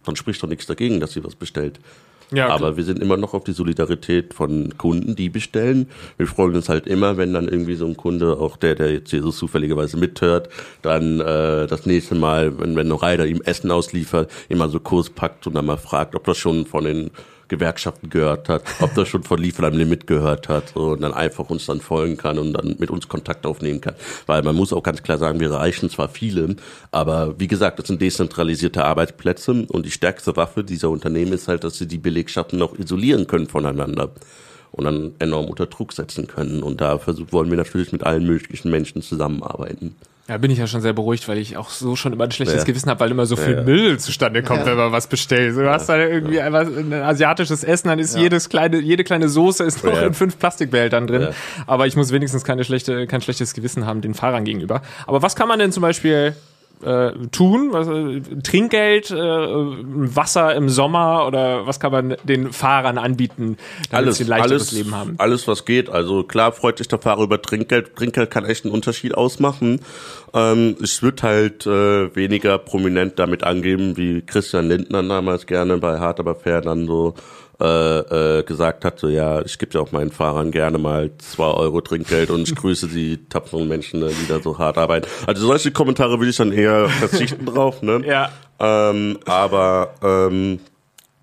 dann 0.05 0.15
spricht 0.15 0.41
doch 0.41 0.47
nichts 0.47 0.65
dagegen, 0.65 0.99
dass 0.99 1.13
sie 1.13 1.23
was 1.23 1.35
bestellt. 1.35 1.79
Ja, 2.31 2.49
Aber 2.49 2.77
wir 2.77 2.83
sind 2.83 2.99
immer 2.99 3.17
noch 3.17 3.33
auf 3.33 3.43
die 3.43 3.53
Solidarität 3.53 4.35
von 4.35 4.77
Kunden, 4.77 5.15
die 5.15 5.29
bestellen. 5.29 5.89
Wir 6.17 6.27
freuen 6.27 6.55
uns 6.55 6.69
halt 6.69 6.85
immer, 6.85 7.17
wenn 7.17 7.33
dann 7.33 7.47
irgendwie 7.47 7.73
so 7.73 7.87
ein 7.87 7.97
Kunde, 7.97 8.37
auch 8.39 8.55
der, 8.55 8.75
der 8.75 8.93
jetzt 8.93 9.09
hier 9.09 9.23
so 9.23 9.31
zufälligerweise 9.31 9.97
mithört, 9.97 10.47
dann 10.83 11.19
äh, 11.19 11.65
das 11.65 11.87
nächste 11.87 12.13
Mal, 12.13 12.59
wenn, 12.59 12.75
wenn 12.75 12.87
ein 12.87 12.95
Reiter 12.95 13.25
ihm 13.25 13.41
Essen 13.41 13.71
ausliefert, 13.71 14.31
immer 14.47 14.69
so 14.69 14.79
Kurs 14.79 15.09
packt 15.09 15.47
und 15.47 15.55
dann 15.55 15.65
mal 15.65 15.77
fragt, 15.77 16.13
ob 16.13 16.23
das 16.25 16.37
schon 16.37 16.67
von 16.67 16.83
den 16.83 17.09
Gewerkschaften 17.49 18.09
gehört 18.09 18.47
hat, 18.47 18.63
ob 18.79 18.93
das 18.95 19.09
schon 19.09 19.23
von 19.23 19.39
Liefer 19.39 19.63
am 19.63 19.73
Limit 19.73 20.07
gehört 20.07 20.47
hat 20.47 20.69
so, 20.73 20.91
und 20.91 21.01
dann 21.01 21.13
einfach 21.13 21.49
uns 21.49 21.65
dann 21.65 21.81
folgen 21.81 22.15
kann 22.17 22.39
und 22.39 22.53
dann 22.53 22.75
mit 22.79 22.89
uns 22.89 23.07
Kontakt 23.07 23.45
aufnehmen 23.45 23.81
kann. 23.81 23.95
Weil 24.25 24.41
man 24.43 24.55
muss 24.55 24.71
auch 24.71 24.83
ganz 24.83 25.03
klar 25.03 25.17
sagen, 25.17 25.39
wir 25.39 25.51
erreichen 25.51 25.89
zwar 25.89 26.09
viele, 26.09 26.55
aber 26.91 27.39
wie 27.39 27.47
gesagt, 27.47 27.79
das 27.79 27.87
sind 27.87 28.01
dezentralisierte 28.01 28.85
Arbeitsplätze 28.85 29.65
und 29.67 29.85
die 29.85 29.91
stärkste 29.91 30.35
Waffe 30.37 30.63
dieser 30.63 30.89
Unternehmen 30.89 31.33
ist 31.33 31.47
halt, 31.47 31.63
dass 31.63 31.77
sie 31.77 31.87
die 31.87 31.97
Belegschaften 31.97 32.61
auch 32.61 32.77
isolieren 32.77 33.27
können 33.27 33.47
voneinander 33.47 34.11
und 34.71 34.85
dann 34.85 35.13
enorm 35.19 35.45
unter 35.45 35.65
Druck 35.65 35.93
setzen 35.93 36.27
können. 36.27 36.63
Und 36.63 36.81
da 36.81 36.97
versuch, 36.97 37.31
wollen 37.31 37.49
wir 37.49 37.57
natürlich 37.57 37.91
mit 37.91 38.03
allen 38.03 38.25
möglichen 38.25 38.69
Menschen 38.69 39.01
zusammenarbeiten. 39.01 39.95
Da 40.29 40.37
bin 40.37 40.51
ich 40.51 40.59
ja 40.59 40.67
schon 40.67 40.81
sehr 40.81 40.93
beruhigt, 40.93 41.27
weil 41.27 41.39
ich 41.39 41.57
auch 41.57 41.71
so 41.71 41.95
schon 41.95 42.13
immer 42.13 42.25
ein 42.25 42.29
schlechtes 42.31 42.57
Ja. 42.59 42.63
Gewissen 42.63 42.87
habe, 42.91 42.99
weil 42.99 43.09
immer 43.09 43.25
so 43.25 43.35
viel 43.35 43.55
Ja. 43.55 43.63
Müll 43.63 43.97
zustande 43.97 44.43
kommt, 44.43 44.59
Ja. 44.59 44.65
wenn 44.67 44.77
man 44.77 44.91
was 44.91 45.07
bestellt. 45.07 45.57
Du 45.57 45.67
hast 45.67 45.89
da 45.89 45.97
irgendwie 45.97 46.39
einfach 46.39 46.67
ein 46.67 46.93
asiatisches 46.93 47.63
Essen, 47.63 47.87
dann 47.87 47.97
ist 47.97 48.15
jedes 48.15 48.47
kleine, 48.47 48.77
jede 48.77 49.03
kleine 49.03 49.27
Soße 49.27 49.63
ist 49.63 49.83
noch 49.83 49.95
Ja. 49.95 50.03
in 50.03 50.13
fünf 50.13 50.37
Plastikbehältern 50.37 51.07
drin. 51.07 51.21
Ja. 51.23 51.29
Aber 51.65 51.87
ich 51.87 51.95
muss 51.95 52.11
wenigstens 52.11 52.43
keine 52.43 52.63
schlechte, 52.63 53.07
kein 53.07 53.21
schlechtes 53.21 53.55
Gewissen 53.55 53.87
haben 53.87 54.01
den 54.01 54.13
Fahrern 54.13 54.45
gegenüber. 54.45 54.83
Aber 55.07 55.23
was 55.23 55.35
kann 55.35 55.47
man 55.47 55.57
denn 55.57 55.71
zum 55.71 55.81
Beispiel 55.81 56.35
äh, 56.83 57.11
tun? 57.31 57.69
Was, 57.71 57.87
äh, 57.87 58.21
Trinkgeld, 58.41 59.11
äh, 59.11 59.15
Wasser 59.15 60.55
im 60.55 60.69
Sommer 60.69 61.25
oder 61.27 61.65
was 61.67 61.79
kann 61.79 61.91
man 61.91 62.15
den 62.23 62.51
Fahrern 62.51 62.97
anbieten, 62.97 63.57
damit 63.91 64.13
sie 64.15 64.23
ein 64.23 64.29
leichteres 64.29 64.51
alles, 64.51 64.71
Leben 64.71 64.95
haben? 64.95 65.15
Alles, 65.17 65.47
was 65.47 65.65
geht. 65.65 65.89
Also 65.89 66.23
klar 66.23 66.51
freut 66.51 66.77
sich 66.77 66.87
der 66.87 66.99
Fahrer 66.99 67.23
über 67.23 67.41
Trinkgeld. 67.41 67.95
Trinkgeld 67.95 68.31
kann 68.31 68.45
echt 68.45 68.65
einen 68.65 68.73
Unterschied 68.73 69.15
ausmachen. 69.15 69.81
Ähm, 70.33 70.75
es 70.81 71.01
wird 71.03 71.23
halt 71.23 71.65
äh, 71.65 72.15
weniger 72.15 72.57
prominent 72.57 73.19
damit 73.19 73.43
angeben, 73.43 73.97
wie 73.97 74.21
Christian 74.21 74.67
Lindner 74.67 75.03
damals 75.03 75.45
gerne 75.47 75.77
bei 75.77 75.99
Hart 75.99 76.19
aber 76.19 76.35
fair 76.35 76.61
dann 76.61 76.85
so 76.87 77.15
äh, 77.61 78.37
äh, 78.39 78.43
gesagt 78.43 78.85
hat, 78.85 78.99
so 78.99 79.09
ja, 79.09 79.41
ich 79.41 79.59
gebe 79.59 79.73
ja 79.73 79.81
auch 79.81 79.91
meinen 79.91 80.11
Fahrern 80.11 80.51
gerne 80.51 80.77
mal 80.77 81.11
zwei 81.17 81.51
Euro 81.51 81.81
Trinkgeld 81.81 82.29
und 82.29 82.47
ich 82.47 82.55
grüße 82.55 82.87
die 82.87 83.27
tapferen 83.27 83.67
Menschen, 83.67 83.99
ne, 83.99 84.09
die 84.09 84.29
da 84.29 84.39
so 84.39 84.57
hart 84.57 84.77
arbeiten. 84.77 85.07
Also 85.27 85.45
solche 85.45 85.71
Kommentare 85.71 86.21
will 86.21 86.29
ich 86.29 86.37
dann 86.37 86.53
eher 86.53 86.68
verzichten 86.89 87.45
drauf, 87.45 87.81
ne? 87.81 88.01
Ja. 88.05 88.31
Ähm, 88.59 89.19
aber 89.25 89.93
ähm, 90.03 90.59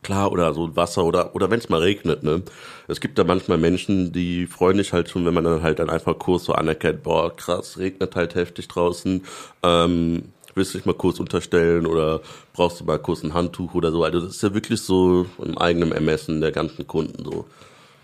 klar, 0.02 0.32
oder 0.32 0.54
so 0.54 0.74
Wasser 0.76 1.04
oder 1.04 1.34
oder 1.34 1.50
wenn 1.50 1.58
es 1.58 1.68
mal 1.68 1.80
regnet, 1.80 2.22
ne? 2.22 2.42
Es 2.88 3.00
gibt 3.00 3.18
da 3.18 3.24
manchmal 3.24 3.58
Menschen, 3.58 4.12
die 4.12 4.46
freuen 4.46 4.76
sich 4.78 4.92
halt 4.92 5.10
schon, 5.10 5.26
wenn 5.26 5.34
man 5.34 5.44
dann 5.44 5.62
halt 5.62 5.78
dann 5.78 5.90
einfach 5.90 6.18
kurz 6.18 6.44
so 6.44 6.52
anerkennt, 6.52 7.02
boah, 7.02 7.34
krass, 7.34 7.78
regnet 7.78 8.14
halt 8.14 8.34
heftig 8.34 8.68
draußen. 8.68 9.24
Ähm, 9.62 10.32
willst 10.54 10.74
du 10.74 10.78
dich 10.78 10.86
mal 10.86 10.94
kurz 10.94 11.20
unterstellen 11.20 11.86
oder 11.86 12.20
brauchst 12.52 12.80
du 12.80 12.84
mal 12.84 12.98
kurz 12.98 13.22
ein 13.22 13.34
Handtuch 13.34 13.74
oder 13.74 13.92
so? 13.92 14.02
Also 14.02 14.20
das 14.20 14.36
ist 14.36 14.42
ja 14.42 14.54
wirklich 14.54 14.80
so 14.80 15.26
im 15.42 15.58
eigenen 15.58 15.92
Ermessen 15.92 16.40
der 16.40 16.52
ganzen 16.52 16.86
Kunden 16.86 17.24
so. 17.24 17.46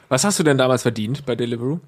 Was 0.09 0.24
hast 0.24 0.38
du 0.38 0.43
denn 0.43 0.59
damals 0.59 0.82
verdient 0.82 1.24
bei 1.24 1.34
Deliveroo? 1.34 1.80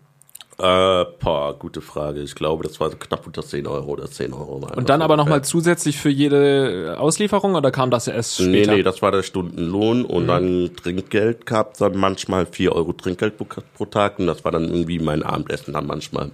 Äh, 0.57 1.05
boah, 1.19 1.59
gute 1.59 1.81
Frage. 1.81 2.21
Ich 2.21 2.37
glaube, 2.37 2.63
das 2.63 2.79
war 2.79 2.89
so 2.91 2.97
knapp 2.97 3.27
unter 3.27 3.43
10 3.43 3.67
Euro 3.67 3.91
oder 3.93 4.09
10 4.09 4.33
Euro. 4.33 4.61
Mal 4.61 4.75
Und 4.75 4.89
dann 4.89 5.03
aber 5.03 5.17
nochmal 5.17 5.43
zusätzlich 5.43 5.99
für 5.99 6.11
jede 6.11 6.97
Auslieferung 6.99 7.57
oder 7.57 7.73
kam 7.73 7.91
das 7.91 8.07
erst 8.07 8.39
Nee, 8.39 8.47
später? 8.63 8.77
nee, 8.77 8.83
das 8.85 9.03
war 9.03 9.11
der 9.11 9.25
Stundenlohn 9.25 10.05
und 10.05 10.29
dann 10.29 10.71
Trinkgeld 10.81 11.45
gab 11.45 11.77
dann 11.79 11.97
manchmal 11.97 12.47
4 12.47 12.73
Euro 12.73 12.93
Trinkgeld 12.93 13.37
pro, 13.37 13.47
pro 13.75 13.85
Tag 13.87 14.21
und 14.21 14.29
das 14.29 14.45
war 14.45 14.53
dann 14.53 14.65
irgendwie 14.65 15.01
mein 15.01 15.25
Abendessen 15.25 15.75
dann 15.75 15.87
manchmal. 15.87 16.31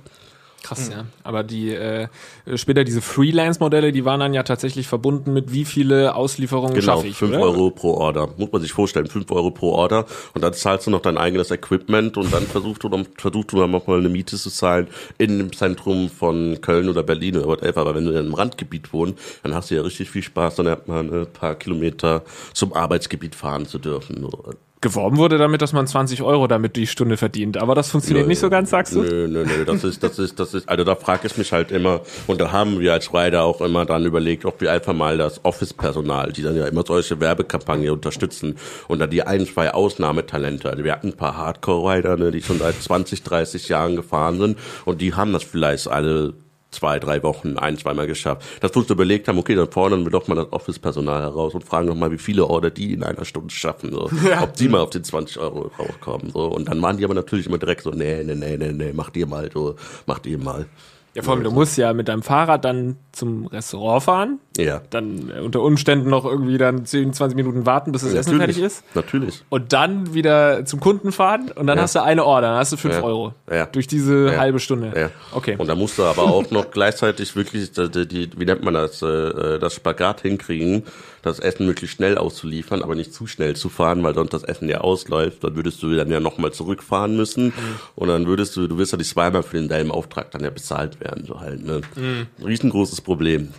Krass, 0.62 0.90
ja. 0.90 1.06
Aber 1.24 1.42
die 1.42 1.74
äh, 1.74 2.08
später 2.54 2.84
diese 2.84 3.00
Freelance-Modelle, 3.00 3.92
die 3.92 4.04
waren 4.04 4.20
dann 4.20 4.34
ja 4.34 4.42
tatsächlich 4.42 4.86
verbunden 4.88 5.32
mit 5.32 5.52
wie 5.52 5.64
viele 5.64 6.14
Auslieferungen 6.14 6.74
Genau, 6.74 6.96
schaffe 6.96 7.06
ich. 7.08 7.16
5 7.16 7.32
oder? 7.32 7.42
Euro 7.42 7.70
pro 7.70 7.94
Order. 7.94 8.28
Muss 8.36 8.52
man 8.52 8.60
sich 8.60 8.72
vorstellen, 8.72 9.06
5 9.06 9.30
Euro 9.30 9.50
pro 9.50 9.72
Order 9.72 10.06
und 10.34 10.42
dann 10.42 10.52
zahlst 10.52 10.86
du 10.86 10.90
noch 10.90 11.00
dein 11.00 11.18
eigenes 11.18 11.50
Equipment 11.50 12.16
und 12.16 12.32
dann 12.32 12.44
versuchst 12.46 12.84
du 12.84 12.88
dann, 12.88 13.06
versuchst 13.16 13.52
du 13.52 13.58
dann 13.58 13.70
noch 13.70 13.86
mal 13.86 13.98
eine 13.98 14.08
Miete 14.08 14.36
zu 14.36 14.50
zahlen 14.50 14.88
in 15.18 15.38
dem 15.38 15.52
Zentrum 15.52 16.10
von 16.10 16.60
Köln 16.60 16.88
oder 16.88 17.02
Berlin 17.02 17.36
oder 17.36 17.46
whatever. 17.46 17.80
Aber 17.80 17.94
wenn 17.94 18.04
du 18.04 18.10
in 18.10 18.18
einem 18.18 18.34
Randgebiet 18.34 18.92
wohnst, 18.92 19.18
dann 19.42 19.54
hast 19.54 19.70
du 19.70 19.76
ja 19.76 19.82
richtig 19.82 20.10
viel 20.10 20.22
Spaß, 20.22 20.56
dann 20.56 20.68
hat 20.68 20.88
man 20.88 21.12
ein 21.12 21.26
paar 21.32 21.54
Kilometer 21.54 22.22
zum 22.52 22.72
Arbeitsgebiet 22.72 23.34
fahren 23.34 23.66
zu 23.66 23.78
dürfen. 23.78 24.20
So. 24.20 24.54
Geworben 24.82 25.18
wurde 25.18 25.36
damit, 25.36 25.60
dass 25.60 25.74
man 25.74 25.86
20 25.86 26.22
Euro 26.22 26.46
damit 26.46 26.74
die 26.74 26.86
Stunde 26.86 27.18
verdient. 27.18 27.58
Aber 27.58 27.74
das 27.74 27.90
funktioniert 27.90 28.26
nicht 28.26 28.38
so 28.38 28.48
ganz, 28.48 28.70
sagst 28.70 28.94
du? 28.94 29.02
Nö, 29.02 29.28
nö, 29.28 29.44
nö, 29.44 29.64
das 29.66 29.84
ist, 29.84 30.02
das 30.02 30.18
ist, 30.18 30.40
das 30.40 30.54
ist, 30.54 30.66
also 30.70 30.84
da 30.84 30.94
frage 30.94 31.26
ich 31.26 31.36
mich 31.36 31.52
halt 31.52 31.70
immer, 31.70 32.00
und 32.26 32.40
da 32.40 32.50
haben 32.50 32.80
wir 32.80 32.94
als 32.94 33.12
Rider 33.12 33.42
auch 33.42 33.60
immer 33.60 33.84
dann 33.84 34.06
überlegt, 34.06 34.46
ob 34.46 34.62
wir 34.62 34.72
einfach 34.72 34.94
mal 34.94 35.18
das 35.18 35.44
Office-Personal, 35.44 36.32
die 36.32 36.40
dann 36.42 36.56
ja 36.56 36.66
immer 36.66 36.82
solche 36.86 37.20
Werbekampagnen 37.20 37.90
unterstützen, 37.90 38.56
und 38.88 39.00
da 39.00 39.06
die 39.06 39.22
ein, 39.22 39.46
zwei 39.46 39.70
Ausnahmetalente, 39.74 40.70
also 40.70 40.82
wir 40.82 40.92
hatten 40.92 41.08
ein 41.08 41.16
paar 41.16 41.36
Hardcore-Rider, 41.36 42.16
ne, 42.16 42.30
die 42.30 42.40
schon 42.40 42.58
seit 42.58 42.80
20, 42.80 43.22
30 43.22 43.68
Jahren 43.68 43.96
gefahren 43.96 44.38
sind, 44.38 44.58
und 44.86 45.02
die 45.02 45.12
haben 45.12 45.34
das 45.34 45.44
vielleicht 45.44 45.88
alle 45.88 46.32
zwei, 46.70 46.98
drei 46.98 47.22
Wochen 47.22 47.56
ein, 47.58 47.76
zweimal 47.76 48.06
geschafft. 48.06 48.42
Dass 48.60 48.72
wir 48.72 48.78
uns 48.78 48.90
überlegt 48.90 49.28
haben, 49.28 49.38
okay, 49.38 49.54
dann 49.54 49.70
fordern 49.70 50.04
wir 50.04 50.10
doch 50.10 50.28
mal 50.28 50.34
das 50.34 50.52
Office-Personal 50.52 51.22
heraus 51.22 51.54
und 51.54 51.64
fragen 51.64 51.88
doch 51.88 51.94
mal, 51.94 52.10
wie 52.10 52.18
viele 52.18 52.46
Order 52.46 52.70
die 52.70 52.92
in 52.92 53.02
einer 53.02 53.24
Stunde 53.24 53.52
schaffen, 53.52 53.92
so. 53.92 54.10
ob 54.42 54.54
die 54.54 54.68
mal 54.68 54.80
auf 54.80 54.90
den 54.90 55.04
20 55.04 55.38
Euro 55.38 55.70
rauskommen. 55.78 56.30
So. 56.30 56.46
Und 56.46 56.68
dann 56.68 56.80
waren 56.82 56.96
die 56.96 57.04
aber 57.04 57.14
natürlich 57.14 57.46
immer 57.46 57.58
direkt 57.58 57.82
so, 57.82 57.90
nee, 57.90 58.22
nee, 58.24 58.34
nee, 58.34 58.56
nee, 58.56 58.72
nee, 58.72 58.92
macht 58.92 59.16
ihr 59.16 59.26
mal, 59.26 59.50
so, 59.52 59.76
macht 60.06 60.26
ihr 60.26 60.38
mal. 60.38 60.66
Ja, 61.14 61.22
vor 61.22 61.34
allem, 61.34 61.42
du 61.42 61.50
musst 61.50 61.76
ja 61.76 61.92
mit 61.92 62.06
deinem 62.06 62.22
Fahrrad 62.22 62.64
dann 62.64 62.96
zum 63.10 63.46
Restaurant 63.46 64.02
fahren, 64.04 64.38
Ja. 64.58 64.80
dann 64.90 65.30
äh, 65.30 65.40
unter 65.40 65.62
Umständen 65.62 66.10
noch 66.10 66.24
irgendwie 66.24 66.58
dann 66.58 66.84
10, 66.84 67.12
20 67.12 67.36
Minuten 67.36 67.66
warten, 67.66 67.92
bis 67.92 68.02
das 68.02 68.12
Essen 68.14 68.36
natürlich, 68.38 68.56
fertig 68.56 68.72
ist. 68.78 68.84
Natürlich. 68.94 69.42
Und 69.48 69.72
dann 69.72 70.12
wieder 70.12 70.64
zum 70.64 70.80
Kunden 70.80 71.12
fahren 71.12 71.50
und 71.54 71.66
dann 71.68 71.78
Ja. 71.78 71.84
hast 71.84 71.94
du 71.94 72.02
eine 72.02 72.24
Order, 72.24 72.48
dann 72.48 72.58
hast 72.58 72.72
du 72.72 72.76
5 72.76 72.96
Ja. 72.96 73.02
Euro. 73.02 73.34
Ja. 73.50 73.66
Durch 73.66 73.86
diese 73.86 74.32
Ja. 74.32 74.38
halbe 74.38 74.58
Stunde. 74.58 74.92
Ja. 74.96 75.10
Okay. 75.32 75.54
Und 75.56 75.68
da 75.68 75.74
musst 75.76 75.98
du 75.98 76.02
aber 76.04 76.22
auch 76.24 76.50
noch 76.50 76.70
gleichzeitig 76.72 77.36
wirklich, 77.36 77.70
die, 77.72 78.06
die, 78.08 78.30
wie 78.36 78.44
nennt 78.44 78.62
man 78.64 78.74
das, 78.74 79.00
äh, 79.02 79.58
das 79.60 79.74
Spagat 79.74 80.22
hinkriegen, 80.22 80.82
das 81.22 81.38
Essen 81.38 81.66
möglichst 81.66 81.96
schnell 81.96 82.18
auszuliefern, 82.18 82.82
aber 82.82 82.94
nicht 82.94 83.12
zu 83.14 83.26
schnell 83.26 83.54
zu 83.54 83.68
fahren, 83.68 84.02
weil 84.02 84.14
sonst 84.14 84.32
das 84.32 84.42
Essen 84.42 84.68
ja 84.68 84.80
ausläuft. 84.80 85.44
Dann 85.44 85.54
würdest 85.54 85.82
du 85.82 85.94
dann 85.94 86.10
ja 86.10 86.18
nochmal 86.18 86.50
zurückfahren 86.52 87.16
müssen. 87.16 87.46
Mhm. 87.46 87.52
Und 87.94 88.08
dann 88.08 88.26
würdest 88.26 88.56
du, 88.56 88.66
du 88.66 88.78
wirst 88.78 88.92
ja 88.92 88.98
nicht 88.98 89.10
zweimal 89.10 89.42
für 89.42 89.58
denselben 89.58 89.90
Auftrag 89.92 90.30
dann 90.32 90.42
ja 90.42 90.50
bezahlt 90.50 90.98
werden, 91.00 91.24
so 91.26 91.38
halt, 91.40 91.64
ne? 91.64 91.82
Mhm. 91.94 92.26
Riesengroßes 92.44 93.00
Problem. 93.02 93.50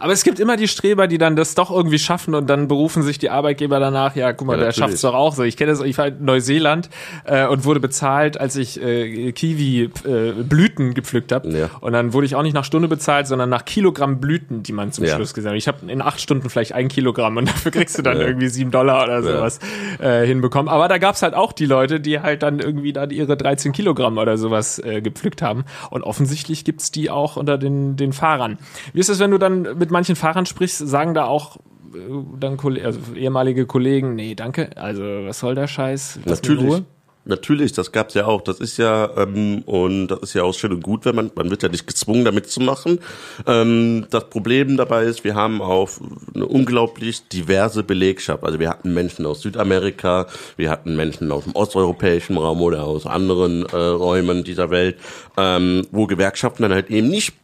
Aber 0.00 0.12
es 0.12 0.24
gibt 0.24 0.38
immer 0.40 0.56
die 0.56 0.68
Streber, 0.68 1.06
die 1.06 1.18
dann 1.18 1.36
das 1.36 1.54
doch 1.54 1.70
irgendwie 1.70 1.98
schaffen 1.98 2.34
und 2.34 2.48
dann 2.48 2.68
berufen 2.68 3.02
sich 3.02 3.18
die 3.18 3.30
Arbeitgeber 3.30 3.80
danach, 3.80 4.16
ja, 4.16 4.32
guck 4.32 4.46
mal, 4.46 4.52
Ja, 4.54 4.58
der 4.58 4.66
natürlich. 4.68 4.84
schafft's 4.84 5.00
doch 5.02 5.14
auch 5.14 5.34
so. 5.34 5.42
Ich 5.42 5.56
kenne 5.56 5.70
das, 5.72 5.80
ich 5.82 5.96
war 5.98 6.08
in 6.08 6.24
Neuseeland 6.24 6.88
äh, 7.24 7.46
und 7.46 7.64
wurde 7.64 7.80
bezahlt, 7.80 8.38
als 8.40 8.56
ich 8.56 8.80
äh, 8.82 9.32
Kiwi-Blüten 9.32 10.94
gepflückt 10.94 11.32
habe. 11.32 11.48
Ja. 11.50 11.70
Und 11.80 11.92
dann 11.92 12.12
wurde 12.12 12.26
ich 12.26 12.34
auch 12.36 12.42
nicht 12.42 12.54
nach 12.54 12.64
Stunde 12.64 12.88
bezahlt, 12.88 13.26
sondern 13.26 13.48
nach 13.48 13.64
Kilogramm 13.64 14.20
Blüten, 14.20 14.62
die 14.62 14.72
man 14.72 14.92
zum 14.92 15.04
Ja. 15.04 15.14
Schluss 15.16 15.34
gesagt 15.34 15.52
hat. 15.52 15.58
Ich 15.58 15.68
habe 15.68 15.90
in 15.90 16.02
acht 16.02 16.20
Stunden 16.20 16.50
vielleicht 16.50 16.72
ein 16.72 16.88
Kilogramm 16.88 17.36
und 17.36 17.48
dafür 17.48 17.72
kriegst 17.72 17.98
du 17.98 18.02
dann 18.02 18.20
irgendwie 18.20 18.48
sieben 18.48 18.70
Dollar 18.70 19.04
oder 19.04 19.22
sowas 19.22 19.58
äh, 20.00 20.26
hinbekommen. 20.26 20.68
Aber 20.68 20.88
da 20.88 20.98
gab's 20.98 21.22
halt 21.22 21.34
auch 21.34 21.52
die 21.52 21.66
Leute, 21.66 22.00
die 22.00 22.20
halt 22.20 22.42
dann 22.42 22.58
irgendwie 22.60 22.92
dann 22.92 23.10
ihre 23.10 23.36
13 23.36 23.72
Kilogramm 23.72 24.18
oder 24.18 24.36
sowas 24.38 24.78
äh, 24.78 25.00
gepflückt 25.00 25.42
haben. 25.42 25.64
Und 25.90 26.02
offensichtlich 26.02 26.64
gibt's 26.64 26.90
die 26.90 27.10
auch 27.10 27.36
unter 27.36 27.58
den, 27.58 27.96
den 27.96 28.12
Fahrern. 28.12 28.58
Wie 28.92 29.00
ist 29.00 29.08
es, 29.08 29.18
wenn 29.18 29.30
du 29.30 29.38
dann 29.38 29.62
mit 29.78 29.85
manchen 29.90 30.16
Fahrern 30.16 30.46
sprichst, 30.46 30.78
sagen 30.78 31.14
da 31.14 31.26
auch 31.26 31.56
äh, 31.94 31.98
dann 32.38 32.58
also 32.82 33.00
ehemalige 33.14 33.66
Kollegen, 33.66 34.14
nee, 34.14 34.34
danke, 34.34 34.70
also 34.76 35.02
was 35.02 35.38
soll 35.38 35.54
der 35.54 35.66
Scheiß? 35.66 36.20
Lass 36.24 36.42
Natürlich. 36.42 36.82
Natürlich, 37.28 37.72
das 37.72 37.90
gab's 37.90 38.14
ja 38.14 38.26
auch. 38.26 38.40
Das 38.40 38.60
ist 38.60 38.78
ja, 38.78 39.10
ähm, 39.16 39.62
und 39.66 40.06
das 40.06 40.20
ist 40.20 40.34
ja 40.34 40.44
auch 40.44 40.54
schön 40.54 40.72
und 40.72 40.82
gut, 40.84 41.04
wenn 41.04 41.16
man, 41.16 41.32
man 41.34 41.50
wird 41.50 41.64
ja 41.64 41.68
nicht 41.68 41.84
gezwungen, 41.84 42.24
da 42.24 42.30
mitzumachen. 42.30 43.00
Ähm, 43.48 44.06
das 44.10 44.30
Problem 44.30 44.76
dabei 44.76 45.02
ist, 45.04 45.24
wir 45.24 45.34
haben 45.34 45.60
auch 45.60 45.90
eine 46.34 46.46
unglaublich 46.46 47.26
diverse 47.28 47.82
Belegschaft. 47.82 48.44
Also 48.44 48.60
wir 48.60 48.70
hatten 48.70 48.94
Menschen 48.94 49.26
aus 49.26 49.40
Südamerika, 49.40 50.28
wir 50.56 50.70
hatten 50.70 50.94
Menschen 50.94 51.32
aus 51.32 51.44
dem 51.44 51.56
osteuropäischen 51.56 52.36
Raum 52.36 52.62
oder 52.62 52.84
aus 52.84 53.06
anderen 53.06 53.66
äh, 53.66 53.76
Räumen 53.76 54.44
dieser 54.44 54.70
Welt, 54.70 54.96
ähm, 55.36 55.84
wo 55.90 56.06
Gewerkschaften 56.06 56.62
dann 56.62 56.72
halt 56.72 56.90
eben 56.90 57.08
nicht 57.08 57.34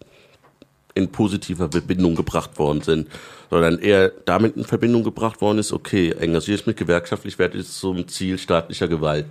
in 0.94 1.10
positiver 1.10 1.70
Verbindung 1.70 2.14
gebracht 2.14 2.58
worden 2.58 2.82
sind, 2.82 3.08
sondern 3.50 3.78
eher 3.78 4.10
damit 4.24 4.56
in 4.56 4.64
Verbindung 4.64 5.04
gebracht 5.04 5.40
worden 5.40 5.58
ist, 5.58 5.72
okay, 5.72 6.10
engagiere 6.12 6.58
ich 6.58 6.66
mich 6.66 6.76
gewerkschaftlich, 6.76 7.38
werde 7.38 7.58
ich 7.58 7.68
zum 7.68 8.08
Ziel 8.08 8.38
staatlicher 8.38 8.88
Gewalt. 8.88 9.26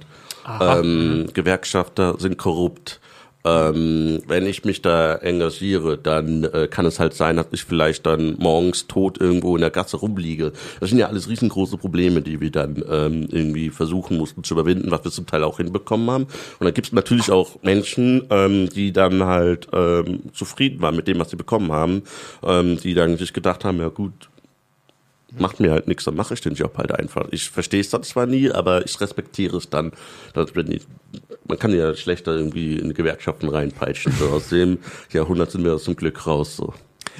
Ähm, 0.59 1.27
Gewerkschafter 1.33 2.15
sind 2.17 2.37
korrupt. 2.37 2.99
Ähm, 3.43 4.21
wenn 4.27 4.45
ich 4.45 4.65
mich 4.65 4.81
da 4.81 5.15
engagiere, 5.15 5.97
dann 5.97 6.43
äh, 6.43 6.67
kann 6.69 6.85
es 6.85 6.99
halt 6.99 7.13
sein, 7.13 7.37
dass 7.37 7.47
ich 7.51 7.63
vielleicht 7.63 8.05
dann 8.05 8.35
morgens 8.37 8.87
tot 8.87 9.19
irgendwo 9.19 9.55
in 9.55 9.61
der 9.61 9.69
Gasse 9.69 9.97
rumliege. 9.97 10.51
Das 10.79 10.89
sind 10.89 10.99
ja 10.99 11.07
alles 11.07 11.29
riesengroße 11.29 11.77
Probleme, 11.77 12.21
die 12.21 12.39
wir 12.39 12.51
dann 12.51 12.83
ähm, 12.89 13.27
irgendwie 13.31 13.69
versuchen 13.69 14.17
mussten 14.17 14.43
zu 14.43 14.53
überwinden, 14.53 14.91
was 14.91 15.03
wir 15.03 15.11
zum 15.11 15.25
Teil 15.25 15.43
auch 15.43 15.57
hinbekommen 15.57 16.09
haben. 16.09 16.23
Und 16.59 16.65
da 16.65 16.71
gibt 16.71 16.87
es 16.87 16.93
natürlich 16.93 17.31
auch 17.31 17.61
Menschen, 17.63 18.23
ähm, 18.29 18.69
die 18.69 18.91
dann 18.91 19.23
halt 19.23 19.67
ähm, 19.73 20.21
zufrieden 20.33 20.81
waren 20.81 20.95
mit 20.95 21.07
dem, 21.07 21.19
was 21.19 21.29
sie 21.29 21.35
bekommen 21.35 21.71
haben, 21.71 22.03
ähm, 22.43 22.77
die 22.77 22.93
dann 22.93 23.17
sich 23.17 23.33
gedacht 23.33 23.65
haben, 23.65 23.79
ja 23.79 23.89
gut, 23.89 24.30
macht 25.37 25.59
mir 25.59 25.71
halt 25.71 25.87
nichts, 25.87 26.03
dann 26.03 26.15
mache 26.15 26.33
ich 26.33 26.41
den 26.41 26.55
Job 26.55 26.77
halt 26.77 26.91
einfach. 26.91 27.27
Ich 27.31 27.49
verstehe 27.49 27.81
es 27.81 27.89
dann 27.89 28.03
zwar 28.03 28.25
nie, 28.25 28.51
aber 28.51 28.85
ich 28.85 28.99
respektiere 28.99 29.57
es 29.57 29.69
dann. 29.69 29.91
Dass 30.33 30.51
ich, 30.55 30.85
man 31.47 31.59
kann 31.59 31.73
ja 31.73 31.93
schlechter 31.95 32.35
irgendwie 32.35 32.77
in 32.77 32.93
Gewerkschaften 32.93 33.49
reinpeitschen. 33.49 34.11
So 34.13 34.29
aus 34.29 34.49
dem 34.49 34.79
Jahrhundert 35.11 35.51
sind 35.51 35.63
wir 35.63 35.77
zum 35.77 35.95
Glück 35.95 36.27
raus. 36.27 36.57
So. 36.57 36.73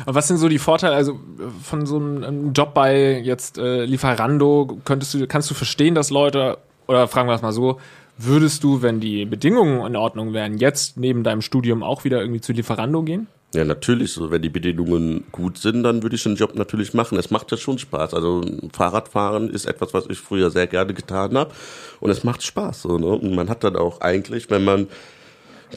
Aber 0.06 0.16
was 0.16 0.28
sind 0.28 0.38
so 0.38 0.48
die 0.48 0.60
Vorteile, 0.60 0.96
also 0.96 1.20
von 1.64 1.86
so 1.86 1.98
einem 1.98 2.24
einem 2.24 2.54
Job 2.54 2.74
bei 2.74 3.20
jetzt 3.20 3.58
äh, 3.58 3.86
Lieferando, 3.86 4.80
könntest 4.86 5.14
du, 5.14 5.28
kannst 5.28 5.50
du 5.50 5.54
verstehen, 5.54 5.96
dass 5.96 6.10
Leute, 6.10 6.58
oder 6.88 7.08
fragen 7.08 7.28
wir 7.28 7.36
es 7.36 7.42
mal 7.42 7.52
so, 7.52 7.80
würdest 8.18 8.64
du, 8.64 8.82
wenn 8.82 9.00
die 9.00 9.26
Bedingungen 9.26 9.86
in 9.86 9.96
Ordnung 9.96 10.34
wären, 10.34 10.58
jetzt 10.58 10.98
neben 10.98 11.24
deinem 11.24 11.42
Studium 11.42 11.84
auch 11.84 12.04
wieder 12.04 12.22
irgendwie 12.22 12.42
zu 12.42 12.54
Lieferando 12.54 13.04
gehen? 13.04 13.28
Ja, 13.54 13.66
natürlich. 13.66 14.14
So, 14.14 14.32
wenn 14.32 14.42
die 14.42 14.50
Bedingungen 14.50 15.26
gut 15.32 15.58
sind, 15.58 15.84
dann 15.84 16.04
würde 16.04 16.16
ich 16.16 16.24
den 16.24 16.36
Job 16.36 16.56
natürlich 16.56 16.94
machen. 16.94 17.18
Es 17.18 17.32
macht 17.32 17.52
ja 17.52 17.58
schon 17.58 17.78
Spaß. 17.78 18.14
Also 18.14 18.44
Fahrradfahren 18.74 19.50
ist 19.50 19.66
etwas, 19.66 19.94
was 19.94 20.06
ich 20.10 20.20
früher 20.20 20.52
sehr 20.52 20.68
gerne 20.68 20.94
getan 20.94 21.38
habe. 21.38 21.52
Und 22.00 22.12
es 22.12 22.24
macht 22.24 22.44
Spaß. 22.44 22.84
So, 22.84 22.98
ne? 22.98 23.08
Und 23.08 23.36
man 23.36 23.50
hat 23.50 23.64
dann 23.66 23.76
auch 23.76 24.00
eigentlich, 24.00 24.50
wenn 24.50 24.64
man 24.64 24.88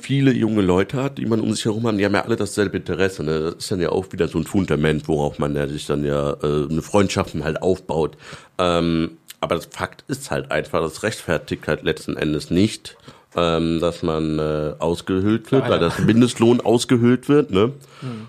viele 0.01 0.33
junge 0.33 0.63
Leute 0.63 1.03
hat, 1.03 1.19
die 1.19 1.27
man 1.27 1.41
um 1.41 1.53
sich 1.53 1.65
herum 1.65 1.87
hat, 1.87 1.99
die 1.99 2.05
haben 2.05 2.15
ja 2.15 2.25
alle 2.25 2.37
dasselbe 2.37 2.77
Interesse. 2.77 3.25
Ne? 3.25 3.41
Das 3.41 3.55
ist 3.57 3.71
dann 3.71 3.81
ja 3.81 3.91
auch 3.91 4.13
wieder 4.13 4.29
so 4.29 4.39
ein 4.39 4.45
Fundament, 4.45 5.09
worauf 5.09 5.39
man 5.39 5.57
ja 5.57 5.67
sich 5.67 5.87
dann 5.87 6.05
ja 6.05 6.33
äh, 6.43 6.69
eine 6.71 6.83
Freundschaften 6.83 7.45
halt 7.45 7.61
aufbaut. 7.61 8.17
Ähm, 8.59 9.19
aber 9.41 9.57
das 9.57 9.67
Fakt 9.67 10.05
ist 10.09 10.31
halt 10.31 10.51
einfach, 10.51 10.81
das 10.81 11.03
rechtfertigt 11.03 11.69
halt 11.69 11.83
letzten 11.83 12.17
Endes 12.17 12.51
nicht, 12.51 12.97
ähm, 13.37 13.81
dass 13.81 14.03
man 14.03 14.39
äh, 14.39 14.75
ausgehöhlt 14.79 15.51
wird, 15.51 15.65
Klar, 15.65 15.81
weil 15.81 15.83
ja. 15.83 15.89
das 15.89 15.99
Mindestlohn 15.99 16.61
ausgehöhlt 16.61 17.29
wird. 17.29 17.51
Ne? 17.51 17.73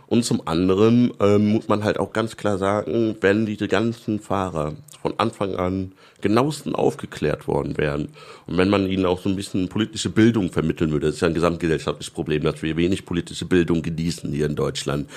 Und 0.08 0.26
zum 0.26 0.48
anderen 0.48 1.12
ähm, 1.20 1.54
muss 1.54 1.68
man 1.68 1.84
halt 1.84 2.00
auch 2.00 2.14
ganz 2.14 2.38
klar 2.38 2.58
sagen, 2.58 3.16
wenn 3.22 3.46
diese 3.46 3.68
ganzen 3.68 4.20
Fahrer 4.20 4.74
von 5.02 5.14
Anfang 5.18 5.56
an 5.56 5.92
genauestens 6.22 6.74
aufgeklärt 6.74 7.48
worden 7.48 7.78
wären 7.78 8.10
und 8.48 8.58
wenn 8.58 8.70
man 8.70 8.88
ihnen 8.88 9.06
auch 9.06 9.22
so 9.22 9.30
ein 9.30 9.36
bisschen 9.36 9.70
politische 9.70 10.10
Bildung 10.10 10.52
vermitteln 10.52 10.92
würde, 10.92 11.08
das 11.08 11.16
ist 11.16 11.22
ja 11.22 11.28
ein 11.28 11.36
gesamtgesellschaftliches 11.36 12.12
Problem, 12.12 12.44
dass 12.44 12.64
wir 12.64 12.76
wenig 12.78 13.06
politische 13.06 13.46
Bildung 13.46 13.84
genießen 13.84 14.32
hier 14.32 14.48
in 14.48 14.56
Deutschland, 14.56 15.08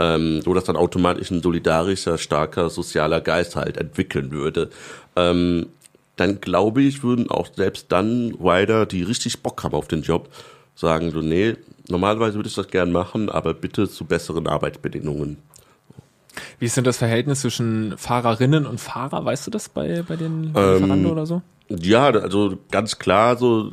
ähm, 0.00 0.40
so 0.42 0.52
dass 0.54 0.64
dann 0.64 0.74
automatisch 0.74 1.30
ein 1.30 1.42
solidarischer, 1.42 2.18
starker, 2.18 2.70
sozialer 2.70 3.20
Geist 3.20 3.54
halt 3.54 3.76
entwickeln 3.76 4.32
würde. 4.32 4.70
Ähm, 5.14 5.66
dann 6.16 6.40
glaube 6.40 6.82
ich, 6.82 7.02
würden 7.02 7.30
auch 7.30 7.48
selbst 7.54 7.92
dann 7.92 8.34
Rider, 8.40 8.86
die 8.86 9.02
richtig 9.02 9.42
Bock 9.42 9.62
haben 9.62 9.74
auf 9.74 9.88
den 9.88 10.02
Job, 10.02 10.28
sagen 10.74 11.10
so, 11.10 11.20
nee, 11.20 11.56
normalerweise 11.88 12.36
würde 12.36 12.48
ich 12.48 12.54
das 12.54 12.68
gern 12.68 12.92
machen, 12.92 13.28
aber 13.28 13.54
bitte 13.54 13.88
zu 13.88 14.04
besseren 14.04 14.46
Arbeitsbedingungen. 14.46 15.38
Wie 16.58 16.66
ist 16.66 16.76
denn 16.76 16.84
das 16.84 16.98
Verhältnis 16.98 17.40
zwischen 17.40 17.96
Fahrerinnen 17.96 18.66
und 18.66 18.80
Fahrer? 18.80 19.24
Weißt 19.24 19.46
du 19.46 19.50
das 19.50 19.68
bei, 19.68 20.02
bei 20.06 20.16
den 20.16 20.52
Ähm, 20.54 20.74
Lieferando 20.74 21.12
oder 21.12 21.26
so? 21.26 21.42
Ja, 21.68 22.10
also 22.10 22.58
ganz 22.70 22.98
klar, 22.98 23.36
so 23.36 23.72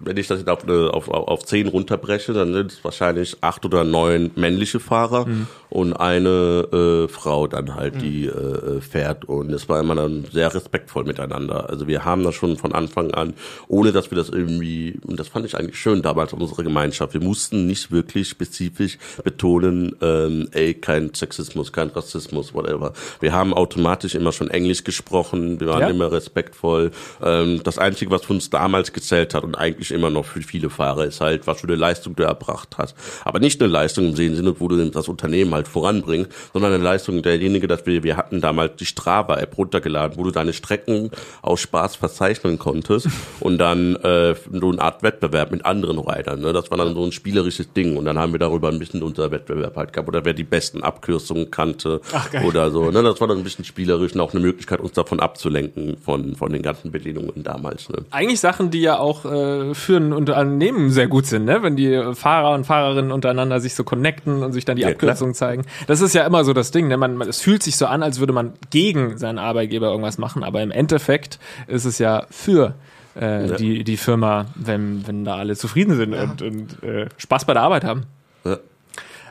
wenn 0.00 0.16
ich 0.16 0.26
das 0.26 0.38
jetzt 0.38 0.48
auf, 0.48 0.64
eine, 0.64 0.90
auf, 0.92 1.08
auf 1.08 1.44
zehn 1.44 1.68
runterbreche, 1.68 2.32
dann 2.32 2.52
sind 2.54 2.72
es 2.72 2.82
wahrscheinlich 2.84 3.36
acht 3.42 3.64
oder 3.64 3.84
neun 3.84 4.30
männliche 4.34 4.80
Fahrer 4.80 5.26
und 5.68 5.92
eine 5.92 6.68
äh, 6.72 7.08
Frau 7.08 7.46
dann 7.46 7.74
halt, 7.74 8.00
die 8.00 8.26
äh, 8.26 8.80
fährt. 8.80 9.26
Und 9.26 9.50
es 9.52 9.68
war 9.68 9.78
immer 9.80 9.94
dann 9.94 10.24
sehr 10.32 10.52
respektvoll 10.54 11.04
miteinander. 11.04 11.68
Also 11.68 11.86
wir 11.86 12.04
haben 12.04 12.24
das 12.24 12.34
schon 12.34 12.56
von 12.56 12.72
Anfang 12.72 13.10
an, 13.12 13.34
ohne 13.68 13.92
dass 13.92 14.10
wir 14.10 14.16
das 14.16 14.30
irgendwie, 14.30 14.98
und 15.06 15.20
das 15.20 15.28
fand 15.28 15.44
ich 15.46 15.56
eigentlich 15.56 15.78
schön 15.78 16.02
damals 16.02 16.32
in 16.32 16.40
unserer 16.40 16.62
Gemeinschaft, 16.62 17.12
wir 17.14 17.22
mussten 17.22 17.66
nicht 17.66 17.90
wirklich 17.92 18.28
spezifisch 18.28 18.98
betonen, 19.22 19.94
ähm, 20.00 20.48
ey, 20.52 20.74
kein 20.74 21.12
Sexismus, 21.14 21.72
kein 21.72 21.88
Rassismus, 21.90 22.54
whatever. 22.54 22.92
Wir 23.20 23.32
haben 23.32 23.52
automatisch 23.54 24.14
immer 24.14 24.32
schon 24.32 24.48
Englisch 24.48 24.82
gesprochen, 24.84 25.60
wir 25.60 25.68
waren 25.68 25.80
Ja. 25.80 25.88
immer 25.90 26.10
respektvoll. 26.10 26.90
Ähm, 27.22 27.60
das 27.62 27.78
Einzige, 27.78 28.10
was 28.10 28.24
für 28.24 28.32
uns 28.32 28.48
damals 28.50 28.92
gezählt 28.92 29.34
hat 29.34 29.44
und 29.44 29.54
eigentlich 29.56 29.89
immer 29.90 30.10
noch 30.10 30.24
für 30.24 30.42
viele 30.42 30.70
Fahrer, 30.70 31.04
ist 31.06 31.20
halt, 31.20 31.46
was 31.46 31.60
für 31.60 31.66
eine 31.66 31.76
Leistung 31.76 32.16
du 32.16 32.22
erbracht 32.22 32.76
hast. 32.78 32.96
Aber 33.24 33.38
nicht 33.38 33.60
eine 33.60 33.70
Leistung 33.70 34.06
im 34.06 34.16
Sinne, 34.16 34.54
wo 34.58 34.68
du 34.68 34.90
das 34.90 35.08
Unternehmen 35.08 35.54
halt 35.54 35.68
voranbringst, 35.68 36.30
sondern 36.52 36.72
eine 36.72 36.82
Leistung 36.82 37.22
derjenige, 37.22 37.66
dass 37.66 37.86
wir, 37.86 38.02
wir 38.02 38.16
hatten 38.16 38.40
damals 38.40 38.76
die 38.76 38.86
Strava-App 38.86 39.56
runtergeladen, 39.56 40.18
wo 40.18 40.24
du 40.24 40.30
deine 40.30 40.52
Strecken 40.52 41.10
aus 41.42 41.60
Spaß 41.60 41.96
verzeichnen 41.96 42.58
konntest 42.58 43.08
und 43.40 43.58
dann 43.58 43.96
äh, 43.96 44.34
so 44.52 44.70
eine 44.70 44.80
Art 44.80 45.02
Wettbewerb 45.02 45.50
mit 45.50 45.64
anderen 45.64 45.98
Riders. 45.98 46.38
Ne? 46.38 46.52
Das 46.52 46.70
war 46.70 46.78
dann 46.78 46.94
so 46.94 47.04
ein 47.04 47.12
spielerisches 47.12 47.72
Ding 47.72 47.96
und 47.96 48.04
dann 48.04 48.18
haben 48.18 48.32
wir 48.32 48.38
darüber 48.38 48.68
ein 48.68 48.78
bisschen 48.78 49.02
unser 49.02 49.30
Wettbewerb 49.30 49.76
halt 49.76 49.92
gehabt 49.92 50.08
oder 50.08 50.24
wer 50.24 50.34
die 50.34 50.44
besten 50.44 50.82
Abkürzungen 50.82 51.50
kannte 51.50 52.00
oder 52.44 52.70
so. 52.70 52.90
Ne? 52.90 53.02
Das 53.02 53.20
war 53.20 53.28
dann 53.28 53.38
ein 53.38 53.44
bisschen 53.44 53.64
spielerisch 53.70 54.14
und 54.14 54.20
auch 54.20 54.32
eine 54.32 54.40
Möglichkeit, 54.40 54.80
uns 54.80 54.92
davon 54.92 55.20
abzulenken 55.20 55.96
von, 55.98 56.36
von 56.36 56.52
den 56.52 56.62
ganzen 56.62 56.90
Bedingungen 56.90 57.42
damals. 57.42 57.88
Ne? 57.88 58.04
Eigentlich 58.10 58.40
Sachen, 58.40 58.70
die 58.70 58.80
ja 58.80 58.98
auch 58.98 59.24
äh, 59.24 59.74
für 59.80 59.96
ein 59.96 60.12
Unternehmen 60.12 60.90
sehr 60.90 61.08
gut 61.08 61.26
sind, 61.26 61.44
ne? 61.46 61.62
wenn 61.62 61.74
die 61.76 62.00
Fahrer 62.14 62.54
und 62.54 62.64
Fahrerinnen 62.66 63.10
untereinander 63.10 63.60
sich 63.60 63.74
so 63.74 63.82
connecten 63.84 64.42
und 64.42 64.52
sich 64.52 64.64
dann 64.64 64.76
die 64.76 64.82
Ja. 64.82 64.88
Abkürzungen 64.90 65.34
zeigen. 65.34 65.64
Das 65.86 66.00
ist 66.00 66.14
ja 66.14 66.24
immer 66.26 66.44
so 66.44 66.52
das 66.52 66.70
Ding. 66.70 66.88
Ne? 66.88 66.96
Man, 66.96 67.16
man, 67.16 67.28
es 67.28 67.40
fühlt 67.40 67.62
sich 67.62 67.76
so 67.76 67.86
an, 67.86 68.02
als 68.02 68.20
würde 68.20 68.32
man 68.32 68.52
gegen 68.70 69.18
seinen 69.18 69.38
Arbeitgeber 69.38 69.88
irgendwas 69.90 70.18
machen, 70.18 70.44
aber 70.44 70.62
im 70.62 70.70
Endeffekt 70.70 71.38
ist 71.66 71.84
es 71.84 71.98
ja 71.98 72.26
für 72.30 72.74
äh, 73.20 73.48
Ja. 73.48 73.56
die, 73.56 73.82
die 73.82 73.96
Firma, 73.96 74.46
wenn, 74.54 75.06
wenn 75.06 75.24
da 75.24 75.36
alle 75.36 75.56
zufrieden 75.56 75.96
sind 75.96 76.14
und, 76.14 76.42
und 76.42 76.82
äh, 76.82 77.08
Spaß 77.16 77.44
bei 77.44 77.54
der 77.54 77.62
Arbeit 77.62 77.82
haben. 77.84 78.04
Ja. 78.44 78.58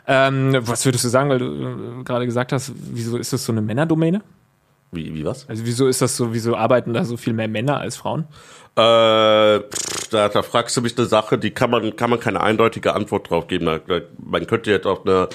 Ähm, 0.08 0.58
was 0.62 0.86
würdest 0.86 1.04
du 1.06 1.10
sagen, 1.10 1.30
weil 1.30 1.39
du 1.39 1.45
äh, 1.45 2.04
gerade 2.04 2.26
gesagt 2.26 2.52
hast, 2.52 2.72
wieso 2.76 3.18
ist 3.18 3.32
das 3.32 3.45
so 3.45 3.52
eine 3.52 3.62
Männerdomäne? 3.62 4.22
Wie, 4.91 5.14
wie 5.14 5.24
was? 5.24 5.47
Also 5.47 5.66
wieso 5.66 5.88
ist 5.88 6.02
das 6.02 6.18
so, 6.18 6.34
wieso 6.34 6.56
arbeiten 6.58 6.93
da 6.93 7.06
so 7.06 7.16
viel 7.16 7.34
mehr 7.34 7.47
Männer 7.47 7.78
als 7.78 7.95
Frauen? 7.95 8.26
Äh, 8.80 9.64
da, 10.12 10.30
da 10.30 10.42
fragst 10.42 10.78
du 10.78 10.82
mich 10.82 10.98
eine 10.98 11.06
Sache, 11.06 11.38
die 11.38 11.52
kann 11.52 11.70
man, 11.70 11.96
kann 11.96 12.10
man 12.10 12.20
keine 12.20 12.42
eindeutige 12.42 12.94
Antwort 12.94 13.30
drauf 13.30 13.48
geben. 13.48 13.66
Da, 13.66 13.80
da, 13.80 14.00
man 14.18 14.48
könnte 14.48 14.72
jetzt 14.72 14.88
auch 14.88 15.06
eine 15.06 15.28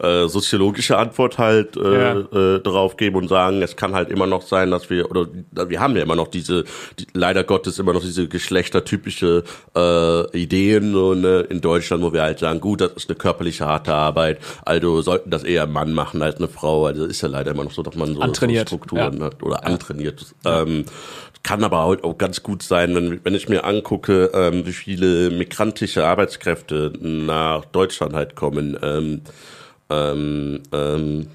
äh, 0.00 0.28
soziologische 0.28 0.96
Antwort 0.96 1.38
halt 1.38 1.76
äh, 1.76 1.80
Ja. 1.80 2.56
äh, 2.56 2.60
drauf 2.60 2.96
geben 2.96 3.16
und 3.16 3.28
sagen, 3.28 3.62
es 3.62 3.76
kann 3.76 3.94
halt 3.94 4.10
immer 4.10 4.26
noch 4.26 4.42
sein, 4.42 4.70
dass 4.70 4.90
wir, 4.90 5.10
oder 5.10 5.26
wir 5.52 5.80
haben 5.80 5.96
ja 5.96 6.02
immer 6.02 6.16
noch 6.16 6.28
diese, 6.28 6.64
die, 6.98 7.06
leider 7.14 7.44
Gottes 7.44 7.78
immer 7.78 7.92
noch 7.92 8.00
diese 8.00 8.28
geschlechtertypische 8.28 9.44
äh, 9.76 10.38
Ideen 10.38 10.92
so, 10.92 11.14
ne, 11.14 11.40
in 11.48 11.60
Deutschland, 11.60 12.02
wo 12.02 12.12
wir 12.12 12.22
halt 12.22 12.38
sagen, 12.38 12.60
gut, 12.60 12.80
das 12.80 12.92
ist 12.92 13.08
eine 13.08 13.16
körperliche 13.16 13.66
harte 13.66 13.92
Arbeit, 13.94 14.38
also 14.64 15.02
sollten 15.02 15.30
das 15.30 15.42
eher 15.42 15.64
ein 15.64 15.72
Mann 15.72 15.92
machen 15.92 16.22
als 16.22 16.36
eine 16.36 16.48
Frau, 16.48 16.86
also 16.86 17.04
ist 17.04 17.22
ja 17.22 17.28
leider 17.28 17.50
immer 17.50 17.64
noch 17.64 17.72
so, 17.72 17.82
dass 17.82 17.96
man 17.96 18.14
so, 18.14 18.20
so 18.20 18.34
Strukturen 18.66 19.18
ja. 19.18 19.26
hat 19.26 19.42
oder 19.42 19.64
antrainiert. 19.66 20.26
Ähm, 20.44 20.84
kann 21.42 21.64
aber 21.64 21.84
halt 21.84 22.04
auch 22.04 22.18
ganz 22.18 22.42
gut 22.42 22.62
sein, 22.62 22.94
wenn, 22.94 23.24
wenn 23.24 23.34
ich 23.34 23.48
mir 23.48 23.64
angucke, 23.64 24.30
ähm, 24.34 24.66
wie 24.66 24.72
viele 24.72 25.30
migrantische 25.30 26.06
Arbeitskräfte 26.06 26.92
nach 27.00 27.64
Deutschland 27.66 28.14
halt 28.14 28.34
kommen. 28.34 28.76
Ähm, 28.82 29.22
ähm, 29.90 30.62
ähm, 30.72 31.28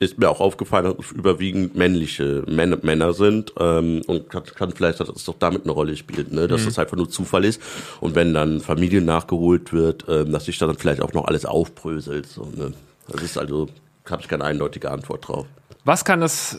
ist 0.00 0.18
mir 0.18 0.28
auch 0.28 0.40
aufgefallen, 0.40 0.84
dass 0.84 1.06
es 1.06 1.12
überwiegend 1.12 1.76
männliche 1.76 2.44
Männer, 2.46 2.78
Männer 2.82 3.12
sind 3.12 3.52
ähm, 3.58 4.02
und 4.06 4.28
kann, 4.28 4.44
kann 4.44 4.72
vielleicht, 4.72 5.00
dass 5.00 5.08
es 5.08 5.24
doch 5.24 5.36
damit 5.38 5.64
eine 5.64 5.72
Rolle 5.72 5.96
spielt, 5.96 6.32
ne? 6.32 6.48
dass 6.48 6.64
das 6.64 6.78
einfach 6.78 6.96
nur 6.96 7.08
Zufall 7.08 7.44
ist 7.44 7.62
und 8.00 8.14
wenn 8.14 8.34
dann 8.34 8.60
Familie 8.60 9.00
nachgeholt 9.00 9.72
wird, 9.72 10.04
ähm, 10.08 10.32
dass 10.32 10.46
sich 10.46 10.58
dann 10.58 10.76
vielleicht 10.76 11.00
auch 11.00 11.12
noch 11.12 11.26
alles 11.26 11.46
aufbröselt. 11.46 12.26
So, 12.26 12.50
ne? 12.54 12.72
Das 13.08 13.22
ist 13.22 13.38
also, 13.38 13.68
habe 14.10 14.22
ich 14.22 14.28
keine 14.28 14.44
eindeutige 14.44 14.90
Antwort 14.90 15.28
drauf. 15.28 15.46
Was 15.86 16.06
kann 16.06 16.22
es, 16.22 16.54
äh, 16.54 16.58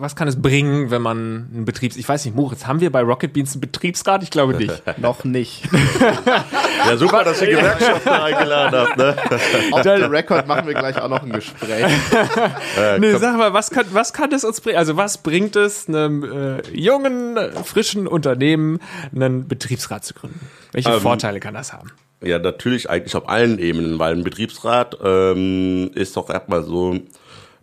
was 0.00 0.16
kann 0.16 0.28
es 0.28 0.40
bringen, 0.40 0.90
wenn 0.90 1.02
man 1.02 1.50
einen 1.52 1.64
Betriebs, 1.66 1.94
ich 1.96 2.08
weiß 2.08 2.24
nicht, 2.24 2.34
Moritz, 2.34 2.66
haben 2.66 2.80
wir 2.80 2.90
bei 2.90 3.02
Rocket 3.02 3.34
Beans 3.34 3.52
einen 3.52 3.60
Betriebsrat? 3.60 4.22
Ich 4.22 4.30
glaube 4.30 4.54
nicht. 4.54 4.82
Noch 4.98 5.24
nicht. 5.24 5.68
Ja, 6.88 6.96
super, 6.96 7.22
dass 7.24 7.42
ihr 7.42 7.48
Gewerkschaften 7.48 8.08
eingeladen 8.08 8.80
habt. 8.80 8.96
Ne? 8.96 9.16
Auf 9.72 9.82
dem 9.82 10.10
Record 10.10 10.46
machen 10.48 10.66
wir 10.66 10.72
gleich 10.72 10.98
auch 10.98 11.08
noch 11.10 11.22
ein 11.22 11.32
Gespräch. 11.32 11.84
nee, 12.98 13.12
sag 13.16 13.36
mal, 13.36 13.52
was 13.52 13.70
kann, 13.70 13.86
was 13.92 14.14
kann 14.14 14.32
es 14.32 14.42
uns 14.44 14.62
bringen? 14.62 14.78
Also 14.78 14.96
was 14.96 15.18
bringt 15.18 15.54
es 15.56 15.86
einem 15.88 16.24
äh, 16.24 16.62
jungen, 16.72 17.36
äh, 17.36 17.50
frischen 17.62 18.06
Unternehmen, 18.06 18.80
einen 19.14 19.46
Betriebsrat 19.48 20.04
zu 20.04 20.14
gründen? 20.14 20.40
Welche 20.72 20.90
Ähm, 20.90 21.00
Vorteile 21.00 21.40
kann 21.40 21.52
das 21.52 21.74
haben? 21.74 21.90
Ja, 22.22 22.38
natürlich 22.38 22.88
eigentlich 22.88 23.14
auf 23.16 23.28
allen 23.28 23.58
Ebenen, 23.58 23.98
weil 23.98 24.14
ein 24.14 24.24
Betriebsrat 24.24 24.96
ähm, 25.04 25.90
ist 25.94 26.16
doch 26.16 26.30
erstmal 26.30 26.62
so 26.62 26.98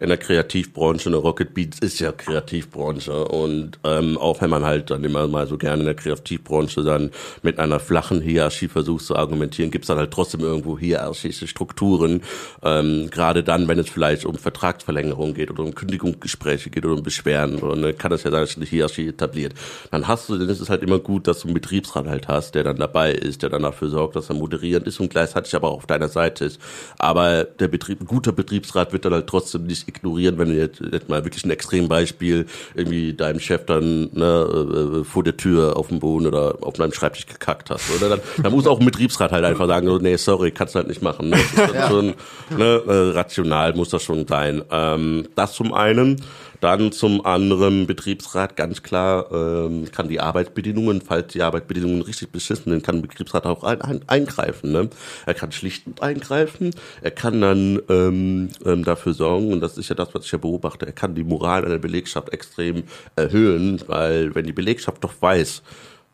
in 0.01 0.09
der 0.09 0.17
Kreativbranche, 0.17 1.09
eine 1.09 1.17
Rocket 1.17 1.53
Beats 1.53 1.77
ist 1.77 1.99
ja 1.99 2.11
Kreativbranche 2.11 3.25
und 3.25 3.77
ähm, 3.83 4.17
auch 4.17 4.41
wenn 4.41 4.49
man 4.49 4.65
halt 4.65 4.89
dann 4.89 5.03
immer 5.03 5.27
mal 5.27 5.45
so 5.45 5.59
gerne 5.59 5.81
in 5.81 5.85
der 5.85 5.93
Kreativbranche 5.93 6.81
dann 6.81 7.11
mit 7.43 7.59
einer 7.59 7.79
flachen 7.79 8.19
Hierarchie 8.19 8.67
versucht 8.67 9.05
zu 9.05 9.15
argumentieren, 9.15 9.69
gibt's 9.69 9.87
dann 9.87 9.99
halt 9.99 10.09
trotzdem 10.09 10.39
irgendwo 10.39 10.79
hierarchische 10.79 11.45
Strukturen, 11.45 12.23
ähm, 12.63 13.11
gerade 13.11 13.43
dann, 13.43 13.67
wenn 13.67 13.77
es 13.77 13.89
vielleicht 13.89 14.25
um 14.25 14.35
Vertragsverlängerung 14.35 15.35
geht 15.35 15.51
oder 15.51 15.61
um 15.61 15.75
Kündigungsgespräche 15.75 16.71
geht 16.71 16.83
oder 16.83 16.95
um 16.95 17.03
Beschwerden, 17.03 17.59
oder, 17.59 17.75
ne, 17.75 17.93
kann 17.93 18.09
das 18.09 18.23
ja 18.23 18.31
sein, 18.31 18.41
dass 18.41 18.57
eine 18.57 18.65
Hierarchie 18.65 19.09
etabliert. 19.09 19.53
Dann 19.91 20.07
hast 20.07 20.29
du, 20.29 20.35
dann 20.35 20.49
ist 20.49 20.61
es 20.61 20.69
halt 20.71 20.81
immer 20.81 20.97
gut, 20.97 21.27
dass 21.27 21.41
du 21.41 21.47
einen 21.47 21.53
Betriebsrat 21.53 22.07
halt 22.07 22.27
hast, 22.27 22.55
der 22.55 22.63
dann 22.63 22.77
dabei 22.77 23.11
ist, 23.11 23.43
der 23.43 23.51
dann 23.51 23.61
dafür 23.61 23.89
sorgt, 23.89 24.15
dass 24.15 24.29
er 24.29 24.35
moderierend 24.35 24.87
ist 24.87 24.99
und 24.99 25.11
gleichzeitig 25.11 25.53
aber 25.53 25.69
auch 25.69 25.77
auf 25.77 25.85
deiner 25.85 26.09
Seite 26.09 26.45
ist. 26.45 26.59
Aber 26.97 27.43
der 27.43 27.67
Betrieb, 27.67 28.01
ein 28.01 28.07
guter 28.07 28.31
Betriebsrat 28.31 28.93
wird 28.93 29.05
dann 29.05 29.13
halt 29.13 29.27
trotzdem 29.27 29.67
nicht 29.67 29.90
ignorieren, 29.97 30.37
wenn 30.37 30.49
du 30.49 30.57
jetzt, 30.57 30.81
jetzt 30.91 31.09
mal 31.09 31.23
wirklich 31.23 31.43
ein 31.45 31.51
Extrembeispiel 31.51 32.45
irgendwie 32.75 33.13
deinem 33.13 33.39
Chef 33.39 33.65
dann 33.65 34.09
ne, 34.13 35.01
äh, 35.01 35.03
vor 35.03 35.23
der 35.23 35.37
Tür 35.37 35.77
auf 35.77 35.89
dem 35.89 35.99
Boden 35.99 36.27
oder 36.27 36.57
auf 36.61 36.73
deinem 36.73 36.93
Schreibtisch 36.93 37.25
gekackt 37.25 37.69
hast. 37.69 37.89
Oder 37.95 38.09
dann, 38.09 38.19
dann 38.43 38.51
muss 38.51 38.67
auch 38.67 38.79
ein 38.79 38.85
Betriebsrat 38.85 39.31
halt 39.31 39.45
einfach 39.45 39.67
sagen, 39.67 39.87
so, 39.87 39.97
nee, 39.97 40.15
sorry, 40.15 40.51
kannst 40.51 40.75
du 40.75 40.79
halt 40.79 40.87
nicht 40.87 41.01
machen. 41.01 41.29
Ne? 41.29 41.37
Das 41.55 41.67
ist 41.67 41.73
dann 41.75 41.87
schon 41.89 42.13
ne, 42.57 42.81
äh, 42.87 43.11
rational 43.11 43.73
muss 43.73 43.89
das 43.89 44.03
schon 44.03 44.27
sein. 44.27 44.63
Ähm, 44.71 45.27
das 45.35 45.53
zum 45.53 45.73
einen. 45.73 46.21
Dann 46.61 46.91
zum 46.91 47.25
anderen 47.25 47.87
Betriebsrat 47.87 48.55
ganz 48.55 48.83
klar 48.83 49.31
ähm, 49.31 49.91
kann 49.91 50.07
die 50.07 50.19
Arbeitsbedingungen, 50.19 51.01
falls 51.01 51.33
die 51.33 51.41
Arbeitsbedingungen 51.41 52.03
richtig 52.03 52.31
beschissen 52.31 52.71
sind, 52.71 52.83
kann 52.83 52.97
ein 52.97 53.01
Betriebsrat 53.01 53.47
auch 53.47 53.63
ein, 53.63 53.81
ein, 53.81 54.01
eingreifen. 54.07 54.71
Ne? 54.71 54.87
Er 55.25 55.33
kann 55.33 55.51
schlichtend 55.51 56.03
eingreifen, 56.03 56.69
er 57.01 57.09
kann 57.09 57.41
dann 57.41 57.81
ähm, 57.89 58.49
ähm, 58.63 58.83
dafür 58.83 59.15
sorgen, 59.15 59.51
und 59.51 59.59
das 59.59 59.79
ist 59.79 59.89
ja 59.89 59.95
das, 59.95 60.13
was 60.13 60.25
ich 60.25 60.31
ja 60.31 60.37
beobachte, 60.37 60.85
er 60.85 60.91
kann 60.91 61.15
die 61.15 61.23
Moral 61.23 61.65
einer 61.65 61.79
Belegschaft 61.79 62.29
extrem 62.29 62.83
erhöhen, 63.15 63.81
weil 63.87 64.35
wenn 64.35 64.45
die 64.45 64.53
Belegschaft 64.53 65.03
doch 65.03 65.19
weiß, 65.19 65.63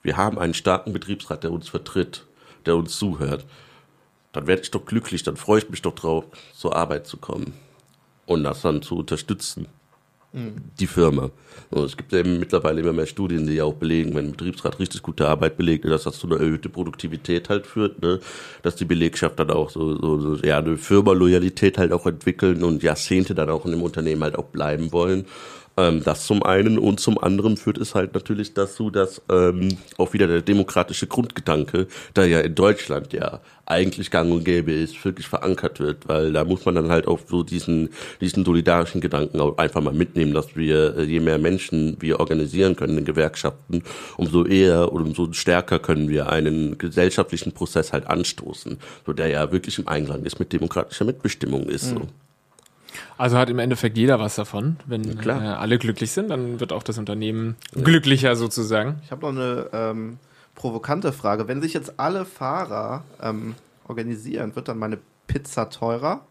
wir 0.02 0.16
haben 0.16 0.40
einen 0.40 0.54
starken 0.54 0.94
Betriebsrat, 0.94 1.44
der 1.44 1.52
uns 1.52 1.68
vertritt, 1.68 2.24
der 2.66 2.78
uns 2.78 2.98
zuhört, 2.98 3.46
dann 4.32 4.48
werde 4.48 4.62
ich 4.62 4.72
doch 4.72 4.86
glücklich, 4.86 5.24
dann 5.24 5.36
freue 5.36 5.60
ich 5.60 5.70
mich 5.70 5.82
doch 5.82 5.96
drauf, 5.96 6.24
zur 6.54 6.74
Arbeit 6.74 7.06
zu 7.06 7.18
kommen 7.18 7.52
und 8.26 8.46
das 8.46 8.62
dann 8.62 8.82
zu 8.82 8.96
unterstützen 9.00 9.68
die 10.80 10.88
Firma. 10.88 11.32
Und 11.70 11.84
es 11.84 11.98
gibt 11.98 12.14
eben 12.14 12.40
mittlerweile 12.40 12.82
immer 12.82 12.94
mehr 12.94 13.06
Studien, 13.06 13.46
die 13.46 13.56
ja 13.56 13.66
auch 13.66 13.74
belegen, 13.74 14.16
wenn 14.16 14.28
ein 14.28 14.32
Betriebsrat 14.32 14.80
richtig 14.80 15.02
gute 15.02 15.28
Arbeit 15.28 15.58
belegt, 15.58 15.86
dass 15.86 16.04
das 16.04 16.20
zu 16.20 16.28
einer 16.28 16.40
erhöhten 16.40 16.72
Produktivität 16.72 17.50
halt 17.50 17.68
führt, 17.68 18.02
ne? 18.02 18.20
dass 18.62 18.76
die 18.76 18.86
Belegschaft 18.86 19.40
dann 19.40 19.52
auch 19.52 19.70
so, 19.70 19.98
so, 19.98 20.20
so 20.36 20.48
ja, 20.48 20.60
eine 20.60 20.78
Firma-Loyalität 20.78 21.78
halt 21.78 21.92
auch 21.92 22.06
entwickeln 22.06 22.64
und 22.64 22.84
Jahrzehnte 22.84 23.36
dann 23.36 23.50
auch 23.50 23.66
in 23.66 23.72
dem 23.72 23.82
Unternehmen 23.82 24.24
halt 24.24 24.38
auch 24.38 24.46
bleiben 24.46 24.92
wollen. 24.92 25.26
Ähm, 25.78 26.04
das 26.04 26.26
zum 26.26 26.44
einen 26.44 26.80
und 26.80 27.00
zum 27.00 27.18
anderen 27.20 27.56
führt 27.56 27.78
es 27.78 27.94
halt 27.94 28.16
natürlich 28.16 28.56
dazu, 28.56 28.90
dass 28.90 29.22
ähm, 29.32 29.78
auch 29.98 30.14
wieder 30.14 30.28
der 30.28 30.42
demokratische 30.42 31.06
Grundgedanke, 31.06 31.88
der 32.16 32.26
ja 32.26 32.40
in 32.40 32.56
Deutschland 32.56 33.14
ja 33.14 33.40
eigentlich 33.68 34.10
gang 34.10 34.32
und 34.32 34.44
gäbe 34.44 34.72
ist, 34.72 35.04
wirklich 35.06 35.28
verankert 35.28 35.80
wird, 35.80 36.08
weil 36.08 36.34
da 36.34 36.46
muss 36.46 36.66
man 36.66 36.76
dann 36.76 36.90
halt 36.90 37.08
auch 37.08 37.20
so 37.28 37.44
diesen, 37.44 37.90
diesen 38.22 38.44
solidarischen 38.44 39.02
Gedanken 39.02 39.40
auch 39.40 39.58
einfach 39.58 39.82
mal 39.82 39.94
mitnehmen, 39.94 40.34
dass 40.34 40.56
wir, 40.56 40.98
äh, 40.98 41.04
je 41.04 41.20
mehr 41.20 41.38
Menschen 41.38 41.98
wir 42.00 42.20
organisieren 42.20 42.76
können 42.76 42.98
in 42.98 43.06
Gewerkschaften, 43.06 43.84
umso 44.18 44.46
eher 44.46 44.92
und 44.92 45.04
umso 45.04 45.32
stärker 45.34 45.80
können 45.80 46.10
wir 46.10 46.30
einen 46.30 46.78
gesellschaftlichen 46.78 47.52
Prozess 47.52 47.94
halt 47.94 48.08
anstoßen, 48.08 48.80
so 49.06 49.14
der 49.14 49.28
ja 49.28 49.52
wirklich 49.52 49.78
im 49.78 49.88
Einklang 49.88 50.24
ist 50.24 50.40
mit 50.40 50.52
demokratischer 50.54 51.06
Mitbestimmung 51.06 51.68
ist. 51.68 51.90
So. 51.90 52.08
Also 53.18 53.38
hat 53.38 53.50
im 53.50 53.60
Endeffekt 53.60 53.98
jeder 53.98 54.20
was 54.20 54.36
davon. 54.36 54.78
Wenn 54.86 55.20
äh, 55.20 55.32
alle 55.32 55.78
glücklich 55.78 56.12
sind, 56.12 56.30
dann 56.30 56.60
wird 56.60 56.74
auch 56.74 56.84
das 56.84 56.98
Unternehmen 56.98 57.56
glücklicher 57.74 58.36
sozusagen. 58.36 59.02
Ich 59.04 59.12
habe 59.12 59.22
noch 59.22 59.30
eine 59.30 59.70
ähm, 59.74 60.20
provokante 60.56 61.14
Frage. 61.14 61.48
Wenn 61.48 61.62
sich 61.62 61.74
jetzt 61.74 62.00
alle 62.00 62.26
Fahrer 62.26 63.04
ähm, 63.22 63.56
organisieren, 63.88 64.56
wird 64.56 64.68
dann 64.68 64.80
meine 64.80 64.98
Pizza 65.28 65.70
teurer? 65.70 66.26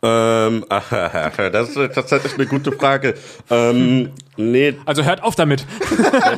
Ähm, 0.00 0.64
das, 0.70 1.70
ist 1.70 1.94
tatsächlich 1.94 2.34
eine 2.34 2.46
gute 2.46 2.70
Frage. 2.70 3.14
Ähm, 3.50 4.10
nee, 4.36 4.76
Also 4.84 5.04
hört 5.04 5.22
auf 5.24 5.34
damit. 5.34 5.66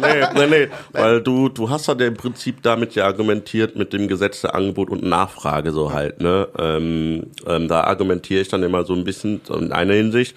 nee, 0.00 0.24
nee, 0.34 0.46
nee, 0.46 0.68
weil 0.92 1.20
du, 1.20 1.50
du 1.50 1.68
hast 1.68 1.86
ja 1.86 1.94
im 1.94 2.14
Prinzip 2.14 2.62
damit 2.62 2.94
ja 2.94 3.04
argumentiert 3.04 3.76
mit 3.76 3.92
dem 3.92 4.08
Gesetz 4.08 4.40
der 4.40 4.54
Angebot 4.54 4.88
und 4.88 5.02
Nachfrage 5.02 5.72
so 5.72 5.92
halt, 5.92 6.22
ne? 6.22 6.48
Ähm, 6.58 7.26
ähm, 7.46 7.68
da 7.68 7.82
argumentiere 7.82 8.40
ich 8.40 8.48
dann 8.48 8.62
immer 8.62 8.84
so 8.84 8.94
ein 8.94 9.04
bisschen 9.04 9.42
in 9.50 9.72
einer 9.72 9.94
Hinsicht, 9.94 10.36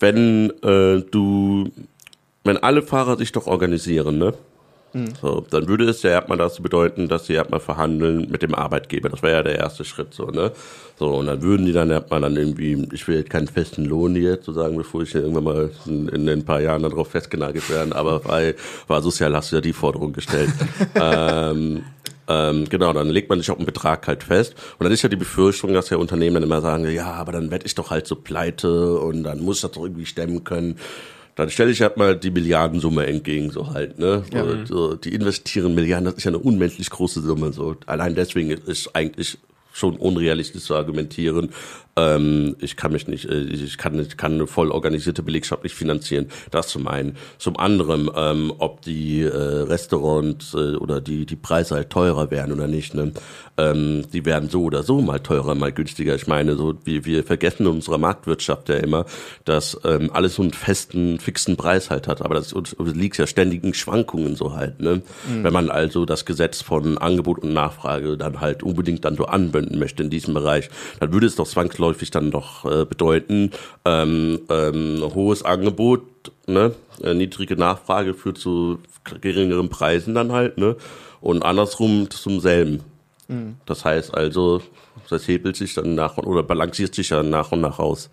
wenn 0.00 0.50
äh, 0.62 1.02
du, 1.10 1.70
wenn 2.44 2.56
alle 2.56 2.82
Fahrer 2.82 3.18
sich 3.18 3.32
doch 3.32 3.46
organisieren, 3.46 4.16
ne? 4.16 4.32
So, 5.20 5.44
dann 5.50 5.68
würde 5.68 5.84
es 5.84 6.02
ja 6.02 6.10
erstmal 6.10 6.38
dazu 6.38 6.62
bedeuten, 6.62 7.08
dass 7.08 7.26
sie 7.26 7.34
erstmal 7.34 7.60
verhandeln 7.60 8.30
mit 8.30 8.42
dem 8.42 8.54
Arbeitgeber. 8.54 9.08
Das 9.08 9.22
wäre 9.22 9.36
ja 9.36 9.42
der 9.42 9.56
erste 9.56 9.84
Schritt, 9.84 10.14
so, 10.14 10.26
ne? 10.26 10.52
So, 10.98 11.14
und 11.14 11.26
dann 11.26 11.42
würden 11.42 11.66
die 11.66 11.72
dann 11.72 11.90
erstmal 11.90 12.20
dann 12.22 12.36
irgendwie, 12.36 12.88
ich 12.92 13.06
will 13.06 13.18
jetzt 13.18 13.30
keinen 13.30 13.48
festen 13.48 13.84
Lohn 13.84 14.14
hier 14.14 14.40
zu 14.40 14.52
sagen, 14.52 14.76
bevor 14.76 15.02
ich 15.02 15.14
irgendwann 15.14 15.44
mal 15.44 15.70
in, 15.86 16.08
in 16.08 16.28
ein 16.28 16.44
paar 16.44 16.60
Jahren 16.60 16.82
darauf 16.82 17.10
festgenagelt 17.10 17.68
werden, 17.70 17.92
aber 17.92 18.20
bei, 18.20 18.54
war 18.86 19.02
sozial 19.02 19.34
hast 19.36 19.52
du 19.52 19.56
ja 19.56 19.62
die 19.62 19.72
Forderung 19.72 20.12
gestellt. 20.12 20.50
ähm, 20.94 21.84
ähm, 22.28 22.68
genau, 22.68 22.92
dann 22.92 23.08
legt 23.08 23.30
man 23.30 23.38
sich 23.38 23.50
auf 23.50 23.56
einen 23.56 23.66
Betrag 23.66 24.06
halt 24.06 24.22
fest. 24.22 24.54
Und 24.78 24.84
dann 24.84 24.92
ist 24.92 25.02
ja 25.02 25.08
die 25.08 25.16
Befürchtung, 25.16 25.72
dass 25.72 25.88
ja 25.90 25.96
Unternehmen 25.96 26.34
dann 26.34 26.42
immer 26.42 26.60
sagen, 26.60 26.88
ja, 26.90 27.12
aber 27.12 27.32
dann 27.32 27.50
werde 27.50 27.66
ich 27.66 27.74
doch 27.74 27.90
halt 27.90 28.06
so 28.06 28.16
pleite 28.16 28.98
und 28.98 29.22
dann 29.22 29.40
muss 29.40 29.56
ich 29.56 29.62
das 29.62 29.72
doch 29.72 29.82
irgendwie 29.82 30.06
stemmen 30.06 30.44
können. 30.44 30.78
Dann 31.38 31.50
stelle 31.50 31.70
ich 31.70 31.80
halt 31.80 31.96
mal 31.96 32.16
die 32.16 32.32
Milliardensumme 32.32 33.06
entgegen, 33.06 33.52
so 33.52 33.72
halt, 33.72 33.96
ne? 34.00 34.24
So, 34.32 34.64
so, 34.64 34.94
die 34.96 35.14
investieren 35.14 35.72
Milliarden, 35.72 36.06
das 36.06 36.14
ist 36.14 36.24
ja 36.24 36.30
eine 36.30 36.38
unmenschlich 36.38 36.90
große 36.90 37.20
Summe, 37.22 37.52
so. 37.52 37.76
Allein 37.86 38.16
deswegen 38.16 38.50
ist 38.50 38.96
eigentlich 38.96 39.38
schon 39.72 39.96
unrealistisch 39.96 40.64
zu 40.64 40.74
argumentieren. 40.74 41.50
Ähm, 41.98 42.56
ich 42.60 42.76
kann 42.76 42.92
mich 42.92 43.08
nicht, 43.08 43.24
äh, 43.24 43.40
ich 43.40 43.76
kann, 43.76 43.98
ich 43.98 44.16
kann 44.16 44.34
eine 44.34 44.46
voll 44.46 44.70
organisierte 44.70 45.22
Belegschaft 45.22 45.64
nicht 45.64 45.74
finanzieren. 45.74 46.28
Das 46.50 46.68
zum 46.68 46.86
einen. 46.86 47.16
Zum 47.38 47.58
anderen, 47.58 48.08
ähm, 48.14 48.52
ob 48.58 48.82
die 48.82 49.22
äh, 49.22 49.26
Restaurants 49.26 50.54
äh, 50.54 50.76
oder 50.76 51.00
die 51.00 51.26
die 51.26 51.36
Preise 51.36 51.74
halt 51.74 51.90
teurer 51.90 52.30
werden 52.30 52.52
oder 52.52 52.68
nicht. 52.68 52.94
Ne? 52.94 53.12
Ähm, 53.56 54.04
die 54.12 54.24
werden 54.24 54.48
so 54.48 54.62
oder 54.62 54.84
so 54.84 55.00
mal 55.00 55.18
teurer, 55.18 55.54
mal 55.54 55.72
günstiger. 55.72 56.14
Ich 56.14 56.28
meine, 56.28 56.56
so 56.56 56.74
wir, 56.84 57.04
wir 57.04 57.24
vergessen 57.24 57.66
in 57.66 57.72
unserer 57.72 57.98
Marktwirtschaft 57.98 58.68
ja 58.68 58.76
immer, 58.76 59.04
dass 59.44 59.78
ähm, 59.84 60.10
alles 60.12 60.36
so 60.36 60.42
einen 60.42 60.52
festen, 60.52 61.18
fixen 61.18 61.56
Preis 61.56 61.90
halt 61.90 62.06
hat. 62.06 62.22
Aber 62.22 62.36
das, 62.36 62.54
das 62.54 62.76
liegt 62.94 63.18
ja 63.18 63.26
ständigen 63.26 63.74
Schwankungen 63.74 64.36
so 64.36 64.54
halt. 64.54 64.80
Ne? 64.80 65.02
Mhm. 65.28 65.42
Wenn 65.42 65.52
man 65.52 65.70
also 65.70 66.04
das 66.04 66.24
Gesetz 66.24 66.62
von 66.62 66.98
Angebot 66.98 67.40
und 67.40 67.52
Nachfrage 67.52 68.16
dann 68.16 68.40
halt 68.40 68.62
unbedingt 68.62 69.04
dann 69.04 69.16
so 69.16 69.24
anwenden 69.26 69.78
möchte 69.78 70.04
in 70.04 70.10
diesem 70.10 70.34
Bereich, 70.34 70.70
dann 71.00 71.12
würde 71.12 71.26
es 71.26 71.34
doch 71.34 71.48
zwangsläufig 71.48 71.87
dann 72.10 72.30
doch 72.30 72.64
äh, 72.64 72.84
bedeuten, 72.84 73.50
ähm, 73.84 74.40
ähm, 74.48 75.02
hohes 75.14 75.42
Angebot, 75.42 76.02
ne? 76.46 76.74
Äh, 77.02 77.14
niedrige 77.14 77.56
Nachfrage 77.56 78.14
führt 78.14 78.38
zu 78.38 78.78
geringeren 79.20 79.68
Preisen 79.68 80.14
dann 80.14 80.32
halt, 80.32 80.58
ne? 80.58 80.76
Und 81.20 81.44
andersrum 81.44 82.10
zum 82.10 82.40
selben. 82.40 82.80
Mhm. 83.28 83.56
Das 83.66 83.84
heißt 83.84 84.14
also, 84.14 84.62
das 85.08 85.26
hebelt 85.28 85.56
sich 85.56 85.74
dann 85.74 85.94
nach 85.94 86.18
und 86.18 86.26
oder 86.26 86.42
balanciert 86.42 86.94
sich 86.94 87.08
dann 87.08 87.30
nach 87.30 87.52
und 87.52 87.60
nach 87.60 87.78
aus. 87.78 88.10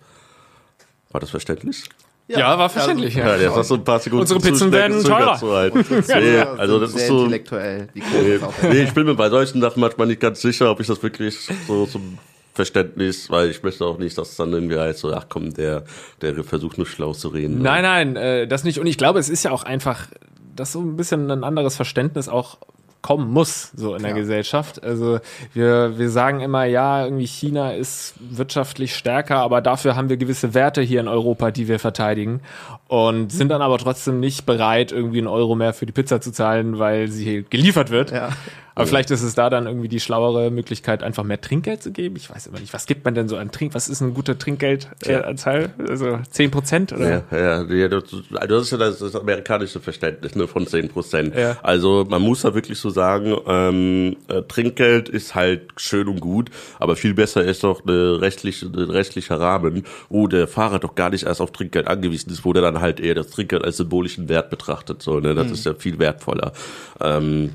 War 1.10 1.20
das 1.20 1.30
verständlich? 1.30 1.84
Ja, 2.28 2.40
ja, 2.40 2.58
war 2.58 2.68
verständlich. 2.68 3.14
Ja, 3.14 3.36
ja. 3.36 3.62
so 3.62 3.74
ein 3.74 3.84
paar 3.84 4.00
Sekunden 4.00 4.22
Unsere 4.22 4.40
Pizzen 4.40 4.72
werden 4.72 5.02
teurer. 5.02 5.70
nee, 6.08 6.38
also 6.38 6.80
das 6.80 6.94
ist 6.94 7.06
so 7.06 7.20
intellektuell. 7.20 7.88
Nee, 7.94 8.40
nee, 8.62 8.82
ich 8.82 8.92
bin 8.92 9.06
mir 9.06 9.14
bei 9.14 9.30
solchen 9.30 9.60
Sachen 9.60 9.80
manchmal 9.80 10.08
nicht 10.08 10.20
ganz 10.20 10.40
sicher, 10.40 10.70
ob 10.70 10.80
ich 10.80 10.88
das 10.88 11.00
wirklich 11.02 11.38
so 11.68 11.86
zum 11.86 12.18
Verständnis, 12.56 13.30
weil 13.30 13.50
ich 13.50 13.62
möchte 13.62 13.84
auch 13.84 13.98
nicht, 13.98 14.16
dass 14.16 14.30
es 14.30 14.36
dann 14.36 14.52
irgendwie 14.52 14.78
heißt, 14.78 15.00
so, 15.00 15.12
ach 15.12 15.26
komm, 15.28 15.52
der, 15.52 15.84
der 16.22 16.42
versucht 16.42 16.78
nur 16.78 16.86
schlau 16.86 17.12
zu 17.12 17.28
reden. 17.28 17.60
Nein, 17.60 17.82
nein, 17.82 18.16
äh, 18.16 18.48
das 18.48 18.64
nicht. 18.64 18.80
Und 18.80 18.86
ich 18.86 18.96
glaube, 18.96 19.18
es 19.18 19.28
ist 19.28 19.44
ja 19.44 19.50
auch 19.50 19.62
einfach, 19.62 20.08
das 20.56 20.72
so 20.72 20.80
ein 20.80 20.96
bisschen 20.96 21.30
ein 21.30 21.44
anderes 21.44 21.76
Verständnis 21.76 22.28
auch 22.28 22.56
kommen 23.02 23.30
muss, 23.30 23.70
so 23.76 23.94
in 23.94 24.02
der 24.02 24.12
ja. 24.12 24.16
Gesellschaft. 24.16 24.82
Also 24.82 25.20
wir, 25.52 25.98
wir 25.98 26.10
sagen 26.10 26.40
immer, 26.40 26.64
ja, 26.64 27.04
irgendwie 27.04 27.26
China 27.26 27.72
ist 27.72 28.14
wirtschaftlich 28.18 28.96
stärker, 28.96 29.36
aber 29.36 29.60
dafür 29.60 29.94
haben 29.94 30.08
wir 30.08 30.16
gewisse 30.16 30.54
Werte 30.54 30.80
hier 30.80 31.00
in 31.00 31.08
Europa, 31.08 31.50
die 31.50 31.68
wir 31.68 31.78
verteidigen 31.78 32.40
und 32.88 33.30
sind 33.30 33.50
dann 33.50 33.62
aber 33.62 33.78
trotzdem 33.78 34.18
nicht 34.18 34.46
bereit, 34.46 34.90
irgendwie 34.90 35.18
einen 35.18 35.28
Euro 35.28 35.54
mehr 35.54 35.72
für 35.72 35.86
die 35.86 35.92
Pizza 35.92 36.20
zu 36.20 36.32
zahlen, 36.32 36.80
weil 36.80 37.08
sie 37.08 37.44
geliefert 37.48 37.90
wird. 37.90 38.10
Ja. 38.10 38.30
Aber 38.76 38.84
ja. 38.84 38.88
vielleicht 38.88 39.10
ist 39.10 39.22
es 39.22 39.34
da 39.34 39.48
dann 39.48 39.66
irgendwie 39.66 39.88
die 39.88 40.00
schlauere 40.00 40.50
Möglichkeit, 40.50 41.02
einfach 41.02 41.24
mehr 41.24 41.40
Trinkgeld 41.40 41.82
zu 41.82 41.92
geben. 41.92 42.14
Ich 42.16 42.28
weiß 42.28 42.48
immer 42.48 42.60
nicht, 42.60 42.74
was 42.74 42.84
gibt 42.84 43.06
man 43.06 43.14
denn 43.14 43.26
so 43.26 43.38
an 43.38 43.50
Trink? 43.50 43.74
Was 43.74 43.88
ist 43.88 44.02
ein 44.02 44.12
guter 44.12 44.36
Trinkgeldanteil? 44.36 45.70
Äh, 45.78 45.90
also 45.90 46.18
zehn 46.28 46.50
Prozent 46.50 46.92
oder? 46.92 47.24
Ja, 47.30 47.38
ja, 47.38 47.62
ja 47.62 47.88
das, 47.88 48.12
ist 48.12 48.72
ja 48.72 48.76
das, 48.76 48.98
das 48.98 49.16
amerikanische 49.16 49.80
Verständnis 49.80 50.34
ne, 50.34 50.46
von 50.46 50.66
zehn 50.66 50.90
Prozent. 50.90 51.34
Ja. 51.34 51.56
Also 51.62 52.04
man 52.06 52.20
muss 52.20 52.42
da 52.42 52.54
wirklich 52.54 52.78
so 52.78 52.90
sagen, 52.90 53.34
ähm, 53.46 54.18
äh, 54.28 54.42
Trinkgeld 54.42 55.08
ist 55.08 55.34
halt 55.34 55.62
schön 55.78 56.06
und 56.06 56.20
gut, 56.20 56.50
aber 56.78 56.96
viel 56.96 57.14
besser 57.14 57.42
ist 57.42 57.64
doch 57.64 57.82
eine 57.86 58.20
rechtliche, 58.20 58.66
ein 58.66 58.90
rechtlicher 58.90 59.40
Rahmen, 59.40 59.84
wo 60.10 60.26
der 60.26 60.46
Fahrer 60.46 60.80
doch 60.80 60.94
gar 60.94 61.08
nicht 61.08 61.24
erst 61.24 61.40
auf 61.40 61.50
Trinkgeld 61.50 61.88
angewiesen 61.88 62.30
ist, 62.30 62.44
wo 62.44 62.52
der 62.52 62.60
dann 62.60 62.82
halt 62.82 63.00
eher 63.00 63.14
das 63.14 63.30
Trinkgeld 63.30 63.64
als 63.64 63.78
symbolischen 63.78 64.28
Wert 64.28 64.50
betrachtet. 64.50 65.00
So, 65.00 65.18
ne? 65.18 65.34
Das 65.34 65.46
mhm. 65.46 65.52
ist 65.54 65.64
ja 65.64 65.72
viel 65.72 65.98
wertvoller. 65.98 66.52
Ähm, 67.00 67.52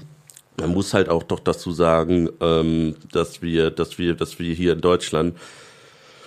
man 0.62 0.74
muss 0.74 0.94
halt 0.94 1.10
auch 1.10 1.24
doch 1.24 1.40
dazu 1.40 1.72
sagen, 1.72 2.30
ähm, 2.40 2.96
dass 3.12 3.42
wir, 3.42 3.72
dass 3.72 3.98
wir, 3.98 4.16
dass 4.16 4.40
wir 4.40 4.54
hier 4.54 4.74
in 4.74 4.82
Deutschland 4.82 5.36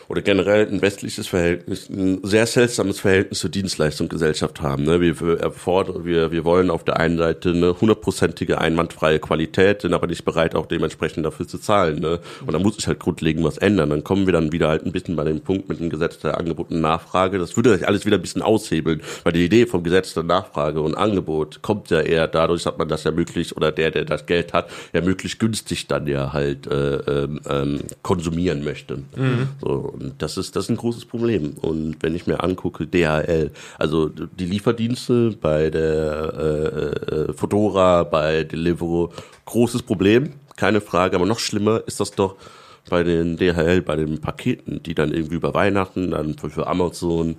oder 0.08 0.22
generell 0.22 0.66
ein 0.66 0.82
westliches 0.82 1.26
Verhältnis, 1.26 1.88
ein 1.88 2.20
sehr 2.22 2.46
seltsames 2.46 3.00
Verhältnis 3.00 3.40
zur 3.40 3.50
Dienstleistungsgesellschaft 3.50 4.60
haben. 4.60 4.84
Ne? 4.84 5.00
Wir, 5.00 5.40
erfordern, 5.40 6.04
wir, 6.04 6.32
wir 6.32 6.44
wollen 6.44 6.70
auf 6.70 6.84
der 6.84 6.98
einen 6.98 7.18
Seite 7.18 7.50
eine 7.50 7.80
hundertprozentige 7.80 8.60
einwandfreie 8.60 9.18
Qualität, 9.18 9.82
sind 9.82 9.94
aber 9.94 10.06
nicht 10.06 10.24
bereit, 10.24 10.54
auch 10.54 10.66
dementsprechend 10.66 11.24
dafür 11.24 11.46
zu 11.46 11.58
zahlen. 11.58 12.00
Ne? 12.00 12.20
Und 12.46 12.52
da 12.52 12.58
muss 12.58 12.76
sich 12.76 12.86
halt 12.86 13.00
grundlegend 13.00 13.44
was 13.44 13.58
ändern. 13.58 13.90
Dann 13.90 14.04
kommen 14.04 14.26
wir 14.26 14.32
dann 14.32 14.52
wieder 14.52 14.68
halt 14.68 14.84
ein 14.86 14.92
bisschen 14.92 15.16
bei 15.16 15.24
dem 15.24 15.40
Punkt 15.40 15.68
mit 15.68 15.80
dem 15.80 15.90
Gesetz 15.90 16.18
der 16.18 16.38
Angebot 16.38 16.70
und 16.70 16.80
Nachfrage. 16.80 17.38
Das 17.38 17.56
würde 17.56 17.74
sich 17.76 17.86
alles 17.86 18.06
wieder 18.06 18.16
ein 18.18 18.22
bisschen 18.22 18.42
aushebeln, 18.42 19.02
weil 19.22 19.32
die 19.32 19.44
Idee 19.44 19.66
vom 19.66 19.82
Gesetz 19.82 20.14
der 20.14 20.22
Nachfrage 20.22 20.80
und 20.80 20.94
Angebot 20.94 21.62
kommt 21.62 21.90
ja 21.90 22.00
eher 22.00 22.28
dadurch, 22.28 22.62
dass 22.62 22.76
man 22.76 22.88
das 22.88 23.04
ja 23.04 23.10
möglichst, 23.10 23.56
oder 23.56 23.72
der, 23.72 23.90
der 23.90 24.04
das 24.04 24.26
Geld 24.26 24.52
hat, 24.52 24.70
ja 24.92 25.00
möglichst 25.00 25.38
günstig 25.38 25.86
dann 25.86 26.06
ja 26.06 26.32
halt 26.32 26.66
äh, 26.66 26.96
ähm, 26.96 27.40
ähm 27.48 27.80
konsumieren 28.02 28.64
möchte. 28.64 28.98
Mhm. 29.16 29.48
So, 29.60 29.93
und 29.94 30.14
das 30.18 30.36
ist, 30.36 30.56
das 30.56 30.64
ist 30.64 30.70
ein 30.70 30.76
großes 30.76 31.04
Problem. 31.04 31.54
Und 31.60 31.96
wenn 32.00 32.14
ich 32.14 32.26
mir 32.26 32.42
angucke, 32.42 32.86
DHL, 32.86 33.50
also 33.78 34.08
die 34.08 34.46
Lieferdienste 34.46 35.36
bei 35.40 35.70
der 35.70 36.34
äh, 36.36 37.14
äh, 37.14 37.32
Fedora, 37.32 38.04
bei 38.04 38.44
Deliveroo, 38.44 39.10
großes 39.44 39.82
Problem, 39.82 40.32
keine 40.56 40.80
Frage. 40.80 41.16
Aber 41.16 41.26
noch 41.26 41.38
schlimmer 41.38 41.82
ist 41.86 42.00
das 42.00 42.10
doch 42.10 42.36
bei 42.90 43.02
den 43.02 43.36
DHL, 43.36 43.82
bei 43.82 43.96
den 43.96 44.20
Paketen, 44.20 44.82
die 44.82 44.94
dann 44.94 45.12
irgendwie 45.12 45.36
über 45.36 45.54
Weihnachten, 45.54 46.10
dann 46.10 46.36
für 46.36 46.66
Amazon, 46.66 47.36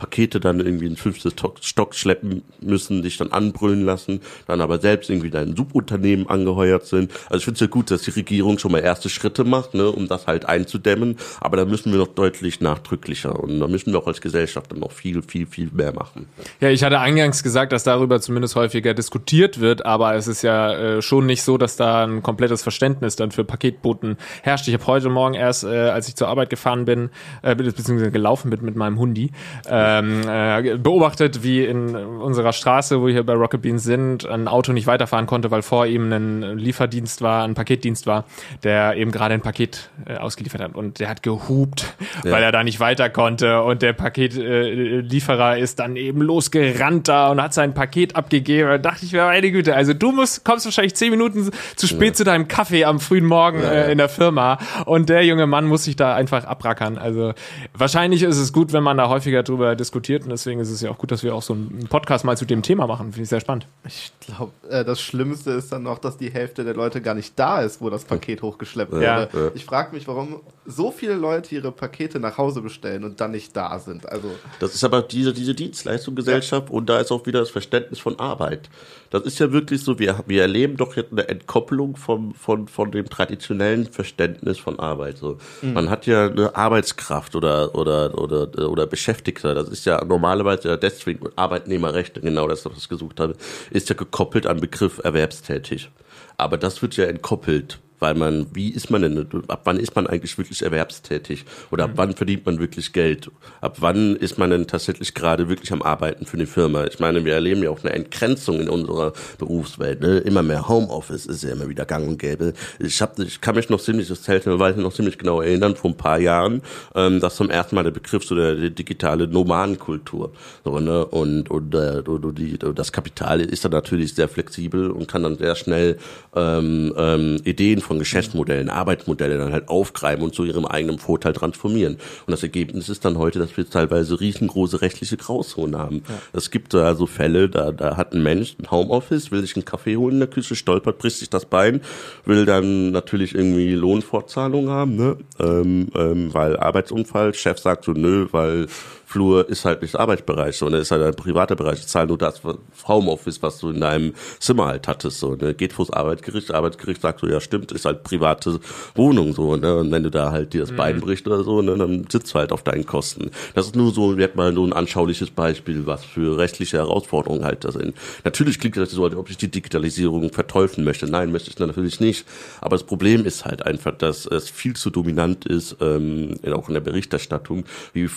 Pakete 0.00 0.40
dann 0.40 0.60
irgendwie 0.60 0.86
in 0.86 0.96
fünfte 0.96 1.30
Stock 1.60 1.94
schleppen 1.94 2.42
müssen, 2.60 3.02
dich 3.02 3.18
dann 3.18 3.32
anbrüllen 3.32 3.84
lassen, 3.84 4.20
dann 4.46 4.62
aber 4.62 4.80
selbst 4.80 5.10
irgendwie 5.10 5.30
dein 5.30 5.54
Subunternehmen 5.54 6.26
angeheuert 6.26 6.86
sind. 6.86 7.12
Also 7.26 7.36
ich 7.36 7.44
finde 7.44 7.56
es 7.56 7.60
ja 7.60 7.66
gut, 7.66 7.90
dass 7.90 8.02
die 8.02 8.10
Regierung 8.10 8.58
schon 8.58 8.72
mal 8.72 8.78
erste 8.78 9.10
Schritte 9.10 9.44
macht, 9.44 9.74
ne, 9.74 9.90
um 9.90 10.08
das 10.08 10.26
halt 10.26 10.46
einzudämmen, 10.46 11.16
aber 11.40 11.58
da 11.58 11.66
müssen 11.66 11.92
wir 11.92 11.98
noch 11.98 12.08
deutlich 12.08 12.62
nachdrücklicher 12.62 13.38
und 13.38 13.60
da 13.60 13.68
müssen 13.68 13.92
wir 13.92 13.98
auch 13.98 14.06
als 14.06 14.22
Gesellschaft 14.22 14.72
dann 14.72 14.78
noch 14.78 14.92
viel, 14.92 15.22
viel, 15.22 15.46
viel 15.46 15.70
mehr 15.70 15.92
machen. 15.92 16.26
Ja, 16.60 16.70
ich 16.70 16.82
hatte 16.82 16.98
eingangs 16.98 17.42
gesagt, 17.42 17.72
dass 17.72 17.84
darüber 17.84 18.22
zumindest 18.22 18.56
häufiger 18.56 18.94
diskutiert 18.94 19.60
wird, 19.60 19.84
aber 19.84 20.14
es 20.14 20.26
ist 20.28 20.40
ja 20.40 20.72
äh, 20.72 21.02
schon 21.02 21.26
nicht 21.26 21.42
so, 21.42 21.58
dass 21.58 21.76
da 21.76 22.06
ein 22.06 22.22
komplettes 22.22 22.62
Verständnis 22.62 23.16
dann 23.16 23.32
für 23.32 23.44
Paketboten 23.44 24.16
herrscht. 24.42 24.66
Ich 24.66 24.72
habe 24.72 24.86
heute 24.86 25.10
Morgen 25.10 25.34
erst, 25.34 25.64
äh, 25.64 25.90
als 25.90 26.08
ich 26.08 26.16
zur 26.16 26.28
Arbeit 26.28 26.48
gefahren 26.48 26.86
bin, 26.86 27.10
äh, 27.42 27.54
beziehungsweise 27.54 28.10
gelaufen 28.10 28.50
bin 28.50 28.64
mit 28.64 28.76
meinem 28.76 28.98
Hundi, 28.98 29.32
äh, 29.66 29.89
ähm, 29.98 30.22
äh, 30.28 30.76
beobachtet, 30.76 31.42
wie 31.42 31.64
in 31.64 31.94
unserer 31.94 32.52
Straße, 32.52 33.00
wo 33.00 33.06
wir 33.06 33.12
hier 33.12 33.24
bei 33.24 33.34
Rocket 33.34 33.62
Beans 33.62 33.84
sind, 33.84 34.26
ein 34.26 34.48
Auto 34.48 34.72
nicht 34.72 34.86
weiterfahren 34.86 35.26
konnte, 35.26 35.50
weil 35.50 35.62
vor 35.62 35.86
ihm 35.86 36.12
ein 36.12 36.58
Lieferdienst 36.58 37.22
war, 37.22 37.44
ein 37.44 37.54
Paketdienst 37.54 38.06
war, 38.06 38.24
der 38.62 38.96
eben 38.96 39.10
gerade 39.10 39.34
ein 39.34 39.40
Paket 39.40 39.90
äh, 40.06 40.16
ausgeliefert 40.16 40.60
hat 40.60 40.74
und 40.74 41.00
der 41.00 41.08
hat 41.08 41.22
gehupt, 41.22 41.94
ja. 42.24 42.32
weil 42.32 42.42
er 42.42 42.52
da 42.52 42.62
nicht 42.64 42.80
weiter 42.80 43.10
konnte 43.10 43.62
und 43.62 43.82
der 43.82 43.92
Paketlieferer 43.92 45.56
äh, 45.56 45.62
ist 45.62 45.78
dann 45.78 45.96
eben 45.96 46.22
losgerannt 46.22 47.08
da 47.08 47.30
und 47.30 47.42
hat 47.42 47.54
sein 47.54 47.74
Paket 47.74 48.16
abgegeben. 48.16 48.68
Da 48.68 48.78
dachte 48.78 49.04
ich 49.04 49.12
mir, 49.12 49.24
meine 49.24 49.50
Güte, 49.50 49.74
also 49.74 49.94
du 49.94 50.12
musst, 50.12 50.44
kommst 50.44 50.64
wahrscheinlich 50.64 50.94
zehn 50.94 51.10
Minuten 51.10 51.50
zu 51.76 51.86
spät 51.86 52.08
ja. 52.08 52.14
zu 52.14 52.24
deinem 52.24 52.48
Kaffee 52.48 52.84
am 52.84 53.00
frühen 53.00 53.26
Morgen 53.26 53.60
ja, 53.60 53.70
äh, 53.70 53.92
in 53.92 53.98
der 53.98 54.08
Firma 54.08 54.58
und 54.86 55.08
der 55.08 55.24
junge 55.24 55.46
Mann 55.46 55.66
muss 55.66 55.84
sich 55.84 55.96
da 55.96 56.14
einfach 56.14 56.44
abrackern. 56.44 56.98
Also 56.98 57.34
wahrscheinlich 57.74 58.22
ist 58.22 58.38
es 58.38 58.52
gut, 58.52 58.72
wenn 58.72 58.82
man 58.82 58.96
da 58.96 59.08
häufiger 59.08 59.42
drüber 59.42 59.76
diskutiert 59.80 60.22
und 60.22 60.30
deswegen 60.30 60.60
ist 60.60 60.70
es 60.70 60.80
ja 60.80 60.90
auch 60.90 60.98
gut, 60.98 61.10
dass 61.10 61.22
wir 61.22 61.34
auch 61.34 61.42
so 61.42 61.54
einen 61.54 61.86
Podcast 61.88 62.24
mal 62.24 62.36
zu 62.36 62.44
dem 62.44 62.62
Thema 62.62 62.86
machen. 62.86 63.12
Finde 63.12 63.24
ich 63.24 63.28
sehr 63.28 63.40
spannend. 63.40 63.66
Ich 63.86 64.12
glaube, 64.20 64.52
äh, 64.68 64.84
das 64.84 65.00
Schlimmste 65.00 65.50
ist 65.50 65.72
dann 65.72 65.82
noch, 65.82 65.98
dass 65.98 66.16
die 66.16 66.30
Hälfte 66.30 66.64
der 66.64 66.74
Leute 66.74 67.00
gar 67.00 67.14
nicht 67.14 67.38
da 67.38 67.62
ist, 67.62 67.80
wo 67.80 67.90
das 67.90 68.04
Paket 68.04 68.42
hochgeschleppt 68.42 68.92
wurde. 68.92 69.04
Ja. 69.04 69.28
Ich 69.54 69.64
frage 69.64 69.94
mich, 69.94 70.06
warum 70.06 70.40
so 70.66 70.90
viele 70.90 71.14
Leute 71.14 71.54
ihre 71.54 71.72
Pakete 71.72 72.20
nach 72.20 72.38
Hause 72.38 72.62
bestellen 72.62 73.04
und 73.04 73.20
dann 73.20 73.32
nicht 73.32 73.56
da 73.56 73.78
sind. 73.78 74.08
Also 74.08 74.30
das 74.60 74.74
ist 74.74 74.84
aber 74.84 75.02
diese, 75.02 75.32
diese 75.32 75.54
Dienstleistungsgesellschaft 75.54 76.68
ja. 76.68 76.74
und 76.74 76.88
da 76.88 77.00
ist 77.00 77.10
auch 77.10 77.26
wieder 77.26 77.40
das 77.40 77.50
Verständnis 77.50 77.98
von 77.98 78.18
Arbeit. 78.18 78.68
Das 79.10 79.24
ist 79.24 79.40
ja 79.40 79.50
wirklich 79.52 79.82
so, 79.82 79.98
wir, 79.98 80.22
wir 80.26 80.42
erleben 80.42 80.76
doch 80.76 80.96
jetzt 80.96 81.10
eine 81.10 81.28
Entkopplung 81.28 81.96
vom, 81.96 82.32
von, 82.34 82.68
von 82.68 82.92
dem 82.92 83.08
traditionellen 83.08 83.86
Verständnis 83.86 84.58
von 84.58 84.78
Arbeit. 84.78 85.18
So. 85.18 85.38
Mhm. 85.62 85.72
Man 85.72 85.90
hat 85.90 86.06
ja 86.06 86.26
eine 86.26 86.54
Arbeitskraft 86.54 87.34
oder, 87.34 87.74
oder, 87.74 88.16
oder, 88.16 88.70
oder 88.70 88.86
Beschäftigter. 88.86 89.54
Das 89.54 89.68
ist 89.70 89.86
ja 89.86 90.04
normalerweise 90.04 90.68
ja 90.68 90.76
deswegen 90.76 91.28
Arbeitnehmerrechte, 91.36 92.20
genau 92.20 92.48
das, 92.48 92.64
was 92.64 92.78
ich 92.78 92.88
gesucht 92.88 93.20
habe, 93.20 93.34
ist 93.70 93.88
ja 93.88 93.94
gekoppelt 93.94 94.46
an 94.46 94.60
Begriff 94.60 95.00
erwerbstätig. 95.02 95.90
Aber 96.36 96.56
das 96.56 96.82
wird 96.82 96.96
ja 96.96 97.04
entkoppelt 97.04 97.78
weil 98.00 98.14
man, 98.14 98.46
wie 98.52 98.70
ist 98.70 98.90
man 98.90 99.02
denn, 99.02 99.26
ab 99.48 99.60
wann 99.64 99.78
ist 99.78 99.94
man 99.94 100.06
eigentlich 100.06 100.36
wirklich 100.36 100.62
erwerbstätig 100.62 101.44
oder 101.70 101.84
ab 101.84 101.92
mhm. 101.92 101.98
wann 101.98 102.14
verdient 102.14 102.46
man 102.46 102.58
wirklich 102.58 102.92
Geld? 102.92 103.30
Ab 103.60 103.76
wann 103.80 104.16
ist 104.16 104.38
man 104.38 104.50
denn 104.50 104.66
tatsächlich 104.66 105.14
gerade 105.14 105.48
wirklich 105.48 105.72
am 105.72 105.82
Arbeiten 105.82 106.26
für 106.26 106.36
eine 106.36 106.46
Firma? 106.46 106.86
Ich 106.86 106.98
meine, 106.98 107.24
wir 107.24 107.34
erleben 107.34 107.62
ja 107.62 107.70
auch 107.70 107.84
eine 107.84 107.92
Entgrenzung 107.92 108.60
in 108.60 108.68
unserer 108.68 109.12
Berufswelt. 109.38 110.00
Ne? 110.00 110.18
Immer 110.18 110.42
mehr 110.42 110.66
Homeoffice 110.68 111.26
ist 111.26 111.44
ja 111.44 111.52
immer 111.52 111.68
wieder 111.68 111.84
gang 111.84 112.08
und 112.08 112.18
gäbe. 112.18 112.54
Ich, 112.78 113.00
hab, 113.02 113.18
ich 113.18 113.40
kann 113.40 113.54
mich 113.54 113.68
noch 113.68 113.80
ziemlich, 113.80 114.08
das 114.08 114.26
hält 114.26 114.46
eine 114.46 114.58
Weile 114.58 114.80
noch 114.80 114.94
ziemlich 114.94 115.18
genau 115.18 115.40
erinnern, 115.40 115.76
vor 115.76 115.90
ein 115.90 115.96
paar 115.96 116.18
Jahren, 116.18 116.62
ähm, 116.94 117.20
dass 117.20 117.36
zum 117.36 117.50
ersten 117.50 117.74
Mal 117.74 117.84
der 117.84 117.90
Begriff 117.90 118.24
so 118.24 118.34
der, 118.34 118.54
der 118.54 118.70
digitale 118.70 119.28
Nomadenkultur. 119.28 120.32
So, 120.64 120.80
ne? 120.80 121.04
Und, 121.06 121.50
und, 121.50 121.74
äh, 121.74 122.02
und, 122.06 122.38
die, 122.38 122.58
das 122.58 122.92
Kapital 122.92 123.40
ist 123.40 123.64
dann 123.64 123.72
natürlich 123.72 124.14
sehr 124.14 124.28
flexibel 124.28 124.90
und 124.90 125.06
kann 125.06 125.22
dann 125.22 125.36
sehr 125.36 125.54
schnell 125.54 125.98
ähm, 126.34 126.94
ähm, 126.96 127.40
Ideen 127.44 127.80
von 127.90 127.98
Geschäftsmodellen, 127.98 128.70
Arbeitsmodelle 128.70 129.36
dann 129.36 129.52
halt 129.52 129.68
aufgreifen 129.68 130.22
und 130.22 130.32
zu 130.32 130.44
ihrem 130.44 130.64
eigenen 130.64 131.00
Vorteil 131.00 131.32
transformieren. 131.32 131.94
Und 132.24 132.30
das 132.30 132.44
Ergebnis 132.44 132.88
ist 132.88 133.04
dann 133.04 133.18
heute, 133.18 133.40
dass 133.40 133.56
wir 133.56 133.68
teilweise 133.68 134.20
riesengroße 134.20 134.80
rechtliche 134.80 135.16
Grauzonen 135.16 135.76
haben. 135.76 136.04
Es 136.32 136.52
gibt 136.52 136.72
da 136.72 136.94
so 136.94 137.06
Fälle, 137.06 137.48
da, 137.48 137.72
da 137.72 137.96
hat 137.96 138.12
ein 138.12 138.22
Mensch 138.22 138.54
ein 138.60 138.70
Homeoffice, 138.70 139.32
will 139.32 139.40
sich 139.40 139.56
einen 139.56 139.64
Kaffee 139.64 139.96
holen 139.96 140.14
in 140.14 140.18
der 140.20 140.28
Küche, 140.28 140.54
stolpert, 140.54 140.98
bricht 140.98 141.16
sich 141.16 141.30
das 141.30 141.46
Bein, 141.46 141.80
will 142.24 142.46
dann 142.46 142.92
natürlich 142.92 143.34
irgendwie 143.34 143.74
Lohnfortzahlung 143.74 144.68
haben, 144.68 144.94
ne? 144.94 145.16
ähm, 145.40 145.88
ähm, 145.96 146.32
weil 146.32 146.58
Arbeitsunfall, 146.58 147.34
Chef 147.34 147.58
sagt 147.58 147.86
so, 147.86 147.90
nö, 147.90 148.28
weil 148.30 148.68
Flur 149.10 149.48
ist 149.48 149.64
halt 149.64 149.82
nicht 149.82 149.96
Arbeitsbereich, 149.96 150.56
sondern 150.56 150.82
ist 150.82 150.92
halt 150.92 151.02
ein 151.02 151.16
privater 151.16 151.56
Bereich. 151.56 151.80
Ich 151.80 151.88
zahle 151.88 152.06
nur 152.06 152.18
das 152.18 152.40
Homeoffice, 152.86 153.42
was 153.42 153.58
du 153.58 153.70
in 153.70 153.80
deinem 153.80 154.14
Zimmer 154.38 154.66
halt 154.66 154.86
hattest. 154.86 155.18
So, 155.18 155.34
ne? 155.34 155.52
Geht 155.52 155.72
vors 155.72 155.90
Arbeitsgericht, 155.90 156.52
Arbeitsgericht 156.52 157.02
sagt 157.02 157.18
so, 157.18 157.26
ja 157.26 157.40
stimmt, 157.40 157.72
ist 157.72 157.86
halt 157.86 158.04
private 158.04 158.60
Wohnung 158.94 159.32
so, 159.34 159.56
ne? 159.56 159.78
Und 159.78 159.90
wenn 159.90 160.04
du 160.04 160.12
da 160.12 160.30
halt 160.30 160.52
dir 160.52 160.60
das 160.60 160.70
Bein 160.70 161.00
bricht 161.00 161.26
oder 161.26 161.42
so, 161.42 161.60
ne, 161.60 161.76
dann 161.76 162.06
sitzt 162.08 162.32
du 162.32 162.38
halt 162.38 162.52
auf 162.52 162.62
deinen 162.62 162.86
Kosten. 162.86 163.32
Das 163.54 163.66
ist 163.66 163.74
nur 163.74 163.92
so, 163.92 164.14
jetzt 164.16 164.36
mal 164.36 164.54
so 164.54 164.64
ein 164.64 164.72
anschauliches 164.72 165.32
Beispiel, 165.32 165.86
was 165.86 166.04
für 166.04 166.38
rechtliche 166.38 166.76
Herausforderungen 166.76 167.44
halt 167.44 167.64
da 167.64 167.72
sind. 167.72 167.96
Natürlich 168.22 168.60
klingt 168.60 168.76
das 168.76 168.92
so, 168.92 169.04
als 169.04 169.16
ob 169.16 169.28
ich 169.28 169.36
die 169.36 169.50
Digitalisierung 169.50 170.32
verteufeln 170.32 170.84
möchte. 170.84 171.06
Nein, 171.06 171.32
möchte 171.32 171.50
ich 171.50 171.58
natürlich 171.58 171.98
nicht. 171.98 172.26
Aber 172.60 172.76
das 172.76 172.84
Problem 172.84 173.24
ist 173.26 173.44
halt 173.44 173.66
einfach, 173.66 173.98
dass 173.98 174.24
es 174.26 174.48
viel 174.48 174.76
zu 174.76 174.90
dominant 174.90 175.46
ist, 175.46 175.78
ähm, 175.80 176.36
auch 176.52 176.68
in 176.68 176.74
der 176.74 176.80
Berichterstattung, 176.80 177.64
wie 177.92 178.08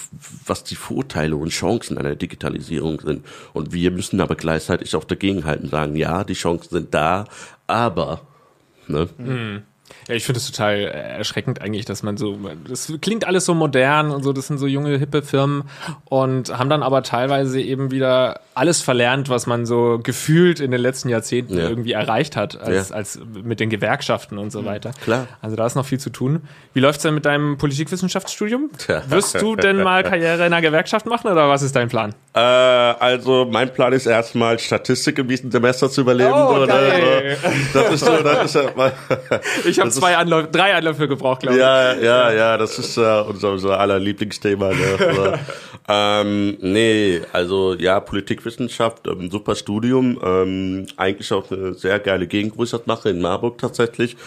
was 0.46 0.64
die 0.64 0.83
Vorteile 0.84 1.36
und 1.36 1.50
Chancen 1.50 1.98
einer 1.98 2.16
Digitalisierung 2.16 3.00
sind. 3.00 3.26
Und 3.54 3.72
wir 3.74 3.92
müssen 3.92 4.20
aber 4.22 4.36
gleichzeitig 4.36 4.96
auch 4.96 5.06
dagegenhalten, 5.06 5.70
sagen, 5.70 5.96
ja, 5.96 6.24
die 6.24 6.34
Chancen 6.34 6.70
sind 6.70 6.94
da, 6.94 7.26
aber 7.68 8.22
ne? 8.88 9.64
Ja, 10.08 10.16
ich 10.16 10.24
finde 10.26 10.40
es 10.40 10.52
total 10.52 10.80
erschreckend 10.82 11.62
eigentlich, 11.62 11.86
dass 11.86 12.04
man 12.04 12.18
so, 12.18 12.38
das 12.68 12.92
klingt 13.02 13.26
alles 13.26 13.46
so 13.46 13.54
modern 13.54 14.12
und 14.12 14.24
so, 14.24 14.34
das 14.34 14.48
sind 14.48 14.58
so 14.58 14.68
junge, 14.68 14.98
hippe 14.98 15.22
Firmen 15.22 15.64
und 16.06 16.58
haben 16.58 16.70
dann 16.70 16.84
aber 16.84 17.04
teilweise 17.04 17.62
eben 17.62 17.92
wieder 17.92 18.42
alles 18.56 18.82
verlernt, 18.82 19.30
was 19.30 19.48
man 19.48 19.66
so 19.66 20.00
gefühlt 20.04 20.60
in 20.60 20.72
den 20.72 20.80
letzten 20.82 21.10
Jahrzehnten 21.10 21.58
Ja. 21.58 21.70
irgendwie 21.70 21.94
erreicht 21.94 22.36
hat, 22.36 22.60
als, 22.60 22.90
Ja. 22.90 22.96
als 22.96 23.20
mit 23.44 23.60
den 23.60 23.70
Gewerkschaften 23.70 24.38
und 24.38 24.52
so 24.52 24.66
weiter. 24.66 24.92
klar. 25.04 25.28
Also 25.42 25.56
da 25.56 25.66
ist 25.66 25.76
noch 25.76 25.86
viel 25.86 26.00
zu 26.00 26.10
tun. 26.10 26.42
Wie 26.74 26.80
läuft's 26.80 27.04
denn 27.04 27.14
mit 27.16 27.26
deinem 27.26 27.58
Politikwissenschaftsstudium? 27.58 28.70
Tja. 28.78 29.02
Wirst 29.08 29.42
du 29.42 29.56
denn 29.56 29.78
mal 29.78 30.04
Karriere 30.04 30.36
in 30.38 30.42
einer 30.54 30.62
Gewerkschaft 30.62 31.06
machen 31.06 31.32
oder 31.32 31.50
was 31.50 31.62
ist 31.62 31.76
dein 31.76 31.88
Plan? 31.90 32.14
Äh, 32.36 32.40
also 32.40 33.48
mein 33.52 33.74
Plan 33.74 33.94
ist 33.94 34.06
erstmal 34.06 34.60
Statistik 34.60 35.18
im 35.20 35.28
nächsten 35.28 35.52
Semester 35.52 35.90
zu 35.90 36.02
überleben. 36.02 36.34
Oh, 36.34 36.66
geil. 36.68 37.38
Ne? 37.44 37.52
So, 37.74 37.80
das 37.82 37.94
ist 37.94 38.06
so, 38.06 38.18
das 38.24 38.46
ist 38.46 38.56
ja 38.56 38.92
Ich 39.66 39.80
habe 39.84 39.92
zwei 39.92 40.18
Anläufe, 40.18 40.50
drei 40.52 40.74
Anläufe 40.76 41.08
gebraucht, 41.08 41.42
glaube 41.42 41.56
ich. 41.56 41.62
Ja, 41.62 41.94
ja, 41.94 42.32
ja, 42.32 42.58
das 42.58 42.78
ist 42.80 42.98
äh, 42.98 43.22
unser, 43.28 43.52
unser 43.52 43.80
aller 43.80 44.00
Lieblingsthema. 44.00 44.70
Ne? 44.70 44.98
So. 44.98 45.34
ähm, 45.88 46.58
nee, 46.62 47.22
also 47.32 47.74
ja, 47.76 48.00
Politikwissenschaft, 48.00 49.08
ähm, 49.08 49.30
super 49.30 49.56
Studium. 49.56 50.20
Ähm, 50.24 50.88
eigentlich 50.98 51.32
auch 51.32 51.50
eine 51.52 51.74
sehr 51.74 52.00
geile 52.00 52.28
Gegend, 52.28 52.58
wo 52.58 52.64
ich 52.64 52.72
das 52.72 52.86
mache, 52.86 53.10
in 53.10 53.22
Marburg 53.22 53.58
tatsächlich. 53.58 54.18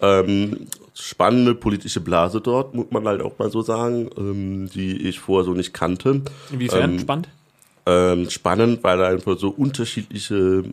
Ähm, 0.00 0.68
spannende 0.94 1.54
politische 1.54 2.00
Blase 2.00 2.40
dort, 2.40 2.74
muss 2.74 2.86
man 2.90 3.06
halt 3.06 3.22
auch 3.22 3.38
mal 3.38 3.50
so 3.50 3.62
sagen, 3.62 4.10
ähm, 4.16 4.70
die 4.74 5.08
ich 5.08 5.20
vorher 5.20 5.44
so 5.44 5.52
nicht 5.52 5.72
kannte. 5.74 6.22
Inwiefern 6.50 6.92
Ähm, 6.92 6.98
spannend? 7.00 7.28
ähm, 7.86 8.30
spannend, 8.30 8.82
weil 8.82 8.98
da 8.98 9.08
einfach 9.08 9.38
so 9.38 9.48
unterschiedliche 9.50 10.64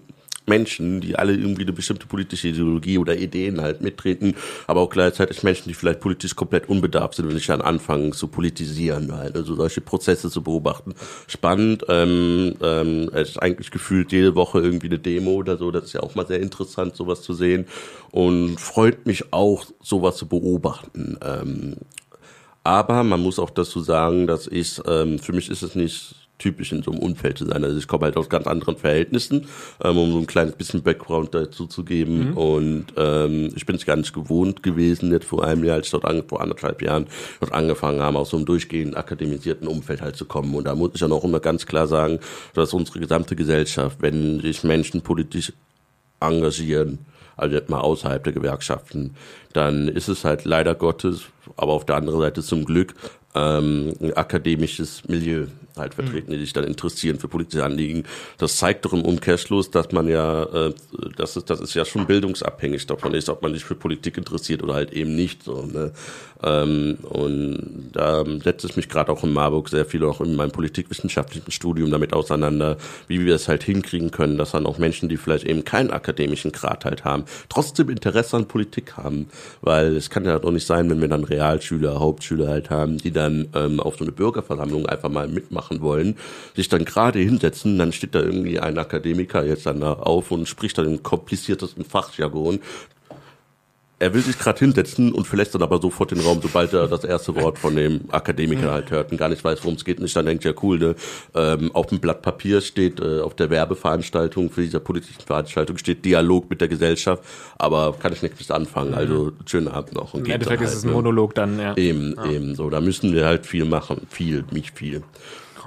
Menschen, 0.46 1.02
die 1.02 1.16
alle 1.16 1.34
irgendwie 1.34 1.64
eine 1.64 1.74
bestimmte 1.74 2.08
politische 2.08 2.50
Ideologie 2.50 2.98
oder 2.98 3.18
Ideen 3.18 3.62
halt 3.62 3.82
mittreten, 3.82 4.36
aber 4.68 4.82
auch 4.82 4.89
gleichzeitig 4.89 5.44
Menschen, 5.44 5.70
die 5.70 5.74
vielleicht 5.74 6.00
politisch 6.00 6.36
komplett 6.36 6.70
unbedarft 6.70 7.16
sind, 7.16 7.30
wenn 7.30 7.38
ich 7.38 7.48
dann 7.48 7.62
anfangen 7.62 8.14
zu 8.14 8.28
politisieren, 8.28 9.14
halt, 9.14 9.36
also 9.36 9.56
solche 9.56 9.82
Prozesse 9.82 10.30
zu 10.30 10.41
beobachten. 10.41 10.94
Spannend, 11.28 11.86
ähm, 11.89 12.56
ähm, 12.62 13.10
es 13.14 13.30
ist 13.30 13.38
eigentlich 13.38 13.72
gefühlt 13.72 14.12
jede 14.12 14.36
Woche 14.36 14.60
irgendwie 14.60 14.88
eine 14.88 15.00
Demo 15.00 15.32
oder 15.32 15.58
so, 15.58 15.72
das 15.72 15.86
ist 15.86 15.94
ja 15.94 16.02
auch 16.02 16.16
mal 16.16 16.28
sehr 16.28 16.41
interessant, 16.41 16.96
sowas 16.96 17.22
zu 17.22 17.34
sehen 17.34 17.66
und 18.12 18.60
freut 18.60 19.06
mich 19.06 19.32
auch, 19.32 19.66
sowas 19.82 20.18
zu 20.18 20.28
beobachten. 20.28 21.18
Ähm, 21.24 21.78
aber 22.64 23.04
man 23.04 23.20
muss 23.20 23.39
auch 23.39 23.50
dazu 23.50 23.82
sagen, 23.82 24.26
dass 24.28 24.48
ich, 24.48 24.80
ähm, 24.88 25.20
für 25.20 25.34
mich 25.34 25.50
ist 25.50 25.64
es 25.64 25.76
nicht 25.76 26.23
typisch 26.38 26.72
in 26.72 26.84
so 26.84 26.92
einem 26.92 27.00
Umfeld 27.00 27.38
zu 27.38 27.46
sein. 27.46 27.64
Also 27.64 27.78
ich 27.78 27.88
komme 27.88 28.06
halt 28.06 28.18
aus 28.18 28.30
ganz 28.30 28.48
anderen 28.48 28.76
Verhältnissen, 28.76 29.48
ähm, 29.84 29.98
um 29.98 30.12
so 30.12 30.18
ein 30.18 30.28
kleines 30.28 30.56
bisschen 30.56 30.82
Background 30.84 31.34
dazu 31.34 31.68
zu 31.68 31.84
geben. 31.84 32.34
Und 32.34 32.88
ähm, 32.98 33.52
ich 33.56 33.66
bin 33.66 33.76
es 33.76 33.86
gar 33.86 33.96
nicht 33.96 34.14
gewohnt 34.14 34.64
gewesen, 34.64 35.12
jetzt 35.12 35.26
vor 35.26 35.46
einem 35.46 35.64
Jahr, 35.64 35.76
als 35.76 35.88
ich 35.88 35.92
dort 35.92 36.06
ange 36.06 36.24
vor 36.24 36.42
anderthalb 36.42 36.82
Jahren 36.82 37.08
dort 37.40 37.54
angefangen 37.54 38.02
haben, 38.02 38.18
aus 38.18 38.32
so 38.32 38.38
einem 38.38 38.46
durchgehend 38.46 38.98
akademisierten 38.98 39.68
Umfeld 39.68 40.02
halt 40.02 40.16
zu 40.16 40.26
kommen. 40.26 40.54
Und 40.56 40.66
da 40.66 40.76
muss 40.76 40.92
ich 40.94 41.00
dann 41.00 41.12
auch 41.12 41.24
immer 41.24 41.40
ganz 41.40 41.66
klar 41.66 41.88
sagen, 41.88 42.20
dass 42.54 42.74
unsere 42.74 43.00
gesamte 43.00 43.36
Gesellschaft, 43.36 43.98
wenn 44.02 44.42
sich 44.42 44.64
Menschen 44.64 45.02
politisch 45.02 45.54
engagieren, 46.20 47.00
also 47.36 47.56
jetzt 47.56 47.70
mal 47.70 47.80
außerhalb 47.80 48.24
der 48.24 48.34
Gewerkschaften, 48.34 49.16
dann 49.54 49.88
ist 49.88 50.08
es 50.08 50.24
halt 50.24 50.46
leider 50.46 50.76
Gottes, 50.76 51.24
aber 51.58 51.74
auf 51.74 51.86
der 51.86 51.96
anderen 51.96 52.20
Seite 52.20 52.44
zum 52.44 52.66
Glück, 52.66 52.94
ähm, 53.36 53.94
ein 54.02 54.14
akademisches 54.14 55.04
Milieu 55.08 55.48
halt 55.78 55.96
vertreten, 55.96 56.32
die 56.32 56.40
sich 56.40 56.54
dann 56.54 56.64
interessieren 56.64 57.20
für 57.20 57.28
politische 57.28 57.64
Anliegen. 57.64 58.04
Das 58.38 58.58
zeigt 58.58 58.86
doch 58.86 58.94
im 58.94 59.04
Umkehrschluss, 59.04 59.72
dass 59.72 59.92
man 59.92 60.08
ja, 60.08 60.44
äh, 60.44 60.74
das 61.18 61.36
ist, 61.36 61.50
das 61.50 61.60
ist 61.62 61.74
ja 61.74 61.86
schon 61.86 62.06
bildungsabhängig 62.06 62.86
davon 62.86 63.14
ist, 63.14 63.30
ob 63.30 63.42
man 63.42 63.54
sich 63.54 63.64
für 63.64 63.76
Politik 63.76 64.18
interessiert 64.18 64.64
oder 64.64 64.76
halt 64.76 64.94
eben 64.94 65.16
nicht 65.16 65.44
so. 65.44 65.66
Ne? 65.66 65.92
Ähm, 66.44 66.98
und 67.04 67.92
da 67.94 68.24
setze 68.44 68.68
ich 68.68 68.76
mich 68.76 68.90
gerade 68.90 69.12
auch 69.12 69.24
in 69.24 69.34
Marburg 69.34 69.70
sehr 69.70 69.86
viel 69.86 70.04
auch 70.04 70.22
in 70.22 70.36
meinem 70.36 70.52
politikwissenschaftlichen 70.52 71.52
Studium 71.52 71.90
damit 71.90 72.14
auseinander, 72.14 72.78
wie 73.08 73.26
wir 73.26 73.36
es 73.36 73.48
halt 73.48 73.64
hinkriegen 73.64 74.12
können, 74.12 74.38
dass 74.38 74.52
dann 74.52 74.66
auch 74.66 74.78
Menschen, 74.78 75.10
die 75.10 75.18
vielleicht 75.18 75.46
eben 75.46 75.64
keinen 75.64 75.92
akademischen 75.92 76.52
Grad 76.52 76.86
halt 76.86 77.06
haben, 77.06 77.24
trotzdem 77.50 77.90
Interesse 77.90 78.38
an 78.38 78.48
Politik 78.48 78.98
haben. 78.98 79.28
Weil 79.62 79.96
es 79.96 80.10
kann 80.10 80.26
ja 80.26 80.38
doch 80.38 80.52
nicht 80.52 80.68
sein, 80.68 80.90
wenn 80.90 81.02
wir 81.02 81.08
dann 81.08 81.24
Realschüler, 81.24 82.00
Hauptschüler 82.00 82.50
halt 82.50 82.70
haben, 82.70 82.98
die 82.98 83.12
dann 83.12 83.48
ähm, 83.56 83.80
auf 83.80 83.98
so 83.98 84.04
eine 84.04 84.12
Bürgerversammlung 84.12 84.86
einfach 84.86 85.10
mal 85.10 85.28
mitmachen 85.28 85.62
wollen, 85.70 86.18
sich 86.55 86.70
dann 86.70 86.86
gerade 86.86 87.20
hinsetzen, 87.20 87.78
dann 87.78 87.91
steht 87.91 88.16
da 88.16 88.22
irgendwie 88.22 88.59
ein 88.59 88.78
Akademiker 88.78 89.45
jetzt 89.45 89.66
dann 89.66 89.80
da 89.80 89.93
auf 89.93 90.32
und 90.32 90.47
spricht 90.47 90.78
dann 90.78 90.86
im 90.86 91.03
kompliziertesten 91.03 91.86
Fachjargon, 91.86 92.59
er 94.03 94.14
will 94.14 94.22
sich 94.22 94.38
gerade 94.38 94.59
hinsetzen 94.59 95.14
und 95.14 95.26
verlässt 95.26 95.55
dann 95.55 95.61
aber 95.61 95.80
sofort 95.80 96.11
den 96.11 96.20
Raum, 96.20 96.39
sobald 96.41 96.74
er 96.74 96.89
das 96.89 97.05
erste 97.05 97.36
Wort 97.36 97.57
von 97.57 97.74
dem 97.74 98.01
Akademiker 98.11 98.70
halt 98.70 98.91
hört 98.91 99.11
und 99.11 99.18
gar 99.18 99.30
nicht 99.30 99.41
weiß, 99.41 99.64
worum 99.64 99.76
es 99.76 99.86
geht. 99.86 99.99
Und 99.99 100.05
ich 100.05 100.14
dann 100.14 100.26
denke, 100.26 100.49
ja 100.49 100.55
cool, 100.61 100.78
ne? 100.78 100.95
ähm, 101.34 101.72
auf 101.74 101.88
dem 101.88 101.99
Blatt 101.99 102.22
Papier 102.22 102.59
steht, 102.59 102.99
äh, 102.99 103.22
auf 103.22 103.34
der 103.36 103.49
Werbeveranstaltung 103.49 104.49
für 104.49 104.61
diese 104.61 104.82
politischen 104.82 105.22
Veranstaltung 105.22 105.78
steht 105.78 106.03
Dialog 106.03 106.49
mit 106.49 106.59
der 106.59 106.68
Gesellschaft, 106.68 107.24
aber 107.57 107.95
kann 107.97 108.11
ich 108.11 108.22
nichts 108.22 108.51
anfangen. 108.51 108.93
Also 108.93 109.32
schönen 109.45 109.70
Abend 109.70 109.93
noch. 109.93 110.14
Und 110.14 110.26
Im 110.26 110.34
Endeffekt 110.34 110.59
dann 110.59 110.66
ist 110.66 110.72
halt, 110.72 110.80
es 110.80 110.84
ein 110.84 110.89
ne? 110.89 110.95
Monolog 110.95 111.34
dann, 111.34 111.57
ja. 111.57 111.78
Eben, 111.78 112.16
eben 112.30 112.55
so. 112.55 112.70
Da 112.70 112.82
müssen 112.82 113.14
wir 113.14 113.26
halt 113.26 113.45
viel 113.45 113.64
machen. 113.64 114.05
Viel, 114.09 114.43
nicht 114.51 114.78
viel. 114.78 115.03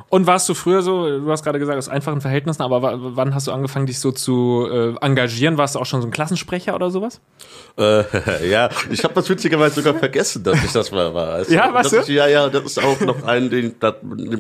Und 0.09 0.27
warst 0.27 0.49
du 0.49 0.55
früher 0.55 0.83
so, 0.83 1.21
du 1.21 1.31
hast 1.31 1.43
gerade 1.43 1.59
gesagt, 1.59 1.79
aus 1.79 1.89
einfachen 1.89 2.21
Verhältnissen, 2.21 2.63
aber 2.63 2.81
wa- 2.83 2.95
wann 2.99 3.35
hast 3.35 3.47
du 3.47 3.53
angefangen, 3.53 3.87
dich 3.87 3.99
so 3.99 4.13
zu 4.13 4.69
äh, 4.71 4.95
engagieren? 5.05 5.59
Warst 5.59 5.75
du 5.75 5.79
auch 5.81 5.87
schon 5.87 6.01
so 6.03 6.09
ein 6.09 6.11
Klassensprecher 6.13 6.75
oder 6.75 6.91
sowas? 6.91 7.21
Äh, 7.79 8.05
ja, 8.49 8.69
ich 8.91 9.03
habe 9.05 9.15
das 9.15 9.29
witzigerweise 9.29 9.77
sogar 9.77 9.95
vergessen, 9.95 10.43
dass 10.45 10.63
ich 10.65 10.73
das 10.73 10.91
mal 10.93 11.13
war. 11.15 11.29
Also, 11.35 11.53
Ja, 11.55 11.73
was 11.75 11.91
du? 11.91 12.13
Ja, 12.13 12.27
ja, 12.29 12.49
das 12.49 12.65
ist 12.65 12.83
auch 12.83 13.01
noch 13.01 13.25
ein, 13.25 13.51
den, 13.51 13.75
das, 13.81 13.95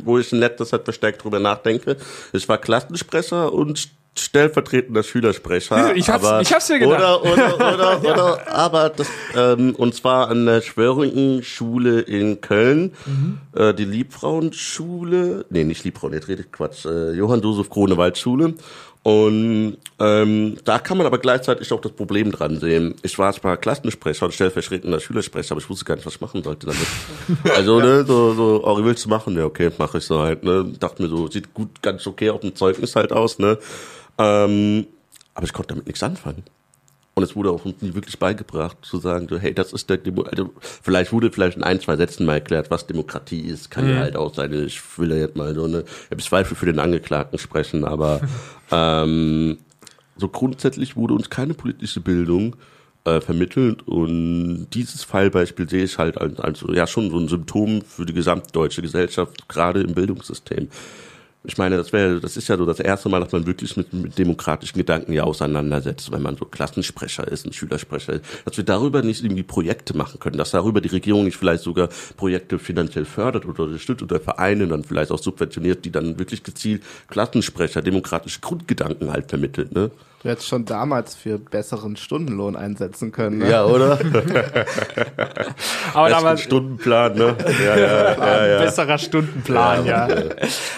wo 0.04 0.18
ich 0.18 0.32
in 0.32 0.38
letzter 0.38 0.66
Zeit 0.66 0.84
verstärkt 0.84 1.24
drüber 1.24 1.40
nachdenke. 1.40 1.96
Ich 2.32 2.48
war 2.48 2.58
Klassensprecher 2.58 3.52
und 3.52 3.88
stellvertretender 4.18 5.02
Schülersprecher. 5.02 5.94
Ich 5.96 6.08
hab's- 6.08 6.24
aber, 6.24 6.40
ich 6.40 6.52
hab's 6.52 6.68
mir 6.68 6.78
gedacht. 6.78 7.22
Oder, 7.22 7.22
oder, 7.32 7.56
oder, 7.74 8.00
oder, 8.02 8.52
aber 8.52 8.88
das, 8.90 9.08
ähm, 9.36 9.74
und 9.74 9.94
zwar 9.94 10.28
an 10.28 10.46
der 10.46 10.60
Schwöringen 10.62 11.42
Schule 11.42 12.00
in 12.00 12.40
Köln, 12.40 12.92
Mhm. 13.06 13.38
äh, 13.54 13.74
die 13.74 13.84
Liebfrauenschule, 13.84 15.44
nee, 15.50 15.64
nicht 15.64 15.84
Liebfrauen, 15.84 16.12
jetzt 16.12 16.28
redet 16.28 16.52
Quatsch, 16.52 16.84
äh, 16.86 17.12
Johann 17.12 17.40
Josef 17.40 17.68
Grunewald 17.70 18.18
Schule. 18.18 18.54
Und 19.02 19.76
ähm, 20.00 20.56
da 20.64 20.80
kann 20.80 20.98
man 20.98 21.06
aber 21.06 21.18
gleichzeitig 21.18 21.72
auch 21.72 21.80
das 21.80 21.92
Problem 21.92 22.32
dran 22.32 22.58
sehen. 22.58 22.96
Ich 23.02 23.16
war 23.20 23.32
zwar 23.32 23.56
Klassensprecher 23.56 24.26
und 24.26 24.32
stellvertretender 24.34 24.98
Schülersprecher, 24.98 25.52
aber 25.52 25.60
ich 25.60 25.70
wusste 25.70 25.84
gar 25.84 25.94
nicht, 25.94 26.04
was 26.06 26.16
ich 26.16 26.20
machen 26.20 26.42
sollte 26.42 26.66
damit. 26.66 26.86
Also, 27.56 27.78
ne, 27.78 28.04
so, 28.04 28.34
so, 28.34 28.62
oh, 28.64 28.84
willst 28.84 29.04
du 29.04 29.08
machen? 29.08 29.36
Ja, 29.36 29.44
okay, 29.44 29.70
mache 29.78 29.98
ich 29.98 30.04
so 30.04 30.18
halt, 30.18 30.42
ne. 30.42 30.72
Dachte 30.80 31.02
mir 31.02 31.08
so, 31.08 31.28
sieht 31.28 31.54
gut, 31.54 31.80
ganz 31.82 32.04
okay 32.04 32.30
auf 32.30 32.40
dem 32.40 32.56
Zeugnis 32.56 32.96
halt 32.96 33.12
aus, 33.12 33.38
ne. 33.38 33.58
Ähm, 34.18 34.86
aber 35.34 35.46
ich 35.46 35.52
konnte 35.52 35.68
damit 35.68 35.86
nichts 35.86 36.02
anfangen. 36.02 36.44
Und 37.14 37.22
es 37.22 37.34
wurde 37.34 37.50
auch 37.50 37.64
uns 37.64 37.80
nie 37.80 37.94
wirklich 37.94 38.18
beigebracht, 38.18 38.76
zu 38.82 38.98
sagen, 38.98 39.26
so, 39.28 39.38
hey, 39.38 39.54
das 39.54 39.72
ist 39.72 39.88
der 39.88 39.96
Demo 39.96 40.22
also 40.22 40.52
vielleicht 40.60 41.12
wurde 41.12 41.32
vielleicht 41.32 41.56
in 41.56 41.62
ein, 41.62 41.80
zwei 41.80 41.96
Sätzen 41.96 42.26
mal 42.26 42.34
erklärt, 42.34 42.70
was 42.70 42.86
Demokratie 42.86 43.40
ist. 43.40 43.70
Kann 43.70 43.88
ja 43.88 44.00
halt 44.00 44.16
auch 44.16 44.34
sein, 44.34 44.52
ich 44.52 44.82
will 44.98 45.10
ja 45.10 45.16
jetzt 45.16 45.34
mal 45.34 45.54
so 45.54 45.64
eine, 45.64 45.80
ich 45.80 46.10
habe 46.10 46.22
Zweifel 46.22 46.54
für 46.56 46.66
den 46.66 46.78
Angeklagten 46.78 47.38
sprechen, 47.38 47.86
aber 47.86 48.20
ähm, 48.70 49.56
so 50.16 50.28
grundsätzlich 50.28 50.94
wurde 50.96 51.14
uns 51.14 51.30
keine 51.30 51.54
politische 51.54 52.00
Bildung 52.00 52.56
äh, 53.06 53.22
vermittelt. 53.22 53.88
Und 53.88 54.68
dieses 54.74 55.02
Fallbeispiel 55.02 55.68
sehe 55.70 55.84
ich 55.84 55.96
halt 55.96 56.18
als, 56.18 56.38
als 56.38 56.64
ja 56.68 56.86
schon 56.86 57.10
so 57.10 57.18
ein 57.18 57.28
Symptom 57.28 57.80
für 57.80 58.04
die 58.04 58.12
gesamtdeutsche 58.12 58.82
Gesellschaft, 58.82 59.48
gerade 59.48 59.80
im 59.80 59.94
Bildungssystem. 59.94 60.68
Ich 61.48 61.58
meine, 61.58 61.76
das 61.76 61.92
wäre, 61.92 62.20
das 62.20 62.36
ist 62.36 62.48
ja 62.48 62.56
so 62.56 62.66
das 62.66 62.80
erste 62.80 63.08
Mal, 63.08 63.20
dass 63.20 63.30
man 63.30 63.46
wirklich 63.46 63.76
mit, 63.76 63.92
mit 63.92 64.18
demokratischen 64.18 64.78
Gedanken 64.78 65.12
ja 65.12 65.22
auseinandersetzt, 65.22 66.10
wenn 66.10 66.20
man 66.20 66.36
so 66.36 66.44
Klassensprecher 66.44 67.28
ist, 67.28 67.46
ein 67.46 67.52
Schülersprecher 67.52 68.14
ist, 68.14 68.24
dass 68.44 68.56
wir 68.56 68.64
darüber 68.64 69.02
nicht 69.02 69.22
irgendwie 69.22 69.44
Projekte 69.44 69.96
machen 69.96 70.18
können, 70.18 70.38
dass 70.38 70.50
darüber 70.50 70.80
die 70.80 70.88
Regierung 70.88 71.24
nicht 71.24 71.36
vielleicht 71.36 71.62
sogar 71.62 71.88
Projekte 72.16 72.58
finanziell 72.58 73.04
fördert 73.04 73.46
oder 73.46 73.64
unterstützt 73.64 74.02
oder 74.02 74.18
Vereine 74.18 74.66
dann 74.66 74.82
vielleicht 74.82 75.12
auch 75.12 75.20
subventioniert, 75.20 75.84
die 75.84 75.92
dann 75.92 76.18
wirklich 76.18 76.42
gezielt 76.42 76.82
Klassensprecher, 77.08 77.80
demokratische 77.80 78.40
Grundgedanken 78.40 79.12
halt 79.12 79.28
vermittelt, 79.28 79.72
ne? 79.72 79.92
Du 80.22 80.30
hättest 80.30 80.48
schon 80.48 80.64
damals 80.64 81.14
für 81.14 81.38
besseren 81.38 81.96
Stundenlohn 81.96 82.56
einsetzen 82.56 83.12
können. 83.12 83.38
Ne? 83.38 83.50
Ja, 83.50 83.66
oder? 83.66 83.92
Aber 85.94 86.08
damals, 86.08 86.40
Stundenplan, 86.40 87.14
ne? 87.14 87.36
Ja, 87.64 87.76
ja, 87.76 88.12
ja, 88.12 88.46
ja. 88.46 88.58
besserer 88.58 88.98
Stundenplan, 88.98 89.84
ja. 89.84 90.08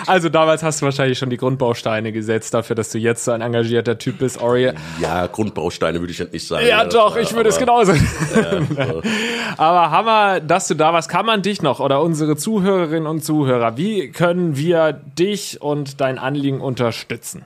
Also 0.07 0.29
damals 0.29 0.63
hast 0.63 0.83
du 0.83 0.87
wahrscheinlich 0.87 1.19
schon 1.19 1.31
die 1.31 1.37
Grundbausteine 1.37 2.13
gesetzt 2.13 2.53
dafür, 2.53 2.75
dass 2.75 2.91
du 2.91 2.99
jetzt 2.99 3.25
so 3.25 3.31
ein 3.31 3.41
engagierter 3.41 3.97
Typ 3.97 4.19
bist, 4.19 4.43
Ori. 4.43 4.73
Ja, 5.01 5.27
Grundbausteine 5.29 6.01
würde 6.01 6.13
ich 6.13 6.19
jetzt 6.19 6.33
nicht 6.33 6.47
sagen. 6.47 6.67
Ja, 6.67 6.85
doch, 6.85 7.17
ich 7.17 7.33
würde 7.33 7.51
es 7.51 7.59
genauso. 7.59 7.93
Ja, 7.93 8.87
so. 8.87 9.03
Aber 9.57 9.91
Hammer, 9.91 10.41
dass 10.41 10.69
du 10.69 10.75
da 10.75 10.93
warst. 10.93 11.09
Kann 11.09 11.25
man 11.25 11.43
dich 11.43 11.63
noch 11.63 11.81
oder 11.81 12.03
unsere 12.03 12.37
Zuhörerinnen 12.37 13.07
und 13.07 13.25
Zuhörer, 13.25 13.77
wie 13.77 14.11
können 14.11 14.57
wir 14.57 14.93
dich 14.93 15.63
und 15.63 16.01
dein 16.01 16.19
Anliegen 16.19 16.61
unterstützen? 16.61 17.45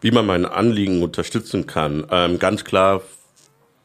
Wie 0.00 0.10
man 0.10 0.26
mein 0.26 0.44
Anliegen 0.44 1.02
unterstützen 1.02 1.66
kann. 1.66 2.06
Ähm, 2.10 2.38
ganz 2.38 2.64
klar, 2.64 3.02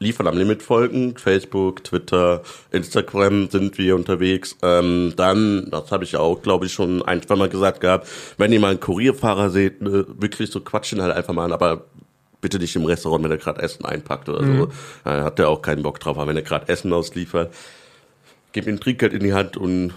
liefern 0.01 0.27
am 0.27 0.37
Limit 0.37 0.63
folgen. 0.63 1.15
Facebook, 1.17 1.83
Twitter, 1.83 2.41
Instagram 2.71 3.49
sind 3.49 3.77
wir 3.77 3.95
unterwegs. 3.95 4.57
Ähm, 4.63 5.13
dann, 5.15 5.69
das 5.69 5.91
habe 5.91 6.03
ich 6.03 6.13
ja 6.13 6.19
auch, 6.19 6.41
glaube 6.41 6.65
ich, 6.65 6.73
schon 6.73 7.03
ein, 7.03 7.21
zwei 7.21 7.35
Mal 7.35 7.49
gesagt 7.49 7.81
gehabt, 7.81 8.07
wenn 8.37 8.51
ihr 8.51 8.59
mal 8.59 8.71
einen 8.71 8.79
Kurierfahrer 8.79 9.51
seht, 9.51 9.81
ne, 9.81 10.05
wirklich 10.17 10.51
so 10.51 10.59
quatschen 10.59 11.01
halt 11.01 11.15
einfach 11.15 11.33
mal 11.33 11.45
an, 11.45 11.53
aber 11.53 11.85
bitte 12.41 12.57
nicht 12.57 12.75
im 12.75 12.85
Restaurant, 12.85 13.23
wenn 13.23 13.31
er 13.31 13.37
gerade 13.37 13.61
Essen 13.61 13.85
einpackt 13.85 14.27
oder 14.27 14.43
so. 14.43 14.67
Äh, 15.05 15.21
hat 15.21 15.37
der 15.37 15.47
auch 15.49 15.61
keinen 15.61 15.83
Bock 15.83 15.99
drauf, 15.99 16.17
aber 16.17 16.27
wenn 16.27 16.35
er 16.35 16.41
gerade 16.41 16.67
Essen 16.67 16.91
ausliefert, 16.91 17.53
gebt 18.51 18.67
ihm 18.67 18.79
Trinkgeld 18.79 19.13
in 19.13 19.21
die 19.21 19.33
Hand 19.33 19.55
und 19.55 19.93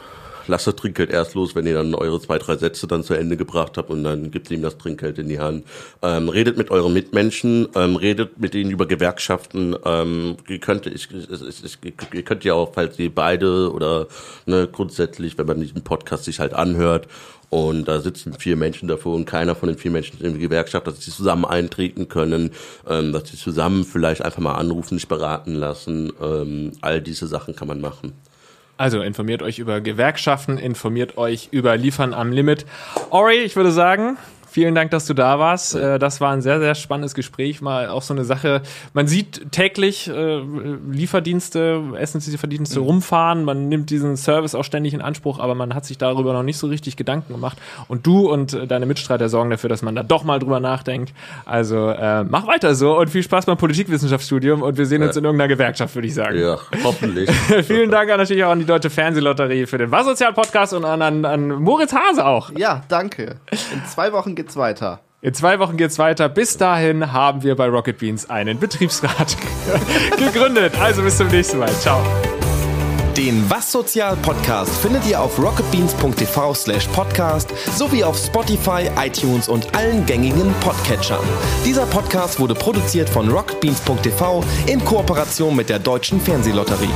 lasst 0.47 0.67
das 0.67 0.77
Trinkgeld 0.77 1.11
erst 1.11 1.35
los, 1.35 1.55
wenn 1.55 1.67
ihr 1.67 1.75
dann 1.75 1.95
eure 1.95 2.21
zwei, 2.21 2.39
drei 2.39 2.57
Sätze 2.57 2.87
dann 2.87 3.03
zu 3.03 3.15
Ende 3.15 3.37
gebracht 3.37 3.77
habt 3.77 3.91
und 3.91 4.05
dann 4.05 4.31
gibt 4.31 4.51
ihm 4.51 4.63
das 4.63 4.79
Trinkgeld 4.79 5.19
in 5.19 5.29
die 5.29 5.41
Hand. 5.41 5.65
Ähm, 6.03 6.29
redet 6.29 6.57
mit 6.57 6.71
euren 6.71 6.93
Mitmenschen, 6.93 7.69
ähm, 7.75 7.97
redet 7.97 8.39
mit 8.39 8.55
ihnen 8.55 8.71
über 8.71 8.87
Gewerkschaften. 8.87 9.77
Ähm, 9.85 10.37
ihr, 10.49 10.59
könnt, 10.59 10.87
ich, 10.87 11.09
ich, 11.11 11.65
ich, 11.65 11.79
ihr 12.13 12.23
könnt 12.23 12.45
ja 12.45 12.55
auch, 12.55 12.73
falls 12.75 12.99
ihr 12.99 13.15
beide 13.15 13.73
oder 13.73 14.07
ne, 14.47 14.69
grundsätzlich, 14.71 15.39
wenn 15.39 15.47
man 15.47 15.61
diesen 15.61 15.83
Podcast 15.83 16.25
sich 16.25 16.41
halt 16.41 16.55
anhört 16.55 17.09
und 17.55 17.87
da 17.87 18.01
sitzen 18.01 18.33
vier 18.33 18.57
Menschen 18.57 18.89
davor 18.89 19.15
und 19.15 19.27
keiner 19.27 19.55
von 19.55 19.69
den 19.69 19.79
vier 19.79 19.93
Menschen 19.93 20.17
ist 20.17 20.25
in 20.25 20.35
die 20.35 20.41
Gewerkschaft, 20.41 20.89
dass 20.89 21.01
sie 21.01 21.13
zusammen 21.13 21.45
eintreten 21.45 22.09
können, 22.09 22.51
ähm, 22.89 23.13
dass 23.13 23.29
sie 23.29 23.37
zusammen 23.37 23.85
vielleicht 23.85 24.23
einfach 24.25 24.41
mal 24.41 24.55
anrufen, 24.55 24.99
sich 24.99 25.07
beraten 25.07 25.55
lassen. 25.55 26.13
Ähm, 26.21 26.73
all 26.81 27.01
diese 27.01 27.29
Sachen 27.29 27.55
kann 27.55 27.69
man 27.69 27.81
machen. 27.81 28.13
Also 28.77 29.03
informiert 29.03 29.43
euch 29.43 29.61
über 29.61 29.81
Gewerkschaften, 29.81 30.59
informiert 30.59 31.17
euch 31.17 31.49
über 31.53 31.77
Liefern 31.77 32.13
am 32.13 32.33
Limit. 32.33 32.67
Ori, 33.11 33.37
ich 33.37 33.55
würde 33.55 33.71
sagen, 33.71 34.17
vielen 34.55 34.75
Dank, 34.75 34.91
dass 34.93 35.05
du 35.07 35.15
da 35.15 35.39
warst. 35.41 35.75
Äh, 35.75 35.99
Das 35.99 36.21
war 36.21 36.31
ein 36.33 36.41
sehr, 36.41 36.61
sehr 36.61 36.75
spannendes 36.77 37.15
Gespräch. 37.15 37.61
Mal 37.61 37.89
auch 37.89 38.03
so 38.03 38.15
eine 38.15 38.25
Sache. 38.25 38.63
Man 38.93 39.07
sieht 39.09 39.51
täglich 39.53 40.09
äh, 40.09 40.41
Lieferdienste, 40.91 41.83
Essenslieferdienste 41.99 42.81
rumfahren. 42.81 43.45
Man 43.45 43.69
nimmt 43.69 43.91
diesen 43.91 44.17
Service 44.17 44.55
auch 44.55 44.63
ständig 44.65 44.95
in 44.95 45.03
Anspruch, 45.03 45.39
aber 45.41 45.55
man 45.55 45.75
hat 45.75 45.85
sich 45.85 45.99
darüber 45.99 46.33
noch 46.33 46.43
nicht 46.45 46.57
so 46.57 46.69
richtig 46.69 46.97
Gedanken 46.97 47.33
gemacht. 47.33 47.59
Und 47.89 48.07
du 48.07 48.31
und 48.31 48.53
äh, 48.55 48.67
deine 48.67 48.87
Mitstreiter 48.87 49.29
sorgen 49.29 49.51
dafür, 49.51 49.69
dass 49.69 49.83
man 49.83 49.95
da 49.95 50.03
doch 50.03 50.25
mal 50.25 50.39
drüber 50.39 50.61
nachdenkt. 50.61 51.13
Also 51.45 51.89
äh, 51.91 52.25
mach 52.25 52.47
weiter 52.47 52.75
so 52.75 52.97
und 52.99 53.11
viel 53.11 53.23
Spaß 53.23 53.47
beim 53.47 53.57
Politikwissenschaftsstudium 53.59 54.63
und 54.63 54.79
wir 54.79 54.87
sehen 54.87 55.03
uns 55.03 55.17
in 55.17 55.25
irgendeiner 55.25 55.49
Gewerkschaft, 55.49 55.95
würde 55.95 56.09
ich 56.09 56.15
sagen. 56.15 56.39
Ja, 56.39 56.59
hoffentlich. 56.85 57.31
Vielen 57.67 57.91
Dank 57.91 58.11
an 58.11 58.19
natürlich 58.19 58.45
auch 58.45 58.51
an 58.53 58.61
die 58.61 58.65
Deutsche 58.67 58.91
Fernsehlotterie 58.91 59.67
für 59.67 59.79
den 59.79 59.91
Wassozial-Podcast 59.91 60.73
und 60.75 60.85
an, 60.85 61.03
an, 61.03 61.25
an 61.25 61.49
Moritz 61.49 61.93
Hase 61.93 62.25
auch. 62.25 62.51
Ja, 62.57 62.83
danke. 62.89 63.37
In 63.51 63.85
zwei 63.87 64.13
Wochen 64.13 64.35
geht's 64.45 64.57
weiter. 64.57 65.01
In 65.23 65.33
zwei 65.33 65.59
Wochen 65.59 65.79
geht's 65.79 65.99
weiter. 65.99 66.29
Bis 66.29 66.59
dahin 66.59 67.13
haben 67.13 67.43
wir 67.43 67.57
bei 67.57 67.67
Rocket 67.67 67.97
Beans 67.99 68.29
einen 68.29 68.59
Betriebsrat 68.59 69.37
gegründet. 70.19 70.75
Also 70.79 71.03
bis 71.03 71.17
zum 71.17 71.29
nächsten 71.29 71.59
Mal. 71.59 71.73
Ciao. 71.81 72.03
Den 73.17 73.49
Was 73.49 73.73
Sozial 73.73 74.17
Podcast 74.17 74.77
findet 74.83 75.07
ihr 75.07 75.21
auf 75.21 75.39
rocketbeans.tv 75.39 76.53
slash 76.53 76.89
podcast 76.89 77.49
sowie 77.75 78.03
auf 78.05 78.19
Spotify, 78.19 78.91
iTunes 78.99 79.49
und 79.49 79.75
allen 79.75 80.05
gängigen 80.05 80.53
Podcatchern. 80.61 81.25
Dieser 81.65 81.87
Podcast 81.87 82.39
wurde 82.41 82.55
produziert 82.55 83.09
von 83.09 83.31
rocketbeans.tv 83.31 84.45
in 84.67 84.85
Kooperation 84.85 85.57
mit 85.57 85.71
der 85.71 85.79
Deutschen 85.79 86.21
Fernsehlotterie. 86.21 86.91